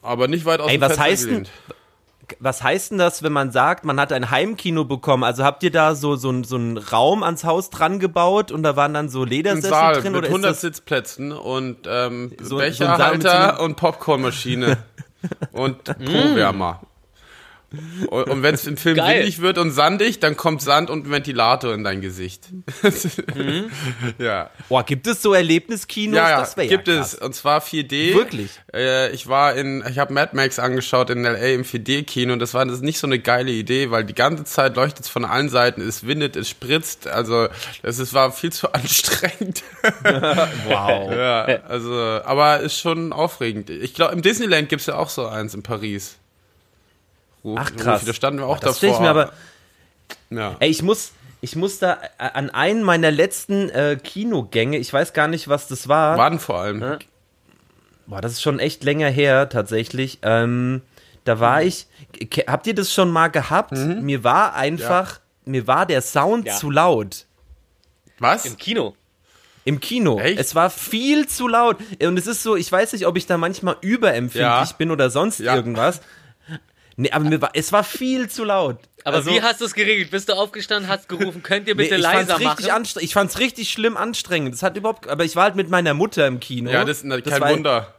aber 0.02 0.28
nicht 0.28 0.46
weit 0.46 0.60
aus 0.60 0.72
Ey, 0.72 0.80
dem 0.80 0.82
was 0.82 0.88
Fenster 0.96 1.04
heißt 1.04 1.30
denn, 1.30 1.48
was 2.40 2.64
heißt 2.64 2.92
denn 2.92 2.98
das, 2.98 3.24
wenn 3.24 3.32
man 3.32 3.52
sagt, 3.52 3.86
man 3.86 4.00
hat 4.00 4.12
ein 4.12 4.30
Heimkino 4.30 4.86
bekommen? 4.86 5.24
Also 5.24 5.44
habt 5.44 5.64
ihr 5.64 5.72
da 5.72 5.96
so, 5.96 6.16
so, 6.16 6.44
so 6.44 6.56
einen 6.56 6.78
Raum 6.78 7.24
ans 7.24 7.44
Haus 7.44 7.70
dran 7.70 8.00
gebaut 8.00 8.52
und 8.52 8.64
da 8.64 8.76
waren 8.76 8.94
dann 8.94 9.10
so 9.10 9.24
Ledersessel 9.24 9.70
Saal 9.70 10.02
drin? 10.02 10.12
Mit 10.14 10.20
oder 10.20 10.28
100 10.28 10.56
Sitzplätzen 10.56 11.32
und 11.32 11.88
ähm, 11.88 12.34
so, 12.42 12.58
Becherhalter 12.58 13.56
so 13.58 13.64
und 13.64 13.76
Popcornmaschine 13.76 14.78
und 15.52 15.84
Pro-Wärmer. 15.84 16.82
Und, 18.10 18.30
und 18.30 18.44
wenn 18.44 18.56
es 18.56 18.66
im 18.66 18.78
Film 18.78 18.96
Geil. 18.96 19.20
windig 19.20 19.42
wird 19.42 19.58
und 19.58 19.72
sandig, 19.72 20.20
dann 20.20 20.38
kommt 20.38 20.62
Sand 20.62 20.90
und 20.90 21.06
ein 21.06 21.12
Ventilator 21.12 21.74
in 21.74 21.84
dein 21.84 22.00
Gesicht. 22.00 22.50
mhm. 23.36 23.70
Ja. 24.18 24.50
Boah, 24.70 24.84
gibt 24.84 25.06
es 25.08 25.22
so 25.22 25.34
Erlebniskinos? 25.34 26.16
Ja, 26.16 26.30
ja, 26.30 26.40
das 26.40 26.56
gibt 26.56 26.88
ja 26.88 27.02
es. 27.02 27.16
Und 27.16 27.36
zwar 27.36 27.62
4D. 27.62 28.14
Wirklich? 28.16 28.52
Äh, 28.74 29.12
ich 29.12 29.28
war 29.28 29.56
in, 29.56 29.84
ich 29.90 30.00
habe 30.00 30.14
Mad 30.14 30.36
Max 30.36 30.60
angeschaut 30.60 31.10
in 31.10 31.26
L.A. 31.26 31.54
im 31.54 31.64
4D-Kino 31.64 32.34
und 32.34 32.40
das 32.40 32.54
war 32.54 32.66
das 32.66 32.80
nicht 32.80 33.00
so 33.00 33.08
eine 33.08 33.20
geile 33.20 33.52
Idee, 33.52 33.92
weil 33.92 34.06
die 34.06 34.16
ganze 34.16 34.46
Zeit 34.46 34.76
leuchtet 34.76 35.06
es 35.06 35.10
von 35.10 35.26
allen 35.26 35.50
Seiten, 35.50 35.82
es 35.82 36.08
windet, 36.08 36.36
es 36.38 36.50
spritzt, 36.50 37.08
also 37.08 37.48
das 37.82 38.00
ist, 38.00 38.14
war 38.14 38.32
viel 38.32 38.52
zu 38.54 38.72
anstrengend. 38.74 39.64
wow. 40.68 41.12
Ja, 41.12 41.44
also, 41.68 41.92
aber 42.24 42.62
ist 42.62 42.80
schon 42.80 43.12
aufregend. 43.12 43.70
Ich 43.70 43.94
glaube, 43.94 44.14
im 44.14 44.22
Disneyland 44.22 44.70
gibt 44.70 44.82
es 44.82 44.86
ja 44.88 44.96
auch 44.96 45.10
so 45.10 45.28
eins 45.28 45.54
in 45.54 45.64
Paris. 45.64 46.18
Wo, 47.48 47.56
Ach 47.58 47.74
krass. 47.74 48.04
Da 48.04 48.14
standen 48.14 48.42
wir 48.42 48.46
auch 48.46 48.60
das 48.60 48.82
davor. 48.82 48.96
Ich 48.96 49.00
mir 49.00 49.10
aber, 49.10 49.32
ja. 50.30 50.58
Ey, 50.60 50.70
ich 50.70 50.84
muss, 50.84 51.14
ich 51.40 51.56
muss 51.56 51.80
da 51.80 51.98
an 52.18 52.50
einen 52.50 52.84
meiner 52.84 53.10
letzten 53.10 53.70
äh, 53.70 53.98
Kinogänge, 54.04 54.78
ich 54.78 54.92
weiß 54.92 55.14
gar 55.14 55.30
nicht, 55.30 55.48
was 55.48 55.70
das 55.70 55.88
war. 55.88 56.18
Wann 56.18 56.40
vor 56.40 56.60
allem? 56.60 56.84
Äh, 56.84 57.00
boah, 58.06 58.20
das 58.20 58.34
ist 58.34 58.42
schon 58.42 58.60
echt 58.60 58.84
länger 58.84 59.08
her, 59.08 59.48
tatsächlich. 59.48 60.20
Ähm, 60.24 60.82
da 61.24 61.40
war 61.40 61.62
mhm. 61.62 61.68
ich. 61.70 61.88
Habt 62.48 62.68
ihr 62.68 62.76
das 62.76 62.94
schon 62.94 63.12
mal 63.12 63.30
gehabt? 63.30 63.72
Mhm. 63.72 64.02
Mir 64.02 64.26
war 64.26 64.54
einfach, 64.56 65.14
ja. 65.14 65.20
mir 65.46 65.68
war 65.68 65.86
der 65.86 66.02
Sound 66.02 66.48
ja. 66.48 66.56
zu 66.58 66.70
laut. 66.70 67.28
Was? 68.20 68.46
Im 68.46 68.58
Kino. 68.58 68.94
Im 69.64 69.80
Kino. 69.80 70.20
Echt? 70.20 70.38
Es 70.38 70.54
war 70.54 70.70
viel 70.70 71.28
zu 71.28 71.48
laut. 71.48 71.78
Und 72.02 72.20
es 72.20 72.28
ist 72.28 72.44
so, 72.44 72.58
ich 72.58 72.70
weiß 72.70 72.92
nicht, 72.92 73.08
ob 73.08 73.16
ich 73.16 73.26
da 73.26 73.38
manchmal 73.38 73.78
überempfindlich 73.80 74.70
ja. 74.70 74.76
bin 74.78 74.92
oder 74.92 75.10
sonst 75.10 75.40
irgendwas. 75.40 76.02
Nee, 77.00 77.12
aber 77.12 77.26
mir 77.26 77.40
war, 77.40 77.52
es 77.54 77.72
war 77.72 77.84
viel 77.84 78.28
zu 78.28 78.44
laut. 78.44 78.80
Aber 79.04 79.18
also, 79.18 79.30
wie 79.30 79.42
hast 79.42 79.62
du 79.62 79.66
es 79.66 79.76
geregelt? 79.76 80.10
Bist 80.10 80.30
du 80.30 80.34
aufgestanden, 80.34 80.90
hast 80.90 81.08
gerufen, 81.08 81.44
könnt 81.44 81.68
ihr 81.68 81.78
bitte 81.78 81.92
nee, 81.92 81.96
ich 81.98 82.02
leiser 82.02 82.40
fand's 82.40 82.58
richtig 82.58 82.68
machen? 82.68 82.98
Ich 83.02 83.14
fand 83.14 83.30
es 83.30 83.40
richtig 83.40 83.70
schlimm 83.70 83.96
anstrengend. 83.96 84.54
Das 84.54 84.64
hat 84.64 84.76
überhaupt, 84.78 85.08
aber 85.08 85.24
ich 85.24 85.36
war 85.36 85.44
halt 85.44 85.56
mit 85.56 85.70
meiner 85.70 85.94
Mutter 85.94 86.26
im 86.26 86.40
Kino. 86.40 86.72
Ja, 86.72 86.84
das 86.84 87.04
ist 87.04 87.10
kein 87.10 87.24
das 87.24 87.40
Wunder. 87.40 87.94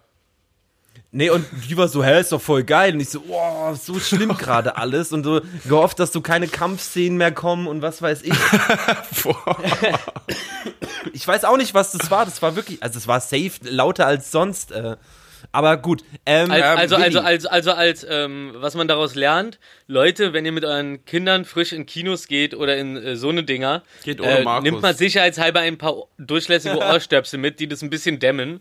Nee, 1.11 1.31
und 1.31 1.47
die 1.69 1.77
war 1.77 1.89
so, 1.89 2.05
hä, 2.05 2.21
ist 2.21 2.33
doch 2.33 2.43
voll 2.43 2.65
geil. 2.65 2.93
Und 2.93 3.01
ich 3.01 3.09
so, 3.09 3.23
wow, 3.29 3.79
so 3.81 3.99
schlimm 4.01 4.29
gerade 4.39 4.77
alles. 4.77 5.13
Und 5.13 5.23
so 5.23 5.41
gehofft, 5.65 6.01
dass 6.01 6.13
so 6.13 6.21
keine 6.21 6.49
Kampfszenen 6.49 7.17
mehr 7.17 7.33
kommen 7.33 7.67
und 7.67 7.81
was 7.81 8.03
weiß 8.03 8.23
ich. 8.23 8.35
ich 11.13 11.27
weiß 11.27 11.45
auch 11.45 11.57
nicht, 11.57 11.73
was 11.73 11.93
das 11.93 12.11
war. 12.11 12.25
Das 12.25 12.43
war 12.43 12.57
wirklich, 12.57 12.83
also 12.83 12.99
es 12.99 13.07
war 13.07 13.21
safe 13.21 13.53
lauter 13.63 14.07
als 14.07 14.33
sonst. 14.33 14.73
Äh. 14.73 14.97
Aber 15.53 15.77
gut. 15.79 16.05
Ähm, 16.27 16.51
also, 16.51 16.97
also, 16.97 17.21
also, 17.21 17.49
also, 17.49 17.73
als, 17.73 18.07
ähm, 18.09 18.53
was 18.57 18.75
man 18.75 18.87
daraus 18.87 19.15
lernt, 19.15 19.59
Leute, 19.87 20.33
wenn 20.33 20.45
ihr 20.45 20.53
mit 20.53 20.65
euren 20.65 21.05
Kindern 21.05 21.45
frisch 21.45 21.73
in 21.73 21.87
Kinos 21.87 22.29
geht 22.29 22.55
oder 22.55 22.77
in 22.77 22.97
äh, 22.97 23.17
so 23.17 23.31
eine 23.31 23.45
Dinger, 23.45 23.83
geht 24.05 24.21
ohne 24.21 24.41
äh, 24.41 24.61
nimmt 24.61 24.83
man 24.83 24.95
sicherheitshalber 24.95 25.61
ein 25.61 25.79
paar 25.79 26.05
durchlässige 26.19 26.79
Ohrstöpsel 26.79 27.39
mit, 27.39 27.61
die 27.61 27.69
das 27.69 27.83
ein 27.83 27.91
bisschen 27.91 28.19
dämmen. 28.19 28.61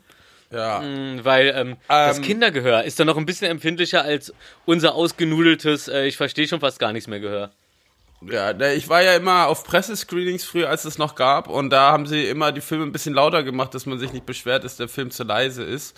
Ja. 0.52 0.80
Mhm, 0.80 1.26
weil 1.26 1.50
ähm, 1.50 1.68
ähm, 1.68 1.78
das 1.90 2.22
Kindergehör 2.22 2.84
ist 2.86 3.00
da 3.00 3.06
noch 3.06 3.18
ein 3.18 3.26
bisschen 3.26 3.52
empfindlicher 3.52 4.04
als 4.04 4.34
unser 4.66 4.96
ausgenudeltes, 4.96 5.90
äh, 5.90 6.06
ich 6.06 6.16
verstehe 6.16 6.48
schon 6.48 6.62
fast 6.62 6.80
gar 6.80 6.94
nichts 6.94 7.08
mehr 7.08 7.20
Gehör. 7.20 7.52
Ja, 8.22 8.52
ich 8.72 8.90
war 8.90 9.04
ja 9.04 9.16
immer 9.16 9.46
auf 9.48 9.64
Pressescreenings 9.64 10.44
früher, 10.44 10.70
als 10.70 10.86
es 10.86 10.98
noch 10.98 11.14
gab, 11.14 11.48
und 11.48 11.70
da 11.70 11.92
haben 11.92 12.08
sie 12.08 12.26
immer 12.26 12.52
die 12.52 12.62
Filme 12.62 12.84
ein 12.84 12.92
bisschen 12.92 13.14
lauter 13.14 13.44
gemacht, 13.44 13.76
dass 13.76 13.86
man 13.86 14.00
sich 14.00 14.12
nicht 14.12 14.26
beschwert, 14.26 14.64
dass 14.64 14.76
der 14.76 14.88
Film 14.88 15.12
zu 15.12 15.24
leise 15.24 15.64
ist. 15.64 15.96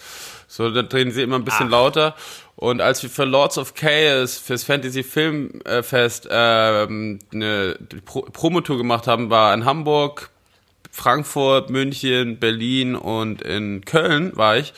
So, 0.47 0.69
dann 0.69 0.89
drehen 0.89 1.11
sie 1.11 1.21
immer 1.21 1.37
ein 1.37 1.45
bisschen 1.45 1.67
Ach. 1.67 1.71
lauter. 1.71 2.15
Und 2.57 2.81
als 2.81 3.01
wir 3.03 3.09
für 3.09 3.23
Lords 3.23 3.57
of 3.57 3.73
Chaos, 3.73 4.37
fürs 4.37 4.65
Fantasy 4.65 5.03
Filmfest, 5.03 6.27
ähm, 6.29 7.19
eine 7.33 7.77
Pro 8.03 8.23
Promotour 8.23 8.77
gemacht 8.77 9.07
haben, 9.07 9.29
war 9.29 9.53
in 9.53 9.63
Hamburg, 9.63 10.29
Frankfurt, 10.91 11.69
München, 11.69 12.37
Berlin 12.37 12.95
und 12.97 13.41
in 13.41 13.85
Köln 13.85 14.35
war 14.35 14.57
ich. 14.57 14.73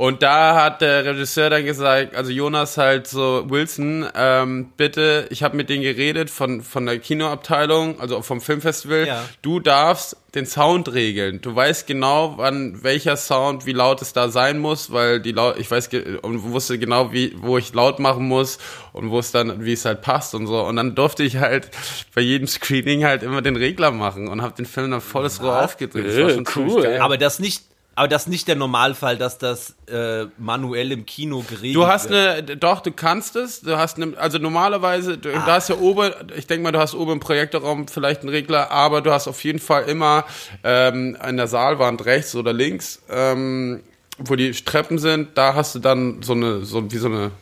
Und 0.00 0.22
da 0.22 0.54
hat 0.54 0.80
der 0.80 1.04
Regisseur 1.04 1.50
dann 1.50 1.66
gesagt, 1.66 2.16
also 2.16 2.30
Jonas 2.30 2.78
halt 2.78 3.06
so, 3.06 3.44
Wilson, 3.50 4.06
ähm, 4.14 4.72
bitte, 4.78 5.26
ich 5.28 5.42
habe 5.42 5.58
mit 5.58 5.68
denen 5.68 5.82
geredet 5.82 6.30
von, 6.30 6.62
von 6.62 6.86
der 6.86 6.98
Kinoabteilung, 6.98 8.00
also 8.00 8.22
vom 8.22 8.40
Filmfestival, 8.40 9.06
ja. 9.06 9.22
du 9.42 9.60
darfst 9.60 10.16
den 10.34 10.46
Sound 10.46 10.94
regeln. 10.94 11.42
Du 11.42 11.54
weißt 11.54 11.86
genau, 11.86 12.34
wann 12.38 12.82
welcher 12.82 13.18
Sound, 13.18 13.66
wie 13.66 13.72
laut 13.72 14.00
es 14.00 14.14
da 14.14 14.30
sein 14.30 14.58
muss, 14.58 14.90
weil 14.90 15.20
die 15.20 15.32
laut, 15.32 15.58
ich 15.58 15.70
weiß 15.70 15.90
und 16.22 16.44
wusste 16.44 16.78
genau, 16.78 17.12
wie, 17.12 17.34
wo 17.36 17.58
ich 17.58 17.74
laut 17.74 17.98
machen 17.98 18.26
muss 18.26 18.56
und 18.94 19.10
wo 19.10 19.18
es 19.18 19.32
dann, 19.32 19.66
wie 19.66 19.74
es 19.74 19.84
halt 19.84 20.00
passt 20.00 20.34
und 20.34 20.46
so. 20.46 20.64
Und 20.64 20.76
dann 20.76 20.94
durfte 20.94 21.24
ich 21.24 21.36
halt 21.36 21.68
bei 22.14 22.22
jedem 22.22 22.46
Screening 22.46 23.04
halt 23.04 23.22
immer 23.22 23.42
den 23.42 23.56
Regler 23.56 23.90
machen 23.90 24.28
und 24.28 24.40
habe 24.40 24.54
den 24.54 24.64
Film 24.64 24.92
dann 24.92 25.02
volles 25.02 25.42
Rohr 25.42 25.62
aufgedreht. 25.62 26.06
Das 26.06 26.16
war 26.16 26.30
schon 26.30 26.46
cool. 26.56 26.98
Aber 27.00 27.18
das 27.18 27.38
nicht, 27.38 27.64
aber 27.96 28.08
das 28.08 28.22
ist 28.22 28.28
nicht 28.28 28.48
der 28.48 28.56
Normalfall, 28.56 29.18
dass 29.18 29.36
das 29.38 29.74
äh, 29.86 30.26
manuell 30.38 30.92
im 30.92 31.04
Kino 31.04 31.44
geregelt 31.46 31.76
Du 31.76 31.86
hast 31.86 32.06
eine, 32.06 32.42
doch, 32.42 32.80
du 32.80 32.92
kannst 32.92 33.36
es. 33.36 33.60
Du 33.60 33.76
hast 33.76 33.96
eine, 33.96 34.16
also 34.16 34.38
normalerweise, 34.38 35.18
du, 35.18 35.28
ah. 35.34 35.42
da 35.44 35.54
hast 35.54 35.68
ja 35.68 35.76
oben, 35.76 36.12
ich 36.36 36.46
denke 36.46 36.62
mal, 36.62 36.72
du 36.72 36.78
hast 36.78 36.94
oben 36.94 37.12
im 37.12 37.20
Projektorraum 37.20 37.88
vielleicht 37.88 38.20
einen 38.20 38.30
Regler, 38.30 38.70
aber 38.70 39.02
du 39.02 39.12
hast 39.12 39.28
auf 39.28 39.42
jeden 39.44 39.58
Fall 39.58 39.84
immer 39.84 40.24
ähm, 40.64 41.16
an 41.20 41.36
der 41.36 41.48
Saalwand 41.48 42.04
rechts 42.06 42.34
oder 42.34 42.52
links, 42.52 43.02
ähm, 43.10 43.82
wo 44.18 44.36
die 44.36 44.52
Treppen 44.52 44.98
sind, 44.98 45.36
da 45.36 45.54
hast 45.54 45.74
du 45.74 45.78
dann 45.78 46.22
so 46.22 46.32
eine, 46.32 46.64
so 46.64 46.90
wie 46.90 46.98
so 46.98 47.08
eine, 47.08 47.32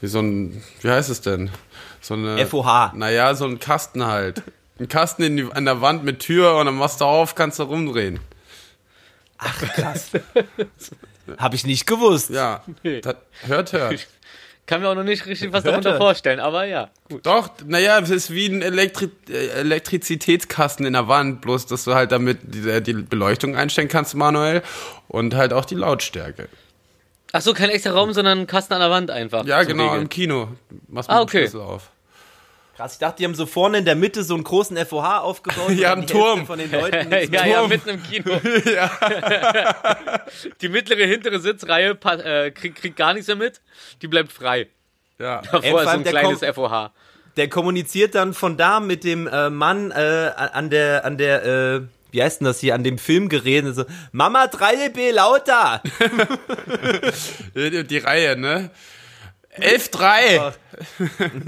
wie 0.00 0.06
so 0.06 0.20
ein, 0.20 0.62
wie 0.80 0.90
heißt 0.90 1.10
es 1.10 1.20
denn? 1.20 1.50
So 2.00 2.14
eine. 2.14 2.44
FOH. 2.46 2.92
Naja, 2.94 3.34
so 3.34 3.44
ein 3.44 3.58
Kasten 3.58 4.04
halt. 4.04 4.42
Ein 4.80 4.88
Kasten 4.88 5.22
in 5.22 5.36
die, 5.36 5.46
an 5.52 5.64
der 5.64 5.80
Wand 5.80 6.04
mit 6.04 6.18
Tür 6.18 6.56
und 6.56 6.66
dann 6.66 6.74
machst 6.74 7.00
du 7.00 7.04
auf, 7.04 7.34
kannst 7.34 7.58
du 7.58 7.62
rumdrehen. 7.62 8.18
Ach, 9.38 9.60
krass. 9.60 10.10
Habe 11.38 11.56
ich 11.56 11.66
nicht 11.66 11.86
gewusst. 11.86 12.30
Ja. 12.30 12.62
Nee. 12.82 13.00
hört, 13.46 13.72
hört. 13.72 13.92
Ich 13.92 14.06
kann 14.66 14.80
mir 14.80 14.88
auch 14.88 14.94
noch 14.94 15.04
nicht 15.04 15.26
richtig 15.26 15.52
was 15.52 15.64
hört, 15.64 15.72
darunter 15.72 15.90
hört. 15.90 16.02
vorstellen, 16.02 16.40
aber 16.40 16.64
ja. 16.64 16.90
Gut. 17.08 17.24
Doch, 17.26 17.50
naja, 17.66 17.98
es 17.98 18.10
ist 18.10 18.30
wie 18.30 18.46
ein 18.46 18.62
Elektri 18.62 19.10
äh, 19.28 19.48
Elektrizitätskasten 19.48 20.86
in 20.86 20.92
der 20.92 21.08
Wand, 21.08 21.40
bloß 21.40 21.66
dass 21.66 21.84
du 21.84 21.94
halt 21.94 22.12
damit 22.12 22.38
die, 22.42 22.82
die 22.82 22.92
Beleuchtung 22.92 23.56
einstellen 23.56 23.88
kannst 23.88 24.14
manuell 24.14 24.62
und 25.08 25.34
halt 25.34 25.52
auch 25.52 25.64
die 25.64 25.76
Lautstärke. 25.76 26.48
Ach 27.32 27.40
so, 27.40 27.52
kein 27.52 27.70
extra 27.70 27.90
Raum, 27.90 28.12
sondern 28.12 28.40
ein 28.40 28.46
Kasten 28.46 28.74
an 28.74 28.80
der 28.80 28.90
Wand 28.90 29.10
einfach. 29.10 29.44
Ja, 29.44 29.64
genau, 29.64 29.86
Regeln. 29.86 30.02
im 30.02 30.08
Kino. 30.08 30.48
Machst 30.88 31.10
ah, 31.10 31.20
okay. 31.20 31.40
Schlüssel 31.40 31.62
auf. 31.62 31.90
Krass, 32.76 32.94
ich 32.94 32.98
dachte, 32.98 33.18
die 33.18 33.24
haben 33.24 33.36
so 33.36 33.46
vorne 33.46 33.78
in 33.78 33.84
der 33.84 33.94
Mitte 33.94 34.24
so 34.24 34.34
einen 34.34 34.42
großen 34.42 34.76
FOH 34.84 35.20
aufgebaut. 35.20 35.70
ja, 35.76 35.92
einen 35.92 36.08
Turm. 36.08 36.44
Von 36.44 36.58
den 36.58 36.72
Leuten 36.72 37.12
ja, 37.32 37.46
ja, 37.46 37.66
mitten 37.68 37.90
im 37.90 38.02
Kino. 38.02 38.32
ja. 38.64 38.90
die 40.60 40.68
mittlere, 40.68 41.06
hintere 41.06 41.38
Sitzreihe 41.38 41.90
äh, 41.90 42.50
kriegt, 42.50 42.78
kriegt 42.78 42.96
gar 42.96 43.14
nichts 43.14 43.28
mehr 43.28 43.36
mit. 43.36 43.60
Die 44.02 44.08
bleibt 44.08 44.32
frei. 44.32 44.68
Ja. 45.20 45.42
Davor 45.42 45.62
Ey, 45.62 45.76
ist 45.76 45.82
so 45.82 45.88
ein 45.88 46.04
kleines 46.04 46.40
FOH. 46.40 46.90
Der 47.36 47.48
kommuniziert 47.48 48.16
dann 48.16 48.34
von 48.34 48.56
da 48.56 48.80
mit 48.80 49.04
dem 49.04 49.28
äh, 49.28 49.50
Mann 49.50 49.92
äh, 49.92 50.32
an 50.34 50.68
der, 50.70 51.04
an 51.04 51.16
der, 51.16 51.44
äh, 51.44 51.80
wie 52.10 52.22
heißt 52.22 52.40
denn 52.40 52.46
das 52.46 52.58
hier, 52.58 52.74
an 52.74 52.82
dem 52.82 52.98
Filmgerät. 52.98 53.72
So, 53.72 53.84
Mama 54.10 54.46
3B 54.46 55.12
lauter! 55.12 55.80
die 57.54 57.98
Reihe, 57.98 58.36
ne? 58.36 58.70
11-3. 59.58 60.52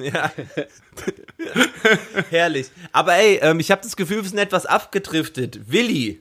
ja. 0.03 0.31
Herrlich. 2.31 2.71
Aber 2.93 3.15
ey, 3.15 3.39
ähm, 3.43 3.61
ich 3.61 3.71
habe 3.71 3.83
das 3.83 3.97
Gefühl, 3.97 4.23
wir 4.23 4.29
sind 4.29 4.39
etwas 4.39 4.67
abgedriftet. 4.67 5.61
Willi, 5.71 6.21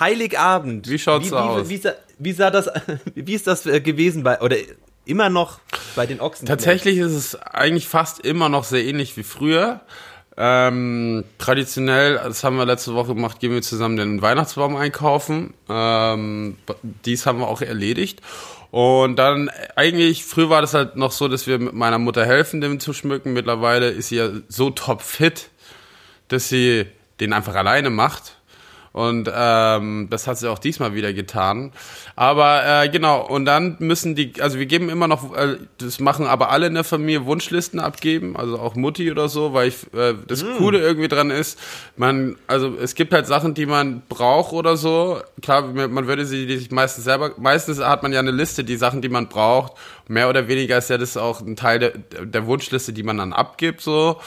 Heiligabend. 0.00 0.88
Wie 0.88 0.98
schaut's 0.98 1.26
wie, 1.26 1.30
so 1.30 1.36
aus? 1.36 1.68
Wie, 1.68 1.82
wie, 1.82 1.90
wie, 2.18 2.32
sah 2.32 2.50
das, 2.50 2.68
wie 3.14 3.34
ist 3.34 3.46
das 3.46 3.66
äh, 3.66 3.80
gewesen 3.80 4.22
bei, 4.22 4.40
oder 4.40 4.56
immer 5.04 5.28
noch 5.28 5.60
bei 5.94 6.06
den 6.06 6.20
Ochsen? 6.20 6.46
Tatsächlich 6.46 6.98
ist 6.98 7.12
es 7.12 7.36
eigentlich 7.36 7.88
fast 7.88 8.20
immer 8.20 8.48
noch 8.48 8.64
sehr 8.64 8.84
ähnlich 8.84 9.16
wie 9.16 9.22
früher. 9.22 9.80
Ähm, 10.36 11.24
traditionell, 11.38 12.14
das 12.14 12.42
haben 12.42 12.56
wir 12.56 12.64
letzte 12.64 12.94
Woche 12.94 13.14
gemacht, 13.14 13.38
gehen 13.40 13.52
wir 13.52 13.60
zusammen 13.60 13.96
den 13.98 14.22
Weihnachtsbaum 14.22 14.76
einkaufen. 14.76 15.52
Ähm, 15.68 16.56
dies 17.04 17.26
haben 17.26 17.40
wir 17.40 17.48
auch 17.48 17.60
erledigt. 17.60 18.22
Und 18.72 19.16
dann 19.16 19.50
eigentlich, 19.76 20.24
früher 20.24 20.48
war 20.48 20.62
das 20.62 20.72
halt 20.72 20.96
noch 20.96 21.12
so, 21.12 21.28
dass 21.28 21.46
wir 21.46 21.58
mit 21.58 21.74
meiner 21.74 21.98
Mutter 21.98 22.24
helfen, 22.24 22.62
den 22.62 22.80
zu 22.80 22.94
schmücken. 22.94 23.34
Mittlerweile 23.34 23.90
ist 23.90 24.08
sie 24.08 24.16
ja 24.16 24.30
so 24.48 24.70
top 24.70 25.02
fit, 25.02 25.50
dass 26.28 26.48
sie 26.48 26.86
den 27.20 27.34
einfach 27.34 27.54
alleine 27.54 27.90
macht. 27.90 28.38
Und 28.92 29.30
ähm, 29.34 30.08
das 30.10 30.26
hat 30.26 30.38
sie 30.38 30.50
auch 30.50 30.58
diesmal 30.58 30.94
wieder 30.94 31.14
getan. 31.14 31.72
Aber 32.14 32.82
äh, 32.84 32.88
genau, 32.90 33.26
und 33.26 33.46
dann 33.46 33.76
müssen 33.78 34.14
die, 34.14 34.34
also 34.40 34.58
wir 34.58 34.66
geben 34.66 34.90
immer 34.90 35.08
noch, 35.08 35.34
äh, 35.34 35.56
das 35.78 35.98
machen 35.98 36.26
aber 36.26 36.50
alle 36.50 36.66
in 36.66 36.74
der 36.74 36.84
Familie 36.84 37.24
Wunschlisten 37.24 37.80
abgeben, 37.80 38.36
also 38.36 38.58
auch 38.58 38.74
Mutti 38.74 39.10
oder 39.10 39.28
so, 39.28 39.54
weil 39.54 39.68
ich 39.68 39.92
äh, 39.94 40.14
das 40.26 40.44
mm. 40.44 40.58
Coole 40.58 40.78
irgendwie 40.78 41.08
dran 41.08 41.30
ist, 41.30 41.58
man, 41.96 42.36
also 42.46 42.74
es 42.76 42.94
gibt 42.94 43.14
halt 43.14 43.26
Sachen, 43.26 43.54
die 43.54 43.64
man 43.64 44.02
braucht 44.08 44.52
oder 44.52 44.76
so. 44.76 45.20
Klar, 45.40 45.62
man 45.62 46.06
würde 46.06 46.26
sie 46.26 46.46
sich 46.46 46.70
meistens 46.70 47.04
selber, 47.04 47.32
meistens 47.38 47.80
hat 47.80 48.02
man 48.02 48.12
ja 48.12 48.18
eine 48.18 48.30
Liste, 48.30 48.62
die 48.62 48.76
Sachen, 48.76 49.00
die 49.00 49.08
man 49.08 49.28
braucht. 49.28 49.72
Mehr 50.08 50.28
oder 50.28 50.48
weniger 50.48 50.76
ist 50.76 50.90
ja 50.90 50.98
das 50.98 51.16
auch 51.16 51.40
ein 51.40 51.56
Teil 51.56 51.78
der, 51.78 51.92
der 52.26 52.46
Wunschliste, 52.46 52.92
die 52.92 53.02
man 53.02 53.16
dann 53.16 53.32
abgibt, 53.32 53.80
so. 53.80 54.20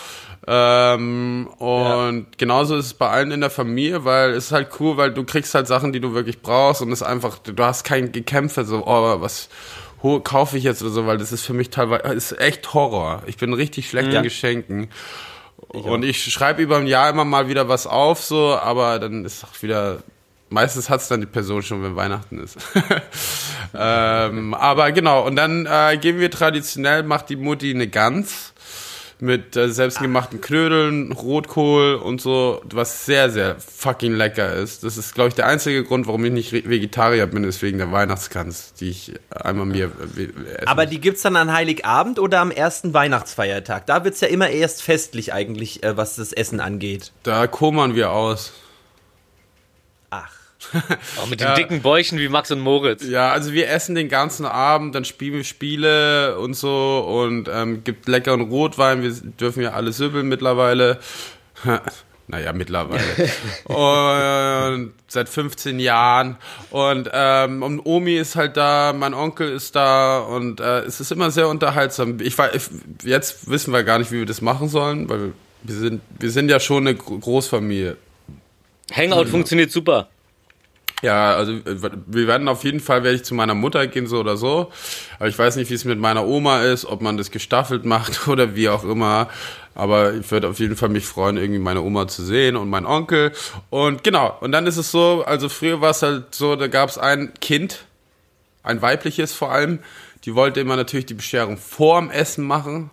Ähm, 0.48 1.48
und 1.58 2.20
ja. 2.20 2.26
genauso 2.38 2.76
ist 2.76 2.86
es 2.86 2.94
bei 2.94 3.10
allen 3.10 3.32
in 3.32 3.42
der 3.42 3.50
Familie, 3.50 4.06
weil 4.06 4.32
es 4.32 4.46
ist 4.46 4.52
halt 4.52 4.70
cool, 4.80 4.96
weil 4.98 5.12
du 5.12 5.24
kriegst 5.24 5.56
halt 5.56 5.68
Sachen, 5.68 5.92
die 5.92 6.00
du 6.00 6.14
wirklich 6.14 6.42
brauchst 6.42 6.82
und 6.82 6.92
es 6.92 7.02
ist 7.02 7.08
einfach, 7.08 7.40
du 7.40 7.64
hast 7.64 7.84
kein 7.84 8.12
Gekämpfe, 8.12 8.64
so, 8.64 8.86
oh, 8.86 9.22
was 9.22 9.50
kaufe 10.24 10.58
ich 10.58 10.64
jetzt 10.64 10.84
oder 10.84 10.92
so, 10.92 11.08
weil 11.08 11.18
das 11.18 11.32
ist 11.32 11.46
für 11.46 11.54
mich 11.54 11.72
teilweise, 11.72 12.14
ist 12.14 12.40
echt 12.40 12.76
Horror. 12.76 13.24
Ich 13.26 13.38
bin 13.38 13.54
richtig 13.54 13.90
schlecht 13.90 14.12
ja. 14.12 14.20
in 14.20 14.24
Geschenken. 14.24 14.90
Ich 15.74 15.84
und 15.84 16.04
ich 16.04 16.24
schreibe 16.32 16.62
über 16.62 16.78
ein 16.78 16.86
Jahr 16.86 17.10
immer 17.10 17.26
mal 17.26 17.48
wieder 17.48 17.68
was 17.68 17.88
auf, 17.88 18.22
so, 18.22 18.56
aber 18.56 19.00
dann 19.00 19.26
ist 19.26 19.44
auch 19.44 19.64
wieder, 19.64 20.04
meistens 20.50 20.92
hat 20.92 21.02
es 21.02 21.08
dann 21.08 21.22
die 21.22 21.26
Person 21.26 21.64
schon, 21.64 21.82
wenn 21.82 21.96
Weihnachten 21.96 22.40
ist. 22.40 22.58
ähm, 23.74 24.54
aber 24.54 24.92
genau, 24.92 25.26
und 25.26 25.38
dann 25.38 25.66
äh, 25.66 25.98
gehen 25.98 26.20
wir 26.20 26.30
traditionell, 26.30 27.02
macht 27.02 27.30
die 27.30 27.36
Mutti 27.36 27.74
eine 27.74 27.88
Gans 27.88 28.54
mit 29.20 29.56
äh, 29.56 29.70
selbstgemachten 29.70 30.42
Knödeln, 30.42 31.12
Rotkohl 31.12 31.96
und 31.96 32.22
so, 32.22 32.62
was 32.72 33.06
sehr, 33.06 33.30
sehr 33.30 33.56
fucking 33.60 34.14
lecker 34.14 34.54
ist. 34.54 34.84
Das 34.84 34.98
ist, 34.98 35.14
glaube 35.14 35.30
ich, 35.30 35.36
der 35.36 35.48
einzige 35.48 35.84
Grund, 35.84 36.08
warum 36.08 36.26
ich 36.26 36.32
nicht 36.32 36.52
Vegetarier 36.52 37.28
bin, 37.28 37.44
ist 37.44 37.62
wegen 37.62 37.78
der 37.78 37.92
Weihnachtsgans, 37.92 38.74
die 38.74 38.90
ich 38.90 39.14
einmal 39.30 39.66
mir 39.66 39.92
äh, 40.18 40.24
esse. 40.58 40.68
Aber 40.68 40.86
die 40.86 41.00
gibt's 41.00 41.22
dann 41.22 41.36
an 41.36 41.54
Heiligabend 41.54 42.20
oder 42.20 42.40
am 42.40 42.52
ersten 42.52 42.94
Weihnachtsfeiertag? 42.94 43.86
Da 43.86 44.04
wird's 44.04 44.22
ja 44.22 44.28
immer 44.28 44.50
erst 44.50 44.82
festlich 44.82 45.34
eigentlich, 45.34 45.84
äh, 45.84 45.98
was 45.98 46.16
das 46.16 46.34
Essen 46.34 46.60
angeht. 46.60 47.12
Da 47.24 47.48
kummern 47.48 47.96
wir 47.96 48.12
aus. 48.12 48.54
Auch 51.22 51.28
mit 51.28 51.40
den 51.40 51.48
ja. 51.48 51.56
dicken 51.56 51.82
Bäuchen 51.82 52.18
wie 52.20 52.30
Max 52.30 52.52
und 52.52 52.60
Moritz. 52.60 53.04
Ja, 53.08 53.32
also 53.32 53.54
wir 53.54 53.70
essen 53.70 53.96
den 53.96 54.10
ganzen 54.10 54.46
Abend, 54.46 54.96
dann 54.96 55.06
spielen 55.06 55.34
wir 55.34 55.44
Spiele 55.44 56.38
und 56.40 56.54
so 56.54 57.00
und 57.00 57.50
ähm, 57.52 57.84
gibt 57.84 58.08
leckeren 58.08 58.42
Rotwein. 58.42 59.02
Wir 59.02 59.12
dürfen 59.12 59.62
ja 59.62 59.72
alle 59.72 59.92
sübbeln 59.92 60.28
mittlerweile. 60.28 61.00
naja, 62.28 62.54
mittlerweile. 62.54 63.02
und 63.66 64.94
seit 65.08 65.30
15 65.30 65.80
Jahren. 65.80 66.38
Und, 66.72 67.10
ähm, 67.14 67.64
und 67.64 67.86
Omi 67.86 68.16
ist 68.16 68.36
halt 68.36 68.58
da, 68.58 68.94
mein 68.94 69.14
Onkel 69.14 69.52
ist 69.52 69.76
da 69.76 70.20
und 70.20 70.60
äh, 70.60 70.82
es 70.82 71.00
ist 71.00 71.12
immer 71.12 71.32
sehr 71.32 71.48
unterhaltsam. 71.48 72.20
Ich 72.20 72.38
war, 72.38 72.50
jetzt 73.04 73.50
wissen 73.50 73.74
wir 73.74 73.84
gar 73.84 74.00
nicht, 74.00 74.12
wie 74.12 74.20
wir 74.20 74.26
das 74.26 74.42
machen 74.42 74.70
sollen, 74.70 75.10
weil 75.10 75.34
wir 75.64 75.76
sind, 75.76 76.02
wir 76.20 76.32
sind 76.32 76.50
ja 76.50 76.60
schon 76.60 76.88
eine 76.88 76.96
Großfamilie. 76.96 77.98
Hangout 78.94 79.26
funktioniert 79.26 79.72
super. 79.72 80.10
Ja, 81.06 81.36
also 81.36 81.52
äh, 81.52 81.92
wir 82.08 82.26
werden 82.26 82.48
auf 82.48 82.64
jeden 82.64 82.80
Fall, 82.80 83.04
werde 83.04 83.16
ich 83.16 83.24
zu 83.24 83.36
meiner 83.36 83.54
Mutter 83.54 83.86
gehen, 83.86 84.08
so 84.08 84.20
oder 84.20 84.38
so. 84.38 84.72
Aber 85.20 85.28
ich 85.28 85.38
weiß 85.38 85.56
nicht, 85.56 85.70
wie 85.70 85.76
es 85.76 85.86
mit 85.86 86.00
meiner 86.00 86.26
Oma 86.26 86.64
ist, 86.64 86.84
ob 86.84 87.04
man 87.04 87.16
das 87.16 87.30
gestaffelt 87.30 87.86
macht 87.96 88.28
oder 88.28 88.56
wie 88.56 88.70
auch 88.70 88.84
immer. 88.84 89.30
Aber 89.76 90.16
ich 90.16 90.32
würde 90.32 90.48
auf 90.48 90.58
jeden 90.58 90.76
Fall 90.76 90.90
mich 90.90 91.06
freuen, 91.06 91.38
irgendwie 91.38 91.60
meine 91.60 91.84
Oma 91.84 92.08
zu 92.08 92.24
sehen 92.24 92.56
und 92.56 92.72
meinen 92.72 92.88
Onkel. 92.88 93.34
Und 93.70 94.04
genau, 94.04 94.36
und 94.42 94.52
dann 94.52 94.66
ist 94.66 94.78
es 94.78 94.90
so, 94.90 95.24
also 95.28 95.48
früher 95.48 95.80
war 95.80 95.92
es 95.92 96.02
halt 96.02 96.34
so, 96.34 96.56
da 96.56 96.66
gab 96.66 96.90
es 96.90 96.98
ein 96.98 97.32
Kind, 97.40 97.86
ein 98.64 98.82
weibliches 98.82 99.32
vor 99.32 99.52
allem, 99.52 99.78
die 100.24 100.34
wollte 100.34 100.60
immer 100.60 100.76
natürlich 100.76 101.06
die 101.06 101.14
Bescherung 101.14 101.58
vorm 101.58 102.10
Essen 102.10 102.48
machen. 102.48 102.90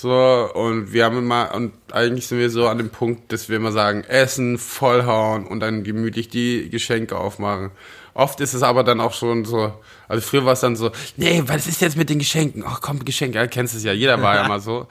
So, 0.00 0.50
und 0.54 0.94
wir 0.94 1.04
haben 1.04 1.18
immer, 1.18 1.54
und 1.54 1.74
eigentlich 1.92 2.26
sind 2.26 2.38
wir 2.38 2.48
so 2.48 2.66
an 2.68 2.78
dem 2.78 2.88
Punkt, 2.88 3.30
dass 3.32 3.50
wir 3.50 3.56
immer 3.56 3.70
sagen, 3.70 4.02
essen, 4.04 4.56
vollhauen 4.56 5.46
und 5.46 5.60
dann 5.60 5.84
gemütlich 5.84 6.30
die 6.30 6.70
Geschenke 6.70 7.18
aufmachen. 7.18 7.70
Oft 8.14 8.40
ist 8.40 8.54
es 8.54 8.62
aber 8.62 8.82
dann 8.82 8.98
auch 8.98 9.12
schon 9.12 9.44
so, 9.44 9.74
also 10.08 10.26
früher 10.26 10.46
war 10.46 10.54
es 10.54 10.60
dann 10.60 10.74
so, 10.74 10.90
nee, 11.18 11.42
was 11.44 11.66
ist 11.66 11.82
jetzt 11.82 11.98
mit 11.98 12.08
den 12.08 12.18
Geschenken? 12.18 12.64
Ach 12.66 12.80
komm, 12.80 13.04
Geschenke, 13.04 13.36
ja, 13.36 13.46
kennst 13.46 13.74
es 13.74 13.84
ja, 13.84 13.92
jeder 13.92 14.22
war 14.22 14.36
ja 14.36 14.48
mal 14.48 14.60
so. 14.60 14.86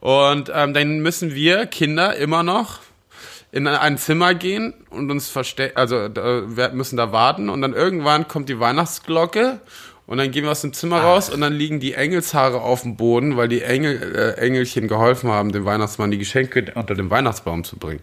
Und 0.00 0.50
ähm, 0.52 0.74
dann 0.74 0.98
müssen 0.98 1.32
wir 1.32 1.66
Kinder 1.66 2.16
immer 2.16 2.42
noch 2.42 2.80
in 3.52 3.68
ein 3.68 3.98
Zimmer 3.98 4.34
gehen 4.34 4.74
und 4.90 5.12
uns 5.12 5.28
verstecken, 5.28 5.76
also 5.76 5.94
wir 5.94 6.70
müssen 6.72 6.96
da 6.96 7.12
warten 7.12 7.50
und 7.50 7.62
dann 7.62 7.72
irgendwann 7.72 8.26
kommt 8.26 8.48
die 8.48 8.58
Weihnachtsglocke 8.58 9.60
und 10.06 10.18
dann 10.18 10.30
gehen 10.30 10.44
wir 10.44 10.50
aus 10.50 10.60
dem 10.60 10.72
Zimmer 10.72 10.96
Ach. 10.96 11.04
raus 11.04 11.30
und 11.30 11.40
dann 11.40 11.52
liegen 11.52 11.80
die 11.80 11.94
Engelshaare 11.94 12.60
auf 12.60 12.82
dem 12.82 12.96
Boden, 12.96 13.36
weil 13.36 13.48
die 13.48 13.62
Engel, 13.62 14.14
äh, 14.14 14.40
Engelchen 14.40 14.88
geholfen 14.88 15.30
haben, 15.30 15.52
dem 15.52 15.64
Weihnachtsmann 15.64 16.10
die 16.10 16.18
Geschenke 16.18 16.72
unter 16.74 16.94
den 16.94 17.10
Weihnachtsbaum 17.10 17.64
zu 17.64 17.76
bringen. 17.76 18.02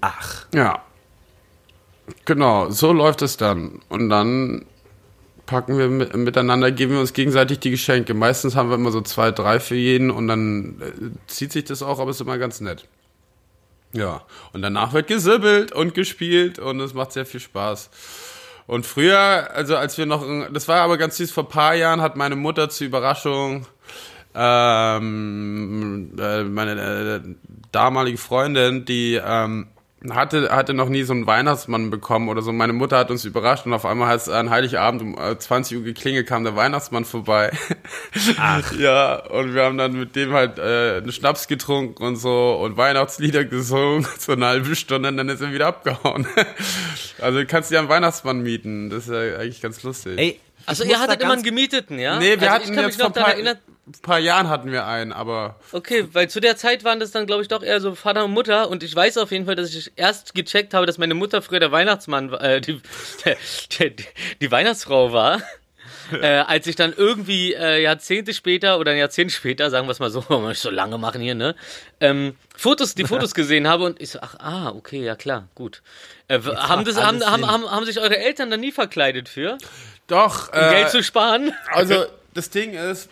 Ach. 0.00 0.46
Ja. 0.54 0.82
Genau, 2.24 2.70
so 2.70 2.92
läuft 2.92 3.22
es 3.22 3.36
dann. 3.36 3.80
Und 3.88 4.10
dann 4.10 4.66
packen 5.46 5.78
wir 5.78 5.88
mit, 5.88 6.14
miteinander, 6.16 6.70
geben 6.70 6.92
wir 6.92 7.00
uns 7.00 7.12
gegenseitig 7.12 7.60
die 7.60 7.70
Geschenke. 7.70 8.14
Meistens 8.14 8.56
haben 8.56 8.68
wir 8.68 8.76
immer 8.76 8.90
so 8.90 9.00
zwei, 9.00 9.30
drei 9.30 9.60
für 9.60 9.76
jeden 9.76 10.10
und 10.10 10.28
dann 10.28 10.80
äh, 10.80 11.10
zieht 11.26 11.52
sich 11.52 11.64
das 11.64 11.82
auch, 11.82 11.98
aber 11.98 12.10
es 12.10 12.16
ist 12.16 12.22
immer 12.22 12.38
ganz 12.38 12.60
nett. 12.60 12.86
Ja, 13.92 14.22
und 14.52 14.62
danach 14.62 14.92
wird 14.92 15.06
gesibbelt 15.06 15.70
und 15.70 15.94
gespielt 15.94 16.58
und 16.58 16.80
es 16.80 16.94
macht 16.94 17.12
sehr 17.12 17.26
viel 17.26 17.40
Spaß. 17.40 17.90
Und 18.66 18.86
früher, 18.86 19.50
also 19.52 19.76
als 19.76 19.98
wir 19.98 20.06
noch, 20.06 20.24
das 20.52 20.68
war 20.68 20.80
aber 20.80 20.96
ganz 20.96 21.18
süß, 21.18 21.30
vor 21.32 21.48
paar 21.48 21.74
Jahren 21.74 22.00
hat 22.00 22.16
meine 22.16 22.36
Mutter 22.36 22.70
zur 22.70 22.86
Überraschung 22.86 23.66
ähm, 24.34 26.10
äh, 26.18 26.42
meine 26.44 26.72
äh, 26.72 27.20
damalige 27.70 28.18
Freundin, 28.18 28.84
die 28.84 29.20
ähm, 29.24 29.68
hatte, 30.12 30.50
hatte 30.50 30.74
noch 30.74 30.88
nie 30.88 31.02
so 31.02 31.12
einen 31.12 31.26
Weihnachtsmann 31.26 31.90
bekommen 31.90 32.28
oder 32.28 32.42
so. 32.42 32.52
Meine 32.52 32.72
Mutter 32.72 32.98
hat 32.98 33.10
uns 33.10 33.24
überrascht 33.24 33.64
und 33.64 33.72
auf 33.72 33.86
einmal 33.86 34.08
hat 34.08 34.20
es 34.20 34.28
an 34.28 34.50
Heiligabend 34.50 35.02
um 35.02 35.16
20 35.38 35.72
äh, 35.72 35.78
Uhr 35.78 35.84
geklingelt, 35.84 36.26
kam 36.26 36.44
der 36.44 36.56
Weihnachtsmann 36.56 37.04
vorbei. 37.04 37.50
Ach. 38.38 38.72
ja, 38.78 39.16
und 39.26 39.54
wir 39.54 39.62
haben 39.62 39.78
dann 39.78 39.92
mit 39.92 40.14
dem 40.16 40.32
halt 40.32 40.58
äh, 40.58 40.98
einen 40.98 41.12
Schnaps 41.12 41.48
getrunken 41.48 42.02
und 42.02 42.16
so 42.16 42.54
und 42.62 42.76
Weihnachtslieder 42.76 43.44
gesungen, 43.44 44.06
so 44.18 44.32
eine 44.32 44.46
halbe 44.46 44.76
Stunde 44.76 45.08
und 45.08 45.16
dann 45.16 45.28
ist 45.28 45.40
er 45.40 45.52
wieder 45.52 45.68
abgehauen. 45.68 46.26
also 47.20 47.38
du 47.38 47.46
kannst 47.46 47.70
dir 47.70 47.78
einen 47.78 47.88
Weihnachtsmann 47.88 48.42
mieten, 48.42 48.90
das 48.90 49.06
ist 49.06 49.12
ja 49.12 49.38
eigentlich 49.38 49.62
ganz 49.62 49.82
lustig. 49.82 50.18
Ey, 50.18 50.40
also 50.66 50.84
ihr 50.84 50.98
hattet 50.98 51.22
immer 51.22 51.32
einen 51.32 51.42
Gemieteten, 51.42 51.98
ja? 51.98 52.18
Nee, 52.18 52.40
wir 52.40 52.52
also 52.52 52.64
hatten 52.66 52.78
jetzt 52.78 53.00
vor 53.00 53.12
ein 53.86 53.92
paar, 54.02 54.18
Jahren 54.18 54.48
hatten 54.48 54.70
wir 54.72 54.86
einen, 54.86 55.12
aber... 55.12 55.60
Okay, 55.72 56.08
weil 56.12 56.28
zu 56.30 56.40
der 56.40 56.56
Zeit 56.56 56.84
waren 56.84 57.00
das 57.00 57.10
dann, 57.10 57.26
glaube 57.26 57.42
ich, 57.42 57.48
doch 57.48 57.62
eher 57.62 57.80
so 57.80 57.94
Vater 57.94 58.24
und 58.24 58.32
Mutter 58.32 58.68
und 58.70 58.82
ich 58.82 58.94
weiß 58.94 59.18
auf 59.18 59.30
jeden 59.30 59.46
Fall, 59.46 59.56
dass 59.56 59.74
ich 59.74 59.92
erst 59.96 60.34
gecheckt 60.34 60.74
habe, 60.74 60.86
dass 60.86 60.98
meine 60.98 61.14
Mutter 61.14 61.42
früher 61.42 61.60
der 61.60 61.72
Weihnachtsmann, 61.72 62.32
äh, 62.32 62.60
die, 62.60 62.80
der, 63.78 63.90
die 64.40 64.50
Weihnachtsfrau 64.50 65.12
war. 65.12 65.40
äh, 66.12 66.26
als 66.26 66.66
ich 66.66 66.76
dann 66.76 66.92
irgendwie 66.96 67.54
äh, 67.54 67.82
Jahrzehnte 67.82 68.34
später 68.34 68.78
oder 68.78 68.92
ein 68.92 68.98
Jahrzehnt 68.98 69.32
später, 69.32 69.70
sagen 69.70 69.86
wir 69.86 69.92
es 69.92 69.98
mal 69.98 70.10
so, 70.10 70.24
wollen 70.28 70.42
wir 70.42 70.48
nicht 70.50 70.60
so 70.60 70.70
lange 70.70 70.98
machen 70.98 71.20
hier, 71.20 71.34
ne? 71.34 71.54
Ähm, 72.00 72.36
Fotos, 72.56 72.94
die 72.94 73.04
Fotos 73.04 73.34
gesehen 73.34 73.68
habe 73.68 73.84
und 73.84 74.00
ich 74.00 74.10
so, 74.10 74.18
ach, 74.20 74.36
ah, 74.38 74.68
okay, 74.70 75.02
ja 75.02 75.16
klar, 75.16 75.48
gut. 75.54 75.82
Äh, 76.28 76.40
haben, 76.40 76.84
das, 76.84 77.00
haben, 77.00 77.24
haben, 77.24 77.46
haben, 77.46 77.70
haben 77.70 77.84
sich 77.86 78.00
eure 78.00 78.18
Eltern 78.18 78.50
dann 78.50 78.60
nie 78.60 78.72
verkleidet 78.72 79.28
für? 79.28 79.58
Doch. 80.06 80.52
Um 80.52 80.58
äh, 80.58 80.70
Geld 80.70 80.90
zu 80.90 81.02
sparen? 81.02 81.52
Also, 81.72 82.06
das 82.34 82.50
Ding 82.50 82.74
ist, 82.74 83.08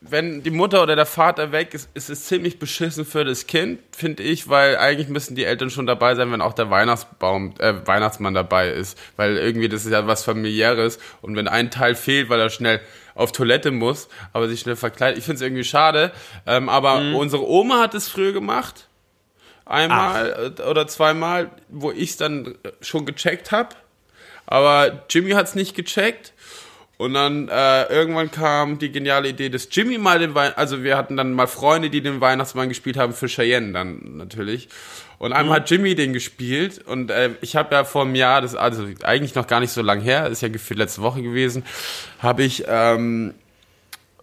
wenn 0.00 0.42
die 0.42 0.50
Mutter 0.50 0.82
oder 0.82 0.94
der 0.94 1.06
Vater 1.06 1.52
weg 1.52 1.72
ist, 1.72 1.88
ist 1.94 2.10
es 2.10 2.26
ziemlich 2.26 2.58
beschissen 2.58 3.04
für 3.04 3.24
das 3.24 3.46
Kind, 3.46 3.80
finde 3.96 4.22
ich, 4.22 4.48
weil 4.48 4.76
eigentlich 4.76 5.08
müssen 5.08 5.34
die 5.34 5.44
Eltern 5.44 5.70
schon 5.70 5.86
dabei 5.86 6.14
sein, 6.14 6.30
wenn 6.32 6.42
auch 6.42 6.52
der 6.52 6.70
Weihnachtsbaum, 6.70 7.54
äh, 7.58 7.74
Weihnachtsmann 7.86 8.34
dabei 8.34 8.70
ist, 8.70 8.98
weil 9.16 9.36
irgendwie 9.38 9.68
das 9.68 9.84
ist 9.84 9.92
ja 9.92 10.06
was 10.06 10.22
familiäres. 10.22 10.98
Und 11.22 11.34
wenn 11.36 11.48
ein 11.48 11.70
Teil 11.70 11.94
fehlt, 11.94 12.28
weil 12.28 12.40
er 12.40 12.50
schnell 12.50 12.80
auf 13.14 13.32
Toilette 13.32 13.70
muss, 13.70 14.08
aber 14.32 14.48
sich 14.48 14.60
schnell 14.60 14.76
verkleidet, 14.76 15.18
ich 15.18 15.24
finde 15.24 15.36
es 15.36 15.42
irgendwie 15.42 15.64
schade, 15.64 16.12
ähm, 16.46 16.68
aber 16.68 17.00
mhm. 17.00 17.16
unsere 17.16 17.48
Oma 17.48 17.80
hat 17.80 17.94
es 17.94 18.08
früher 18.08 18.32
gemacht, 18.32 18.88
einmal 19.64 20.52
Ach. 20.60 20.66
oder 20.66 20.86
zweimal, 20.86 21.50
wo 21.68 21.90
ich 21.90 22.10
es 22.10 22.16
dann 22.18 22.58
schon 22.82 23.06
gecheckt 23.06 23.50
habe, 23.50 23.70
aber 24.46 25.04
Jimmy 25.08 25.30
hat 25.30 25.46
es 25.46 25.54
nicht 25.54 25.74
gecheckt 25.74 26.34
Und 26.98 27.12
dann 27.12 27.48
äh, 27.48 27.84
irgendwann 27.92 28.30
kam 28.30 28.78
die 28.78 28.90
geniale 28.90 29.28
Idee, 29.28 29.50
dass 29.50 29.68
Jimmy 29.70 29.98
mal 29.98 30.18
den 30.18 30.34
Weihnachten, 30.34 30.58
also 30.58 30.82
wir 30.82 30.96
hatten 30.96 31.16
dann 31.16 31.34
mal 31.34 31.46
Freunde, 31.46 31.90
die 31.90 32.00
den 32.00 32.22
Weihnachtsmann 32.22 32.70
gespielt 32.70 32.96
haben 32.96 33.12
für 33.12 33.26
Cheyenne 33.26 33.72
dann 33.72 34.16
natürlich. 34.16 34.68
Und 35.18 35.32
einmal 35.32 35.56
hat 35.56 35.70
Jimmy 35.70 35.94
den 35.94 36.14
gespielt 36.14 36.82
und 36.86 37.10
äh, 37.10 37.30
ich 37.42 37.54
habe 37.54 37.74
ja 37.74 37.84
vor 37.84 38.02
einem 38.02 38.14
Jahr, 38.14 38.40
das 38.40 38.54
also 38.54 38.86
eigentlich 39.02 39.34
noch 39.34 39.46
gar 39.46 39.60
nicht 39.60 39.72
so 39.72 39.82
lang 39.82 40.00
her, 40.00 40.26
ist 40.28 40.40
ja 40.40 40.48
gefühlt 40.48 40.78
letzte 40.78 41.02
Woche 41.02 41.22
gewesen, 41.22 41.64
habe 42.18 42.44
ich 42.44 42.64
ähm, 42.66 43.34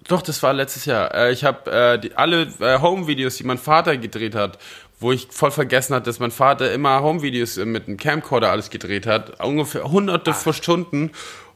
doch, 0.07 0.21
das 0.21 0.43
war 0.43 0.53
letztes 0.53 0.85
Jahr. 0.85 1.13
Äh, 1.13 1.31
ich 1.31 1.43
habe 1.43 1.71
äh, 1.71 1.99
die, 1.99 2.15
alle 2.15 2.47
äh, 2.59 2.79
Home-Videos, 2.79 3.37
die 3.37 3.43
mein 3.43 3.57
Vater 3.57 3.97
gedreht 3.97 4.35
hat, 4.35 4.59
wo 4.99 5.11
ich 5.11 5.27
voll 5.31 5.51
vergessen 5.51 5.95
hatte, 5.95 6.05
dass 6.05 6.19
mein 6.19 6.31
Vater 6.31 6.71
immer 6.73 7.01
Home-Videos 7.01 7.57
äh, 7.57 7.65
mit 7.65 7.87
einem 7.87 7.97
Camcorder 7.97 8.51
alles 8.51 8.69
gedreht 8.69 9.05
hat, 9.05 9.43
ungefähr 9.43 9.89
hunderte 9.89 10.33
von 10.33 10.53
Stunden. 10.53 11.11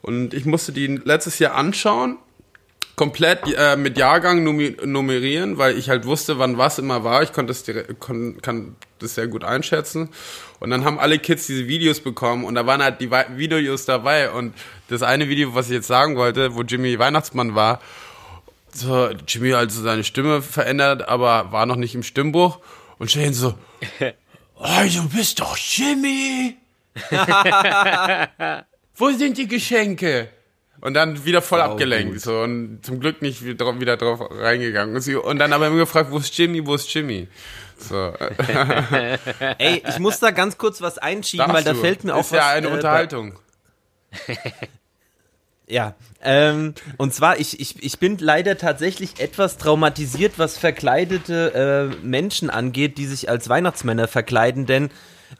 Und 0.07 0.33
ich 0.33 0.45
musste 0.45 0.71
die 0.71 0.87
letztes 0.87 1.37
Jahr 1.37 1.55
anschauen, 1.55 2.17
komplett 2.95 3.41
äh, 3.57 3.75
mit 3.75 3.97
Jahrgang 3.97 4.41
nummerieren, 4.41 5.57
weil 5.57 5.77
ich 5.77 5.89
halt 5.89 6.05
wusste, 6.05 6.39
wann 6.39 6.57
was 6.57 6.79
immer 6.79 7.03
war. 7.03 7.23
Ich 7.23 7.33
konnte 7.33 7.53
das 7.53 7.65
kon, 7.99 8.41
kann 8.41 8.77
das 8.99 9.15
sehr 9.15 9.27
gut 9.27 9.43
einschätzen. 9.43 10.09
Und 10.61 10.69
dann 10.69 10.85
haben 10.85 10.97
alle 10.97 11.19
Kids 11.19 11.45
diese 11.45 11.67
Videos 11.67 11.99
bekommen 11.99 12.45
und 12.45 12.55
da 12.55 12.65
waren 12.65 12.81
halt 12.81 13.01
die 13.01 13.11
Videos 13.11 13.83
dabei. 13.83 14.31
Und 14.31 14.55
das 14.87 15.03
eine 15.03 15.27
Video, 15.27 15.53
was 15.53 15.67
ich 15.67 15.73
jetzt 15.73 15.87
sagen 15.87 16.15
wollte, 16.15 16.55
wo 16.55 16.61
Jimmy 16.61 16.97
Weihnachtsmann 16.97 17.53
war, 17.53 17.81
so, 18.73 19.09
Jimmy 19.27 19.51
hat 19.51 19.59
also 19.59 19.81
seine 19.81 20.05
Stimme 20.05 20.41
verändert, 20.41 21.09
aber 21.09 21.51
war 21.51 21.65
noch 21.65 21.75
nicht 21.75 21.95
im 21.95 22.03
Stimmbuch. 22.03 22.59
Und 22.97 23.11
Shane 23.11 23.33
so, 23.33 23.55
oh, 24.55 24.83
du 24.95 25.09
bist 25.09 25.41
doch 25.41 25.57
Jimmy. 25.57 26.55
Wo 28.97 29.11
sind 29.11 29.37
die 29.37 29.47
Geschenke? 29.47 30.29
Und 30.79 30.93
dann 30.93 31.25
wieder 31.25 31.41
voll 31.41 31.61
abgelenkt. 31.61 32.21
So, 32.21 32.41
und 32.41 32.79
zum 32.83 32.99
Glück 32.99 33.21
nicht 33.21 33.43
wieder 33.43 33.97
drauf, 33.97 34.19
reingegangen. 34.29 34.95
Und, 34.95 35.01
sie, 35.01 35.15
und 35.15 35.39
dann 35.39 35.53
aber 35.53 35.67
immer 35.67 35.77
gefragt, 35.77 36.11
wo 36.11 36.17
ist 36.17 36.37
Jimmy, 36.37 36.65
wo 36.65 36.75
ist 36.75 36.93
Jimmy? 36.93 37.27
So, 37.77 37.95
Ey, 39.57 39.83
ich 39.87 39.99
muss 39.99 40.19
da 40.19 40.31
ganz 40.31 40.57
kurz 40.57 40.81
was 40.81 40.97
einschieben, 40.97 41.47
weil 41.47 41.63
da 41.63 41.71
darfst 41.71 41.81
du. 41.81 41.85
fällt 41.85 42.03
mir 42.03 42.15
auch 42.15 42.21
Ist 42.21 42.31
ja 42.31 42.39
was, 42.39 42.47
eine 42.47 42.67
äh, 42.67 42.71
Unterhaltung. 42.71 43.39
Ja, 45.69 45.95
ähm, 46.23 46.75
und 46.95 47.13
zwar, 47.13 47.41
ich, 47.41 47.59
ich, 47.59 47.83
ich 47.83 47.99
bin 47.99 48.17
leider 48.19 48.57
tatsächlich 48.57 49.19
etwas 49.19 49.57
traumatisiert, 49.57 50.39
was 50.39 50.57
verkleidete 50.57 51.91
äh, 52.01 52.05
Menschen 52.05 52.49
angeht, 52.49 52.97
die 52.97 53.05
sich 53.05 53.29
als 53.29 53.49
Weihnachtsmänner 53.49 54.07
verkleiden, 54.07 54.65
denn 54.65 54.89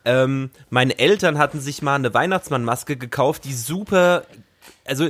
ähm, 0.06 0.50
meine 0.70 0.98
Eltern 1.00 1.38
hatten 1.38 1.60
sich 1.60 1.82
mal 1.82 1.96
eine 1.96 2.14
Weihnachtsmannmaske 2.14 2.98
gekauft, 2.98 3.46
die 3.46 3.54
super, 3.54 4.24
also 4.86 5.10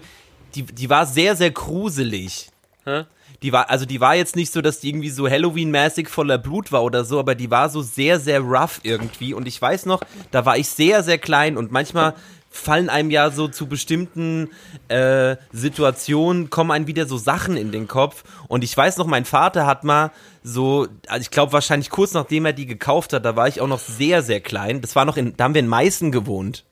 die, 0.56 0.64
die 0.64 0.90
war 0.90 1.06
sehr, 1.06 1.36
sehr 1.36 1.52
gruselig. 1.52 2.50
Hä? 2.86 3.06
Die 3.44 3.54
war, 3.54 3.70
also 3.70 3.86
die 3.86 4.02
war 4.02 4.16
jetzt 4.16 4.36
nicht 4.36 4.52
so, 4.52 4.62
dass 4.62 4.80
die 4.80 4.90
irgendwie 4.90 5.12
so 5.12 5.30
Halloween-mäßig 5.30 6.10
voller 6.10 6.40
Blut 6.40 6.72
war 6.72 6.84
oder 6.84 7.06
so, 7.06 7.20
aber 7.20 7.36
die 7.36 7.52
war 7.52 7.70
so 7.70 7.82
sehr, 7.82 8.20
sehr 8.20 8.40
rough 8.40 8.80
irgendwie. 8.84 9.34
Und 9.34 9.48
ich 9.48 9.62
weiß 9.62 9.86
noch, 9.86 10.02
da 10.32 10.46
war 10.46 10.58
ich 10.58 10.68
sehr, 10.70 11.04
sehr 11.04 11.20
klein 11.20 11.56
und 11.56 11.72
manchmal 11.72 12.16
fallen 12.50 12.90
einem 12.90 13.12
ja 13.12 13.30
so 13.30 13.48
zu 13.48 13.68
bestimmten 13.68 14.50
äh, 14.88 15.36
Situationen, 15.52 16.50
kommen 16.50 16.72
einem 16.72 16.88
wieder 16.88 17.06
so 17.06 17.18
Sachen 17.18 17.58
in 17.58 17.72
den 17.72 17.88
Kopf. 17.88 18.24
Und 18.48 18.64
ich 18.64 18.76
weiß 18.76 18.98
noch, 18.98 19.08
mein 19.08 19.26
Vater 19.26 19.66
hat 19.66 19.84
mal 19.84 20.12
so, 20.44 20.88
also 21.08 21.22
ich 21.22 21.32
glaube 21.32 21.54
wahrscheinlich 21.54 21.90
kurz 21.90 22.14
nachdem 22.14 22.46
er 22.46 22.54
die 22.54 22.66
gekauft 22.66 23.14
hat, 23.14 23.26
da 23.26 23.36
war 23.36 23.48
ich 23.48 23.62
auch 23.62 23.68
noch 23.68 23.80
sehr, 23.80 24.24
sehr 24.24 24.42
klein. 24.42 24.82
Das 24.82 24.96
war 24.96 25.06
noch 25.06 25.18
in, 25.18 25.36
da 25.38 25.46
haben 25.46 25.54
wir 25.54 25.60
in 25.60 25.68
Meißen 25.68 26.12
gewohnt. 26.12 26.66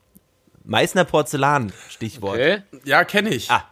Meißner 0.64 1.06
Porzellan, 1.06 1.72
Stichwort. 1.90 2.36
Okay. 2.36 2.64
Ja, 2.84 3.04
kenne 3.04 3.30
ich. 3.30 3.52
Ah. 3.52 3.66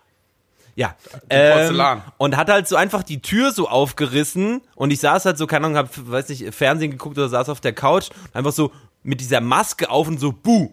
Ja. 0.76 0.96
Ähm, 1.30 1.54
Porzellan. 1.54 2.02
und 2.18 2.38
hat 2.38 2.50
halt 2.50 2.68
so 2.68 2.76
einfach 2.76 3.04
die 3.04 3.22
Tür 3.22 3.52
so 3.52 3.68
aufgerissen 3.68 4.62
und 4.76 4.92
ich 4.92 5.00
saß 5.00 5.26
halt 5.26 5.38
so, 5.38 5.48
keine 5.48 5.66
Ahnung, 5.66 5.78
hab, 5.78 5.90
weiß 5.96 6.30
nicht, 6.30 6.54
Fernsehen 6.54 6.92
geguckt 6.92 7.18
oder 7.18 7.30
saß 7.30 7.50
auf 7.50 7.62
der 7.62 7.74
Couch, 7.74 8.10
einfach 8.34 8.52
so 8.52 8.72
mit 9.04 9.22
dieser 9.22 9.42
Maske 9.42 9.90
auf 9.90 10.08
und 10.08 10.20
so, 10.20 10.32
buh. 10.32 10.72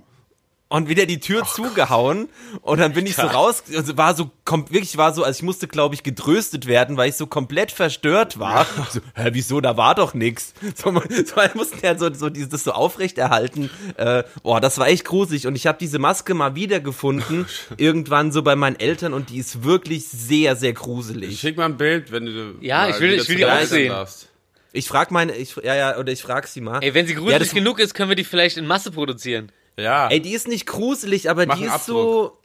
Und 0.72 0.88
wieder 0.88 1.04
die 1.04 1.18
Tür 1.18 1.42
zugehauen 1.44 2.28
und 2.62 2.78
dann 2.78 2.92
bin 2.92 3.04
ich 3.04 3.16
so 3.16 3.22
raus, 3.22 3.64
also 3.74 3.96
war 3.96 4.14
so, 4.14 4.30
kom 4.44 4.70
wirklich 4.70 4.96
war 4.96 5.12
so, 5.12 5.24
also 5.24 5.36
ich 5.36 5.42
musste 5.42 5.66
glaube 5.66 5.96
ich 5.96 6.04
getröstet 6.04 6.66
werden, 6.68 6.96
weil 6.96 7.08
ich 7.10 7.16
so 7.16 7.26
komplett 7.26 7.72
verstört 7.72 8.38
war. 8.38 8.64
So, 8.88 9.00
hä, 9.16 9.30
wieso, 9.32 9.60
da 9.60 9.76
war 9.76 9.96
doch 9.96 10.14
nix. 10.14 10.54
So, 10.76 10.92
so 10.92 11.36
wir 11.36 11.50
mussten 11.54 11.80
ja 11.84 11.98
so, 11.98 12.14
so 12.14 12.30
dieses 12.30 12.62
so 12.62 12.70
aufrechterhalten. 12.70 13.68
Äh, 13.96 14.22
boah, 14.44 14.60
das 14.60 14.78
war 14.78 14.86
echt 14.86 15.04
gruselig 15.04 15.48
und 15.48 15.56
ich 15.56 15.66
habe 15.66 15.76
diese 15.80 15.98
Maske 15.98 16.34
mal 16.34 16.54
wiedergefunden, 16.54 17.46
irgendwann 17.76 18.30
so 18.30 18.42
bei 18.42 18.54
meinen 18.54 18.78
Eltern 18.78 19.12
und 19.12 19.30
die 19.30 19.38
ist 19.38 19.64
wirklich 19.64 20.06
sehr, 20.06 20.54
sehr 20.54 20.72
gruselig. 20.72 21.40
Schick 21.40 21.56
mal 21.56 21.64
ein 21.64 21.78
Bild, 21.78 22.12
wenn 22.12 22.26
du 22.26 22.54
Ja, 22.60 22.82
mal 22.82 22.90
ich 22.90 23.00
will- 23.00 23.14
ich 23.14 23.28
will 23.28 23.36
die 23.38 23.44
auch 23.46 23.60
sehen. 23.62 23.88
darfst. 23.88 24.28
Ich 24.72 24.86
frag 24.86 25.10
meine, 25.10 25.34
ich, 25.34 25.56
ja, 25.56 25.74
ja, 25.74 25.98
oder 25.98 26.12
ich 26.12 26.22
frag 26.22 26.46
sie 26.46 26.60
mal. 26.60 26.78
Ey, 26.80 26.94
wenn 26.94 27.06
sie 27.08 27.14
Ja, 27.14 27.18
gruselig 27.18 27.38
das- 27.48 27.54
genug 27.54 27.80
ist, 27.80 27.92
können 27.94 28.08
wir 28.08 28.14
die 28.14 28.22
vielleicht 28.22 28.56
in 28.56 28.68
Masse 28.68 28.92
produzieren. 28.92 29.50
Ja. 29.76 30.08
Ey, 30.08 30.20
die 30.20 30.32
ist 30.32 30.48
nicht 30.48 30.66
gruselig, 30.66 31.30
aber 31.30 31.46
Mach 31.46 31.56
die 31.56 31.64
ist 31.64 31.86
so. 31.86 32.38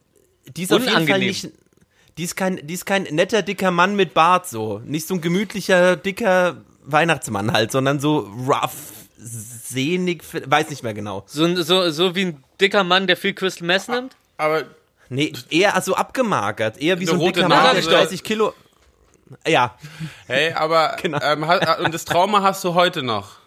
Die 0.48 0.64
ist 0.64 0.72
auf 0.74 0.80
jeden 0.80 0.92
Fall 0.94 1.04
Unangenehm. 1.04 1.28
nicht. 1.28 1.50
Die 2.18 2.24
ist, 2.24 2.36
kein, 2.38 2.66
die 2.66 2.74
ist 2.74 2.86
kein 2.86 3.04
netter, 3.04 3.42
dicker 3.42 3.72
Mann 3.72 3.96
mit 3.96 4.14
Bart 4.14 4.48
so. 4.48 4.80
Nicht 4.86 5.06
so 5.08 5.16
ein 5.16 5.22
gemütlicher, 5.22 5.98
dicker 5.98 6.62
Weihnachtsmann 6.84 7.52
halt, 7.52 7.72
sondern 7.74 8.00
so 8.00 8.20
rough, 8.48 8.94
sehnig, 9.18 10.24
weiß 10.32 10.70
nicht 10.70 10.84
mehr 10.84 10.94
genau. 10.94 11.24
So, 11.28 11.62
so, 11.62 11.90
so 11.90 12.16
wie 12.16 12.26
ein 12.26 12.44
dicker 12.62 12.84
Mann, 12.86 13.08
der 13.08 13.18
viel 13.18 13.34
Crystal 13.34 13.68
Meth 13.68 13.90
nimmt? 13.90 14.16
Aber 14.38 14.64
Nee, 15.10 15.34
eher 15.50 15.76
also 15.76 15.96
abgemagert. 15.96 16.78
Eher 16.78 17.00
wie 17.00 17.06
so 17.06 17.14
ein 17.14 17.20
rote 17.20 17.34
dicker 17.34 17.50
Mann, 17.50 17.64
der 17.66 17.74
Nase. 17.76 17.90
30 17.90 18.24
Kilo. 18.24 18.54
Ja, 19.48 19.76
hey, 20.28 20.54
aber 20.54 20.96
Genau. 21.02 21.20
ähm, 21.22 21.44
und 21.84 21.94
das 21.94 22.06
Trauma 22.06 22.42
hast 22.44 22.64
du 22.64 22.76
heute 22.76 23.04
noch. 23.04 23.38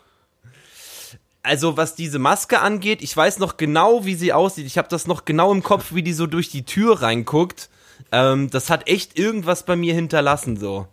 Also 1.49 1.77
was 1.79 1.95
diese 1.95 2.19
Maske 2.19 2.61
angeht, 2.61 3.03
ich 3.03 3.17
weiß 3.17 3.39
noch 3.39 3.57
genau, 3.57 4.05
wie 4.05 4.15
sie 4.15 4.33
aussieht. 4.33 4.67
Ich 4.67 4.77
habe 4.77 4.89
das 4.89 5.07
noch 5.07 5.25
genau 5.25 5.51
im 5.51 5.63
Kopf, 5.63 5.95
wie 5.95 6.03
die 6.03 6.13
so 6.13 6.27
durch 6.27 6.51
die 6.51 6.65
Tür 6.65 7.01
reinguckt. 7.01 7.71
Ähm, 8.13 8.51
das 8.51 8.69
hat 8.69 8.87
echt 8.87 9.19
irgendwas 9.19 9.65
bei 9.65 9.75
mir 9.75 9.95
hinterlassen 9.95 10.59
so. 10.59 10.87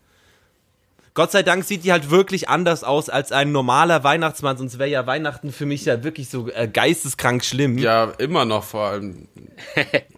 Gott 1.13 1.31
sei 1.31 1.43
Dank 1.43 1.63
sieht 1.63 1.83
die 1.83 1.91
halt 1.91 2.09
wirklich 2.09 2.49
anders 2.49 2.83
aus 2.83 3.09
als 3.09 3.31
ein 3.31 3.51
normaler 3.51 4.03
Weihnachtsmann, 4.03 4.57
sonst 4.57 4.79
wäre 4.79 4.89
ja 4.89 5.05
Weihnachten 5.05 5.51
für 5.51 5.65
mich 5.65 5.85
ja 5.85 6.03
wirklich 6.03 6.29
so 6.29 6.49
äh, 6.49 6.67
geisteskrank 6.67 7.43
schlimm. 7.43 7.77
Ja, 7.77 8.11
immer 8.17 8.45
noch 8.45 8.63
vor 8.63 8.87
allem. 8.87 9.27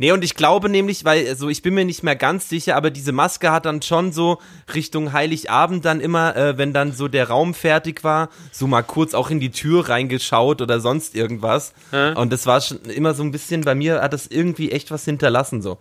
Nee, 0.00 0.12
und 0.12 0.24
ich 0.24 0.34
glaube 0.34 0.70
nämlich, 0.70 1.04
weil, 1.04 1.28
also 1.28 1.50
ich 1.50 1.60
bin 1.60 1.74
mir 1.74 1.84
nicht 1.84 2.02
mehr 2.02 2.16
ganz 2.16 2.48
sicher, 2.48 2.74
aber 2.74 2.90
diese 2.90 3.12
Maske 3.12 3.52
hat 3.52 3.66
dann 3.66 3.82
schon 3.82 4.12
so 4.12 4.38
Richtung 4.74 5.12
Heiligabend 5.12 5.84
dann 5.84 6.00
immer, 6.00 6.34
äh, 6.34 6.56
wenn 6.56 6.72
dann 6.72 6.92
so 6.92 7.06
der 7.06 7.28
Raum 7.28 7.52
fertig 7.52 8.02
war, 8.02 8.30
so 8.50 8.66
mal 8.66 8.80
kurz 8.80 9.12
auch 9.12 9.28
in 9.28 9.40
die 9.40 9.50
Tür 9.50 9.90
reingeschaut 9.90 10.62
oder 10.62 10.80
sonst 10.80 11.14
irgendwas. 11.14 11.74
Und 11.92 12.32
das 12.32 12.46
war 12.46 12.62
schon 12.62 12.80
immer 12.84 13.12
so 13.12 13.22
ein 13.22 13.30
bisschen, 13.30 13.60
bei 13.60 13.74
mir 13.74 14.00
hat 14.00 14.14
das 14.14 14.26
irgendwie 14.26 14.70
echt 14.70 14.90
was 14.90 15.04
hinterlassen 15.04 15.60
so. 15.60 15.76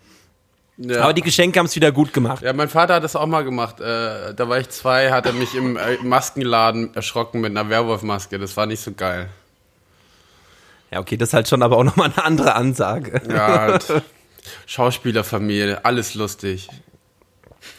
Ja. 0.75 1.01
Aber 1.03 1.13
die 1.13 1.21
Geschenke 1.21 1.57
haben 1.57 1.67
es 1.67 1.75
wieder 1.77 1.93
gut 1.93 2.11
gemacht. 2.11 2.43
ja, 2.43 2.51
mein 2.51 2.67
Vater 2.67 2.95
hat 2.95 3.05
das 3.05 3.15
auch 3.15 3.25
mal 3.25 3.45
gemacht. 3.45 3.79
Äh, 3.79 4.33
da 4.33 4.49
war 4.49 4.59
ich 4.59 4.67
zwei, 4.67 5.11
hat 5.11 5.27
er 5.27 5.33
mich 5.33 5.55
im 5.55 5.77
äh, 5.77 5.95
Maskenladen 6.03 6.93
erschrocken 6.93 7.39
mit 7.39 7.51
einer 7.51 7.69
Werwolfmaske. 7.69 8.37
Das 8.37 8.57
war 8.57 8.65
nicht 8.65 8.81
so 8.81 8.91
geil. 8.91 9.29
Ja, 10.91 10.99
okay, 10.99 11.17
das 11.17 11.29
ist 11.29 11.33
halt 11.33 11.47
schon 11.47 11.61
aber 11.63 11.77
auch 11.77 11.83
nochmal 11.83 12.11
eine 12.15 12.23
andere 12.25 12.55
Ansage. 12.55 13.21
Ja, 13.29 13.47
halt. 13.59 13.85
Schauspielerfamilie, 14.65 15.83
alles 15.85 16.15
lustig. 16.15 16.67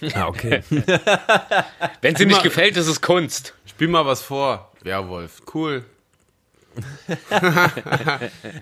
Ja, 0.00 0.28
okay. 0.28 0.62
Wenn 2.02 2.14
sie 2.16 2.26
nicht 2.26 2.42
gefällt, 2.42 2.76
ist 2.76 2.86
es 2.86 3.00
Kunst. 3.00 3.54
Spiel 3.66 3.88
mal 3.88 4.06
was 4.06 4.22
vor. 4.22 4.70
Werwolf, 4.82 5.40
cool. 5.54 5.84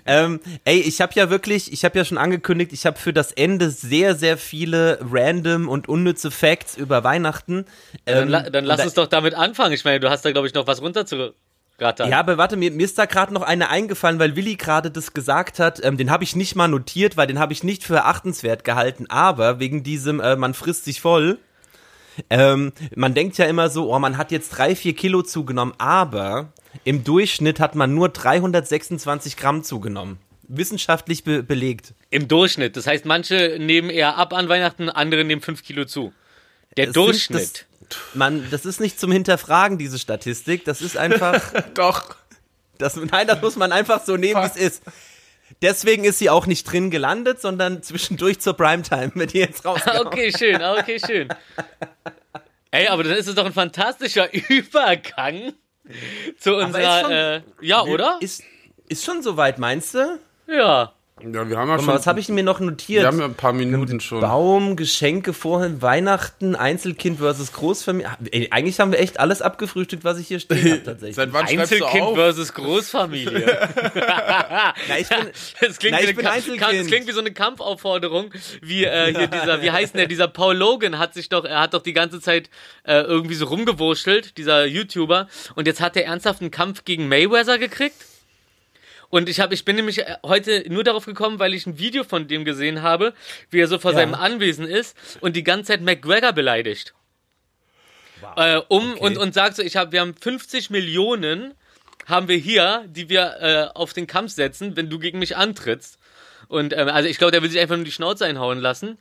ähm, 0.07 0.41
ey, 0.65 0.81
ich 0.81 1.01
habe 1.01 1.13
ja 1.15 1.29
wirklich, 1.31 1.73
ich 1.73 1.85
habe 1.85 1.99
ja 1.99 2.05
schon 2.05 2.19
angekündigt, 2.19 2.73
ich 2.73 2.87
habe 2.87 2.99
für 2.99 3.13
das 3.13 3.33
Ende 3.33 3.71
sehr, 3.71 4.15
sehr 4.15 4.39
viele 4.39 4.99
random 5.03 5.69
und 5.69 5.89
unnütze 5.89 6.31
Facts 6.31 6.77
über 6.77 7.05
Weihnachten. 7.05 7.67
Dann, 8.07 8.23
Ähm, 8.25 8.29
la- 8.29 8.51
dann 8.51 8.65
lass 8.65 8.79
da- 8.79 8.85
uns 8.85 8.95
doch 8.95 9.07
damit 9.07 9.35
anfangen. 9.35 9.73
Ich 9.75 9.85
meine, 9.85 10.01
du 10.01 10.09
hast 10.11 10.25
da, 10.25 10.33
glaube 10.33 10.47
ich, 10.47 10.55
noch 10.55 10.67
was 10.67 10.81
runterzurattern. 11.79 12.11
Ja, 12.11 12.19
aber 12.21 12.39
warte, 12.39 12.57
mir, 12.57 12.71
mir 12.71 12.85
ist 12.85 12.99
da 12.99 13.07
gerade 13.07 13.33
noch 13.33 13.43
eine 13.43 13.69
eingefallen, 13.71 14.19
weil 14.19 14.37
Willi 14.37 14.57
gerade 14.57 14.91
das 14.91 15.15
gesagt 15.15 15.59
hat. 15.59 15.85
Ähm, 15.85 15.97
den 15.97 16.11
habe 16.11 16.25
ich 16.25 16.37
nicht 16.37 16.57
mal 16.57 16.69
notiert, 16.69 17.17
weil 17.17 17.27
den 17.27 17.39
habe 17.39 17.53
ich 17.53 17.63
nicht 17.63 17.85
für 17.85 17.97
erachtenswert 17.97 18.65
gehalten. 18.65 19.07
Aber 19.09 19.61
wegen 19.61 19.83
diesem, 19.83 20.21
äh, 20.21 20.37
man 20.37 20.55
frisst 20.55 20.85
sich 20.85 21.01
voll. 21.01 21.39
Ähm, 22.31 22.73
man 22.97 23.15
denkt 23.15 23.39
ja 23.39 23.47
immer 23.47 23.69
so, 23.69 23.95
oh, 23.95 23.99
man 23.99 24.17
hat 24.17 24.33
jetzt 24.33 24.51
drei, 24.51 24.75
vier 24.75 24.95
Kilo 24.95 25.23
zugenommen, 25.23 25.73
aber 25.79 26.53
im 26.83 27.05
Durchschnitt 27.05 27.61
hat 27.61 27.77
man 27.77 27.95
nur 27.95 28.09
326 28.09 29.37
Gramm 29.37 29.63
zugenommen. 29.63 30.19
Wissenschaftlich 30.49 31.23
be 31.23 31.45
belegt. 31.45 31.95
Im 32.11 32.27
Durchschnitt. 32.27 32.77
Das 32.77 32.89
heißt, 32.89 33.05
manche 33.05 33.59
nehmen 33.61 33.89
eher 33.89 34.17
ab 34.17 34.33
an 34.33 34.49
Weihnachten, 34.49 34.89
andere 34.89 35.23
nehmen 35.23 35.43
5 35.43 35.63
Kilo 35.63 35.85
zu. 35.85 36.13
Der 36.77 36.89
Es 36.89 36.93
Durchschnitt. 36.95 37.68
Man, 38.15 38.49
das 38.51 38.65
ist 38.67 38.81
nicht 38.81 38.99
zum 39.01 39.11
Hinterfragen, 39.13 39.79
diese 39.79 39.99
Statistik. 39.99 40.65
Das 40.65 40.81
ist 40.83 40.97
einfach. 40.97 41.53
Doch. 41.75 42.17
Das, 42.79 42.97
nein, 42.97 43.27
das 43.27 43.41
muss 43.43 43.57
man 43.57 43.73
einfach 43.73 44.05
so 44.05 44.17
nehmen, 44.17 44.41
wie 44.43 44.47
es 44.47 44.57
ist. 44.57 44.83
Deswegen 45.63 46.05
ist 46.05 46.19
sie 46.19 46.31
auch 46.31 46.47
nicht 46.47 46.65
drin 46.71 46.91
gelandet, 46.91 47.41
sondern 47.41 47.83
zwischendurch 47.83 48.39
zur 48.41 48.55
Primetime 48.55 49.11
wird 49.15 49.33
die 49.33 49.39
jetzt 49.39 49.65
rausgehauen. 49.65 50.07
Okay, 50.07 50.33
schön, 50.37 50.63
okay, 50.63 51.01
schön. 51.05 51.29
Ey, 52.71 52.87
aber 52.89 53.03
dann 53.03 53.15
ist 53.15 53.27
es 53.29 53.35
doch 53.35 53.47
ein 53.47 53.53
fantastischer 53.55 54.29
Übergang 54.51 55.55
zu 55.85 55.91
ist 56.35 56.45
schon- 56.45 56.65
unserer, 56.65 57.37
äh, 57.37 57.43
ja, 57.63 57.83
oder? 57.83 58.19
Ist, 58.21 58.43
ist 58.89 59.05
schon 59.05 59.23
soweit, 59.23 59.59
meinst 59.59 59.95
du? 59.95 60.19
Ja. 60.47 60.93
Ja, 61.21 61.49
wir 61.49 61.57
haben 61.59 61.69
ja 61.69 61.73
Warte 61.73 61.79
schon. 61.83 61.87
mal, 61.87 61.95
was 61.99 62.07
habe 62.07 62.21
ich 62.21 62.29
mir 62.29 62.43
noch 62.43 62.61
notiert? 62.61 63.03
wir 63.03 63.07
haben 63.09 63.19
ja 63.19 63.25
ein 63.27 63.35
paar 63.35 63.53
Minuten 63.53 64.01
schon. 64.01 64.21
Baum, 64.21 64.77
Geschenke 64.77 65.33
vorhin, 65.33 65.83
Weihnachten, 65.83 66.55
Einzelkind 66.57 67.19
versus 67.19 67.53
Großfamilie. 67.53 68.09
Ey, 68.31 68.49
eigentlich 68.51 68.79
haben 68.81 68.93
wir 68.93 68.99
echt 69.01 69.21
alles 69.21 69.43
abgefrühstückt, 69.43 70.05
was 70.05 70.19
ich 70.19 70.29
hier 70.29 70.41
stehen 70.41 70.65
habe, 70.73 70.83
tatsächlich. 70.85 71.17
Seit 71.17 71.33
wann 71.33 71.47
schreibst 71.49 71.73
du 71.73 71.77
Einzelkind 71.77 72.03
auf? 72.05 72.15
versus 72.15 72.55
Großfamilie. 72.55 73.47
Na, 73.95 74.99
ich 74.99 75.09
bin, 75.09 75.19
Das 75.61 75.79
klingt, 75.79 75.93
Na, 75.93 75.99
wie 75.99 76.03
ich 76.03 76.09
eine 76.09 76.15
bin 76.15 76.27
Einzelkind. 76.27 76.81
Das 76.81 76.87
klingt 76.87 77.07
wie 77.09 77.13
so 77.13 77.21
eine 77.21 77.33
Kampfaufforderung, 77.33 78.31
wie 78.63 78.85
äh, 78.85 79.15
hier 79.15 79.27
dieser, 79.27 79.63
wie 79.63 79.71
heißt 79.71 79.95
denn 79.95 79.99
der, 79.99 80.07
dieser 80.09 80.29
Paul 80.29 80.57
Logan 80.57 80.99
hat 80.99 81.15
sich 81.15 81.29
doch, 81.29 81.45
er 81.45 81.61
hat 81.61 81.75
doch 81.75 81.83
die 81.83 81.93
ganze 81.93 82.21
Zeit 82.21 82.51
äh, 82.85 83.01
irgendwie 83.01 83.35
so 83.35 83.47
rumgewurschtelt, 83.47 84.37
dieser 84.39 84.65
YouTuber, 84.67 85.29
und 85.55 85.67
jetzt 85.67 85.81
hat 85.81 85.97
er 85.97 86.05
ernsthaft 86.05 86.41
einen 86.41 86.51
Kampf 86.51 86.85
gegen 86.85 87.09
Mayweather 87.09 87.59
gekriegt. 87.59 87.97
Und 89.11 89.29
ich, 89.29 89.41
hab, 89.41 89.53
ich 89.53 89.65
bin 89.65 89.77
nämlich 89.77 89.99
äh, 90.01 90.17
heute 90.25 90.65
nur 90.69 90.85
darauf 90.85 91.07
gekommen, 91.07 91.39
weil 91.39 91.55
ich 91.55 91.67
ein 91.67 91.79
Video 91.79 92.05
von 92.05 92.29
dem 92.29 92.45
gesehen 92.45 92.83
habe, 92.83 93.15
wie 93.51 93.61
er 93.61 93.69
so 93.69 93.79
vor 93.79 93.93
Ja. 93.93 93.99
seinem 93.99 94.15
Anwesen 94.15 94.67
ist 94.67 94.97
und 95.21 95.35
die 95.37 95.45
ganze 95.45 95.73
Zeit 95.73 95.81
McGregor 95.83 96.33
beleidigt. 96.33 96.95
Äh, 98.37 98.61
um 98.69 98.93
Okay. 98.93 99.01
und, 99.01 99.19
und 99.19 99.35
sagt 99.35 99.57
so, 99.57 99.63
ich 99.63 99.77
hab, 99.77 99.93
wir 99.93 100.01
haben 100.01 100.15
50 100.15 100.71
Millionen 100.71 101.55
haben 102.07 102.29
wir 102.29 102.37
hier, 102.37 102.85
die 102.89 103.09
wir 103.09 103.37
äh, 103.41 103.77
auf 103.79 103.93
den 103.93 104.07
Kampf 104.07 104.33
setzen, 104.33 104.77
wenn 104.77 104.89
du 104.89 104.99
gegen 104.99 105.19
mich 105.19 105.37
antrittst. 105.37 105.99
Und 106.49 106.73
ähm, 106.77 106.89
also 106.89 107.09
ich 107.09 107.19
glaube, 107.19 107.33
der 107.33 107.43
will 107.43 107.51
sich 107.51 107.61
einfach 107.61 107.77
nur 107.77 107.85
die 107.85 107.93
Schnauze 107.93 108.25
einhauen 108.25 108.59
lassen. 108.61 108.97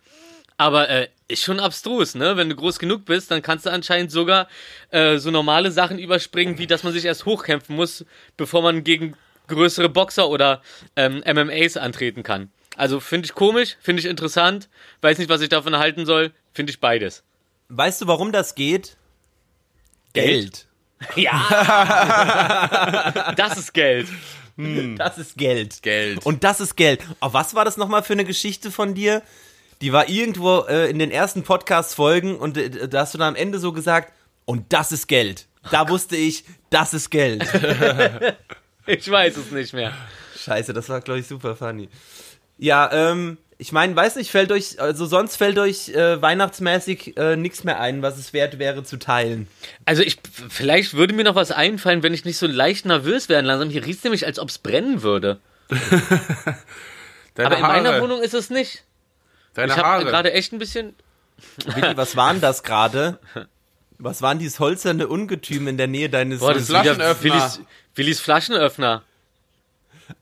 Aber 0.58 0.89
äh, 0.89 1.08
ist 1.28 1.43
schon 1.43 1.60
abstrus, 1.60 2.16
ne? 2.16 2.36
Wenn 2.36 2.49
du 2.49 2.55
groß 2.55 2.80
genug 2.80 3.05
bist, 3.05 3.30
dann 3.32 3.41
kannst 3.43 3.66
du 3.66 3.70
anscheinend 3.72 4.12
sogar 4.12 4.47
äh, 4.89 5.20
so 5.20 5.30
normale 5.32 5.72
Sachen 5.72 5.99
überspringen, 5.99 6.58
wie 6.58 6.66
dass 6.68 6.84
man 6.84 6.93
sich 6.93 7.05
erst 7.05 7.26
hochkämpfen 7.26 7.76
muss, 7.76 8.05
bevor 8.38 8.62
man 8.64 8.84
gegen 8.84 9.16
größere 9.48 9.89
Boxer 9.89 10.30
oder 10.30 10.62
ähm, 10.95 11.24
MMAs 11.26 11.78
antreten 11.78 12.24
kann. 12.24 12.50
Also 12.76 13.00
finde 13.00 13.26
ich 13.26 13.34
komisch, 13.34 13.78
finde 13.82 14.02
ich 14.02 14.06
interessant, 14.06 14.70
weiß 15.02 15.18
nicht, 15.18 15.30
was 15.30 15.41
ich 15.41 15.50
davon 15.50 15.78
halten 15.78 16.06
soll, 16.06 16.32
finde 16.54 16.72
ich 16.72 16.80
beides. 16.80 17.24
weißt 17.70 18.02
du, 18.02 18.08
warum 18.08 18.32
das 18.32 18.56
geht? 18.56 18.98
Geld. 20.14 20.68
Ja! 21.16 21.43
das 23.36 23.58
ist 23.58 23.74
Geld. 23.74 24.08
Das 24.95 25.18
ist 25.20 25.38
Geld. 25.38 25.84
Geld. 25.84 26.26
Und 26.26 26.43
das 26.43 26.60
ist 26.60 26.76
Geld. 26.76 27.02
Oh, 27.22 27.30
was 27.32 27.54
war 27.54 27.64
das 27.66 27.78
nochmal 27.78 28.02
für 28.04 28.14
eine 28.14 28.26
Geschichte 28.26 28.72
von 28.72 28.95
dir? 28.95 29.22
Die 29.82 29.93
war 29.93 30.10
irgendwo 30.10 30.62
äh, 30.62 30.89
in 30.89 30.98
den 30.98 31.12
ersten 31.12 31.43
Podcast-Folgen 31.43 32.36
und 32.36 32.58
äh, 32.58 32.88
da 32.88 33.02
hast 33.02 33.14
du 33.14 33.20
dann 33.20 33.30
am 33.30 33.36
Ende 33.36 33.60
so 33.60 33.72
gesagt, 33.72 34.14
und 34.45 34.74
das 34.74 34.91
ist 34.91 35.08
Geld. 35.08 35.45
Da 35.70 35.89
wusste 35.89 36.16
ich, 36.16 36.45
das 36.72 36.93
ist 36.95 37.12
Geld. 37.12 37.43
Ich 38.88 39.10
weiß 39.10 39.38
es 39.38 39.52
nicht 39.52 39.74
mehr. 39.74 39.94
Scheiße, 40.38 40.74
das 40.74 40.90
war, 40.90 41.02
glaube 41.02 41.20
ich, 41.20 41.28
super 41.28 41.56
funny. 41.56 41.90
Ja, 42.58 42.90
ähm, 42.92 43.38
ich 43.60 43.72
meine, 43.72 43.96
weiß 43.96 44.16
nicht, 44.16 44.32
fällt 44.32 44.52
euch, 44.52 44.80
also 44.80 45.06
sonst 45.06 45.36
fällt 45.36 45.58
euch 45.58 45.90
äh, 45.90 46.22
weihnachtsmäßig 46.22 47.18
äh, 47.18 47.36
nichts 47.36 47.64
mehr 47.64 47.80
ein, 47.80 48.02
was 48.02 48.18
es 48.18 48.34
wert 48.34 48.60
wäre 48.60 48.84
zu 48.84 48.98
teilen. 48.98 49.48
Also 49.86 50.04
ich, 50.04 50.18
vielleicht 50.50 50.94
würde 50.94 51.14
mir 51.14 51.24
noch 51.24 51.36
was 51.36 51.52
einfallen, 51.52 52.04
wenn 52.04 52.14
ich 52.14 52.24
nicht 52.24 52.38
so 52.38 52.48
leicht 52.48 52.86
nervös 52.86 53.30
werden 53.30 53.46
langsam. 53.46 53.70
Hier 53.70 53.86
riecht 53.86 54.00
es 54.00 54.04
nämlich, 54.04 54.26
als 54.26 54.40
ob 54.40 54.50
es 54.50 54.60
brennen 54.60 55.02
würde. 55.02 55.40
Deine 57.36 57.48
Aber 57.48 57.56
in 57.58 57.62
meiner 57.62 57.90
Haare. 57.94 58.02
Wohnung 58.02 58.22
ist 58.22 58.34
es 58.34 58.50
nicht. 58.50 58.84
Deine 59.54 59.74
Ich 59.74 59.78
habe 59.78 60.06
gerade 60.06 60.34
echt 60.34 60.54
ein 60.54 60.60
bisschen. 60.60 60.96
Willi, 61.66 61.98
was 61.98 62.16
waren 62.16 62.42
das 62.42 62.64
gerade? 62.64 63.20
Was 64.00 64.22
waren 64.22 64.38
dieses 64.38 64.60
holzerne 64.60 65.08
Ungetüm 65.08 65.68
in 65.68 65.78
der 65.78 65.88
Nähe 65.88 66.10
deines... 66.10 66.40
Boah, 66.40 66.54
das 66.54 66.64
ist 66.64 66.70
wieder 66.70 66.84
Flaschenöffner. 66.84 67.24
Willis, 67.24 67.62
Willis 67.98 68.20
Flaschenöffner. 68.20 69.04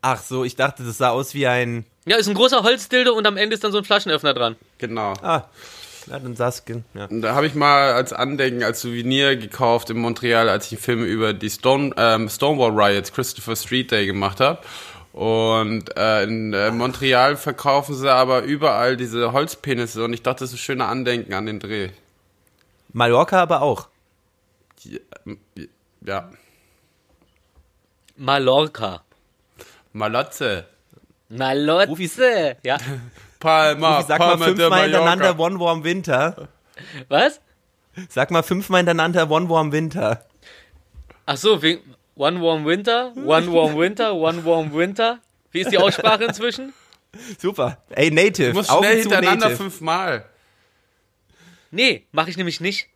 Ach 0.01 0.21
so, 0.21 0.43
ich 0.43 0.55
dachte, 0.55 0.83
das 0.83 0.97
sah 0.97 1.09
aus 1.09 1.33
wie 1.33 1.47
ein... 1.47 1.85
Ja, 2.05 2.17
ist 2.17 2.27
ein 2.27 2.35
großer 2.35 2.63
Holzdilde 2.63 3.13
und 3.13 3.25
am 3.27 3.37
Ende 3.37 3.53
ist 3.53 3.63
dann 3.63 3.71
so 3.71 3.79
ein 3.79 3.83
Flaschenöffner 3.83 4.33
dran. 4.33 4.55
Genau. 4.77 5.13
Ah, 5.21 5.45
ja, 6.07 6.19
dann 6.19 6.35
Saskin, 6.35 6.85
ja. 6.93 7.05
Und 7.05 7.21
da 7.21 7.33
habe 7.33 7.47
ich 7.47 7.55
mal 7.55 7.93
als 7.93 8.13
Andenken, 8.13 8.63
als 8.63 8.81
Souvenir 8.81 9.35
gekauft 9.37 9.89
in 9.89 9.97
Montreal, 9.97 10.49
als 10.49 10.67
ich 10.67 10.73
einen 10.73 10.81
Film 10.81 11.03
über 11.03 11.33
die 11.33 11.49
Stone, 11.49 11.93
ähm, 11.97 12.29
Stonewall 12.29 12.71
Riots, 12.71 13.11
Christopher 13.11 13.55
Street 13.55 13.91
Day 13.91 14.05
gemacht 14.05 14.39
habe. 14.39 14.59
Und 15.13 15.95
äh, 15.97 16.23
in 16.23 16.53
äh, 16.53 16.71
Montreal 16.71 17.37
verkaufen 17.37 17.95
sie 17.95 18.11
aber 18.11 18.43
überall 18.43 18.97
diese 18.97 19.31
Holzpenisse 19.31 20.03
und 20.03 20.13
ich 20.13 20.21
dachte, 20.21 20.43
das 20.43 20.49
ist 20.49 20.55
ein 20.55 20.59
schöner 20.59 20.89
Andenken 20.89 21.33
an 21.33 21.45
den 21.45 21.59
Dreh. 21.59 21.89
Mallorca 22.91 23.41
aber 23.41 23.61
auch. 23.61 23.87
Ja. 26.01 26.29
Mallorca. 28.17 29.03
Malotze. 29.93 30.65
Malotze. 31.29 32.57
Ja. 32.63 32.77
Palma, 33.39 33.99
Ich 33.99 34.05
sag 34.07 34.19
mal 34.19 34.27
Palma 34.29 34.45
de 34.45 34.55
fünfmal 34.55 34.83
hintereinander. 34.83 35.39
One 35.39 35.59
Warm 35.59 35.83
Winter. 35.83 36.47
Was? 37.09 37.41
Sag 38.09 38.31
mal 38.31 38.43
fünfmal 38.43 38.79
hintereinander 38.79 39.29
One 39.29 39.49
Warm 39.49 39.71
Winter. 39.71 40.25
Ach 41.25 41.37
so, 41.37 41.59
One 42.15 42.41
Warm 42.41 42.65
Winter, 42.65 43.11
One 43.15 43.51
Warm 43.51 43.77
Winter, 43.77 44.13
One 44.15 44.45
Warm 44.45 44.73
Winter. 44.73 45.19
Wie 45.51 45.61
ist 45.61 45.71
die 45.71 45.77
Aussprache 45.77 46.25
inzwischen? 46.25 46.73
Super. 47.37 47.77
Ey, 47.89 48.11
Native. 48.11 48.49
Du 48.49 48.53
musst 48.55 48.69
Augen 48.69 48.83
schnell 48.85 48.99
hintereinander 49.01 49.45
Native. 49.49 49.55
fünfmal. 49.63 50.25
Nee, 51.71 52.05
mache 52.11 52.29
ich 52.29 52.37
nämlich 52.37 52.61
nicht. 52.61 52.87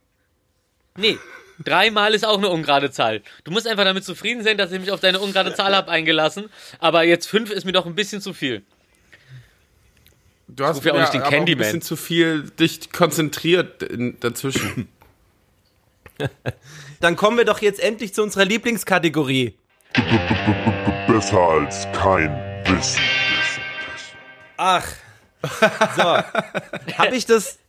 Nee. 0.95 1.17
Dreimal 1.63 2.13
ist 2.13 2.25
auch 2.25 2.37
eine 2.37 2.49
ungerade 2.49 2.91
Zahl. 2.91 3.21
Du 3.43 3.51
musst 3.51 3.67
einfach 3.67 3.83
damit 3.83 4.05
zufrieden 4.05 4.43
sein, 4.43 4.57
dass 4.57 4.71
ich 4.71 4.79
mich 4.79 4.91
auf 4.91 4.99
deine 4.99 5.19
ungerade 5.19 5.53
Zahl 5.53 5.75
habe 5.75 5.91
eingelassen. 5.91 6.49
Aber 6.79 7.03
jetzt 7.03 7.27
fünf 7.27 7.51
ist 7.51 7.65
mir 7.65 7.73
doch 7.73 7.85
ein 7.85 7.95
bisschen 7.95 8.21
zu 8.21 8.33
viel. 8.33 8.63
Du 10.47 10.65
hast 10.65 10.83
ja 10.83 10.93
auch 10.93 10.99
nicht 10.99 11.13
den 11.13 11.21
aber 11.21 11.29
ein 11.29 11.37
Candyman. 11.37 11.59
bisschen 11.59 11.81
zu 11.81 11.95
viel 11.95 12.49
dich 12.49 12.91
konzentriert 12.91 13.83
in, 13.83 14.19
dazwischen. 14.19 14.87
Dann 17.01 17.15
kommen 17.15 17.37
wir 17.37 17.45
doch 17.45 17.61
jetzt 17.61 17.79
endlich 17.79 18.13
zu 18.13 18.23
unserer 18.23 18.45
Lieblingskategorie. 18.45 19.55
Besser 21.07 21.39
als 21.39 21.87
kein 21.93 22.29
Wissen. 22.65 23.01
Ach. 24.57 24.85
So. 25.95 26.03
Hab 26.03 27.13
ich 27.13 27.25
das. 27.25 27.59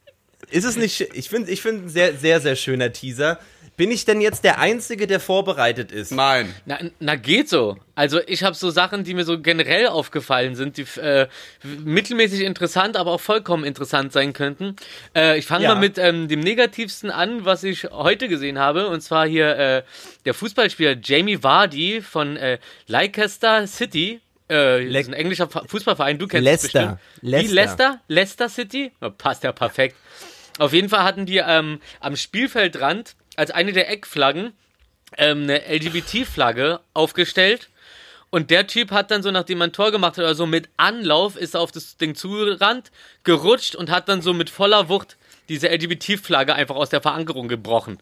Ist 0.51 0.65
es 0.65 0.77
nicht. 0.77 1.01
Ich 1.15 1.29
finde 1.29 1.51
ich 1.51 1.63
find 1.63 1.85
ein 1.85 1.89
sehr, 1.89 2.17
sehr, 2.17 2.41
sehr 2.41 2.57
schöner 2.57 2.93
Teaser. 2.93 3.39
Bin 3.81 3.91
ich 3.91 4.05
denn 4.05 4.21
jetzt 4.21 4.45
der 4.45 4.59
Einzige, 4.59 5.07
der 5.07 5.21
vorbereitet 5.21 5.91
ist? 5.91 6.13
Nein. 6.13 6.55
Na, 6.67 6.79
na 6.99 7.17
geht 7.17 7.49
so. 7.49 7.79
Also 7.95 8.21
ich 8.27 8.43
habe 8.43 8.55
so 8.55 8.69
Sachen, 8.69 9.05
die 9.05 9.15
mir 9.15 9.25
so 9.25 9.41
generell 9.41 9.87
aufgefallen 9.87 10.55
sind, 10.55 10.77
die 10.77 10.85
äh, 11.01 11.29
mittelmäßig 11.63 12.43
interessant, 12.43 12.99
aber 12.99 13.13
auch 13.13 13.23
vollkommen 13.23 13.65
interessant 13.65 14.13
sein 14.13 14.35
könnten. 14.35 14.77
Äh, 15.17 15.39
ich 15.39 15.47
fange 15.47 15.65
Ja. 15.65 15.73
mal 15.75 15.81
mit 15.81 15.97
ähm, 15.97 16.29
dem 16.29 16.41
Negativsten 16.41 17.11
an, 17.11 17.47
was 17.47 17.65
ich 17.65 17.85
heute 17.85 18.29
gesehen 18.29 18.59
habe. 18.59 18.89
Und 18.89 19.01
zwar 19.01 19.27
hier 19.27 19.57
äh, 19.57 19.83
der 20.27 20.35
Fußballspieler 20.35 20.97
Jamie 21.03 21.43
Vardy 21.43 22.03
von 22.03 22.37
äh, 22.37 22.59
Leicester 22.87 23.67
City. 23.67 24.21
Äh, 24.49 24.93
das 24.93 25.03
ist 25.05 25.09
ein 25.09 25.15
englischer 25.15 25.49
Fußballverein, 25.49 26.19
du 26.19 26.27
kennst 26.27 26.47
es 26.47 26.73
Leicester. 26.75 26.81
bestimmt. 26.81 26.99
Wie 27.23 27.31
Leicester. 27.31 27.55
Leicester? 27.55 28.01
Leicester 28.09 28.49
City? 28.51 28.93
Ja, 29.01 29.09
passt 29.09 29.43
ja 29.43 29.53
perfekt. 29.53 29.97
Auf 30.59 30.75
jeden 30.75 30.91
Fall 30.91 31.05
hatten 31.05 31.25
die 31.25 31.39
ähm, 31.39 31.81
am 32.01 32.17
Spielfeldrand 32.17 33.17
als 33.41 33.51
eine 33.51 33.73
der 33.73 33.91
Eckflaggen 33.91 34.53
ähm, 35.17 35.45
eine 35.45 35.63
LGBT-Flagge 35.67 36.81
aufgestellt. 36.95 37.69
Und 38.29 38.51
der 38.51 38.67
Typ 38.69 38.93
hat 38.93 39.11
dann 39.11 39.23
so, 39.25 39.31
nachdem 39.33 39.59
man 39.59 39.71
ein 39.71 39.73
Tor 39.73 39.91
gemacht 39.91 40.13
hat 40.13 40.25
oder 40.25 40.35
so, 40.35 40.47
mit 40.47 40.69
Anlauf 40.77 41.37
ist 41.37 41.55
er 41.55 41.61
auf 41.61 41.73
das 41.73 41.97
Ding 41.97 42.15
zugerannt, 42.15 42.93
gerutscht 43.25 43.75
und 43.75 43.91
hat 43.91 44.09
dann 44.09 44.23
so 44.23 44.33
mit 44.35 44.51
voller 44.51 44.89
Wucht 44.89 45.17
diese 45.49 45.69
LGBT-Flagge 45.69 46.55
einfach 46.55 46.77
aus 46.77 46.91
der 46.91 47.01
Verankerung 47.01 47.49
gebrochen. 47.49 47.99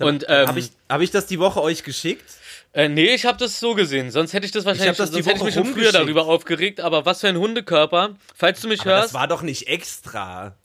Und 0.00 0.24
ähm, 0.28 0.48
Habe 0.48 0.58
ich, 0.58 0.70
hab 0.88 1.00
ich 1.02 1.12
das 1.12 1.26
die 1.26 1.38
Woche 1.38 1.62
euch 1.62 1.84
geschickt? 1.84 2.24
äh, 2.72 2.88
nee, 2.88 3.14
ich 3.14 3.26
habe 3.26 3.38
das 3.38 3.60
so 3.60 3.74
gesehen. 3.74 4.10
Sonst 4.10 4.32
hätte 4.32 4.46
ich 4.46 4.50
das 4.50 4.64
wahrscheinlich, 4.64 4.96
das 4.96 5.10
die 5.10 5.22
sonst 5.22 5.26
hätte 5.26 5.36
ich 5.36 5.40
Woche 5.40 5.44
mich 5.44 5.54
schon 5.54 5.66
früher 5.74 5.92
darüber 5.92 6.26
aufgeregt. 6.26 6.80
Aber 6.80 7.06
was 7.06 7.20
für 7.20 7.28
ein 7.28 7.36
Hundekörper. 7.36 8.16
Falls 8.34 8.60
du 8.60 8.66
mich 8.66 8.80
Aber 8.80 8.90
hörst. 8.90 9.04
das 9.08 9.14
war 9.14 9.28
doch 9.28 9.42
nicht 9.42 9.68
extra. 9.68 10.56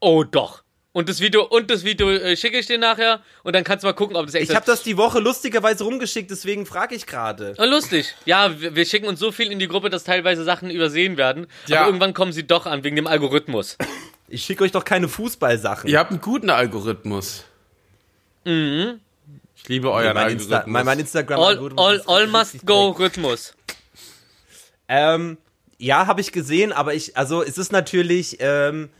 Oh, 0.00 0.24
doch. 0.24 0.62
Und 0.94 1.08
das 1.08 1.20
Video, 1.20 1.44
und 1.44 1.70
das 1.70 1.84
Video 1.84 2.10
äh, 2.10 2.36
schicke 2.36 2.58
ich 2.58 2.66
dir 2.66 2.76
nachher 2.76 3.22
und 3.44 3.54
dann 3.54 3.64
kannst 3.64 3.82
du 3.82 3.88
mal 3.88 3.94
gucken, 3.94 4.14
ob 4.14 4.26
das 4.26 4.34
echt 4.34 4.50
Ich 4.50 4.54
habe 4.54 4.66
das 4.66 4.82
die 4.82 4.98
Woche 4.98 5.20
lustigerweise 5.20 5.84
rumgeschickt, 5.84 6.30
deswegen 6.30 6.66
frage 6.66 6.94
ich 6.94 7.06
gerade. 7.06 7.54
Oh, 7.56 7.64
lustig. 7.64 8.14
Ja, 8.26 8.60
wir, 8.60 8.76
wir 8.76 8.84
schicken 8.84 9.06
uns 9.06 9.18
so 9.18 9.32
viel 9.32 9.50
in 9.50 9.58
die 9.58 9.68
Gruppe, 9.68 9.88
dass 9.88 10.04
teilweise 10.04 10.44
Sachen 10.44 10.70
übersehen 10.70 11.16
werden. 11.16 11.46
Ja. 11.66 11.78
Aber 11.78 11.86
irgendwann 11.86 12.12
kommen 12.12 12.32
sie 12.32 12.46
doch 12.46 12.66
an, 12.66 12.84
wegen 12.84 12.96
dem 12.96 13.06
Algorithmus. 13.06 13.78
Ich 14.28 14.44
schicke 14.44 14.64
euch 14.64 14.72
doch 14.72 14.84
keine 14.84 15.08
Fußballsachen. 15.08 15.88
Ihr 15.88 15.98
habt 15.98 16.10
einen 16.10 16.20
guten 16.20 16.50
Algorithmus. 16.50 17.44
Mhm. 18.44 19.00
Ich 19.56 19.68
liebe 19.68 19.90
euren 19.90 20.12
mein, 20.14 20.32
Insta 20.32 20.56
Algorithmus. 20.56 20.72
mein, 20.72 20.84
mein 20.86 20.98
Instagram 20.98 21.40
All, 21.40 21.72
all, 21.76 22.02
all 22.06 22.26
must 22.26 22.66
go 22.66 22.90
Rhythmus. 22.90 23.54
Ähm, 24.88 25.38
Ja, 25.78 26.06
habe 26.06 26.20
ich 26.20 26.32
gesehen, 26.32 26.72
aber 26.72 26.94
ich, 26.94 27.16
also 27.16 27.42
es 27.42 27.56
ist 27.58 27.72
natürlich, 27.72 28.36
ähm, 28.40 28.90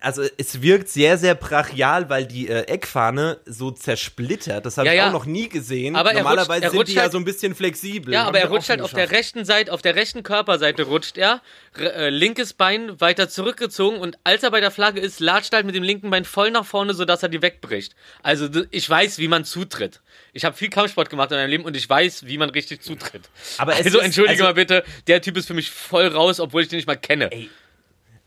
also 0.00 0.22
es 0.36 0.62
wirkt 0.62 0.88
sehr, 0.88 1.18
sehr 1.18 1.34
brachial, 1.34 2.08
weil 2.08 2.24
die 2.26 2.48
äh, 2.48 2.62
Eckfahne 2.68 3.38
so 3.46 3.70
zersplittert. 3.70 4.64
Das 4.64 4.76
habe 4.78 4.86
Ja, 4.86 4.92
ich 4.92 4.98
ja. 4.98 5.08
auch 5.08 5.12
noch 5.12 5.24
nie 5.26 5.48
gesehen. 5.48 5.96
Aber 5.96 6.10
er 6.12 6.18
Normalerweise 6.18 6.66
rutscht- 6.66 6.70
sind 6.70 6.78
rutscht 6.78 6.90
die 6.92 6.94
ja 6.96 7.02
halt- 7.02 7.12
so 7.12 7.18
ein 7.18 7.24
bisschen 7.24 7.54
flexibel. 7.54 8.14
Ja, 8.14 8.24
aber 8.24 8.38
er 8.38 8.48
rutscht 8.48 8.68
halt 8.68 8.80
auf 8.80 8.92
der 8.92 9.10
rechten 9.10 9.44
Seite, 9.44 9.72
auf 9.72 9.82
der 9.82 9.96
rechten 9.96 10.22
Körperseite 10.22 10.84
rutscht 10.84 11.18
er, 11.18 11.42
r- 11.76 11.94
äh, 11.94 12.10
linkes 12.10 12.52
Bein 12.52 13.00
weiter 13.00 13.28
zurückgezogen 13.28 13.98
und 13.98 14.16
als 14.24 14.42
er 14.44 14.50
bei 14.50 14.60
der 14.60 14.70
Flagge 14.70 15.00
ist, 15.00 15.20
latscht 15.20 15.52
halt 15.52 15.66
mit 15.66 15.74
dem 15.74 15.82
linken 15.82 16.10
Bein 16.10 16.24
voll 16.24 16.50
nach 16.50 16.64
vorne, 16.64 16.94
sodass 16.94 17.22
er 17.22 17.28
die 17.28 17.42
wegbricht. 17.42 17.94
Also 18.22 18.48
ich 18.70 18.88
weiß, 18.88 19.18
wie 19.18 19.28
man 19.28 19.44
zutritt. 19.44 20.00
Ich 20.32 20.44
habe 20.44 20.56
viel 20.56 20.70
Kampfsport 20.70 21.10
gemacht 21.10 21.32
in 21.32 21.38
meinem 21.38 21.50
Leben 21.50 21.64
und 21.64 21.76
ich 21.76 21.88
weiß, 21.88 22.26
wie 22.26 22.38
man 22.38 22.50
richtig 22.50 22.82
zutritt. 22.82 23.22
Aber 23.58 23.72
es 23.78 23.84
also 23.86 23.98
ist- 23.98 24.04
entschuldige 24.04 24.34
also- 24.34 24.44
mal 24.44 24.54
bitte, 24.54 24.84
der 25.08 25.20
Typ 25.22 25.36
ist 25.36 25.46
für 25.48 25.54
mich 25.54 25.70
voll 25.70 26.06
raus, 26.06 26.38
obwohl 26.38 26.62
ich 26.62 26.68
den 26.68 26.76
nicht 26.76 26.86
mal 26.86 26.96
kenne. 26.96 27.30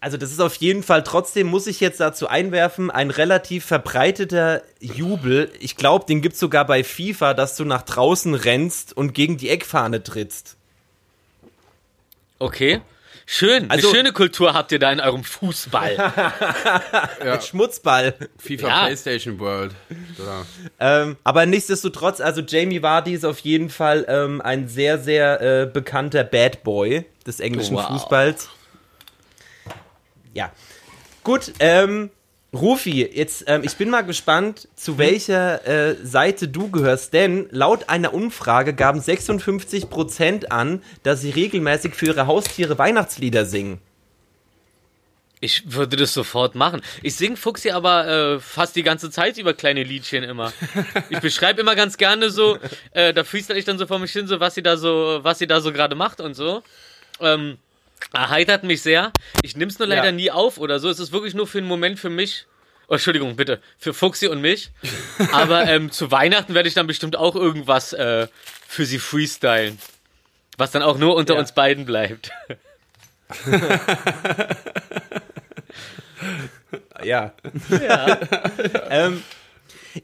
Also 0.04 0.18
das 0.18 0.32
ist 0.32 0.39
auf 0.41 0.56
jeden 0.56 0.82
Fall, 0.82 1.04
trotzdem 1.04 1.45
muss 1.47 1.68
ich 1.68 1.80
jetzt 1.80 1.99
dazu 1.99 2.28
einwerfen, 2.28 2.89
ein 2.89 3.12
relativ 3.12 3.66
verbreiteter 3.66 4.64
Jubel. 4.80 5.52
Ich 5.60 5.76
glaube, 5.78 6.06
den 6.06 6.22
gibt's 6.22 6.39
sogar 6.39 6.66
bei 6.66 6.84
FIFA, 6.84 7.36
dass 7.36 7.56
du 7.56 7.66
nach 7.66 7.84
draußen 7.84 8.34
rennst 8.34 8.97
und 8.97 9.14
gegen 9.14 9.38
die 9.38 9.49
Eckfahne 9.49 10.02
trittst. 10.02 10.58
Okay. 12.39 12.82
Schön, 13.28 13.70
Also- 13.70 13.88
eine 13.89 13.95
schöne 13.97 14.12
Kultur 14.12 14.54
habt 14.56 14.72
ihr 14.72 14.80
da 14.80 14.91
in 14.91 14.99
eurem 14.99 15.24
Fußball. 15.24 15.95
Mit 17.24 17.43
Schmutzball. 17.45 18.16
FIFA 18.39 18.68
Ja. 18.68 18.86
PlayStation 18.86 19.39
World. 19.39 19.74
Ähm, 20.80 21.16
aber 21.24 21.45
nichtsdestotrotz, 21.45 22.20
also 22.20 22.41
Jamie 22.41 22.82
Vardy 22.82 23.14
ist 23.14 23.24
auf 23.24 23.38
jeden 23.39 23.70
Fall 23.70 24.06
ähm, 24.10 24.41
ein 24.41 24.68
sehr, 24.68 24.97
sehr 24.97 25.39
äh, 25.41 25.66
bekannter 25.68 26.24
Bad 26.24 26.64
Boy 26.64 27.06
des 27.26 27.39
englischen 27.39 27.76
Wow. 27.76 27.88
Fußballs. 27.88 28.49
Ja. 30.34 30.51
Gut, 31.23 31.53
ähm, 31.59 32.09
Rufi, 32.53 33.05
jetzt, 33.05 33.45
ähm, 33.47 33.61
ich 33.63 33.75
bin 33.77 33.89
mal 33.89 34.01
gespannt, 34.01 34.67
zu 34.75 34.97
welcher 34.97 35.65
äh, 35.65 35.95
Seite 36.03 36.49
du 36.49 36.69
gehörst, 36.69 37.13
denn 37.13 37.47
laut 37.51 37.88
einer 37.88 38.13
Umfrage 38.13 38.73
gaben 38.73 38.99
56% 38.99 40.47
an, 40.47 40.84
dass 41.03 41.21
sie 41.21 41.29
regelmäßig 41.29 41.95
für 41.95 42.07
ihre 42.07 42.27
Haustiere 42.27 42.77
Weihnachtslieder 42.77 43.45
singen. 43.45 43.79
Ich 45.39 45.73
würde 45.73 45.95
das 45.95 46.13
sofort 46.13 46.53
machen. 46.53 46.82
Ich 47.01 47.15
sing 47.15 47.36
Fuchsi 47.36 47.71
aber 47.71 48.07
äh, 48.07 48.39
fast 48.39 48.75
die 48.75 48.84
ganze 48.84 49.09
Zeit 49.09 49.38
über 49.38 49.53
kleine 49.53 49.82
Liedchen 49.82 50.23
immer. 50.23 50.53
Ich 51.09 51.19
beschreibe 51.19 51.61
immer 51.61 51.75
ganz 51.75 51.97
gerne 51.97 52.29
so, 52.29 52.59
äh, 52.91 53.11
da 53.11 53.23
freestyle 53.23 53.57
ich 53.57 53.65
dann 53.65 53.79
so 53.79 53.88
vor 53.88 53.97
mich 53.97 54.11
hin, 54.11 54.27
so 54.27 54.39
was 54.39 54.53
sie 54.53 54.61
da 54.61 54.77
so, 54.77 55.19
was 55.23 55.39
sie 55.39 55.47
da 55.47 55.61
so 55.61 55.71
gerade 55.71 55.95
macht 55.95 56.21
und 56.21 56.36
so. 56.36 56.61
Ähm, 57.19 57.57
erheitert 58.14 58.64
mich 58.64 58.82
sehr. 58.82 59.12
Ich 59.43 59.56
nimm's 59.56 59.80
nur 59.80 59.88
leider 59.88 60.06
Ja. 60.06 60.12
nie 60.12 60.32
auf 60.32 60.58
oder 60.58 60.80
so. 60.80 60.89
Es 60.89 60.99
ist 60.99 61.12
wirklich 61.12 61.34
nur 61.34 61.47
für 61.47 61.58
einen 61.60 61.68
Moment 61.68 61.99
für 61.99 62.10
mich. 62.10 62.45
Oh, 62.88 62.93
Entschuldigung, 62.95 63.36
bitte. 63.36 63.62
Für 63.78 63.93
Fuchsi 63.93 64.28
und 64.28 64.41
mich. 64.41 64.72
Aber 65.32 65.66
ähm, 65.68 65.91
zu 65.91 66.12
Weihnachten 66.12 66.54
werde 66.54 66.68
ich 66.68 66.76
dann 66.76 66.88
bestimmt 66.88 67.16
auch 67.16 67.36
irgendwas 67.36 67.93
äh, 67.93 68.28
für 68.68 68.86
sie 68.86 68.99
freestylen. 68.99 69.78
Was 70.58 70.72
dann 70.72 70.82
auch 70.84 70.97
nur 70.97 71.16
unter 71.16 71.36
Ja. 71.36 71.39
uns 71.39 71.54
beiden 71.54 71.86
bleibt. 71.86 72.32
Ja. 77.04 77.34
ähm, 78.89 79.24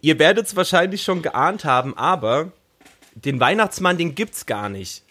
ihr 0.01 0.19
werdet 0.19 0.47
es 0.47 0.55
wahrscheinlich 0.55 1.03
schon 1.03 1.21
geahnt 1.21 1.65
haben, 1.65 1.95
aber 1.97 2.51
den 3.13 3.39
Weihnachtsmann, 3.39 3.97
den 3.97 4.15
gibt's 4.15 4.45
gar 4.45 4.69
nicht. 4.69 5.03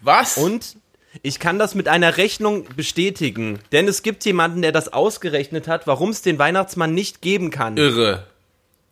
Was? 0.00 0.36
Und 0.38 0.76
ich 1.22 1.38
kann 1.38 1.58
das 1.58 1.74
mit 1.74 1.88
einer 1.88 2.16
Rechnung 2.16 2.66
bestätigen, 2.76 3.58
denn 3.72 3.86
es 3.88 4.02
gibt 4.02 4.24
jemanden, 4.24 4.62
der 4.62 4.72
das 4.72 4.92
ausgerechnet 4.92 5.68
hat, 5.68 5.86
warum 5.86 6.10
es 6.10 6.22
den 6.22 6.38
Weihnachtsmann 6.38 6.94
nicht 6.94 7.20
geben 7.22 7.50
kann. 7.50 7.76
Irre. 7.76 8.26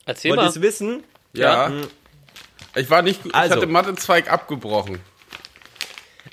Erzähl 0.04 0.30
Wollt 0.30 0.40
ihr 0.40 0.44
mal. 0.44 0.48
es 0.50 0.60
wissen? 0.62 1.02
Ja. 1.32 1.70
Ich 2.74 2.88
war 2.90 3.02
nicht, 3.02 3.24
ich 3.26 3.34
Also. 3.34 3.56
hatte 3.56 3.66
Mathezweig 3.66 4.30
abgebrochen. 4.30 4.98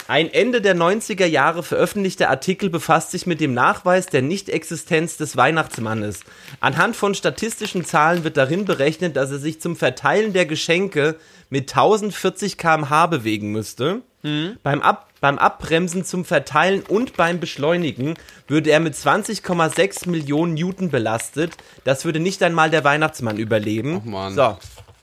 Ein 0.10 0.34
Ende 0.34 0.60
der 0.60 0.76
90er 0.76 1.28
Jahre 1.28 1.62
veröffentlichter 1.62 2.32
Artikel 2.32 2.72
befasst 2.72 3.12
sich 3.12 3.28
mit 3.28 3.39
dem 3.39 3.53
Nachweis 3.53 4.07
der 4.07 4.24
Nichtexistenz 4.24 5.18
des 5.18 5.38
Weihnachtsmannes. 5.38 6.22
Anhand 6.60 6.95
von 6.95 7.14
statistischen 7.14 7.86
Zahlen 7.86 8.24
wird 8.24 8.36
darin 8.36 8.66
berechnet, 8.66 9.16
dass 9.16 9.30
er 9.30 9.38
sich 9.38 9.62
zum 9.62 9.76
Verteilen 9.76 10.34
der 10.34 10.47
Geschenke 10.47 11.18
mit 11.51 11.70
1040 11.70 12.57
km/h 12.57 13.05
bewegen 13.05 13.51
müsste. 13.51 14.01
Beim, 14.64 14.82
Ab 14.82 15.10
beim 15.22 15.38
Abbremsen 15.38 16.03
zum 16.03 16.26
Verteilen 16.26 16.82
und 16.82 17.16
beim 17.16 17.39
Beschleunigen 17.39 18.16
würde 18.47 18.72
er 18.72 18.80
mit 18.80 18.95
20,6 18.95 20.10
Millionen 20.10 20.55
Newton 20.55 20.89
belastet. 20.89 21.55
Das 21.84 22.03
würde 22.03 22.20
nicht 22.20 22.41
einmal 22.41 22.72
der 22.72 22.84
Weihnachtsmann 22.84 23.38
überleben. 23.38 24.01
Mann. 24.05 24.34
So, 24.34 24.57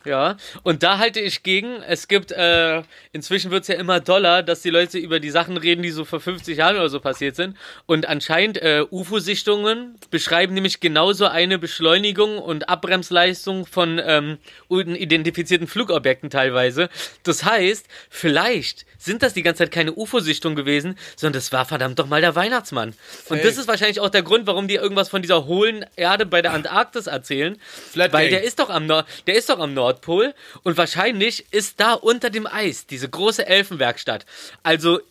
Ja, 0.07 0.37
und 0.63 0.83
da 0.83 0.99
halte 0.99 1.21
ich 1.21 1.43
gegen. 1.43 1.83
Es 1.83 2.07
gibt, 2.07 2.31
äh, 2.31 2.83
inzwischen 3.13 3.51
wird's 3.51 3.67
ja 3.67 3.75
immer 3.75 3.99
doller, 3.99 4.43
dass 4.45 4.63
die 4.63 4.71
Leute 4.71 4.99
über 4.99 5.19
die 5.19 5.31
Sachen 5.31 5.57
reden, 5.57 5.83
die 5.83 5.91
so 5.91 6.05
vor 6.05 6.21
50 6.21 6.59
Jahren 6.59 6.77
oder 6.77 6.89
so 6.89 7.01
passiert 7.01 7.35
sind. 7.35 7.57
Und 7.87 8.07
anscheinend 8.07 8.63
äh, 8.63 8.85
UFO-Sichtungen 8.89 9.97
beschreiben 10.11 10.55
nämlich 10.55 10.79
genauso 10.79 11.27
eine 11.27 11.59
Beschleunigung 11.59 12.39
und 12.39 12.69
Abbremsleistung 12.69 13.67
von 13.67 14.01
ähm, 14.05 14.39
unidentifizierten 14.69 15.67
Flugobjekten 15.67 16.31
teilweise. 16.31 16.89
Das 17.25 17.45
heißt, 17.45 17.87
vielleicht 18.09 18.87
sind 18.99 19.23
das 19.23 19.35
die 19.35 19.43
ganze 19.43 19.65
Zeit 19.65 19.73
keine 19.73 19.93
UFO-Sichtungen 19.93 20.57
gewesen, 20.57 20.97
sondern 21.17 21.35
das 21.35 21.53
war 21.53 21.65
verdammt 21.65 21.99
doch 21.99 22.07
mal 22.07 22.21
der 22.21 22.35
Weihnachtsmann. 22.35 22.95
Und 23.29 23.45
das 23.45 23.57
ist 23.57 23.69
wahrscheinlich 23.69 24.01
auch 24.01 24.09
der 24.09 24.23
Grund, 24.23 24.47
warum 24.47 24.69
die 24.69 24.75
irgendwas 24.75 25.09
von 25.09 25.23
dieser 25.23 25.47
hohlen 25.47 25.85
Erde 25.97 26.27
bei 26.27 26.43
der 26.43 26.53
Antarktis 26.53 27.07
erzählen. 27.07 27.57
Flat 27.93 28.13
weil 28.13 28.29
Gang. 28.29 28.41
der 28.41 28.45
ist 28.45 28.59
doch 28.59 28.71
am 28.71 28.87
Nord, 28.87 29.07
der 29.27 29.35
ist 29.35 29.49
doch 29.49 29.59
am 29.59 29.75
Nordpol 29.97 30.35
und 30.63 30.77
wahrscheinlich 30.77 31.53
ist 31.53 31.81
da 31.81 31.95
unter 31.95 32.31
dem 32.31 32.47
Eis 32.47 32.87
diese 32.87 33.09
große 33.09 33.47
Elfenwerkstatt. 33.47 34.27
Also 34.63 34.99
äh, 34.99 35.03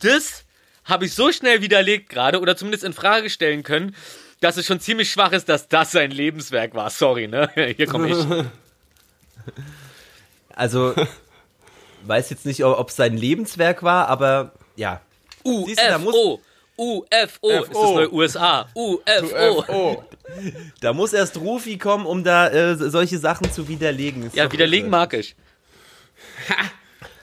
das 0.00 0.44
habe 0.84 1.06
ich 1.06 1.14
so 1.14 1.32
schnell 1.32 1.60
widerlegt 1.60 2.08
gerade 2.08 2.40
oder 2.40 2.56
zumindest 2.56 2.84
in 2.84 2.92
Frage 2.92 3.30
stellen 3.30 3.62
können, 3.62 3.94
dass 4.40 4.56
es 4.56 4.66
schon 4.66 4.80
ziemlich 4.80 5.10
schwach 5.10 5.32
ist, 5.32 5.48
dass 5.48 5.68
das 5.68 5.92
sein 5.92 6.10
Lebenswerk 6.10 6.74
war. 6.74 6.90
Sorry, 6.90 7.28
ne? 7.28 7.50
Hier 7.76 7.86
komme 7.86 8.10
ich. 8.10 8.16
also 10.54 10.94
weiß 12.04 12.30
jetzt 12.30 12.46
nicht, 12.46 12.64
ob 12.64 12.88
es 12.88 12.96
sein 12.96 13.16
Lebenswerk 13.16 13.82
war, 13.82 14.08
aber 14.08 14.52
ja. 14.76 15.00
UFO. 15.44 16.40
UFO 16.78 17.48
ist 17.50 17.68
das 17.68 17.74
neue 17.74 18.12
USA. 18.12 18.68
UFO. 18.74 20.04
Da 20.80 20.92
muss 20.92 21.12
erst 21.12 21.36
Rufi 21.38 21.76
kommen, 21.76 22.06
um 22.06 22.22
da 22.22 22.48
äh, 22.48 22.76
solche 22.76 23.18
Sachen 23.18 23.50
zu 23.50 23.66
widerlegen. 23.68 24.24
Ist 24.26 24.36
Ja, 24.36 24.50
widerlegen 24.52 24.88
mag 24.88 25.12
ich. 25.14 25.34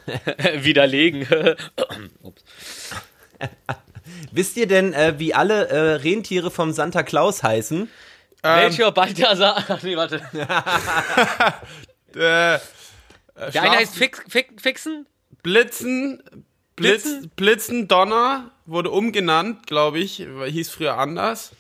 widerlegen. 0.61 1.25
Ups. 2.21 2.43
Wisst 4.31 4.57
ihr 4.57 4.67
denn, 4.67 4.93
äh, 4.93 5.13
wie 5.17 5.33
alle 5.33 5.67
äh, 5.69 5.93
Rentiere 5.95 6.51
vom 6.51 6.73
Santa 6.73 7.03
Claus 7.03 7.41
heißen? 7.41 7.89
Welcher 8.41 8.91
Balthasar? 8.91 9.63
Ach 9.69 9.81
nee, 9.81 9.95
warte. 9.95 10.21
Äh, 12.17 12.59
Der 13.51 13.61
eine 13.63 13.71
heißt 13.71 13.93
Fix, 13.93 14.21
Fix, 14.29 14.53
Fixen? 14.61 15.05
Blitzen, 15.43 16.23
Blitz, 16.77 17.03
Blitzen? 17.03 17.31
Blitzen, 17.35 17.87
Donner 17.89 18.51
wurde 18.65 18.91
umgenannt, 18.91 19.67
glaube 19.67 19.99
ich, 19.99 20.25
hieß 20.45 20.69
früher 20.69 20.97
anders. 20.97 21.51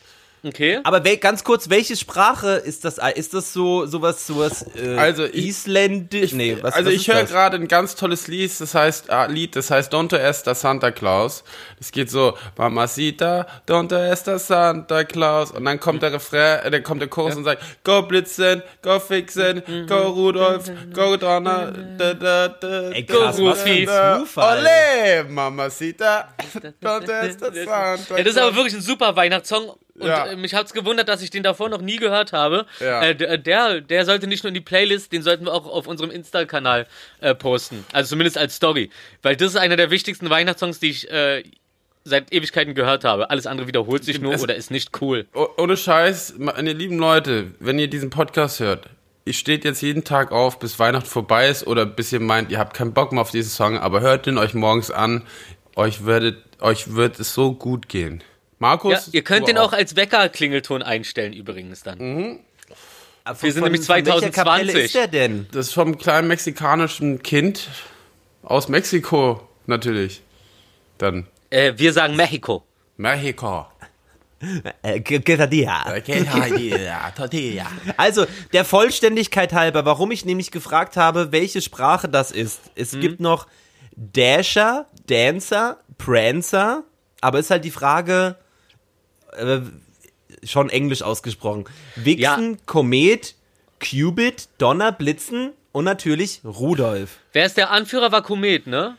Okay. 0.47 0.79
Aber 0.83 1.03
wel 1.03 1.17
ganz 1.17 1.43
kurz, 1.43 1.69
welche 1.71 1.95
Sprache 1.95 2.51
ist 2.51 2.85
das? 2.85 2.99
Ist 3.15 3.33
das 3.33 3.51
so 3.51 3.87
sowas, 3.87 4.27
sowas 4.27 4.63
äh, 4.75 4.95
Also 4.95 5.25
ich- 5.25 5.47
Isländisch? 5.47 6.33
Nee, 6.33 6.57
was, 6.61 6.75
also 6.75 6.87
was 6.91 6.95
ich 6.95 7.07
höre 7.07 7.23
gerade 7.23 7.57
ein 7.57 7.67
ganz 7.67 7.95
tolles 7.95 8.27
Lied, 8.27 8.51
das 8.59 8.75
heißt 8.75 9.09
äh, 9.09 9.27
Lied, 9.27 9.55
das 9.55 9.71
heißt 9.71 9.91
Don't 9.91 10.15
Esta 10.15 10.53
Santa 10.53 10.91
Claus. 10.91 11.43
Das 11.79 11.91
geht 11.91 12.11
so 12.11 12.37
Mamacita, 12.57 13.47
Don't 13.67 13.91
Esta 13.95 14.37
Santa 14.37 15.03
Claus 15.03 15.49
und 15.51 15.65
dann 15.65 15.79
kommt 15.79 16.03
der 16.03 16.13
Refrain, 16.13 16.59
äh, 16.65 16.69
dann 16.71 16.83
kommt 16.83 17.01
der 17.01 17.09
Chorus 17.09 17.35
und 17.35 17.43
sagt 17.45 17.63
Go 17.83 18.03
Blitzen, 18.03 18.61
Go 18.83 18.99
Fixen, 18.99 19.63
Go 19.87 20.09
Rudolf, 20.09 20.69
Go 20.93 21.17
Donner, 21.17 21.71
da, 21.97 22.13
da, 22.13 22.47
da, 22.49 22.89
Ey, 22.91 23.03
da, 23.05 23.13
krass, 23.15 23.37
was 23.41 23.61
für 23.63 23.69
ein 23.69 23.85
da, 23.87 24.19
Zufall. 24.19 24.59
Ole, 24.59 25.23
Mamacita, 25.29 26.29
Don't 26.83 27.09
Esta 27.09 27.45
Santa 27.51 28.17
Ja, 28.17 28.23
das 28.23 28.33
ist 28.33 28.37
aber 28.37 28.47
Claus. 28.51 28.55
wirklich 28.55 28.75
ein 28.75 28.81
super 28.81 29.15
Weihnachtssong. 29.15 29.73
Und 29.97 30.07
Ja. 30.07 30.25
äh, 30.27 30.35
mich 30.35 30.53
hat's 30.53 30.73
gewundert, 30.73 31.07
dass 31.07 31.21
ich 31.21 31.29
den 31.29 31.41
davor 31.43 31.69
noch 31.69 31.81
nie 31.81 31.95
gehört 31.95 32.33
habe. 32.33 32.65
Ja. 32.81 33.01
Äh, 33.01 33.15
d- 33.15 33.37
der, 33.37 33.79
der 33.81 34.05
sollte 34.05 34.27
nicht 34.27 34.43
nur 34.43 34.49
in 34.49 34.53
die 34.53 34.59
Playlist, 34.61 35.11
den 35.13 35.21
sollten 35.23 35.45
wir 35.45 35.53
auch 35.53 35.65
auf 35.65 35.87
unserem 35.87 36.11
Insta-Kanal 36.11 36.85
äh, 37.21 37.33
posten. 37.33 37.85
Also 37.93 38.09
zumindest 38.09 38.37
als 38.37 38.55
Story. 38.55 38.89
Weil 39.21 39.35
das 39.37 39.51
ist 39.51 39.55
einer 39.57 39.77
der 39.77 39.91
wichtigsten 39.91 40.29
Weihnachtssongs, 40.29 40.79
die 40.79 40.89
ich 40.89 41.09
äh, 41.09 41.43
seit 42.03 42.33
Ewigkeiten 42.33 42.75
gehört 42.75 43.03
habe. 43.05 43.29
Alles 43.29 43.47
andere 43.47 43.67
wiederholt 43.67 44.03
sich 44.03 44.19
nur 44.19 44.33
Es- 44.33 44.43
oder 44.43 44.55
ist 44.55 44.69
nicht 44.69 45.01
cool. 45.01 45.25
Oh, 45.33 45.47
ohne 45.57 45.77
Scheiß, 45.77 46.35
meine 46.37 46.73
lieben 46.73 46.99
Leute, 46.99 47.51
wenn 47.59 47.79
ihr 47.79 47.87
diesen 47.87 48.09
Podcast 48.09 48.59
hört, 48.59 48.89
ihr 49.23 49.33
steht 49.33 49.63
jetzt 49.63 49.81
jeden 49.81 50.03
Tag 50.03 50.31
auf, 50.31 50.59
bis 50.59 50.77
Weihnachten 50.77 51.07
vorbei 51.09 51.47
ist 51.47 51.65
oder 51.65 51.85
bis 51.85 52.11
ihr 52.11 52.19
meint, 52.19 52.51
ihr 52.51 52.59
habt 52.59 52.75
keinen 52.75 52.93
Bock 52.93 53.11
mehr 53.13 53.21
auf 53.21 53.31
diesen 53.31 53.49
Song, 53.49 53.77
aber 53.77 54.01
hört 54.01 54.27
ihn 54.27 54.37
euch 54.37 54.53
morgens 54.53 54.91
an. 54.91 55.23
euch 55.77 56.05
werdet, 56.05 56.37
euch 56.61 56.95
wird 56.95 57.19
es 57.19 57.33
so 57.33 57.53
gut 57.53 57.89
gehen. 57.89 58.21
Markus? 58.59 58.93
Ja, 58.93 59.01
ihr 59.11 59.23
könnt 59.23 59.47
den 59.47 59.57
auch 59.57 59.73
als 59.73 59.95
Wecker-Klingelton 59.95 60.81
einstellen 60.81 61.33
übrigens 61.33 61.83
dann. 61.83 61.97
Mhm. 61.97 62.39
Wir 63.41 63.51
sind 63.53 63.63
nämlich 63.63 63.87
welcher 63.89 64.05
2020. 64.05 64.31
Kapelle 64.33 64.71
ist 64.81 64.95
der 64.95 65.07
denn? 65.07 65.47
Das 65.51 65.67
ist 65.67 65.73
vom 65.73 65.97
kleinen 65.97 66.27
mexikanischen 66.27 67.23
Kind 67.23 67.67
aus 68.43 68.67
Mexiko 68.69 69.41
natürlich. 69.65 70.21
Dann 70.99 71.27
Äh, 71.49 71.73
wir 71.75 71.91
sagen 71.91 72.15
Mexiko. 72.15 72.63
Mexiko. 72.97 73.65
Äh, 74.83 75.01
Tortilla. 77.15 77.65
Also, 77.97 78.25
der 78.53 78.65
Vollständigkeit 78.65 79.53
halber, 79.53 79.85
warum 79.85 80.11
ich 80.11 80.25
nämlich 80.25 80.51
gefragt 80.51 80.97
habe, 80.97 81.31
welche 81.31 81.61
Sprache 81.61 82.07
das 82.09 82.31
ist. 82.31 82.59
Es 82.75 82.93
Mhm. 82.93 83.01
gibt 83.01 83.19
noch 83.19 83.47
Dasher, 83.95 84.85
Dancer, 85.07 85.77
Prancer, 85.97 86.83
aber 87.21 87.39
ist 87.39 87.49
halt 87.49 87.63
die 87.65 87.71
Frage, 87.71 88.35
äh, 89.37 89.61
schon 90.43 90.69
englisch 90.69 91.01
ausgesprochen. 91.01 91.65
Vixen, 91.95 92.57
Komet, 92.65 93.35
Cubit, 93.79 94.47
Donner, 94.57 94.91
Blitzen 94.91 95.51
und 95.71 95.85
natürlich 95.85 96.41
Rudolf. 96.43 97.17
Wer 97.33 97.45
ist 97.45 97.57
der 97.57 97.71
Anführer? 97.71 98.11
War 98.11 98.23
Komet, 98.23 98.67
ne? 98.67 98.97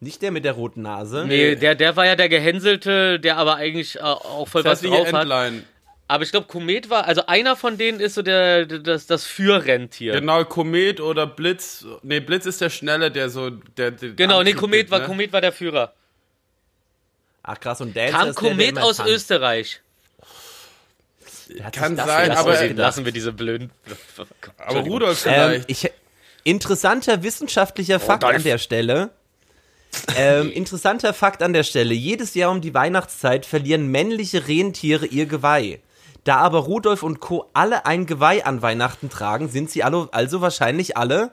Nicht 0.00 0.22
der 0.22 0.30
mit 0.30 0.44
der 0.44 0.52
roten 0.52 0.82
Nase. 0.82 1.24
Nee, 1.26 1.56
der, 1.56 1.74
der 1.74 1.96
war 1.96 2.04
ja 2.04 2.14
der 2.14 2.28
Gehänselte, 2.28 3.18
der 3.18 3.38
aber 3.38 3.56
eigentlich 3.56 3.96
äh, 3.96 4.00
auch 4.00 4.46
voll 4.46 4.64
was 4.64 4.80
Zärtliche 4.80 5.02
drauf 5.02 5.12
hat. 5.12 5.22
Entlein. 5.22 5.64
Aber 6.06 6.22
ich 6.22 6.30
glaube, 6.30 6.46
Komet 6.46 6.90
war, 6.90 7.06
also 7.06 7.26
einer 7.26 7.56
von 7.56 7.78
denen 7.78 7.98
ist 7.98 8.14
so 8.14 8.22
der, 8.22 8.66
das, 8.66 9.06
das 9.06 9.24
Führrentier. 9.24 10.12
Genau, 10.12 10.44
Komet 10.44 11.00
oder 11.00 11.26
Blitz. 11.26 11.86
Nee, 12.02 12.20
Blitz 12.20 12.44
ist 12.44 12.60
der 12.60 12.68
Schnelle, 12.68 13.10
der 13.10 13.30
so. 13.30 13.50
Der, 13.50 13.90
der 13.90 14.10
Genau, 14.10 14.34
nee, 14.42 14.50
Antrieb 14.50 14.56
Komet 14.58 14.78
gibt, 14.80 14.90
war, 14.90 15.00
ne? 15.00 15.06
Komet 15.06 15.32
war 15.32 15.40
der 15.40 15.52
Führer. 15.52 15.94
Ach 17.46 17.60
krass, 17.60 17.80
und 17.80 17.94
Dancer 17.94 18.10
Kam 18.18 18.28
ist 18.28 18.40
der, 18.40 18.42
der 18.42 18.50
Komet 18.50 18.68
immer 18.70 18.84
aus 18.84 18.96
tanzt. 18.96 19.12
Österreich. 19.12 19.80
Der 21.50 21.70
Kann 21.70 21.94
sein, 21.96 22.30
aber- 22.32 22.52
ausgedacht. 22.52 22.76
lassen 22.78 23.04
wir 23.04 23.12
diese 23.12 23.32
blöden. 23.32 23.70
Aber 24.58 24.80
Rudolf 24.80 25.26
Ähm, 25.26 25.32
vielleicht. 25.66 25.70
ich, 25.70 25.90
interessanter 26.42 27.22
wissenschaftlicher 27.22 28.00
Fakt 28.00 28.22
Dolph. 28.22 28.36
an 28.36 28.42
der 28.44 28.56
Stelle. 28.58 29.10
Ähm, 30.16 30.50
interessanter 30.52 31.12
Fakt 31.12 31.42
an 31.42 31.52
der 31.52 31.64
Stelle. 31.64 31.92
Jedes 31.92 32.32
Jahr 32.34 32.50
um 32.50 32.62
die 32.62 32.72
Weihnachtszeit 32.72 33.44
verlieren 33.44 33.88
männliche 33.88 34.48
Rentiere 34.48 35.04
ihr 35.04 35.26
Geweih. 35.26 35.80
Da 36.24 36.36
aber 36.36 36.60
Rudolf 36.60 37.02
und 37.02 37.20
Co. 37.20 37.50
alle 37.52 37.84
ein 37.84 38.06
Geweih 38.06 38.46
an 38.46 38.62
Weihnachten 38.62 39.10
tragen, 39.10 39.50
sind 39.50 39.70
sie 39.70 39.82
alle, 39.84 40.08
also 40.12 40.40
wahrscheinlich 40.40 40.96
alle 40.96 41.32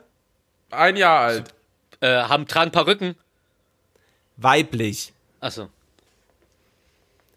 Ein 0.70 0.96
Jahr 0.96 1.20
alt. 1.20 1.54
Äh, 2.00 2.08
haben, 2.24 2.46
tragen 2.46 2.70
Perücken. 2.70 3.16
weiblich. 4.36 5.14
Achso. 5.40 5.68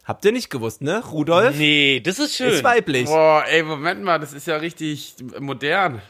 Habt 0.06 0.24
ihr 0.24 0.32
nicht 0.32 0.49
gewusst, 0.51 0.82
ne? 0.82 1.03
Rudolf 1.03 1.56
Nee, 1.58 1.99
das 1.99 2.20
ist 2.20 2.36
schön. 2.36 2.49
ist 2.51 2.64
weiblich. 2.64 3.06
Boah, 3.06 3.43
ey, 3.47 3.64
Moment 3.64 4.03
mal, 4.03 4.20
das 4.20 4.34
ist 4.34 4.45
ja 4.47 4.58
richtig 4.58 5.16
modern. 5.39 6.01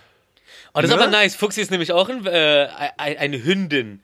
Oh, 0.74 0.82
das 0.82 0.90
ist 0.92 0.96
Ne? 0.98 1.02
aber 1.02 1.12
nice. 1.12 1.36
Fuchsi 1.36 1.62
ist 1.62 1.72
nämlich 1.72 1.94
auch 1.94 2.10
ein, 2.10 2.26
äh, 2.26 2.68
ein, 2.98 3.18
eine 3.18 3.44
Hündin. 3.44 4.02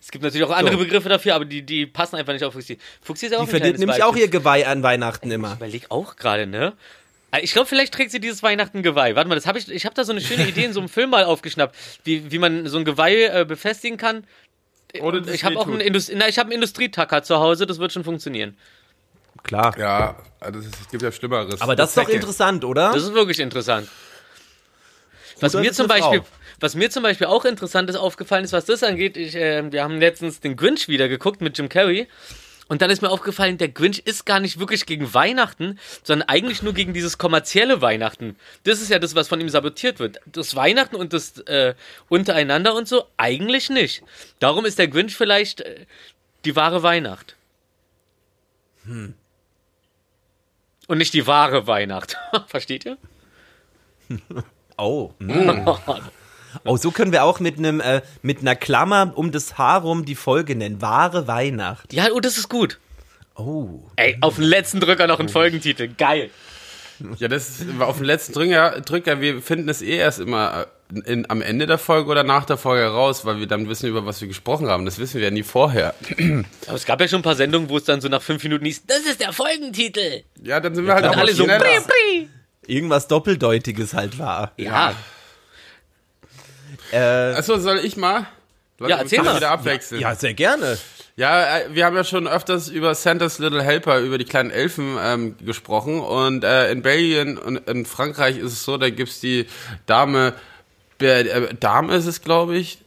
Es 0.00 0.12
gibt 0.12 0.22
natürlich 0.22 0.46
auch 0.46 0.52
andere 0.54 0.76
So. 0.76 0.84
Begriffe 0.84 1.08
dafür, 1.08 1.34
aber 1.34 1.44
die, 1.44 1.62
die 1.62 1.86
passen 1.86 2.14
einfach 2.14 2.32
nicht 2.32 2.44
auf 2.44 2.52
Fuchsi. 2.52 2.78
Fuchsi 3.02 3.26
ist 3.26 3.32
ja 3.32 3.38
auch 3.38 3.48
Die 3.48 3.56
kleines 3.56 3.80
nämlich 3.80 4.02
auch 4.04 4.14
ihr 4.14 4.28
Geweih 4.28 4.66
an 4.68 4.84
Weihnachten 4.84 5.30
immer. 5.32 5.48
Ich 5.50 5.56
überleg 5.56 5.90
auch 5.90 6.14
gerade, 6.14 6.46
ne? 6.46 6.74
Äh, 7.32 7.40
Ich 7.40 7.52
glaube, 7.52 7.66
vielleicht 7.66 7.92
trägt 7.94 8.12
sie 8.12 8.20
dieses 8.20 8.44
Weihnachten 8.44 8.84
Geweih. 8.84 9.16
Warte 9.16 9.28
mal, 9.28 9.34
das 9.34 9.46
hab 9.46 9.56
ich, 9.56 9.68
ich 9.68 9.84
habe 9.84 9.96
da 9.96 10.04
so 10.04 10.12
eine 10.12 10.20
schöne 10.20 10.46
Idee 10.46 10.66
in 10.66 10.72
so 10.72 10.78
einem 10.78 10.88
Film 10.88 11.10
mal 11.10 11.24
aufgeschnappt, 11.24 11.74
wie, 12.04 12.30
wie 12.30 12.38
man 12.38 12.68
so 12.68 12.78
ein 12.78 12.84
Geweih 12.84 13.40
äh, 13.40 13.44
befestigen 13.44 13.98
kann. 13.98 14.22
Ohne 15.00 15.22
dass 15.22 15.34
Ich 15.34 15.42
habe 15.42 15.58
auch 15.58 15.66
einen. 15.66 15.80
Indust 15.80 16.12
na, 16.14 16.28
ich 16.28 16.38
hab 16.38 16.44
einen 16.46 16.52
Industrietacker 16.52 17.24
zu 17.24 17.38
Hause, 17.40 17.66
das 17.66 17.80
wird 17.80 17.92
schon 17.92 18.04
funktionieren. 18.04 18.56
Klar. 19.42 19.78
Ja, 19.78 20.16
also 20.40 20.58
es 20.58 20.88
gibt 20.90 21.02
ja 21.02 21.12
Schlimmeres. 21.12 21.60
Aber 21.60 21.76
das 21.76 21.90
ist 21.90 21.98
doch 21.98 22.08
interessant, 22.08 22.64
oder? 22.64 22.92
Das 22.92 23.02
ist 23.02 23.14
wirklich 23.14 23.40
interessant. 23.40 23.88
Was 25.40 25.54
mir, 25.54 25.72
zum 25.72 25.86
Beispiel, 25.86 26.20
Frau. 26.20 26.28
was 26.60 26.74
mir 26.74 26.90
zum 26.90 27.02
Beispiel 27.02 27.26
auch 27.26 27.44
interessant 27.44 27.90
ist 27.90 27.96
aufgefallen 27.96 28.44
ist, 28.44 28.52
was 28.52 28.64
das 28.64 28.82
angeht, 28.82 29.16
ich, 29.16 29.34
äh, 29.34 29.70
wir 29.70 29.82
haben 29.82 29.98
letztens 29.98 30.40
den 30.40 30.56
Grinch 30.56 30.88
wieder 30.88 31.08
geguckt 31.08 31.40
mit 31.40 31.58
Jim 31.58 31.68
Carrey. 31.68 32.08
Und 32.68 32.82
dann 32.82 32.90
ist 32.90 33.00
mir 33.00 33.10
aufgefallen, 33.10 33.58
der 33.58 33.68
Grinch 33.68 34.00
ist 34.00 34.26
gar 34.26 34.40
nicht 34.40 34.58
wirklich 34.58 34.86
gegen 34.86 35.14
Weihnachten, 35.14 35.78
sondern 36.02 36.28
eigentlich 36.28 36.62
nur 36.62 36.72
gegen 36.72 36.94
dieses 36.94 37.16
kommerzielle 37.16 37.80
Weihnachten. 37.80 38.36
Das 38.64 38.82
ist 38.82 38.90
ja 38.90 38.98
das, 38.98 39.14
was 39.14 39.28
von 39.28 39.40
ihm 39.40 39.48
sabotiert 39.48 40.00
wird. 40.00 40.18
Das 40.26 40.56
Weihnachten 40.56 40.96
und 40.96 41.12
das 41.12 41.38
äh, 41.46 41.74
untereinander 42.08 42.74
und 42.74 42.88
so, 42.88 43.04
eigentlich 43.16 43.70
nicht. 43.70 44.02
Darum 44.40 44.64
ist 44.64 44.80
der 44.80 44.88
Grinch 44.88 45.14
vielleicht 45.14 45.60
äh, 45.60 45.86
die 46.44 46.56
wahre 46.56 46.82
Weihnacht. 46.82 47.36
Und 50.86 50.98
nicht 50.98 51.14
die 51.14 51.26
wahre 51.26 51.66
Weihnacht. 51.66 52.16
Versteht 52.46 52.84
ihr? 52.86 52.98
Oh. 54.78 55.12
mm. 55.18 55.66
Oh, 56.64 56.76
so 56.76 56.90
können 56.90 57.12
wir 57.12 57.24
auch 57.24 57.40
mit 57.40 57.58
einem 57.58 57.80
äh, 57.80 58.02
mit 58.22 58.40
einer 58.40 58.56
Klammer 58.56 59.12
um 59.14 59.30
das 59.30 59.58
Haar 59.58 59.82
rum 59.82 60.04
die 60.04 60.14
Folge 60.14 60.54
nennen. 60.56 60.80
Wahre 60.80 61.26
Weihnacht. 61.26 61.92
Ja, 61.92 62.06
oh, 62.12 62.20
das 62.20 62.38
ist 62.38 62.48
gut. 62.48 62.78
Oh. 63.36 63.80
Ey, 63.96 64.16
auf 64.22 64.36
den 64.36 64.44
letzten 64.44 64.80
Drücker 64.80 65.06
noch 65.06 65.20
ein 65.20 65.28
Folgentitel. 65.28 65.88
Geil. 65.88 66.30
Ja, 67.18 67.28
das 67.28 67.60
ist 67.60 67.80
auf 67.80 67.98
den 67.98 68.06
letzten 68.06 68.32
Drücker, 68.32 68.80
Drücker, 68.80 69.20
wir 69.20 69.42
finden 69.42 69.68
es 69.68 69.82
eh 69.82 69.96
erst 69.96 70.18
immer 70.18 70.66
in, 71.04 71.28
am 71.30 71.42
Ende 71.42 71.66
der 71.66 71.78
Folge 71.78 72.10
oder 72.10 72.22
nach 72.22 72.44
der 72.44 72.56
Folge 72.56 72.86
raus, 72.86 73.24
weil 73.24 73.38
wir 73.40 73.46
dann 73.46 73.68
wissen, 73.68 73.88
über 73.88 74.06
was 74.06 74.20
wir 74.20 74.28
gesprochen 74.28 74.68
haben. 74.68 74.84
Das 74.84 74.98
wissen 74.98 75.16
wir 75.18 75.24
ja 75.24 75.30
nie 75.30 75.42
vorher. 75.42 75.94
Aber 76.66 76.76
es 76.76 76.84
gab 76.86 77.00
ja 77.00 77.08
schon 77.08 77.20
ein 77.20 77.24
paar 77.24 77.34
Sendungen, 77.36 77.68
wo 77.68 77.76
es 77.76 77.84
dann 77.84 78.00
so 78.00 78.08
nach 78.08 78.22
fünf 78.22 78.42
Minuten 78.44 78.64
hieß, 78.64 78.86
das 78.86 79.00
ist 79.00 79.20
der 79.20 79.32
Folgentitel. 79.32 80.22
Ja, 80.42 80.60
dann 80.60 80.74
sind 80.74 80.86
wir 80.86 80.94
halt 80.94 81.04
Und 81.04 81.10
auch 81.10 81.16
alle 81.16 81.32
so, 81.32 81.44
bri, 81.44 81.56
bri. 81.58 82.28
Irgendwas 82.66 83.08
Doppeldeutiges 83.08 83.94
halt 83.94 84.18
war. 84.18 84.52
Ja, 84.56 84.94
Äh, 86.92 86.98
Achso, 87.34 87.58
soll 87.58 87.78
ich 87.78 87.96
mal? 87.96 88.26
Leute, 88.78 88.90
Ja, 88.92 88.98
erzähl 88.98 89.22
mal. 89.22 89.36
wieder 89.36 89.50
abwechseln. 89.50 90.00
ja, 90.00 90.14
sehr 90.14 90.34
gerne. 90.34 90.78
Ja, 91.16 91.58
äh, 91.58 91.74
wir 91.74 91.84
haben 91.86 91.96
ja 91.96 92.04
schon 92.04 92.28
öfters 92.28 92.68
über 92.68 92.94
Santa's 92.94 93.38
Little 93.38 93.62
Helper, 93.62 94.00
über 94.00 94.18
die 94.18 94.24
kleinen 94.26 94.50
Elfen 94.50 94.96
ähm, 95.00 95.34
gesprochen. 95.44 96.00
Und 96.00 96.44
äh, 96.44 96.70
in 96.70 96.82
Belgien 96.82 97.38
und 97.38 97.56
in 97.68 97.86
Frankreich 97.86 98.36
ist 98.36 98.52
es 98.52 98.64
so, 98.64 98.76
da 98.76 98.90
gibt's 98.90 99.20
die 99.20 99.46
Dame, 99.86 100.34
äh, 101.00 101.54
Dame 101.54 101.94
ist 101.94 102.06
es, 102.06 102.22
glaube 102.22 102.56
ich. 102.56 102.78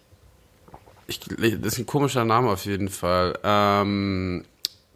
ich. 1.08 1.20
Das 1.20 1.74
ist 1.74 1.80
ein 1.80 1.86
komischer 1.86 2.26
Name 2.26 2.50
auf 2.50 2.66
jeden 2.66 2.90
Fall. 2.90 3.38
Ähm, 3.44 4.46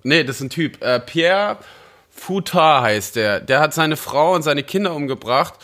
nee, 0.04 0.24
das 0.24 0.38
ist 0.38 0.42
ein 0.44 0.50
Typ. 0.50 0.82
Äh, 0.82 1.00
Pierre 1.00 1.58
Foutard 2.10 2.84
heißt 2.84 3.16
der. 3.16 3.40
Der 3.40 3.60
hat 3.60 3.74
seine 3.74 3.98
Frau 3.98 4.34
und 4.36 4.44
seine 4.44 4.64
Kinder 4.64 4.94
umgebracht 4.94 5.56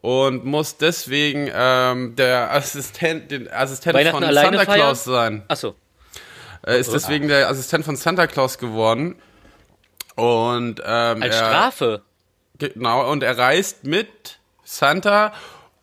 und 0.00 0.44
muss 0.44 0.76
deswegen 0.76 1.50
ähm, 1.52 2.14
der 2.16 2.52
Assistent, 2.52 3.30
den 3.30 3.50
Assistent 3.50 3.98
von 4.08 4.22
Santa? 4.22 4.64
Claus 4.64 5.04
sein. 5.04 5.42
achso. 5.48 5.74
Er 6.62 6.78
ist 6.78 6.92
deswegen 6.92 7.28
der 7.28 7.48
Assistent 7.48 7.84
von 7.84 7.96
Santa 7.96 8.26
Claus 8.26 8.58
geworden. 8.58 9.16
Und 10.16 10.80
ähm, 10.84 11.22
Als 11.22 11.36
er, 11.36 11.46
Strafe. 11.46 12.02
Genau, 12.58 13.10
und 13.10 13.22
er 13.22 13.36
reist 13.36 13.84
mit 13.84 14.38
Santa, 14.64 15.32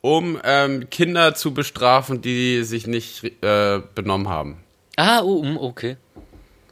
um 0.04 0.38
ähm, 0.43 0.89
Kinder 0.89 1.34
zu 1.34 1.54
bestrafen, 1.54 2.22
die 2.22 2.64
sich 2.66 2.88
nicht 2.88 3.24
äh, 3.41 3.80
benommen 3.95 4.28
haben. 4.28 4.58
Ah, 4.97 5.22
oh, 5.22 5.41
mm, 5.41 5.58
okay. 5.58 5.95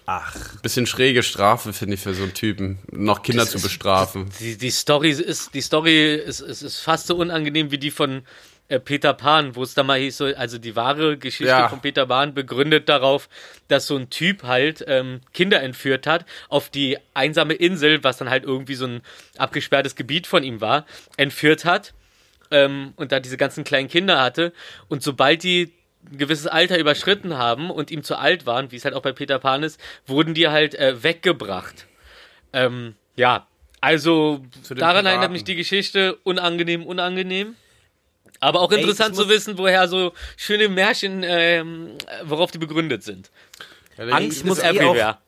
Ach, 0.06 0.36
Bisschen 0.62 0.86
schräge 0.86 1.24
Strafe, 1.24 1.72
finde 1.72 1.94
ich, 1.94 2.02
für 2.02 2.14
so 2.14 2.24
einen 2.24 2.34
Typen, 2.34 2.80
noch 2.92 3.24
Kinder 3.24 3.44
Das 3.44 3.52
zu 3.52 3.58
ist- 3.58 3.64
bestrafen. 3.64 4.30
Die, 4.42 4.58
die 4.58 4.70
Story 4.70 5.12
ist, 5.12 5.54
die 5.54 5.62
Story 5.62 6.16
ist, 6.16 6.42
ist, 6.42 6.62
ist 6.62 6.80
fast 6.82 7.08
so 7.08 7.16
unangenehm 7.16 7.72
wie 7.72 7.78
die 7.78 7.92
von 7.92 8.24
äh, 8.68 8.80
Peter 8.82 9.14
Pan, 9.14 9.56
wo 9.56 9.64
es 9.64 9.76
da 9.76 9.84
mal 9.84 9.98
hieß, 9.98 10.18
so, 10.18 10.26
also 10.26 10.58
die 10.58 10.76
wahre 10.76 11.18
Geschichte 11.18 11.46
Ja. 11.52 11.70
von 11.70 11.80
Peter 11.80 12.08
Pan 12.08 12.34
begründet 12.34 12.90
darauf, 12.90 13.30
dass 13.70 13.88
so 13.88 13.96
ein 13.96 14.10
Typ 14.10 14.44
halt 14.44 14.84
ähm, 14.88 15.22
Kinder 15.34 15.62
entführt 15.64 16.06
hat 16.06 16.26
auf 16.50 16.70
die 16.70 16.98
einsame 17.14 17.54
Insel, 17.54 18.04
was 18.04 18.18
dann 18.18 18.30
halt 18.30 18.44
irgendwie 18.44 18.76
so 18.76 18.88
ein 18.88 19.02
abgesperrtes 19.38 19.96
Gebiet 19.96 20.28
von 20.28 20.44
ihm 20.44 20.60
war, 20.60 20.86
entführt 21.16 21.64
hat 21.64 21.94
ähm, 22.52 22.94
und 22.96 23.12
da 23.12 23.20
diese 23.20 23.38
ganzen 23.38 23.64
kleinen 23.64 23.88
Kinder 23.88 24.22
hatte 24.22 24.54
und 24.88 25.04
sobald 25.04 25.44
die 25.44 25.74
ein 26.12 26.18
gewisses 26.18 26.48
Alter 26.48 26.80
überschritten 26.80 27.38
haben 27.38 27.70
und 27.70 27.92
ihm 27.92 28.04
zu 28.04 28.18
alt 28.18 28.46
waren, 28.46 28.72
wie 28.72 28.76
es 28.76 28.86
halt 28.86 28.96
auch 28.96 29.02
bei 29.02 29.12
Peter 29.12 29.40
Pan 29.40 29.64
ist, 29.64 29.80
wurden 30.08 30.34
die 30.34 30.48
halt 30.48 30.76
äh, 30.76 31.04
weggebracht. 31.04 31.86
Ähm, 32.54 32.96
ja, 33.16 33.48
also 33.82 34.44
daran 34.70 34.78
Piraten. 34.78 35.06
erinnert 35.06 35.32
mich 35.32 35.44
die 35.44 35.56
Geschichte 35.56 36.16
unangenehm, 36.24 36.86
unangenehm. 36.86 37.56
Aber 38.40 38.62
auch 38.62 38.72
Ey, 38.72 38.80
interessant 38.80 39.16
zu 39.16 39.30
wissen, 39.30 39.58
woher 39.58 39.88
so 39.88 40.14
schöne 40.36 40.68
Märchen, 40.68 41.24
ähm, 41.24 41.92
worauf 42.24 42.52
die 42.52 42.58
begründet 42.58 43.04
sind. 43.04 43.30
Ja, 43.98 44.06
Angst 44.06 44.46
muss 44.46 44.60
eh 44.60 44.70
Everywhere. 44.70 45.20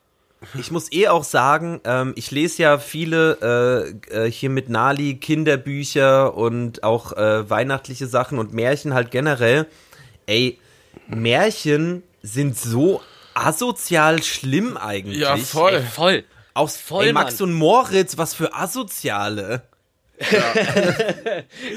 Ich 0.60 0.72
muss 0.72 0.92
eh 0.92 1.08
auch 1.08 1.24
sagen, 1.24 1.82
ähm, 1.86 2.14
ich 2.16 2.32
lese 2.32 2.64
ja 2.64 2.78
viele 2.78 3.96
äh, 4.12 4.26
äh, 4.26 4.32
hier 4.32 4.50
mit 4.50 4.70
Nali 4.70 5.16
Kinderbücher 5.16 6.36
und 6.36 6.84
auch 6.84 7.14
äh, 7.14 7.50
weihnachtliche 7.50 8.08
Sachen 8.08 8.40
und 8.40 8.54
Märchen 8.54 8.94
halt 8.94 9.12
generell. 9.12 9.68
Ey, 10.26 10.60
Märchen 11.08 12.04
sind 12.22 12.58
so 12.58 13.02
asozial 13.34 14.22
schlimm 14.24 14.78
eigentlich. 14.78 15.20
Ja, 15.20 15.38
voll. 15.38 15.74
Ey, 15.76 15.82
voll. 15.84 16.24
Auch 16.56 16.70
Voll, 16.70 17.08
ey, 17.08 17.14
Max 17.14 17.40
Mann. 17.40 17.50
und 17.50 17.56
Moritz, 17.56 18.18
was 18.18 18.34
für 18.34 18.54
Asoziale. 18.54 19.64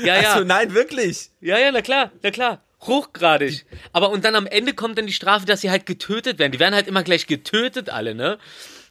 Ja, 0.05 0.21
ja. 0.21 0.33
Also 0.33 0.45
nein, 0.45 0.75
wirklich. 0.75 1.31
Ja, 1.41 1.59
ja, 1.59 1.73
na 1.73 1.81
klar, 1.81 2.13
na 2.23 2.31
klar. 2.31 2.61
Hochgradig. 2.87 3.65
Aber 3.93 4.11
und 4.11 4.25
dann 4.25 4.35
am 4.35 4.47
Ende 4.47 4.75
kommt 4.75 4.99
dann 4.99 5.07
die 5.07 5.13
Strafe, 5.13 5.47
dass 5.47 5.61
sie 5.61 5.71
halt 5.71 5.87
getötet 5.87 6.39
werden. 6.39 6.53
Die 6.53 6.61
werden 6.61 6.75
halt 6.75 6.87
immer 6.87 7.03
gleich 7.03 7.27
getötet, 7.27 7.91
alle, 7.91 8.15
ne? 8.15 8.39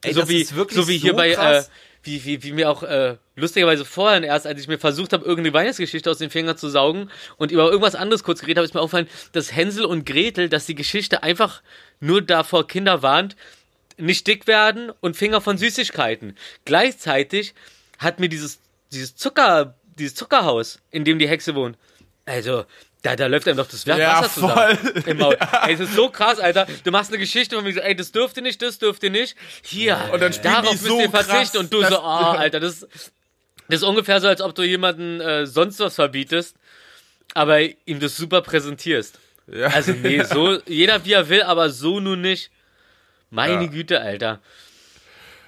Ey, 0.04 0.14
so 0.14 0.22
das 0.22 0.30
wie, 0.30 0.42
ist 0.42 0.56
wirklich 0.56 0.80
so 0.80 0.88
wie 0.88 0.98
hier 0.98 1.12
so 1.12 1.18
bei, 1.18 1.32
äh, 1.32 1.64
wie, 2.04 2.24
wie, 2.24 2.44
wie 2.44 2.52
mir 2.52 2.70
auch 2.70 2.84
äh, 2.84 3.18
lustigerweise 3.36 3.86
vorhin 3.86 4.24
erst, 4.24 4.46
als 4.46 4.62
ich 4.62 4.68
mir 4.68 4.78
versucht 4.78 5.14
habe, 5.14 5.26
irgendeine 5.26 5.54
Weihnachtsgeschichte 5.54 6.10
aus 6.10 6.20
den 6.20 6.30
Fingern 6.30 6.58
zu 6.58 6.70
saugen 6.70 7.10
und 7.38 7.52
über 7.52 7.66
irgendwas 7.66 7.96
anderes 7.96 8.24
kurz 8.24 8.42
geredet 8.42 8.58
habe, 8.58 8.66
ist 8.66 8.74
mir 8.74 8.82
aufgefallen, 8.82 9.10
dass 9.32 9.56
Hänsel 9.56 9.86
und 9.86 10.06
Gretel, 10.06 10.50
dass 10.50 10.66
die 10.66 10.76
Geschichte 10.76 11.24
einfach 11.24 11.62
nur 12.00 12.22
davor 12.22 12.68
Kinder 12.68 13.02
warnt, 13.02 13.36
nicht 13.98 14.28
dick 14.28 14.46
werden 14.46 14.92
und 15.00 15.18
Finger 15.18 15.42
von 15.42 15.58
Süßigkeiten. 15.58 16.38
Gleichzeitig 16.66 17.54
hat 17.98 18.20
mir 18.20 18.30
dieses, 18.30 18.60
dieses 18.92 19.16
Zucker, 19.16 19.76
dieses 19.98 20.16
Zuckerhaus, 20.16 20.80
in 20.92 21.06
dem 21.06 21.18
die 21.18 21.28
Hexe 21.28 21.56
wohnt, 21.56 21.78
also, 22.26 22.66
da, 23.06 23.16
da 23.16 23.28
läuft 23.28 23.48
einem 23.48 23.58
doch 23.58 23.68
das 23.68 23.86
Wasser 23.86 24.00
Ja, 24.00 24.24
zusammen 24.28 24.78
voll. 24.78 25.04
im 25.06 25.18
Maul. 25.18 25.38
Ey, 25.68 25.74
es 25.74 25.80
ist 25.80 25.94
so 25.94 26.10
krass, 26.10 26.40
Alter. 26.40 26.66
Du 26.84 26.92
machst 26.92 27.12
eine 27.12 27.20
Geschichte 27.20 27.58
und 27.58 27.64
mir 27.64 27.74
so, 27.74 27.80
ey, 27.80 27.96
das 27.96 28.12
dürft 28.12 28.38
ihr 28.38 28.44
nicht, 28.44 28.62
das 28.62 28.80
dürft 28.80 29.04
ihr 29.04 29.12
nicht. 29.12 29.36
Hier, 29.64 30.10
Und 30.12 30.22
dann 30.22 30.34
darauf 30.42 30.72
müsst 30.72 30.86
so 30.86 31.00
ihr 31.00 31.10
verzichten. 31.10 31.58
und 31.60 31.72
du 31.74 31.84
so, 31.84 32.00
ah, 32.00 32.34
Alter, 32.34 32.60
das, 32.60 32.82
das 33.68 33.82
ist 33.82 33.84
ungefähr 33.84 34.20
so, 34.22 34.28
als 34.28 34.42
ob 34.42 34.56
du 34.56 34.64
jemanden 34.64 35.22
äh, 35.22 35.46
sonst 35.46 35.80
was 35.80 35.96
verbietest, 35.96 36.56
aber 37.34 37.60
ihm 37.62 38.00
das 38.00 38.18
super 38.18 38.42
präsentierst. 38.42 39.20
Ja. 39.48 39.68
Also, 39.68 39.92
nee, 39.92 40.24
so, 40.24 40.60
jeder 40.66 41.06
wie 41.06 41.14
er 41.14 41.30
will, 41.30 41.44
aber 41.44 41.70
so 41.70 42.00
nun 42.00 42.22
nicht. 42.22 42.50
Meine 43.30 43.64
Ja. 43.66 43.70
Güte, 43.70 44.02
Alter. 44.02 44.40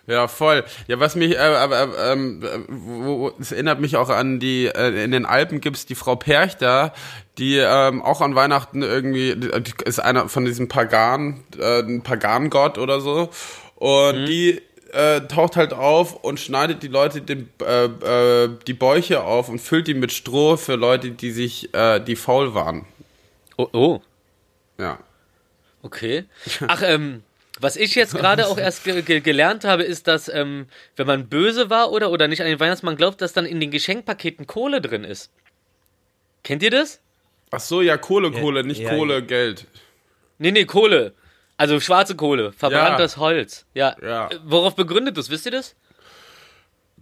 Ja, 0.08 0.30
voll. 0.30 0.64
Ja, 0.88 1.02
was 1.02 1.16
mich, 1.16 1.38
äh, 1.38 1.66
äh, 1.66 1.88
ähm, 2.12 2.42
äh, 2.42 2.60
wo, 2.70 3.34
es 3.40 3.52
erinnert 3.52 3.82
mich 3.82 3.98
auch 3.98 4.10
an 4.10 4.40
die, 4.40 4.68
äh, 4.68 5.04
in 5.04 5.12
den 5.12 5.26
Alpen 5.26 5.60
gibt's 5.60 5.86
die 5.86 5.96
Frau 5.96 6.16
Perchter, 6.16 6.94
die 7.38 7.58
ähm, 7.58 8.02
auch 8.02 8.22
an 8.22 8.34
Weihnachten 8.34 8.84
irgendwie, 8.84 9.36
ist 9.84 10.00
einer 10.00 10.30
von 10.30 10.46
diesen 10.46 10.70
Pagan, 10.70 11.44
äh, 11.60 11.82
ein 11.82 12.04
Pagangott 12.04 12.78
oder 12.78 13.02
so. 13.02 13.30
Und 13.76 14.26
die 14.26 14.62
äh, 14.94 15.22
taucht 15.28 15.58
halt 15.58 15.74
auf 15.74 16.16
und 16.24 16.40
schneidet 16.40 16.84
die 16.84 16.88
Leute 16.88 17.22
den, 17.22 17.50
äh, 17.62 17.86
äh, 17.86 18.50
die 18.66 18.74
Bäuche 18.74 19.24
auf 19.24 19.50
und 19.50 19.60
füllt 19.60 19.88
die 19.88 19.94
mit 19.94 20.14
Stroh 20.14 20.56
für 20.56 20.76
Leute, 20.76 21.12
die 21.12 21.32
sich, 21.32 21.74
äh, 21.74 22.00
die 22.00 22.16
faul 22.16 22.54
waren. 22.54 22.86
Oh, 23.58 23.68
oh. 23.74 24.02
Ja. 24.78 25.00
Okay. 25.84 26.24
Ach, 26.68 26.82
ähm, 26.82 27.24
was 27.60 27.76
ich 27.76 27.96
jetzt 27.96 28.16
gerade 28.16 28.48
auch 28.48 28.58
erst 28.58 28.84
ge 28.84 29.02
ge 29.02 29.20
gelernt 29.20 29.64
habe, 29.64 29.84
ist, 29.84 30.08
dass 30.08 30.30
ähm, 30.30 30.68
wenn 30.96 31.08
man 31.08 31.28
böse 31.28 31.70
war 31.70 31.92
oder 31.92 32.12
oder 32.12 32.28
nicht 32.28 32.42
an 32.42 32.48
den 32.48 32.60
Weihnachtsmann 32.60 32.96
glaubt, 32.96 33.22
dass 33.22 33.34
dann 33.34 33.46
in 33.46 33.60
den 33.60 33.72
Geschenkpaketen 33.72 34.48
Kohle 34.48 34.82
drin 34.82 35.04
ist. 35.04 35.32
Kennt 36.44 36.64
ihr 36.64 36.72
das? 36.72 37.02
Ach 37.52 37.60
so, 37.60 37.82
ja, 37.82 37.98
Kohle, 37.98 38.32
Kohle, 38.32 38.64
nicht 38.64 38.82
ja, 38.82 38.90
Kohle, 38.90 39.16
ja. 39.16 39.20
Geld. 39.22 39.66
Nee, 40.38 40.52
nee, 40.52 40.66
Kohle. 40.66 41.14
Also 41.58 41.80
schwarze 41.80 42.16
Kohle, 42.16 42.52
verbranntes 42.52 43.18
Holz. 43.18 43.66
Ja. 43.74 43.96
Ja. 44.02 44.30
Worauf 44.46 44.76
begründet 44.76 45.18
das? 45.18 45.30
Wisst 45.30 45.46
ihr 45.46 45.52
das? 45.52 45.76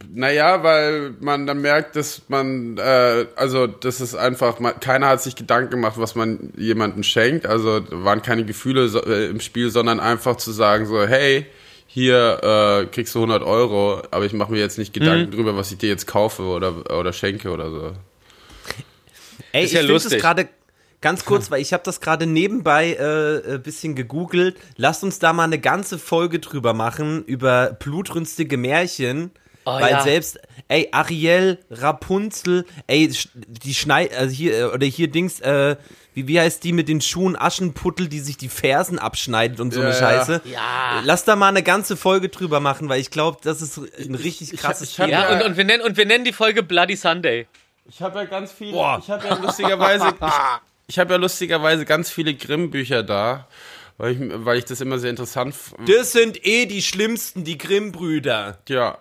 Naja, 0.10 0.62
weil 0.62 1.12
man 1.22 1.48
dann 1.48 1.62
merkt, 1.62 1.96
dass 1.96 2.24
man, 2.28 2.78
äh, 2.78 3.28
also 3.38 3.66
das 3.66 4.02
ist 4.02 4.14
einfach, 4.14 4.60
man, 4.60 4.78
keiner 4.82 5.08
hat 5.08 5.22
sich 5.22 5.36
Gedanken 5.38 5.72
gemacht, 5.72 5.96
was 5.98 6.16
man 6.16 6.52
jemandem 6.58 7.04
schenkt. 7.04 7.46
Also 7.46 7.80
da 7.80 8.04
waren 8.04 8.22
keine 8.22 8.44
Gefühle 8.44 8.90
so, 8.90 9.02
äh, 9.04 9.28
im 9.28 9.40
Spiel, 9.40 9.70
sondern 9.70 10.02
einfach 10.02 10.36
zu 10.36 10.52
sagen 10.52 10.86
so, 10.86 11.06
hey, 11.06 11.46
hier 11.88 12.40
äh, 12.44 12.86
kriegst 12.88 13.16
du 13.16 13.20
100 13.20 13.42
Euro, 13.44 14.02
aber 14.12 14.26
ich 14.26 14.34
mache 14.34 14.52
mir 14.52 14.60
jetzt 14.60 14.78
nicht 14.78 14.94
Gedanken 14.94 15.32
drüber, 15.32 15.56
was 15.56 15.72
ich 15.72 15.78
dir 15.78 15.88
jetzt 15.88 16.08
kaufe 16.08 16.44
oder, 16.44 16.92
oder 17.00 17.14
schenke 17.14 17.50
oder 17.50 17.70
so. 17.70 17.94
Ey, 19.54 19.64
Ist 19.64 19.72
ja 19.72 19.80
ich 19.80 19.86
finde 19.86 19.96
es 19.96 20.04
lustig. 20.04 20.22
gerade 20.22 20.50
ganz 21.00 21.24
kurz, 21.24 21.50
weil 21.52 21.62
ich 21.62 21.72
habe 21.72 21.84
das 21.86 22.02
gerade 22.02 22.26
nebenbei 22.26 22.96
äh, 22.96 23.54
ein 23.54 23.64
bisschen 23.64 23.96
gegoogelt. 23.96 24.58
Lasst 24.76 25.06
uns 25.06 25.20
da 25.20 25.32
mal 25.32 25.46
eine 25.46 25.60
ganze 25.60 25.98
Folge 25.98 26.40
drüber 26.40 26.74
machen, 26.74 27.24
über 27.24 27.78
blutrünstige 27.80 28.58
Märchen. 28.58 29.32
Oh, 29.68 29.74
weil 29.80 29.92
ja. 29.92 30.02
selbst, 30.04 30.40
ey, 30.68 30.90
Ariel, 30.92 31.58
Rapunzel, 31.72 32.66
ey, 32.88 33.12
die 33.34 33.74
Schnei, 33.74 34.10
also 34.16 34.34
hier, 34.34 34.54
äh, 34.60 34.64
oder 34.66 34.86
hier 34.86 35.08
Dings, 35.10 35.40
äh, 35.42 35.76
wie, 36.14 36.28
wie 36.28 36.40
heißt 36.40 36.64
die 36.64 36.72
mit 36.72 36.88
den 36.88 37.02
Schuhen 37.02 37.36
Aschenputtel, 37.36 38.08
die 38.08 38.20
sich 38.20 38.38
die 38.38 38.48
Fersen 38.50 39.00
abschneidet 39.00 39.60
und 39.60 39.74
so 39.74 39.82
Ja, 39.82 39.88
eine 39.88 39.96
ja. 39.96 40.00
Scheiße. 40.00 40.42
Ja. 40.46 41.02
Lass 41.04 41.26
da 41.26 41.36
mal 41.36 41.50
eine 41.50 41.64
ganze 41.64 41.98
Folge 41.98 42.30
drüber 42.30 42.60
machen, 42.60 42.88
weil 42.90 43.02
ich 43.02 43.10
glaube, 43.12 43.40
das 43.44 43.62
ist 43.62 43.78
ein 43.78 44.16
richtig 44.16 44.54
ich- 44.54 44.60
krasses 44.60 44.94
Thema. 44.96 45.10
Ja, 45.10 45.34
und, 45.34 45.42
und, 45.42 45.58
wir 45.58 45.64
nennen, 45.66 45.82
und 45.84 45.98
wir 45.98 46.06
nennen 46.06 46.24
die 46.26 46.34
Folge 46.34 46.64
Bloody 46.64 46.96
Sunday. 46.96 47.48
Ich 47.90 48.02
habe 48.02 48.20
ja 48.20 48.26
ganz 48.26 48.52
viele, 48.52 48.72
Boah. 48.72 49.00
ich 49.04 49.10
habe 49.10 49.28
ja 49.28 49.36
lustigerweise, 49.36 50.08
ich, 50.22 50.26
ich 50.88 51.00
habe 51.00 51.14
ja 51.14 51.20
lustigerweise 51.20 51.86
ganz 51.86 52.10
viele 52.10 52.34
Grimm-Bücher 52.34 53.04
da, 53.04 53.48
weil 53.98 54.12
ich, 54.14 54.20
weil 54.46 54.58
ich 54.60 54.66
das 54.66 54.82
immer 54.82 55.00
sehr 55.00 55.10
interessant, 55.10 55.54
f- 55.54 55.74
Das 55.88 56.12
sind 56.12 56.46
eh 56.46 56.66
die 56.66 56.82
schlimmsten, 56.82 57.44
die 57.44 57.58
Grimm-Brüder. 57.58 58.58
ja, 58.70 58.98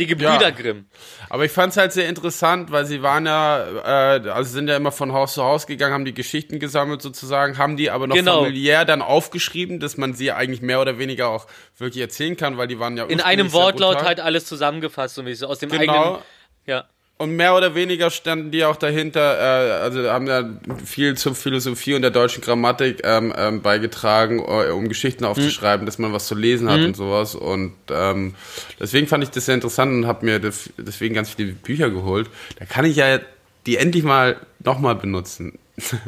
Die 0.00 0.06
Gebrüder 0.06 0.40
Ja. 0.40 0.50
Grimm. 0.50 0.86
Aber 1.28 1.44
ich 1.44 1.52
fand 1.52 1.70
es 1.72 1.76
halt 1.76 1.92
sehr 1.92 2.08
interessant, 2.08 2.72
weil 2.72 2.86
sie 2.86 3.02
waren 3.02 3.26
ja, 3.26 4.16
äh, 4.16 4.28
also 4.30 4.50
sind 4.50 4.66
ja 4.68 4.76
immer 4.76 4.90
von 4.92 5.12
Haus 5.12 5.34
zu 5.34 5.44
Haus 5.44 5.66
gegangen, 5.66 5.92
haben 5.94 6.04
die 6.06 6.14
Geschichten 6.14 6.58
gesammelt 6.58 7.02
sozusagen, 7.02 7.58
haben 7.58 7.76
die 7.76 7.90
aber 7.90 8.06
noch 8.06 8.16
Genau. 8.16 8.38
familiär 8.42 8.84
dann 8.86 9.02
aufgeschrieben, 9.02 9.78
dass 9.78 9.96
man 9.98 10.14
sie 10.14 10.32
eigentlich 10.32 10.62
mehr 10.62 10.80
oder 10.80 10.98
weniger 10.98 11.28
auch 11.28 11.46
wirklich 11.78 12.00
erzählen 12.02 12.36
kann, 12.36 12.56
weil 12.56 12.66
die 12.66 12.78
waren 12.80 12.96
ja 12.96 13.04
In 13.04 13.20
einem 13.20 13.52
Wortlaut 13.52 14.02
halt 14.02 14.18
alles 14.20 14.46
zusammengefasst, 14.46 15.14
so 15.14 15.26
wie 15.26 15.34
so 15.34 15.46
aus 15.46 15.58
dem 15.58 15.68
Genau. 15.70 15.92
eigenen. 15.92 16.18
Ja. 16.66 16.84
Und 17.20 17.36
mehr 17.36 17.54
oder 17.54 17.74
weniger 17.74 18.08
standen 18.08 18.50
die 18.50 18.64
auch 18.64 18.76
dahinter, 18.76 19.20
äh, 19.20 19.72
also 19.82 20.10
haben 20.10 20.24
da 20.24 20.48
viel 20.86 21.18
zur 21.18 21.34
Philosophie 21.34 21.92
und 21.92 22.00
der 22.00 22.10
deutschen 22.10 22.42
Grammatik 22.42 23.02
ähm, 23.04 23.34
ähm, 23.36 23.60
beigetragen, 23.60 24.38
äh, 24.38 24.70
um 24.70 24.88
Geschichten 24.88 25.26
aufzuschreiben, 25.26 25.84
dass 25.84 25.98
man 25.98 26.14
was 26.14 26.26
zu 26.28 26.34
lesen 26.34 26.70
hat 26.70 26.80
und 26.80 26.96
sowas. 26.96 27.34
Und 27.34 27.74
ähm, 27.90 28.34
deswegen 28.80 29.06
fand 29.06 29.22
ich 29.22 29.28
das 29.28 29.44
sehr 29.44 29.54
interessant 29.54 29.92
und 29.92 30.06
habe 30.06 30.24
mir 30.24 30.38
deswegen 30.40 31.14
ganz 31.14 31.28
viele 31.28 31.52
Bücher 31.52 31.90
geholt. 31.90 32.30
Da 32.58 32.64
kann 32.64 32.86
ich 32.86 32.96
ja 32.96 33.18
die 33.66 33.76
endlich 33.76 34.02
mal 34.02 34.38
nochmal 34.60 34.94
benutzen. 34.94 35.58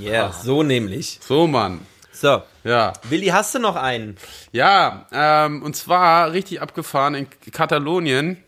Ja, 0.00 0.32
so 0.32 0.62
nämlich. 0.62 1.18
So, 1.20 1.46
Mann. 1.46 1.80
So, 2.10 2.42
Ja. 2.64 2.94
Willi, 3.10 3.26
hast 3.26 3.54
du 3.54 3.58
noch 3.58 3.76
einen? 3.76 4.16
Ja, 4.52 5.06
ähm, 5.12 5.62
und 5.62 5.76
zwar 5.76 6.32
richtig 6.32 6.62
abgefahren 6.62 7.14
in 7.14 7.26
Katalonien. 7.52 8.38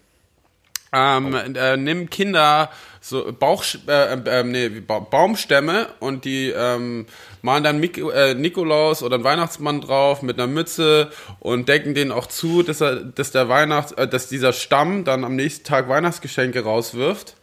Ähm, 0.92 1.34
äh, 1.54 1.76
nimm 1.76 2.10
Kinder 2.10 2.70
so 3.00 3.32
Bauch, 3.32 3.64
äh, 3.86 4.12
äh, 4.14 4.42
nee, 4.44 4.68
ba 4.68 4.98
Baumstämme 4.98 5.86
und 6.00 6.24
die 6.24 6.50
ähm, 6.50 7.06
malen 7.42 7.64
dann 7.64 7.80
Mik 7.80 7.98
äh, 7.98 8.34
Nikolaus 8.34 9.02
oder 9.02 9.14
einen 9.14 9.24
Weihnachtsmann 9.24 9.80
drauf 9.80 10.22
mit 10.22 10.38
einer 10.38 10.46
Mütze 10.46 11.10
und 11.38 11.68
decken 11.68 11.94
den 11.94 12.12
auch 12.12 12.26
zu, 12.26 12.62
dass 12.62 12.80
er, 12.80 12.96
dass 12.96 13.30
der 13.30 13.48
Weihnachts, 13.48 13.92
äh, 13.92 14.08
dass 14.08 14.28
dieser 14.28 14.52
Stamm 14.52 15.04
dann 15.04 15.24
am 15.24 15.36
nächsten 15.36 15.64
Tag 15.64 15.88
Weihnachtsgeschenke 15.88 16.64
rauswirft. 16.64 17.36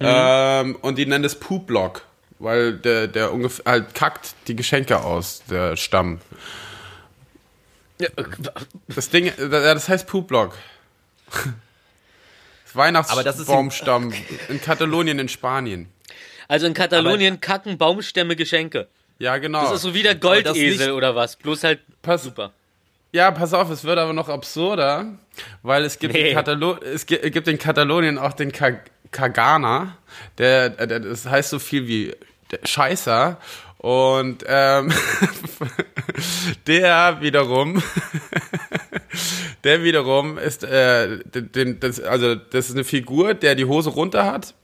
Ähm, 0.00 0.76
und 0.76 0.96
die 0.96 1.06
nennen 1.06 1.24
das 1.24 1.34
Pooplock, 1.34 2.02
weil 2.38 2.74
der, 2.74 3.08
der 3.08 3.32
ungefähr 3.32 3.64
halt 3.66 3.94
kackt 3.94 4.34
die 4.46 4.54
Geschenke 4.56 5.02
aus, 5.02 5.42
der 5.50 5.76
Stamm. 5.76 6.20
Ja, 8.00 8.08
äh, 8.16 8.24
Das 8.88 9.10
Ding, 9.10 9.26
äh, 9.26 9.48
das 9.48 9.88
heißt 9.88 10.06
Pooplock. 10.06 10.56
Das 12.67 12.67
Aber 12.67 12.67
das 12.67 12.67
ist 12.67 12.67
Weihnachtsbaumstamm 12.78 14.12
in 14.48 14.60
Katalonien 14.62 15.18
in 15.18 15.28
Spanien. 15.28 15.88
Also 16.48 16.66
in 16.66 16.72
Katalonien 16.72 17.40
kacken 17.40 17.76
Baumstämme 17.76 18.34
Geschenke. 18.36 18.88
Ja, 19.18 19.36
genau. 19.36 19.64
Das 19.64 19.72
ist 19.74 19.82
so 19.82 19.92
wie 19.94 20.02
der 20.02 20.14
Goldesel 20.14 20.92
oder 20.92 21.14
was. 21.14 21.36
Bloß 21.36 21.64
halt 21.64 21.80
Pass- 22.00 22.22
super. 22.22 22.52
Ja, 23.12 23.30
pass 23.30 23.52
auf, 23.54 23.68
es 23.70 23.84
wird 23.84 23.98
aber 23.98 24.12
noch 24.12 24.28
absurder, 24.28 25.06
weil 25.62 25.84
es 25.84 25.98
gibt, 25.98 26.14
Nee. 26.14 26.30
in, 26.30 26.34
Katalo 26.36 26.76
es 26.76 27.04
gi- 27.06 27.30
gibt 27.30 27.48
in 27.48 27.58
Katalonien 27.58 28.18
auch 28.18 28.32
den 28.34 28.52
Ka 28.52 28.72
Kagana, 29.10 29.96
der, 30.36 30.68
der, 30.70 31.00
das 31.00 31.24
heißt 31.26 31.48
so 31.50 31.58
viel 31.58 31.88
wie 31.88 32.14
Scheißer. 32.64 33.38
Und 33.78 34.44
ähm, 34.46 34.92
der 36.66 37.18
wiederum, 37.20 37.82
der 39.64 39.82
wiederum 39.82 40.38
ist, 40.38 40.64
äh, 40.64 41.18
den, 41.34 41.80
das, 41.80 42.00
also 42.00 42.34
das 42.34 42.68
ist 42.68 42.74
eine 42.74 42.84
Figur, 42.84 43.34
der 43.34 43.54
die 43.54 43.64
Hose 43.64 43.90
runter 43.90 44.26
hat 44.26 44.54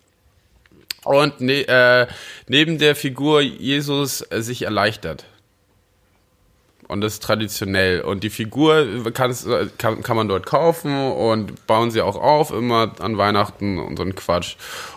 und 1.04 1.40
ne, 1.40 1.66
äh, 1.68 2.06
neben 2.48 2.78
der 2.78 2.96
Figur 2.96 3.40
Jesus 3.40 4.18
sich 4.18 4.62
erleichtert. 4.62 5.26
Und 6.86 7.00
das 7.00 7.14
ist 7.14 7.22
traditionell. 7.22 8.02
Und 8.02 8.24
die 8.24 8.30
Figur 8.30 9.10
kann, 9.14 9.34
kann, 9.78 10.16
man 10.16 10.28
dort 10.28 10.44
kaufen 10.44 11.12
und 11.12 11.66
bauen 11.66 11.90
sie 11.90 12.02
auch 12.02 12.16
auf, 12.16 12.52
immer 12.52 12.92
an 13.00 13.16
Weihnachten 13.16 13.78
und 13.78 13.96
so 13.96 14.02
ein 14.02 14.14
Quatsch. 14.14 14.56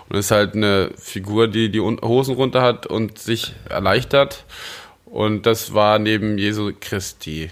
Und 0.09 0.17
es 0.17 0.25
ist 0.25 0.31
halt 0.31 0.53
eine 0.53 0.91
Figur, 0.97 1.47
die 1.47 1.69
die 1.69 1.79
Hosen 1.79 2.35
runter 2.35 2.61
hat 2.61 2.87
und 2.87 3.17
sich 3.17 3.53
erleichtert. 3.69 4.43
Und 5.05 5.45
das 5.45 5.73
war 5.73 5.97
neben 5.97 6.37
Jesu 6.37 6.71
Christi. 6.77 7.49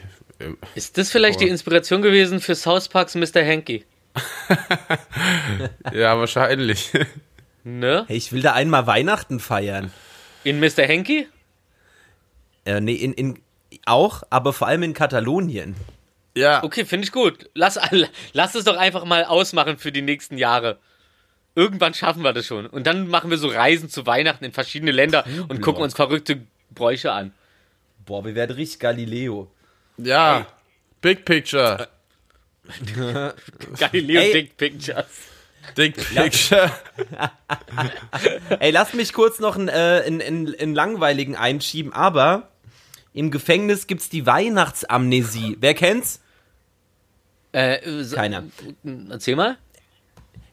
Ist 0.75 0.97
das 0.97 1.11
vielleicht 1.11 1.39
die 1.39 1.47
Inspiration 1.47 2.01
gewesen 2.01 2.41
für 2.41 2.55
South 2.55 2.89
Parks 2.89 3.15
Mr. 3.15 3.45
Hanky? 3.45 3.85
Ja, 5.93 6.17
wahrscheinlich. 6.17 6.91
Ne? 7.63 8.05
Hey, 8.07 8.17
ich 8.17 8.31
will 8.31 8.41
da 8.41 8.53
einmal 8.53 8.85
Weihnachten 8.87 9.39
feiern. 9.39 9.91
In 10.43 10.59
Mr. 10.59 10.87
Hanky? 10.87 11.27
Äh, 12.65 12.79
nee, 12.79 12.93
in, 12.93 13.13
in, 13.13 13.39
auch, 13.85 14.23
aber 14.29 14.53
vor 14.53 14.67
allem 14.67 14.83
in 14.83 14.93
Katalonien. 14.93 15.75
Ja, 16.35 16.63
Okay, 16.63 16.85
finde 16.85 17.05
ich 17.05 17.11
gut. 17.11 17.49
Lass, 17.53 17.79
lass 18.33 18.55
es 18.55 18.65
doch 18.65 18.77
einfach 18.77 19.05
mal 19.05 19.23
ausmachen 19.23 19.77
für 19.77 19.91
die 19.91 20.01
nächsten 20.01 20.37
Jahre. 20.37 20.77
Irgendwann 21.55 21.93
schaffen 21.93 22.21
wir 22.23 22.33
das 22.33 22.45
schon. 22.45 22.65
Und 22.65 22.85
dann 22.85 23.07
machen 23.07 23.29
wir 23.29 23.37
so 23.37 23.47
Reisen 23.47 23.89
zu 23.89 24.05
Weihnachten 24.05 24.43
in 24.43 24.51
verschiedene 24.51 24.91
Länder 24.91 25.25
und 25.47 25.61
gucken 25.61 25.81
uns 25.83 25.93
verrückte 25.93 26.41
Bräuche 26.71 27.13
an. 27.13 27.33
Boah, 28.05 28.25
wir 28.25 28.35
werden 28.35 28.55
richtig 28.55 28.79
Galileo. 28.79 29.49
Ja. 29.97 30.45
Big 31.01 31.25
Picture. 31.25 31.87
Galileo 33.79 34.21
Ey. 34.21 34.33
Dick 34.33 34.57
Pictures. 34.57 35.05
Big 35.75 35.95
Picture. 35.95 36.71
Ey, 38.59 38.71
lass 38.71 38.93
mich 38.93 39.13
kurz 39.13 39.39
noch 39.39 39.55
einen, 39.55 39.67
äh, 39.67 40.03
einen, 40.05 40.21
einen, 40.21 40.55
einen 40.59 40.75
langweiligen 40.75 41.35
einschieben, 41.35 41.93
aber 41.93 42.49
im 43.13 43.31
Gefängnis 43.31 43.87
gibt's 43.87 44.09
die 44.09 44.25
Weihnachtsamnesie. 44.25 45.57
Wer 45.59 45.73
kennt's? 45.73 46.21
Äh, 47.51 48.03
so- 48.03 48.15
Keiner. 48.15 48.43
Erzähl 49.09 49.35
mal. 49.35 49.57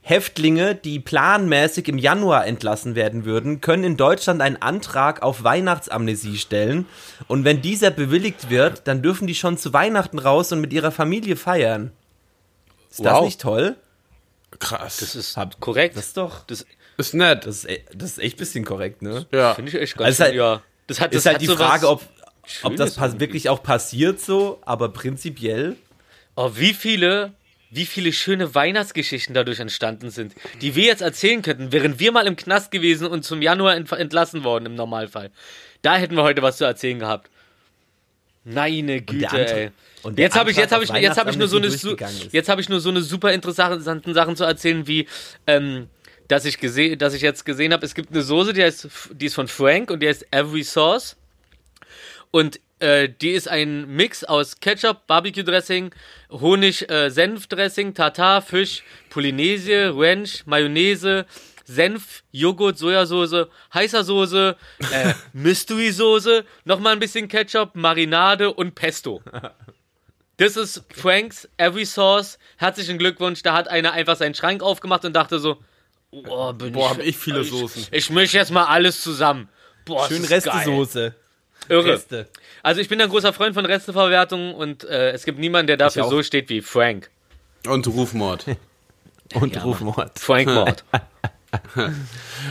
Häftlinge, 0.05 0.75
die 0.75 0.99
planmäßig 0.99 1.87
im 1.89 1.97
Januar 1.97 2.45
entlassen 2.47 2.95
werden 2.97 3.25
würden, 3.25 3.61
können 3.61 3.85
in 3.85 3.97
Deutschland 3.97 4.43
einen 4.43 4.57
Antrag 4.61 5.23
auf 5.23 5.45
Weihnachtsamnesie 5.45 6.39
stellen. 6.39 6.87
Und 7.29 7.45
wenn 7.45 7.63
dieser 7.63 7.91
bewilligt 7.93 8.51
wird, 8.51 8.89
dann 8.89 9.01
dürfen 9.03 9.29
die 9.29 9.37
schon 9.37 9.57
zu 9.59 9.73
Weihnachten 9.73 10.19
raus 10.19 10.51
und 10.51 10.61
mit 10.61 10.73
ihrer 10.73 10.91
Familie 10.91 11.37
feiern. 11.37 11.93
Ist 12.91 13.05
das 13.05 13.15
Wow. 13.15 13.25
nicht 13.25 13.41
toll? 13.41 13.77
Krass. 14.59 14.97
Das 14.99 15.15
ist 15.15 15.37
Hab- 15.37 15.61
korrekt. 15.61 15.97
Das 15.97 16.07
ist 16.09 16.17
doch. 16.17 16.45
Das 16.47 16.67
ist 16.99 17.15
nett. 17.15 17.47
Das 17.47 17.59
ist, 17.59 17.71
e- 17.71 17.85
das 17.95 18.11
ist 18.11 18.19
echt 18.19 18.37
ein 18.37 18.39
bisschen 18.41 18.65
korrekt, 18.65 19.03
ne? 19.03 19.27
ja. 19.33 19.55
finde 19.55 19.71
ich 19.71 19.81
echt 19.81 19.97
ganz 19.97 20.07
Also 20.07 20.25
ist 20.25 20.29
schön, 20.31 20.41
halt- 20.43 20.59
ja. 20.59 20.63
Das 20.89 21.01
hat, 21.01 21.15
das 21.15 21.21
ist 21.21 21.27
halt 21.27 21.35
hat 21.37 21.43
die 21.43 21.47
Frage, 21.47 21.89
ob, 21.89 22.03
ob 22.65 22.77
das 22.77 22.97
irgendwie. 22.99 23.21
wirklich 23.21 23.49
auch 23.49 23.63
passiert 23.63 24.21
so, 24.21 24.59
aber 24.67 24.89
prinzipiell. 24.89 25.77
Oh, 26.35 26.51
wie 26.55 26.75
viele, 26.75 27.33
wie 27.75 27.87
viele 27.87 28.13
schöne 28.13 28.55
Weihnachtsgeschichten 28.55 29.35
dadurch 29.35 29.59
entstanden 29.59 30.11
sind, 30.11 30.35
die 30.61 30.75
wir 30.75 30.85
jetzt 30.85 31.01
erzählen 31.01 31.41
könnten, 31.41 31.73
wären 31.73 31.99
wir 31.99 32.13
mal 32.13 32.27
im 32.27 32.37
Knast 32.37 32.71
gewesen 32.71 33.07
und 33.07 33.25
zum 33.25 33.41
Januar 33.41 33.75
ent 33.77 33.91
entlassen 33.91 34.45
worden 34.45 34.67
im 34.67 34.75
Normalfall. 34.75 35.31
Da 35.81 35.97
hätten 35.97 36.15
wir 36.15 36.23
heute 36.23 36.43
was 36.43 36.59
zu 36.59 36.65
erzählen 36.65 36.99
gehabt. 36.99 37.31
Meine 38.45 39.01
Güte, 39.01 39.27
Antrag- 39.29 39.53
ey. 39.53 39.71
und 40.03 40.19
Jetzt 40.19 40.37
habe 40.37 40.51
ich, 40.51 40.57
jetzt 40.59 40.73
habe 40.73 40.85
ich, 40.85 40.91
jetzt 40.91 41.17
habe 41.17 41.31
ich 41.31 41.39
nur 41.39 41.49
so 41.49 41.57
eine, 41.57 41.69
jetzt 42.33 42.49
habe 42.49 42.61
ich 42.61 42.69
nur 42.69 42.81
so 42.81 42.91
eine 42.91 43.01
super 43.01 43.33
interessanten 43.33 44.13
Sachen 44.13 44.37
zu 44.37 44.45
erzählen, 44.45 44.87
wie, 44.87 45.09
ähm, 45.47 45.89
dass 46.29 46.45
ich 46.45 46.59
gesehen, 46.59 46.99
dass 46.99 47.15
ich 47.15 47.23
jetzt 47.23 47.45
gesehen 47.47 47.73
habe, 47.73 47.87
es 47.87 47.95
gibt 47.95 48.11
eine 48.11 48.23
Soße, 48.23 48.53
die 48.53 48.63
heißt, 48.63 48.89
die 49.13 49.27
ist 49.27 49.35
von 49.35 49.49
Frank 49.49 49.91
und 49.91 50.01
die 50.01 50.09
heißt 50.09 50.27
Every 50.31 50.63
Sauce. 50.63 51.17
Und 52.31 52.61
äh, 52.83 53.09
die 53.09 53.31
ist 53.31 53.49
ein 53.49 53.87
Mix 53.89 54.25
aus 54.25 54.61
Ketchup, 54.61 55.07
Barbecue-Dressing, 55.07 55.95
Honig, 56.31 56.91
äh, 56.91 57.11
Tartar, 57.95 58.43
Fisch, 58.43 58.83
Polynesie, 59.09 59.91
Ranch, 59.95 60.43
Mayonnaise, 60.47 61.27
Senf, 61.65 62.25
Joghurt, 62.33 62.79
Sojasauce, 62.79 63.47
heißer 63.73 64.05
Soße, 64.05 64.57
äh, 64.93 65.15
Mystery-Soße, 65.33 66.45
nochmal 66.65 66.95
ein 66.95 66.99
bisschen 66.99 67.29
Ketchup, 67.29 67.75
Marinade 67.75 68.53
und 68.53 68.75
Pesto. 68.75 69.23
Das 70.39 70.57
ist 70.57 70.83
Franks 70.93 71.49
Every 71.57 71.85
Sauce. 71.85 72.39
Herzlichen 72.57 72.99
Glückwunsch. 72.99 73.43
Da 73.43 73.53
hat 73.53 73.69
einer 73.69 73.93
einfach 73.93 74.17
seinen 74.17 74.35
Schrank 74.35 74.63
aufgemacht 74.63 75.05
und 75.05 75.13
dachte 75.13 75.39
so, 75.39 75.59
boah, 76.11 76.53
bin 76.53 76.73
Boah, 76.73 76.87
ich, 76.87 76.91
hab 76.91 77.05
ich 77.05 77.17
viele 77.17 77.45
Soßen. 77.45 77.83
Ich, 77.83 77.93
ich 77.93 78.11
mische 78.11 78.39
jetzt 78.39 78.51
mal 78.51 78.65
alles 78.65 79.03
zusammen. 79.03 79.49
Boah, 79.85 80.09
Schön. 80.09 80.25
Restesoße. 80.25 81.15
Irre. 81.69 81.93
Reste. 81.93 82.29
Also 82.63 82.81
ich 82.81 82.89
bin 82.89 83.01
ein 83.01 83.09
großer 83.09 83.33
Freund 83.33 83.55
von 83.55 83.67
Resteverwertung 83.67 84.55
und 84.55 84.85
äh, 84.85 85.11
es 85.11 85.25
gibt 85.25 85.39
niemanden, 85.39 85.67
der 85.67 85.77
dafür 85.77 86.05
so 86.05 86.23
steht 86.23 86.49
wie 86.49 86.61
Frank. 86.61 87.11
Und 87.67 87.87
Rufmord. 87.87 88.47
Und 89.35 89.65
Rufmord. 89.65 90.19
Frank 90.19 90.49
Mord. 90.49 90.85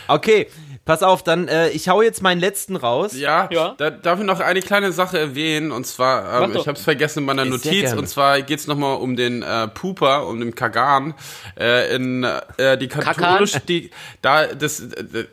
Okay, 0.08 0.48
pass 0.84 1.04
auf, 1.04 1.24
dann 1.24 1.48
äh, 1.48 1.70
ich 1.70 1.88
hau 1.88 2.02
jetzt 2.02 2.22
meinen 2.22 2.42
letzten 2.42 2.76
raus. 2.76 3.16
Ja, 3.16 3.48
Ja. 3.52 3.76
Da 3.78 3.90
darf 3.90 4.20
ich 4.20 4.26
noch 4.26 4.40
eine 4.40 4.62
kleine 4.62 4.92
Sache 4.92 5.18
erwähnen 5.20 5.72
und 5.72 5.86
zwar, 5.86 6.44
ähm, 6.44 6.56
ich 6.56 6.68
habe 6.68 6.78
es 6.78 6.84
vergessen 6.84 7.20
in 7.20 7.26
meiner 7.26 7.44
Sehr 7.44 7.52
Notiz 7.52 7.94
und 7.94 8.08
zwar 8.08 8.42
geht's 8.42 8.68
noch 8.68 8.72
nochmal 8.72 8.98
um 8.98 9.16
den 9.16 9.44
äh, 9.44 9.68
Puper, 9.68 10.28
um 10.28 10.40
den 10.40 10.56
Kagan. 10.56 11.14
Äh, 11.60 11.96
in 11.96 12.24
äh, 12.24 12.78
die 12.78 12.88
katholische, 12.88 13.60
die 13.60 13.92
da 14.22 14.48
das 14.48 14.84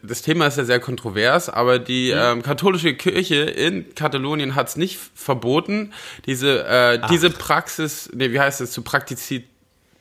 das 0.02 0.22
Thema 0.22 0.46
ist 0.46 0.58
ja 0.58 0.64
sehr 0.64 0.80
kontrovers, 0.80 1.48
aber 1.48 1.78
die 1.78 2.12
Mhm. 2.12 2.18
ähm, 2.20 2.42
katholische 2.42 2.94
Kirche 2.94 3.36
in 3.36 3.94
Katalonien 3.94 4.54
hat's 4.54 4.76
nicht 4.76 4.98
verboten, 5.14 5.92
diese 6.26 6.64
äh, 6.66 7.00
diese 7.10 7.30
Praxis, 7.30 8.10
nee, 8.12 8.32
wie 8.32 8.40
heißt 8.40 8.60
es, 8.60 8.72
zu 8.72 8.82
praktizieren. 8.82 9.44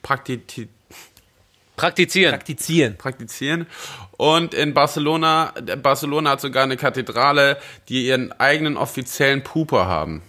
Praktizi 0.02 0.68
Praktizieren. 1.78 2.32
Praktizieren. 2.32 2.96
praktizieren. 2.98 3.66
Und 4.16 4.52
in 4.52 4.74
Barcelona, 4.74 5.52
Barcelona 5.82 6.30
hat 6.30 6.40
sogar 6.40 6.64
eine 6.64 6.76
Kathedrale, 6.76 7.56
die 7.88 8.06
ihren 8.06 8.32
eigenen 8.32 8.76
offiziellen 8.76 9.42
Puper 9.44 9.86
haben. 9.86 10.22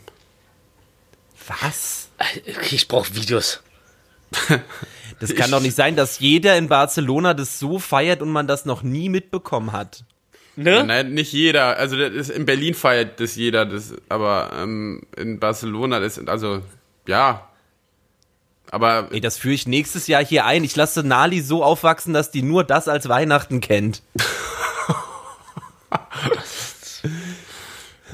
Was? 1.47 2.09
Okay, 2.57 2.75
ich 2.75 2.87
brauche 2.87 3.13
Videos. 3.15 3.61
Das 5.19 5.35
kann 5.35 5.47
Ich- 5.47 5.51
doch 5.51 5.59
nicht 5.61 5.75
sein, 5.75 5.97
dass 5.97 6.19
jeder 6.19 6.55
in 6.57 6.69
Barcelona 6.69 7.33
das 7.33 7.59
so 7.59 7.77
feiert 7.77 8.21
und 8.21 8.29
man 8.29 8.47
das 8.47 8.63
noch 8.63 8.83
nie 8.83 9.09
mitbekommen 9.09 9.73
hat. 9.73 10.05
Ne? 10.55 10.81
Nein, 10.85 11.13
nicht 11.13 11.33
jeder. 11.33 11.75
Also 11.77 11.97
das 11.97 12.13
ist, 12.13 12.29
in 12.29 12.45
Berlin 12.45 12.73
feiert 12.73 13.19
das 13.19 13.35
jeder, 13.35 13.65
das, 13.65 13.93
aber 14.07 14.51
ähm, 14.55 15.01
in 15.17 15.37
Barcelona, 15.39 15.99
das, 15.99 16.25
also 16.25 16.61
ja. 17.05 17.48
Aber 18.71 19.07
Ey, 19.11 19.19
das 19.19 19.37
führe 19.37 19.55
ich 19.55 19.67
nächstes 19.67 20.07
Jahr 20.07 20.23
hier 20.23 20.45
ein. 20.45 20.63
Ich 20.63 20.75
lasse 20.75 21.03
Nali 21.03 21.41
so 21.41 21.63
aufwachsen, 21.63 22.13
dass 22.13 22.29
die 22.31 22.43
nur 22.43 22.63
das 22.63 22.87
als 22.87 23.09
Weihnachten 23.09 23.61
kennt. 23.61 24.03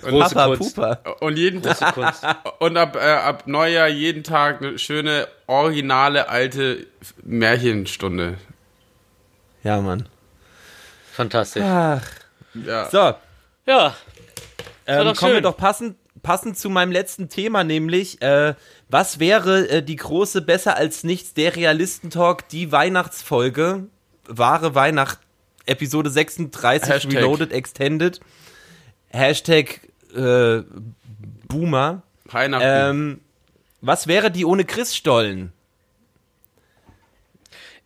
Große 0.01 0.35
Papa 0.35 0.55
Kunst. 0.55 0.75
Pupa. 0.75 0.99
und 1.19 1.37
jeden 1.37 1.61
und 2.59 2.77
ab, 2.77 2.95
äh, 2.95 2.99
ab 2.99 3.43
Neujahr 3.47 3.87
jeden 3.87 4.23
Tag 4.23 4.61
eine 4.61 4.77
schöne 4.77 5.27
originale 5.47 6.29
alte 6.29 6.85
Märchenstunde. 7.23 8.37
Ja, 9.63 9.81
Mann. 9.81 10.07
Fantastisch. 11.11 11.63
Ach. 11.65 12.01
Ja. 12.53 12.89
So, 12.89 13.13
Ja, 13.65 13.95
ähm, 14.85 14.99
kommen 15.15 15.31
wir 15.31 15.35
schön. 15.37 15.43
doch 15.43 15.57
passend, 15.57 15.97
passend 16.25 16.57
zu 16.57 16.71
meinem 16.71 16.91
letzten 16.91 17.29
Thema, 17.29 17.63
nämlich, 17.63 18.19
äh, 18.23 18.55
was 18.89 19.19
wäre 19.19 19.69
äh, 19.69 19.83
die 19.83 19.95
große 19.95 20.41
Besser 20.41 20.75
als 20.75 21.03
nichts, 21.03 21.35
der 21.35 21.55
Realistentalk, 21.55 22.49
die 22.49 22.71
Weihnachtsfolge, 22.71 23.83
wahre 24.27 24.73
Weihnacht, 24.73 25.19
Episode 25.67 26.09
36, 26.09 26.89
Hashtag. 26.89 27.13
Reloaded 27.13 27.53
Extended, 27.53 28.19
Hashtag 29.09 29.81
äh, 30.15 30.63
Boomer. 31.47 32.01
Weihnachten. 32.25 32.65
Ähm, 32.67 33.21
was 33.81 34.07
wäre 34.07 34.31
die 34.31 34.45
ohne 34.45 34.65
Christstollen? 34.65 35.51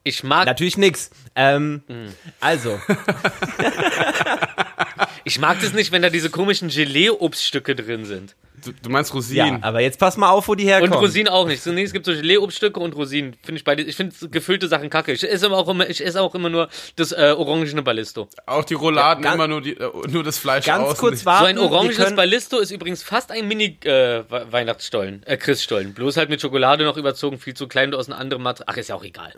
ich 0.04 0.24
mag, 0.24 0.46
Natürlich 0.46 0.78
nix. 0.78 1.10
Ähm, 1.36 1.84
Mhm. 1.90 2.14
Also, 2.40 2.80
ich 5.24 5.40
mag 5.40 5.60
das 5.62 5.74
nicht, 5.74 5.92
wenn 5.92 6.02
da 6.02 6.10
diese 6.10 6.30
komischen 6.30 6.70
Gelee-Obststücke 6.70 7.76
drin 7.76 8.06
sind. 8.06 8.36
du, 8.66 8.72
du 8.82 8.90
meinst 8.90 9.12
ja, 9.12 9.16
Rosinen? 9.16 9.64
aber 9.64 9.80
jetzt 9.82 10.00
pass 10.00 10.18
mal 10.18 10.30
auf, 10.30 10.48
wo 10.48 10.56
die 10.56 10.64
Und 10.66 10.70
herkommen. 10.70 10.94
Rosinen 11.00 11.28
auch 11.32 11.48
nicht. 11.48 11.64
So, 11.64 11.72
nee, 11.72 11.84
es 11.84 11.94
gibt 11.94 12.06
so 12.06 12.12
Gelee-Obststücke 12.14 12.80
und 12.80 12.96
Rosinen. 12.96 13.36
Finde 13.44 13.60
ich 13.60 13.64
beide. 13.64 13.84
Ich 13.84 13.96
finde 13.96 14.14
gefüllte 14.30 14.68
Sachen 14.68 14.90
kacke. 14.90 15.12
Ich 15.14 15.24
esse 15.30 15.46
aber 15.46 15.58
auch 15.58 15.68
immer, 15.70 15.90
ich 15.90 16.04
esse 16.06 16.22
auch 16.22 16.36
immer 16.36 16.50
nur 16.50 16.70
das 16.96 17.12
äh, 17.12 17.34
orangene 17.38 17.82
Ballisto. 17.84 18.28
Auch 18.46 18.66
die 18.66 18.74
Rouladen 18.74 19.24
Ja, 19.24 19.30
ganz- 19.32 19.36
immer 19.36 19.48
nur, 19.48 19.62
die, 19.62 19.78
äh, 19.78 19.90
nur 20.10 20.24
das 20.24 20.38
Fleisch 20.38 20.66
Ganz 20.66 20.84
außen. 20.84 20.98
kurz 20.98 21.26
warten. 21.26 21.44
So 21.44 21.50
ein 21.50 21.58
orangenes 21.58 22.16
Ballisto 22.16 22.58
ist 22.60 22.72
übrigens 22.72 23.02
fast 23.04 23.32
ein 23.32 23.48
Mini-Weihnachtsstollen, 23.48 25.24
äh, 25.26 25.38
Christstollen. 25.38 25.94
Bloß 25.94 26.18
halt 26.18 26.30
mit 26.30 26.42
Schokolade 26.42 26.84
noch 26.84 26.98
überzogen, 26.98 27.40
viel 27.40 27.54
zu 27.54 27.68
klein 27.68 27.90
und 27.94 27.96
aus 28.00 28.10
einem 28.10 28.20
anderen 28.20 28.44
Material. 28.44 28.74
Ach, 28.74 28.78
ist 28.78 28.90
ja 28.90 28.96
auch 28.96 29.04
egal. 29.04 29.34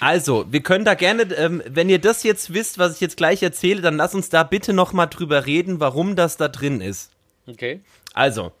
Also, 0.00 0.46
wir 0.50 0.62
können 0.62 0.84
da 0.84 0.94
gerne, 0.94 1.24
ähm, 1.34 1.62
wenn 1.66 1.90
ihr 1.90 1.98
das 1.98 2.22
jetzt 2.22 2.54
wisst, 2.54 2.78
was 2.78 2.94
ich 2.94 3.00
jetzt 3.00 3.16
gleich 3.16 3.42
erzähle, 3.42 3.82
dann 3.82 3.96
lasst 3.96 4.14
uns 4.14 4.30
da 4.30 4.42
bitte 4.42 4.72
nochmal 4.72 5.08
drüber 5.08 5.44
reden, 5.46 5.78
warum 5.78 6.16
das 6.16 6.36
da 6.36 6.48
drin 6.48 6.80
ist. 6.80 7.10
Okay. 7.46 7.80
Also, 8.14 8.52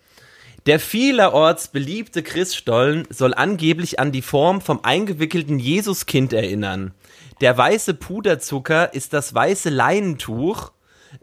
der 0.66 0.80
vielerorts 0.80 1.68
beliebte 1.68 2.22
Christstollen 2.22 3.06
soll 3.10 3.34
angeblich 3.34 3.98
an 3.98 4.12
die 4.12 4.22
Form 4.22 4.60
vom 4.60 4.82
eingewickelten 4.82 5.58
Jesuskind 5.58 6.32
erinnern. 6.32 6.94
Der 7.40 7.56
weiße 7.56 7.94
Puderzucker 7.94 8.94
ist 8.94 9.12
das 9.12 9.34
weiße 9.34 9.70
Leinentuch, 9.70 10.72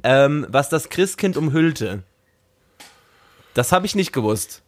ähm, 0.03 0.45
was 0.49 0.69
das 0.69 0.89
Christkind 0.89 1.37
umhüllte. 1.37 2.03
Das 3.53 3.71
habe 3.71 3.85
ich 3.85 3.95
nicht 3.95 4.13
gewusst. 4.13 4.61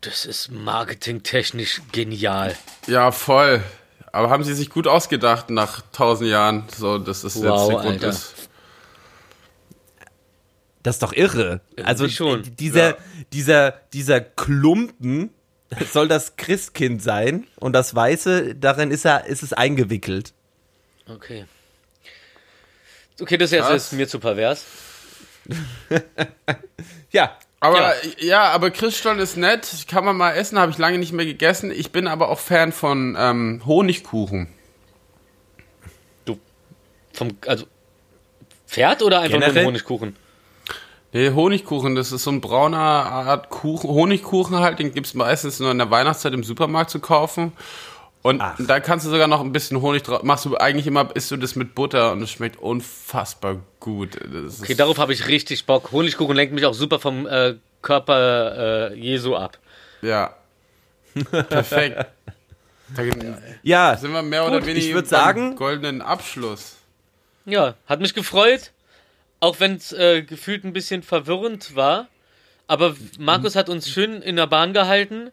Das 0.00 0.26
ist 0.26 0.50
marketingtechnisch 0.50 1.80
genial. 1.92 2.56
Ja, 2.86 3.10
voll. 3.10 3.62
Aber 4.14 4.30
haben 4.30 4.44
sie 4.44 4.54
sich 4.54 4.70
gut 4.70 4.86
ausgedacht 4.86 5.50
nach 5.50 5.82
tausend 5.92 6.30
Jahren, 6.30 6.64
so 6.76 6.98
dass 6.98 7.22
das 7.22 7.34
jetzt 7.34 7.44
Wow, 7.44 7.68
der 7.68 7.78
Grund 7.80 7.92
Alter. 7.94 8.08
ist. 8.10 8.34
Das 10.82 10.96
ist 10.96 11.02
doch 11.02 11.12
irre. 11.12 11.60
Also 11.82 12.08
schon. 12.08 12.42
d- 12.42 12.50
dieser, 12.50 12.90
Ja. 12.90 12.96
dieser, 13.32 13.70
dieser 13.92 14.20
Klumpen 14.20 15.30
soll 15.92 16.08
das 16.08 16.36
Christkind 16.36 17.02
sein 17.02 17.46
und 17.56 17.72
das 17.72 17.94
Weiße, 17.94 18.54
darin 18.54 18.90
ist 18.90 19.04
er, 19.04 19.24
ist 19.26 19.42
es 19.42 19.52
eingewickelt. 19.52 20.32
Okay. 21.08 21.46
Okay, 23.20 23.36
das 23.38 23.50
ist 23.50 23.58
jetzt 23.58 23.70
ist 23.70 23.92
mir 23.92 24.06
zu 24.08 24.18
pervers. 24.20 24.64
Ja. 27.10 27.36
Aber 27.64 27.94
ja. 28.18 28.50
aber 28.50 28.70
Christstollen 28.70 29.18
ist 29.18 29.36
nett, 29.36 29.86
kann 29.88 30.04
man 30.04 30.16
mal 30.16 30.32
essen, 30.32 30.58
habe 30.58 30.70
ich 30.70 30.78
lange 30.78 30.98
nicht 30.98 31.12
mehr 31.12 31.24
gegessen. 31.24 31.70
Ich 31.70 31.92
bin 31.92 32.06
aber 32.06 32.28
auch 32.28 32.38
Fan 32.38 32.72
von 32.72 33.16
ähm, 33.18 33.62
Honigkuchen. 33.64 34.48
Du. 36.26 36.38
Vom, 37.12 37.36
also. 37.46 37.64
Pferd 38.66 39.02
oder 39.02 39.20
einfach 39.20 39.38
nur 39.38 39.40
Generell? 39.40 39.62
ein 39.62 39.66
Honigkuchen? 39.66 40.16
Nee, 41.14 41.30
Honigkuchen, 41.30 41.94
das 41.94 42.12
ist 42.12 42.24
so 42.24 42.32
ein 42.32 42.40
brauner 42.40 42.76
Art 42.78 43.48
Kuchen, 43.48 43.88
Honigkuchen 43.88 44.58
halt, 44.58 44.80
den 44.80 44.92
gibt's 44.92 45.14
meistens 45.14 45.60
nur 45.60 45.70
in 45.70 45.78
der 45.78 45.90
Weihnachtszeit 45.90 46.34
im 46.34 46.42
Supermarkt 46.42 46.90
zu 46.90 46.98
kaufen. 46.98 47.52
Und 48.26 48.40
Ach. 48.40 48.56
da 48.58 48.80
kannst 48.80 49.04
du 49.04 49.10
sogar 49.10 49.28
noch 49.28 49.42
ein 49.42 49.52
bisschen 49.52 49.82
Honig 49.82 50.02
drauf. 50.02 50.22
Machst 50.22 50.46
du 50.46 50.56
eigentlich 50.56 50.86
immer, 50.86 51.14
isst 51.14 51.30
du 51.30 51.36
das 51.36 51.56
mit 51.56 51.74
Butter 51.74 52.12
und 52.12 52.22
es 52.22 52.30
schmeckt 52.30 52.58
unfassbar 52.58 53.60
gut. 53.80 54.16
Das 54.32 54.62
Okay, 54.62 54.74
darauf 54.74 54.96
habe 54.96 55.12
ich 55.12 55.28
richtig 55.28 55.66
Bock. 55.66 55.92
Honigkuchen 55.92 56.34
lenkt 56.34 56.54
mich 56.54 56.64
auch 56.64 56.72
super 56.72 56.98
vom 56.98 57.26
äh, 57.26 57.56
Körper 57.82 58.92
äh, 58.92 58.94
Jesu 58.98 59.36
ab. 59.36 59.58
ja. 60.00 60.34
Perfekt. 61.30 62.06
Da 62.96 63.02
Ja, 63.62 63.96
sind 63.96 64.12
wir 64.12 64.22
mehr 64.22 64.46
oder 64.46 64.58
Gut, 64.58 64.66
weniger 64.66 64.86
ich 64.86 64.94
würd 64.94 65.04
beim 65.10 65.20
sagen- 65.20 65.56
goldenen 65.56 66.02
Abschluss. 66.02 66.76
Ja, 67.44 67.74
hat 67.86 68.00
mich 68.00 68.14
gefreut. 68.14 68.72
Auch 69.40 69.60
wenn 69.60 69.74
es 69.76 69.92
äh, 69.92 70.22
gefühlt 70.22 70.64
ein 70.64 70.72
bisschen 70.72 71.02
verwirrend 71.02 71.76
war. 71.76 72.08
Aber 72.66 72.96
Markus 73.18 73.54
hat 73.54 73.68
uns 73.68 73.88
schön 73.88 74.22
in 74.22 74.36
der 74.36 74.46
Bahn 74.46 74.72
gehalten. 74.72 75.30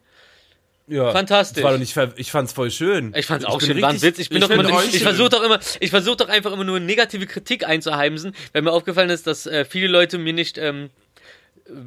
Ja. 0.86 1.10
Fantastisch. 1.12 1.62
War 1.62 1.72
doch 1.72 1.78
nicht 1.78 1.96
ich 2.16 2.30
fand's 2.30 2.52
voll 2.52 2.70
schön. 2.70 3.12
Ich 3.16 3.26
fand's 3.26 3.44
auch 3.44 3.58
bin 3.58 3.68
schön, 3.68 3.82
war 3.82 3.90
ein 3.90 4.02
Witz. 4.02 4.18
Ich 4.18 4.28
bin 4.28 4.42
ich 4.42 4.48
doch 4.48 4.50
immer, 4.50 4.84
ich 4.84 5.02
versuche 5.02 5.28
doch 5.30 5.42
immer, 5.42 5.60
ich 5.80 5.90
versuche 5.90 6.16
doch 6.16 6.28
einfach 6.28 6.52
immer 6.52 6.64
nur 6.64 6.80
negative 6.80 7.26
Kritik 7.26 7.66
einzuheimsen, 7.66 8.34
weil 8.52 8.62
mir 8.62 8.72
aufgefallen 8.72 9.10
ist, 9.10 9.26
dass 9.26 9.46
äh, 9.46 9.64
viele 9.64 9.88
Leute 9.88 10.18
mir 10.18 10.32
nicht 10.32 10.58
ähm, 10.58 10.90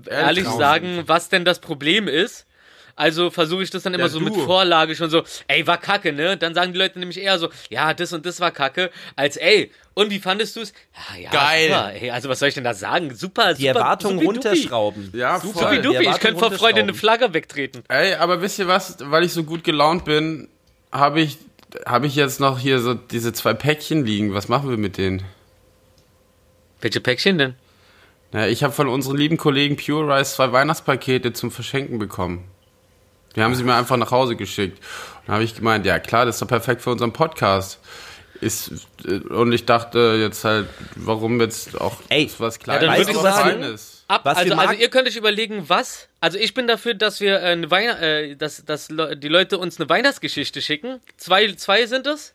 ehrlich 0.09 0.45
trauen 0.45 0.59
sagen, 0.59 1.03
was 1.05 1.29
denn 1.29 1.45
das 1.45 1.59
Problem 1.59 2.07
ist. 2.07 2.45
Also 2.97 3.29
versuche 3.29 3.61
ich 3.63 3.69
das 3.69 3.83
dann 3.83 3.93
immer 3.93 4.03
Ja, 4.03 4.09
so 4.09 4.19
du. 4.19 4.25
mit 4.25 4.35
Vorlage 4.35 4.95
schon 4.95 5.09
so, 5.09 5.23
ey, 5.47 5.67
war 5.67 5.77
kacke, 5.77 6.13
ne? 6.13 6.37
Dann 6.37 6.53
sagen 6.53 6.71
die 6.71 6.79
Leute 6.79 6.97
nämlich 6.97 7.19
eher 7.19 7.37
so, 7.37 7.49
ja, 7.69 7.93
das 7.93 8.13
und 8.13 8.25
das 8.25 8.39
war 8.39 8.51
kacke, 8.51 8.89
als 9.17 9.35
ey, 9.35 9.69
und 9.95 10.11
wie 10.11 10.19
fandest 10.19 10.55
du's? 10.55 10.71
Ja, 11.15 11.19
ja, 11.19 11.29
Geil. 11.31 11.67
Super, 11.69 11.93
ey, 11.93 12.11
also 12.11 12.29
was 12.29 12.39
soll 12.39 12.49
ich 12.49 12.53
denn 12.55 12.63
da 12.63 12.73
sagen? 12.75 13.15
Super, 13.15 13.53
Die 13.55 13.65
super. 13.65 13.79
Erwartungen 13.79 14.19
supi-dupi. 14.19 14.47
runterschrauben. 14.47 15.11
Ja, 15.15 15.39
Super. 15.39 15.59
voll. 15.59 15.69
Die 15.69 15.75
Supi-dupi, 15.77 15.95
ich 15.97 16.05
Erwartungen 16.07 16.19
könnte 16.21 16.39
vor 16.39 16.51
Freude 16.51 16.79
eine. 16.81 16.93
Flagge 16.93 17.33
wegtreten. 17.33 17.83
Ey, 17.87 18.13
aber 18.15 18.41
wisst 18.41 18.59
ihr 18.59 18.67
was, 18.67 18.97
weil 19.01 19.23
ich 19.23 19.33
so 19.33 19.43
gut 19.43 19.63
gelaunt 19.63 20.05
bin, 20.05 20.47
habe 20.91 21.21
ich, 21.21 21.37
habe 21.85 22.05
ich 22.07 22.15
jetzt 22.15 22.39
noch 22.39 22.59
hier 22.59 22.79
so 22.79 22.93
diese 22.93 23.33
zwei 23.33 23.53
Päckchen 23.53 24.05
liegen. 24.05 24.33
Was 24.33 24.47
machen 24.47 24.69
wir 24.69 24.77
mit 24.77 24.97
denen? 24.97 25.23
Welche 26.81 26.99
Päckchen 27.01 27.37
denn? 27.37 27.55
Na, 28.31 28.47
ich 28.47 28.63
habe 28.63 28.73
von 28.73 28.89
unseren 28.89 29.17
lieben 29.17 29.37
Kollegen 29.37 29.77
Pure 29.77 30.13
Rice 30.13 30.35
zwei 30.35 30.51
Weihnachtspakete 30.51 31.31
zum 31.33 31.51
Verschenken 31.51 31.99
bekommen. 31.99 32.43
Die 33.35 33.41
haben 33.41 33.55
sie 33.55 33.63
mir 33.63 33.75
einfach 33.75 33.97
nach 33.97 34.11
Hause 34.11 34.35
geschickt. 34.35 34.81
Und 35.25 35.33
habe 35.33 35.43
ich 35.43 35.55
gemeint, 35.55 35.85
ja 35.85 35.99
klar, 35.99 36.25
das 36.25 36.35
ist 36.35 36.41
doch 36.41 36.47
perfekt 36.47 36.81
für 36.81 36.91
unseren 36.91 37.11
Podcast. 37.13 37.79
Ist, 38.41 38.71
äh, 39.05 39.15
und 39.33 39.51
ich 39.53 39.65
dachte 39.65 40.17
jetzt 40.19 40.43
halt, 40.43 40.67
warum 40.95 41.39
jetzt 41.39 41.79
auch 41.79 41.97
Ey, 42.09 42.29
was 42.37 42.55
ja, 42.65 42.77
Kleines, 42.77 43.07
aber 43.09 43.21
sagen- 43.21 43.49
Feines. 43.61 44.03
Ab, 44.07 44.21
Was 44.23 44.37
also, 44.37 44.53
also 44.53 44.73
ihr 44.73 44.89
könnt 44.89 45.07
euch 45.07 45.15
überlegen, 45.15 45.67
was. 45.67 46.07
Also 46.21 46.37
ich 46.37 46.53
bin 46.53 46.67
dafür, 46.67 46.93
dass 46.93 47.21
wir 47.21 47.37
äh, 47.37 47.45
eine 47.45 47.71
Weihn 47.71 47.89
äh, 47.97 48.35
dass, 48.35 48.63
dass 48.63 48.91
Le 48.91 49.17
die 49.17 49.29
Leute 49.29 49.57
uns 49.57 49.79
eine 49.79 49.89
Weihnachtsgeschichte 49.89 50.61
schicken. 50.61 50.99
Zwei, 51.17 51.51
zwei 51.53 51.87
sind 51.87 52.05
es. 52.05 52.33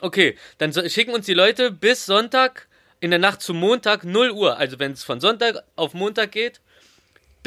Okay, 0.00 0.36
dann 0.58 0.72
so, 0.72 0.86
schicken 0.88 1.12
uns 1.12 1.26
die 1.26 1.34
Leute 1.34 1.70
bis 1.70 2.06
Sonntag 2.06 2.66
in 3.00 3.10
der 3.10 3.20
Nacht 3.20 3.42
zum 3.42 3.58
Montag 3.58 4.02
0 4.04 4.30
Uhr. 4.30 4.56
Also 4.56 4.78
wenn 4.80 4.92
es 4.92 5.04
von 5.04 5.20
Sonntag 5.20 5.62
auf 5.76 5.94
Montag 5.94 6.32
geht. 6.32 6.60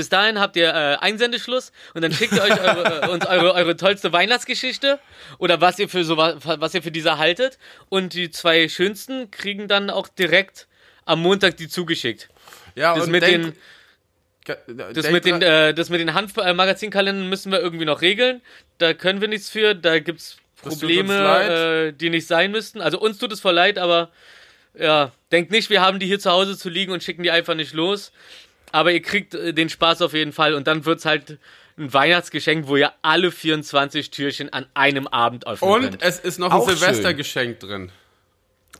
Bis 0.01 0.09
dahin 0.09 0.39
habt 0.39 0.55
ihr 0.55 0.69
äh, 0.69 0.97
Einsendeschluss 0.99 1.71
und 1.93 2.01
dann 2.01 2.11
schickt 2.11 2.33
ihr 2.33 2.41
euch 2.41 2.59
eure, 2.59 3.01
äh, 3.03 3.07
uns 3.09 3.23
eure, 3.27 3.53
eure 3.53 3.77
tollste 3.77 4.11
Weihnachtsgeschichte 4.11 4.97
oder 5.37 5.61
was 5.61 5.77
ihr 5.77 5.89
für 5.89 6.03
so 6.03 6.17
wa- 6.17 6.37
was 6.41 6.73
ihr 6.73 6.81
für 6.81 6.89
diese 6.89 7.19
haltet 7.19 7.59
und 7.89 8.13
die 8.13 8.31
zwei 8.31 8.67
schönsten 8.67 9.29
kriegen 9.29 9.67
dann 9.67 9.91
auch 9.91 10.07
direkt 10.07 10.67
am 11.05 11.21
Montag 11.21 11.57
die 11.57 11.67
zugeschickt. 11.67 12.29
Ja, 12.73 12.95
Das 12.95 13.05
und 13.05 13.11
mit 13.11 13.21
den 13.21 13.53
das 14.45 15.03
denk 15.03 15.13
mit 15.13 15.25
den, 15.25 15.41
äh, 15.43 15.71
das 15.75 15.89
mit 15.89 15.99
den 15.99 16.15
Hanf-Magazinkalendern 16.15 17.29
müssen 17.29 17.51
wir 17.51 17.59
irgendwie 17.59 17.85
noch 17.85 18.01
regeln. 18.01 18.41
Da 18.79 18.95
können 18.95 19.21
wir 19.21 19.27
nichts 19.27 19.49
für. 19.49 19.75
Da 19.75 19.99
Das 19.99 20.37
tut 20.63 20.71
uns 20.71 20.79
Probleme, 20.79 21.13
äh, 21.89 21.93
die 21.93 22.09
nicht 22.09 22.25
sein 22.25 22.49
müssten. 22.51 22.81
Also 22.81 22.99
uns 22.99 23.19
tut 23.19 23.31
es 23.31 23.39
voll 23.39 23.53
leid, 23.53 23.77
aber 23.77 24.09
ja, 24.73 25.11
denkt 25.31 25.51
nicht, 25.51 25.69
wir 25.69 25.81
haben 25.81 25.99
die 25.99 26.07
hier 26.07 26.19
zu 26.19 26.31
Hause 26.31 26.57
zu 26.57 26.69
liegen 26.69 26.91
und 26.91 27.03
schicken 27.03 27.21
die 27.23 27.29
einfach 27.31 27.53
nicht 27.55 27.73
los. 27.73 28.11
Aber 28.71 28.91
ihr 28.91 29.01
kriegt 29.01 29.33
äh, 29.33 29.53
den 29.53 29.69
Spaß 29.69 30.01
auf 30.01 30.13
jeden 30.13 30.33
Fall 30.33 30.53
und 30.53 30.67
dann 30.67 30.85
wird's 30.85 31.05
halt 31.05 31.37
ein 31.77 31.93
Weihnachtsgeschenk, 31.93 32.67
wo 32.67 32.77
ihr 32.77 32.91
alle 33.01 33.31
24 33.31 34.11
Türchen 34.11 34.51
an 34.51 34.65
einem 34.73 35.07
Abend 35.07 35.47
öffnen 35.47 35.71
und 35.71 35.81
könnt. 35.81 36.01
es 36.01 36.19
ist 36.19 36.39
noch 36.39 36.51
Auch 36.51 36.67
ein 36.67 36.75
Silvestergeschenk 36.75 37.59
drin. 37.59 37.91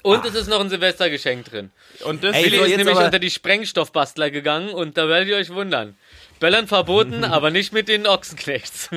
Und 0.03 0.26
es 0.26 0.34
ist 0.34 0.47
noch 0.47 0.59
ein 0.59 0.69
Silvestergeschenk 0.69 1.45
drin. 1.45 1.72
Und 2.03 2.23
das 2.23 2.35
Ey, 2.35 2.45
Willi 2.45 2.72
ist 2.72 2.77
nämlich 2.77 2.97
unter 2.97 3.19
die 3.19 3.30
Sprengstoffbastler 3.30 4.31
gegangen 4.31 4.69
und 4.69 4.97
da 4.97 5.07
werdet 5.07 5.30
ihr 5.30 5.38
euch 5.38 5.51
wundern. 5.51 5.95
Böllern 6.39 6.68
verboten, 6.68 7.23
aber 7.23 7.51
nicht 7.51 7.72
mit 7.72 7.88
den 7.88 8.07
Ochsenknechts. 8.07 8.89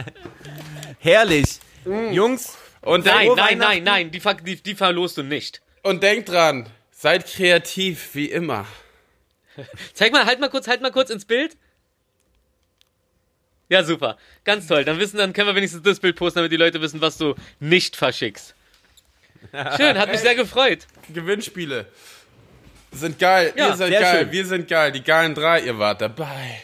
Herrlich. 1.00 1.58
Jungs, 1.84 2.56
und 2.80 3.04
Nein, 3.04 3.30
nein, 3.36 3.58
nein, 3.58 3.82
nein, 3.82 4.10
die, 4.10 4.20
die, 4.44 4.62
die 4.62 4.74
verlost 4.74 5.16
du 5.16 5.22
nicht. 5.22 5.60
und 5.82 6.02
denkt 6.02 6.28
dran, 6.28 6.68
seid 6.90 7.26
kreativ 7.26 8.14
wie 8.14 8.26
immer. 8.26 8.66
Zeig 9.94 10.12
mal, 10.12 10.24
halt 10.26 10.40
mal 10.40 10.50
kurz, 10.50 10.68
halt 10.68 10.80
mal 10.80 10.92
kurz 10.92 11.10
ins 11.10 11.24
Bild. 11.24 11.56
Ja, 13.68 13.82
super. 13.82 14.16
Ganz 14.44 14.66
toll. 14.66 14.84
Dann 14.84 14.98
wissen, 14.98 15.16
dann 15.18 15.32
können 15.32 15.48
wir 15.48 15.54
wenigstens 15.54 15.82
das 15.82 15.98
Bild 15.98 16.16
posten, 16.16 16.38
damit 16.38 16.52
die 16.52 16.56
Leute 16.56 16.80
wissen, 16.80 17.00
was 17.00 17.18
du 17.18 17.34
nicht 17.58 17.96
verschickst. 17.96 18.54
Schön, 19.76 19.98
hat 19.98 20.10
mich 20.10 20.20
sehr 20.20 20.34
gefreut. 20.34 20.86
Gewinnspiele 21.12 21.86
sind 22.92 23.18
geil. 23.18 23.52
Ja, 23.56 23.68
ihr 23.68 23.76
seid 23.76 23.92
geil. 23.92 24.18
schön. 24.18 24.32
Wir 24.32 24.46
sind 24.46 24.68
geil. 24.68 24.92
Die 24.92 25.02
geilen 25.02 25.34
drei, 25.34 25.60
ihr 25.60 25.78
wart 25.78 26.00
dabei. 26.00 26.60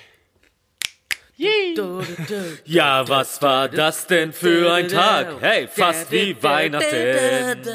Ja, 2.64 3.08
was 3.08 3.42
war 3.42 3.68
das 3.68 4.06
denn 4.06 4.32
für 4.32 4.72
ein 4.72 4.88
Tag? 4.88 5.36
Hey, 5.40 5.66
fast 5.66 6.10
wie 6.10 6.40
Weihnachten. 6.42 7.66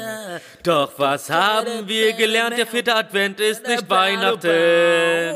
Doch 0.62 0.92
was 0.96 1.28
haben 1.30 1.86
wir 1.86 2.12
gelernt? 2.14 2.56
Der 2.56 2.66
vierte 2.66 2.94
Advent 2.94 3.40
ist 3.40 3.66
nicht 3.66 3.88
Weihnachten. 3.88 5.34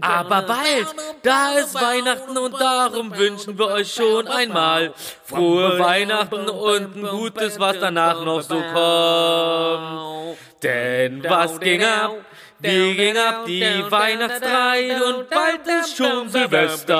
Aber 0.00 0.42
bald, 0.42 0.86
da 1.22 1.58
ist 1.58 1.74
Weihnachten 1.74 2.36
und 2.36 2.60
darum 2.60 3.16
wünschen 3.16 3.58
wir 3.58 3.68
euch 3.68 3.92
schon 3.92 4.28
einmal 4.28 4.92
frohe 5.24 5.78
Weihnachten 5.78 6.48
und 6.48 6.96
ein 6.96 7.02
gutes, 7.02 7.58
was 7.58 7.78
danach 7.80 8.24
noch 8.24 8.42
so 8.42 8.60
kommt. 8.72 10.36
Denn 10.62 11.24
was 11.24 11.58
ging 11.60 11.82
ab? 11.82 12.12
Wie 12.58 12.94
ging 12.94 13.16
ab 13.16 13.44
die 13.46 13.84
Weihnachtszeit 13.90 15.02
und 15.02 15.28
bald 15.28 15.66
ist 15.66 15.96
schon 15.96 16.28
Silvester. 16.28 16.96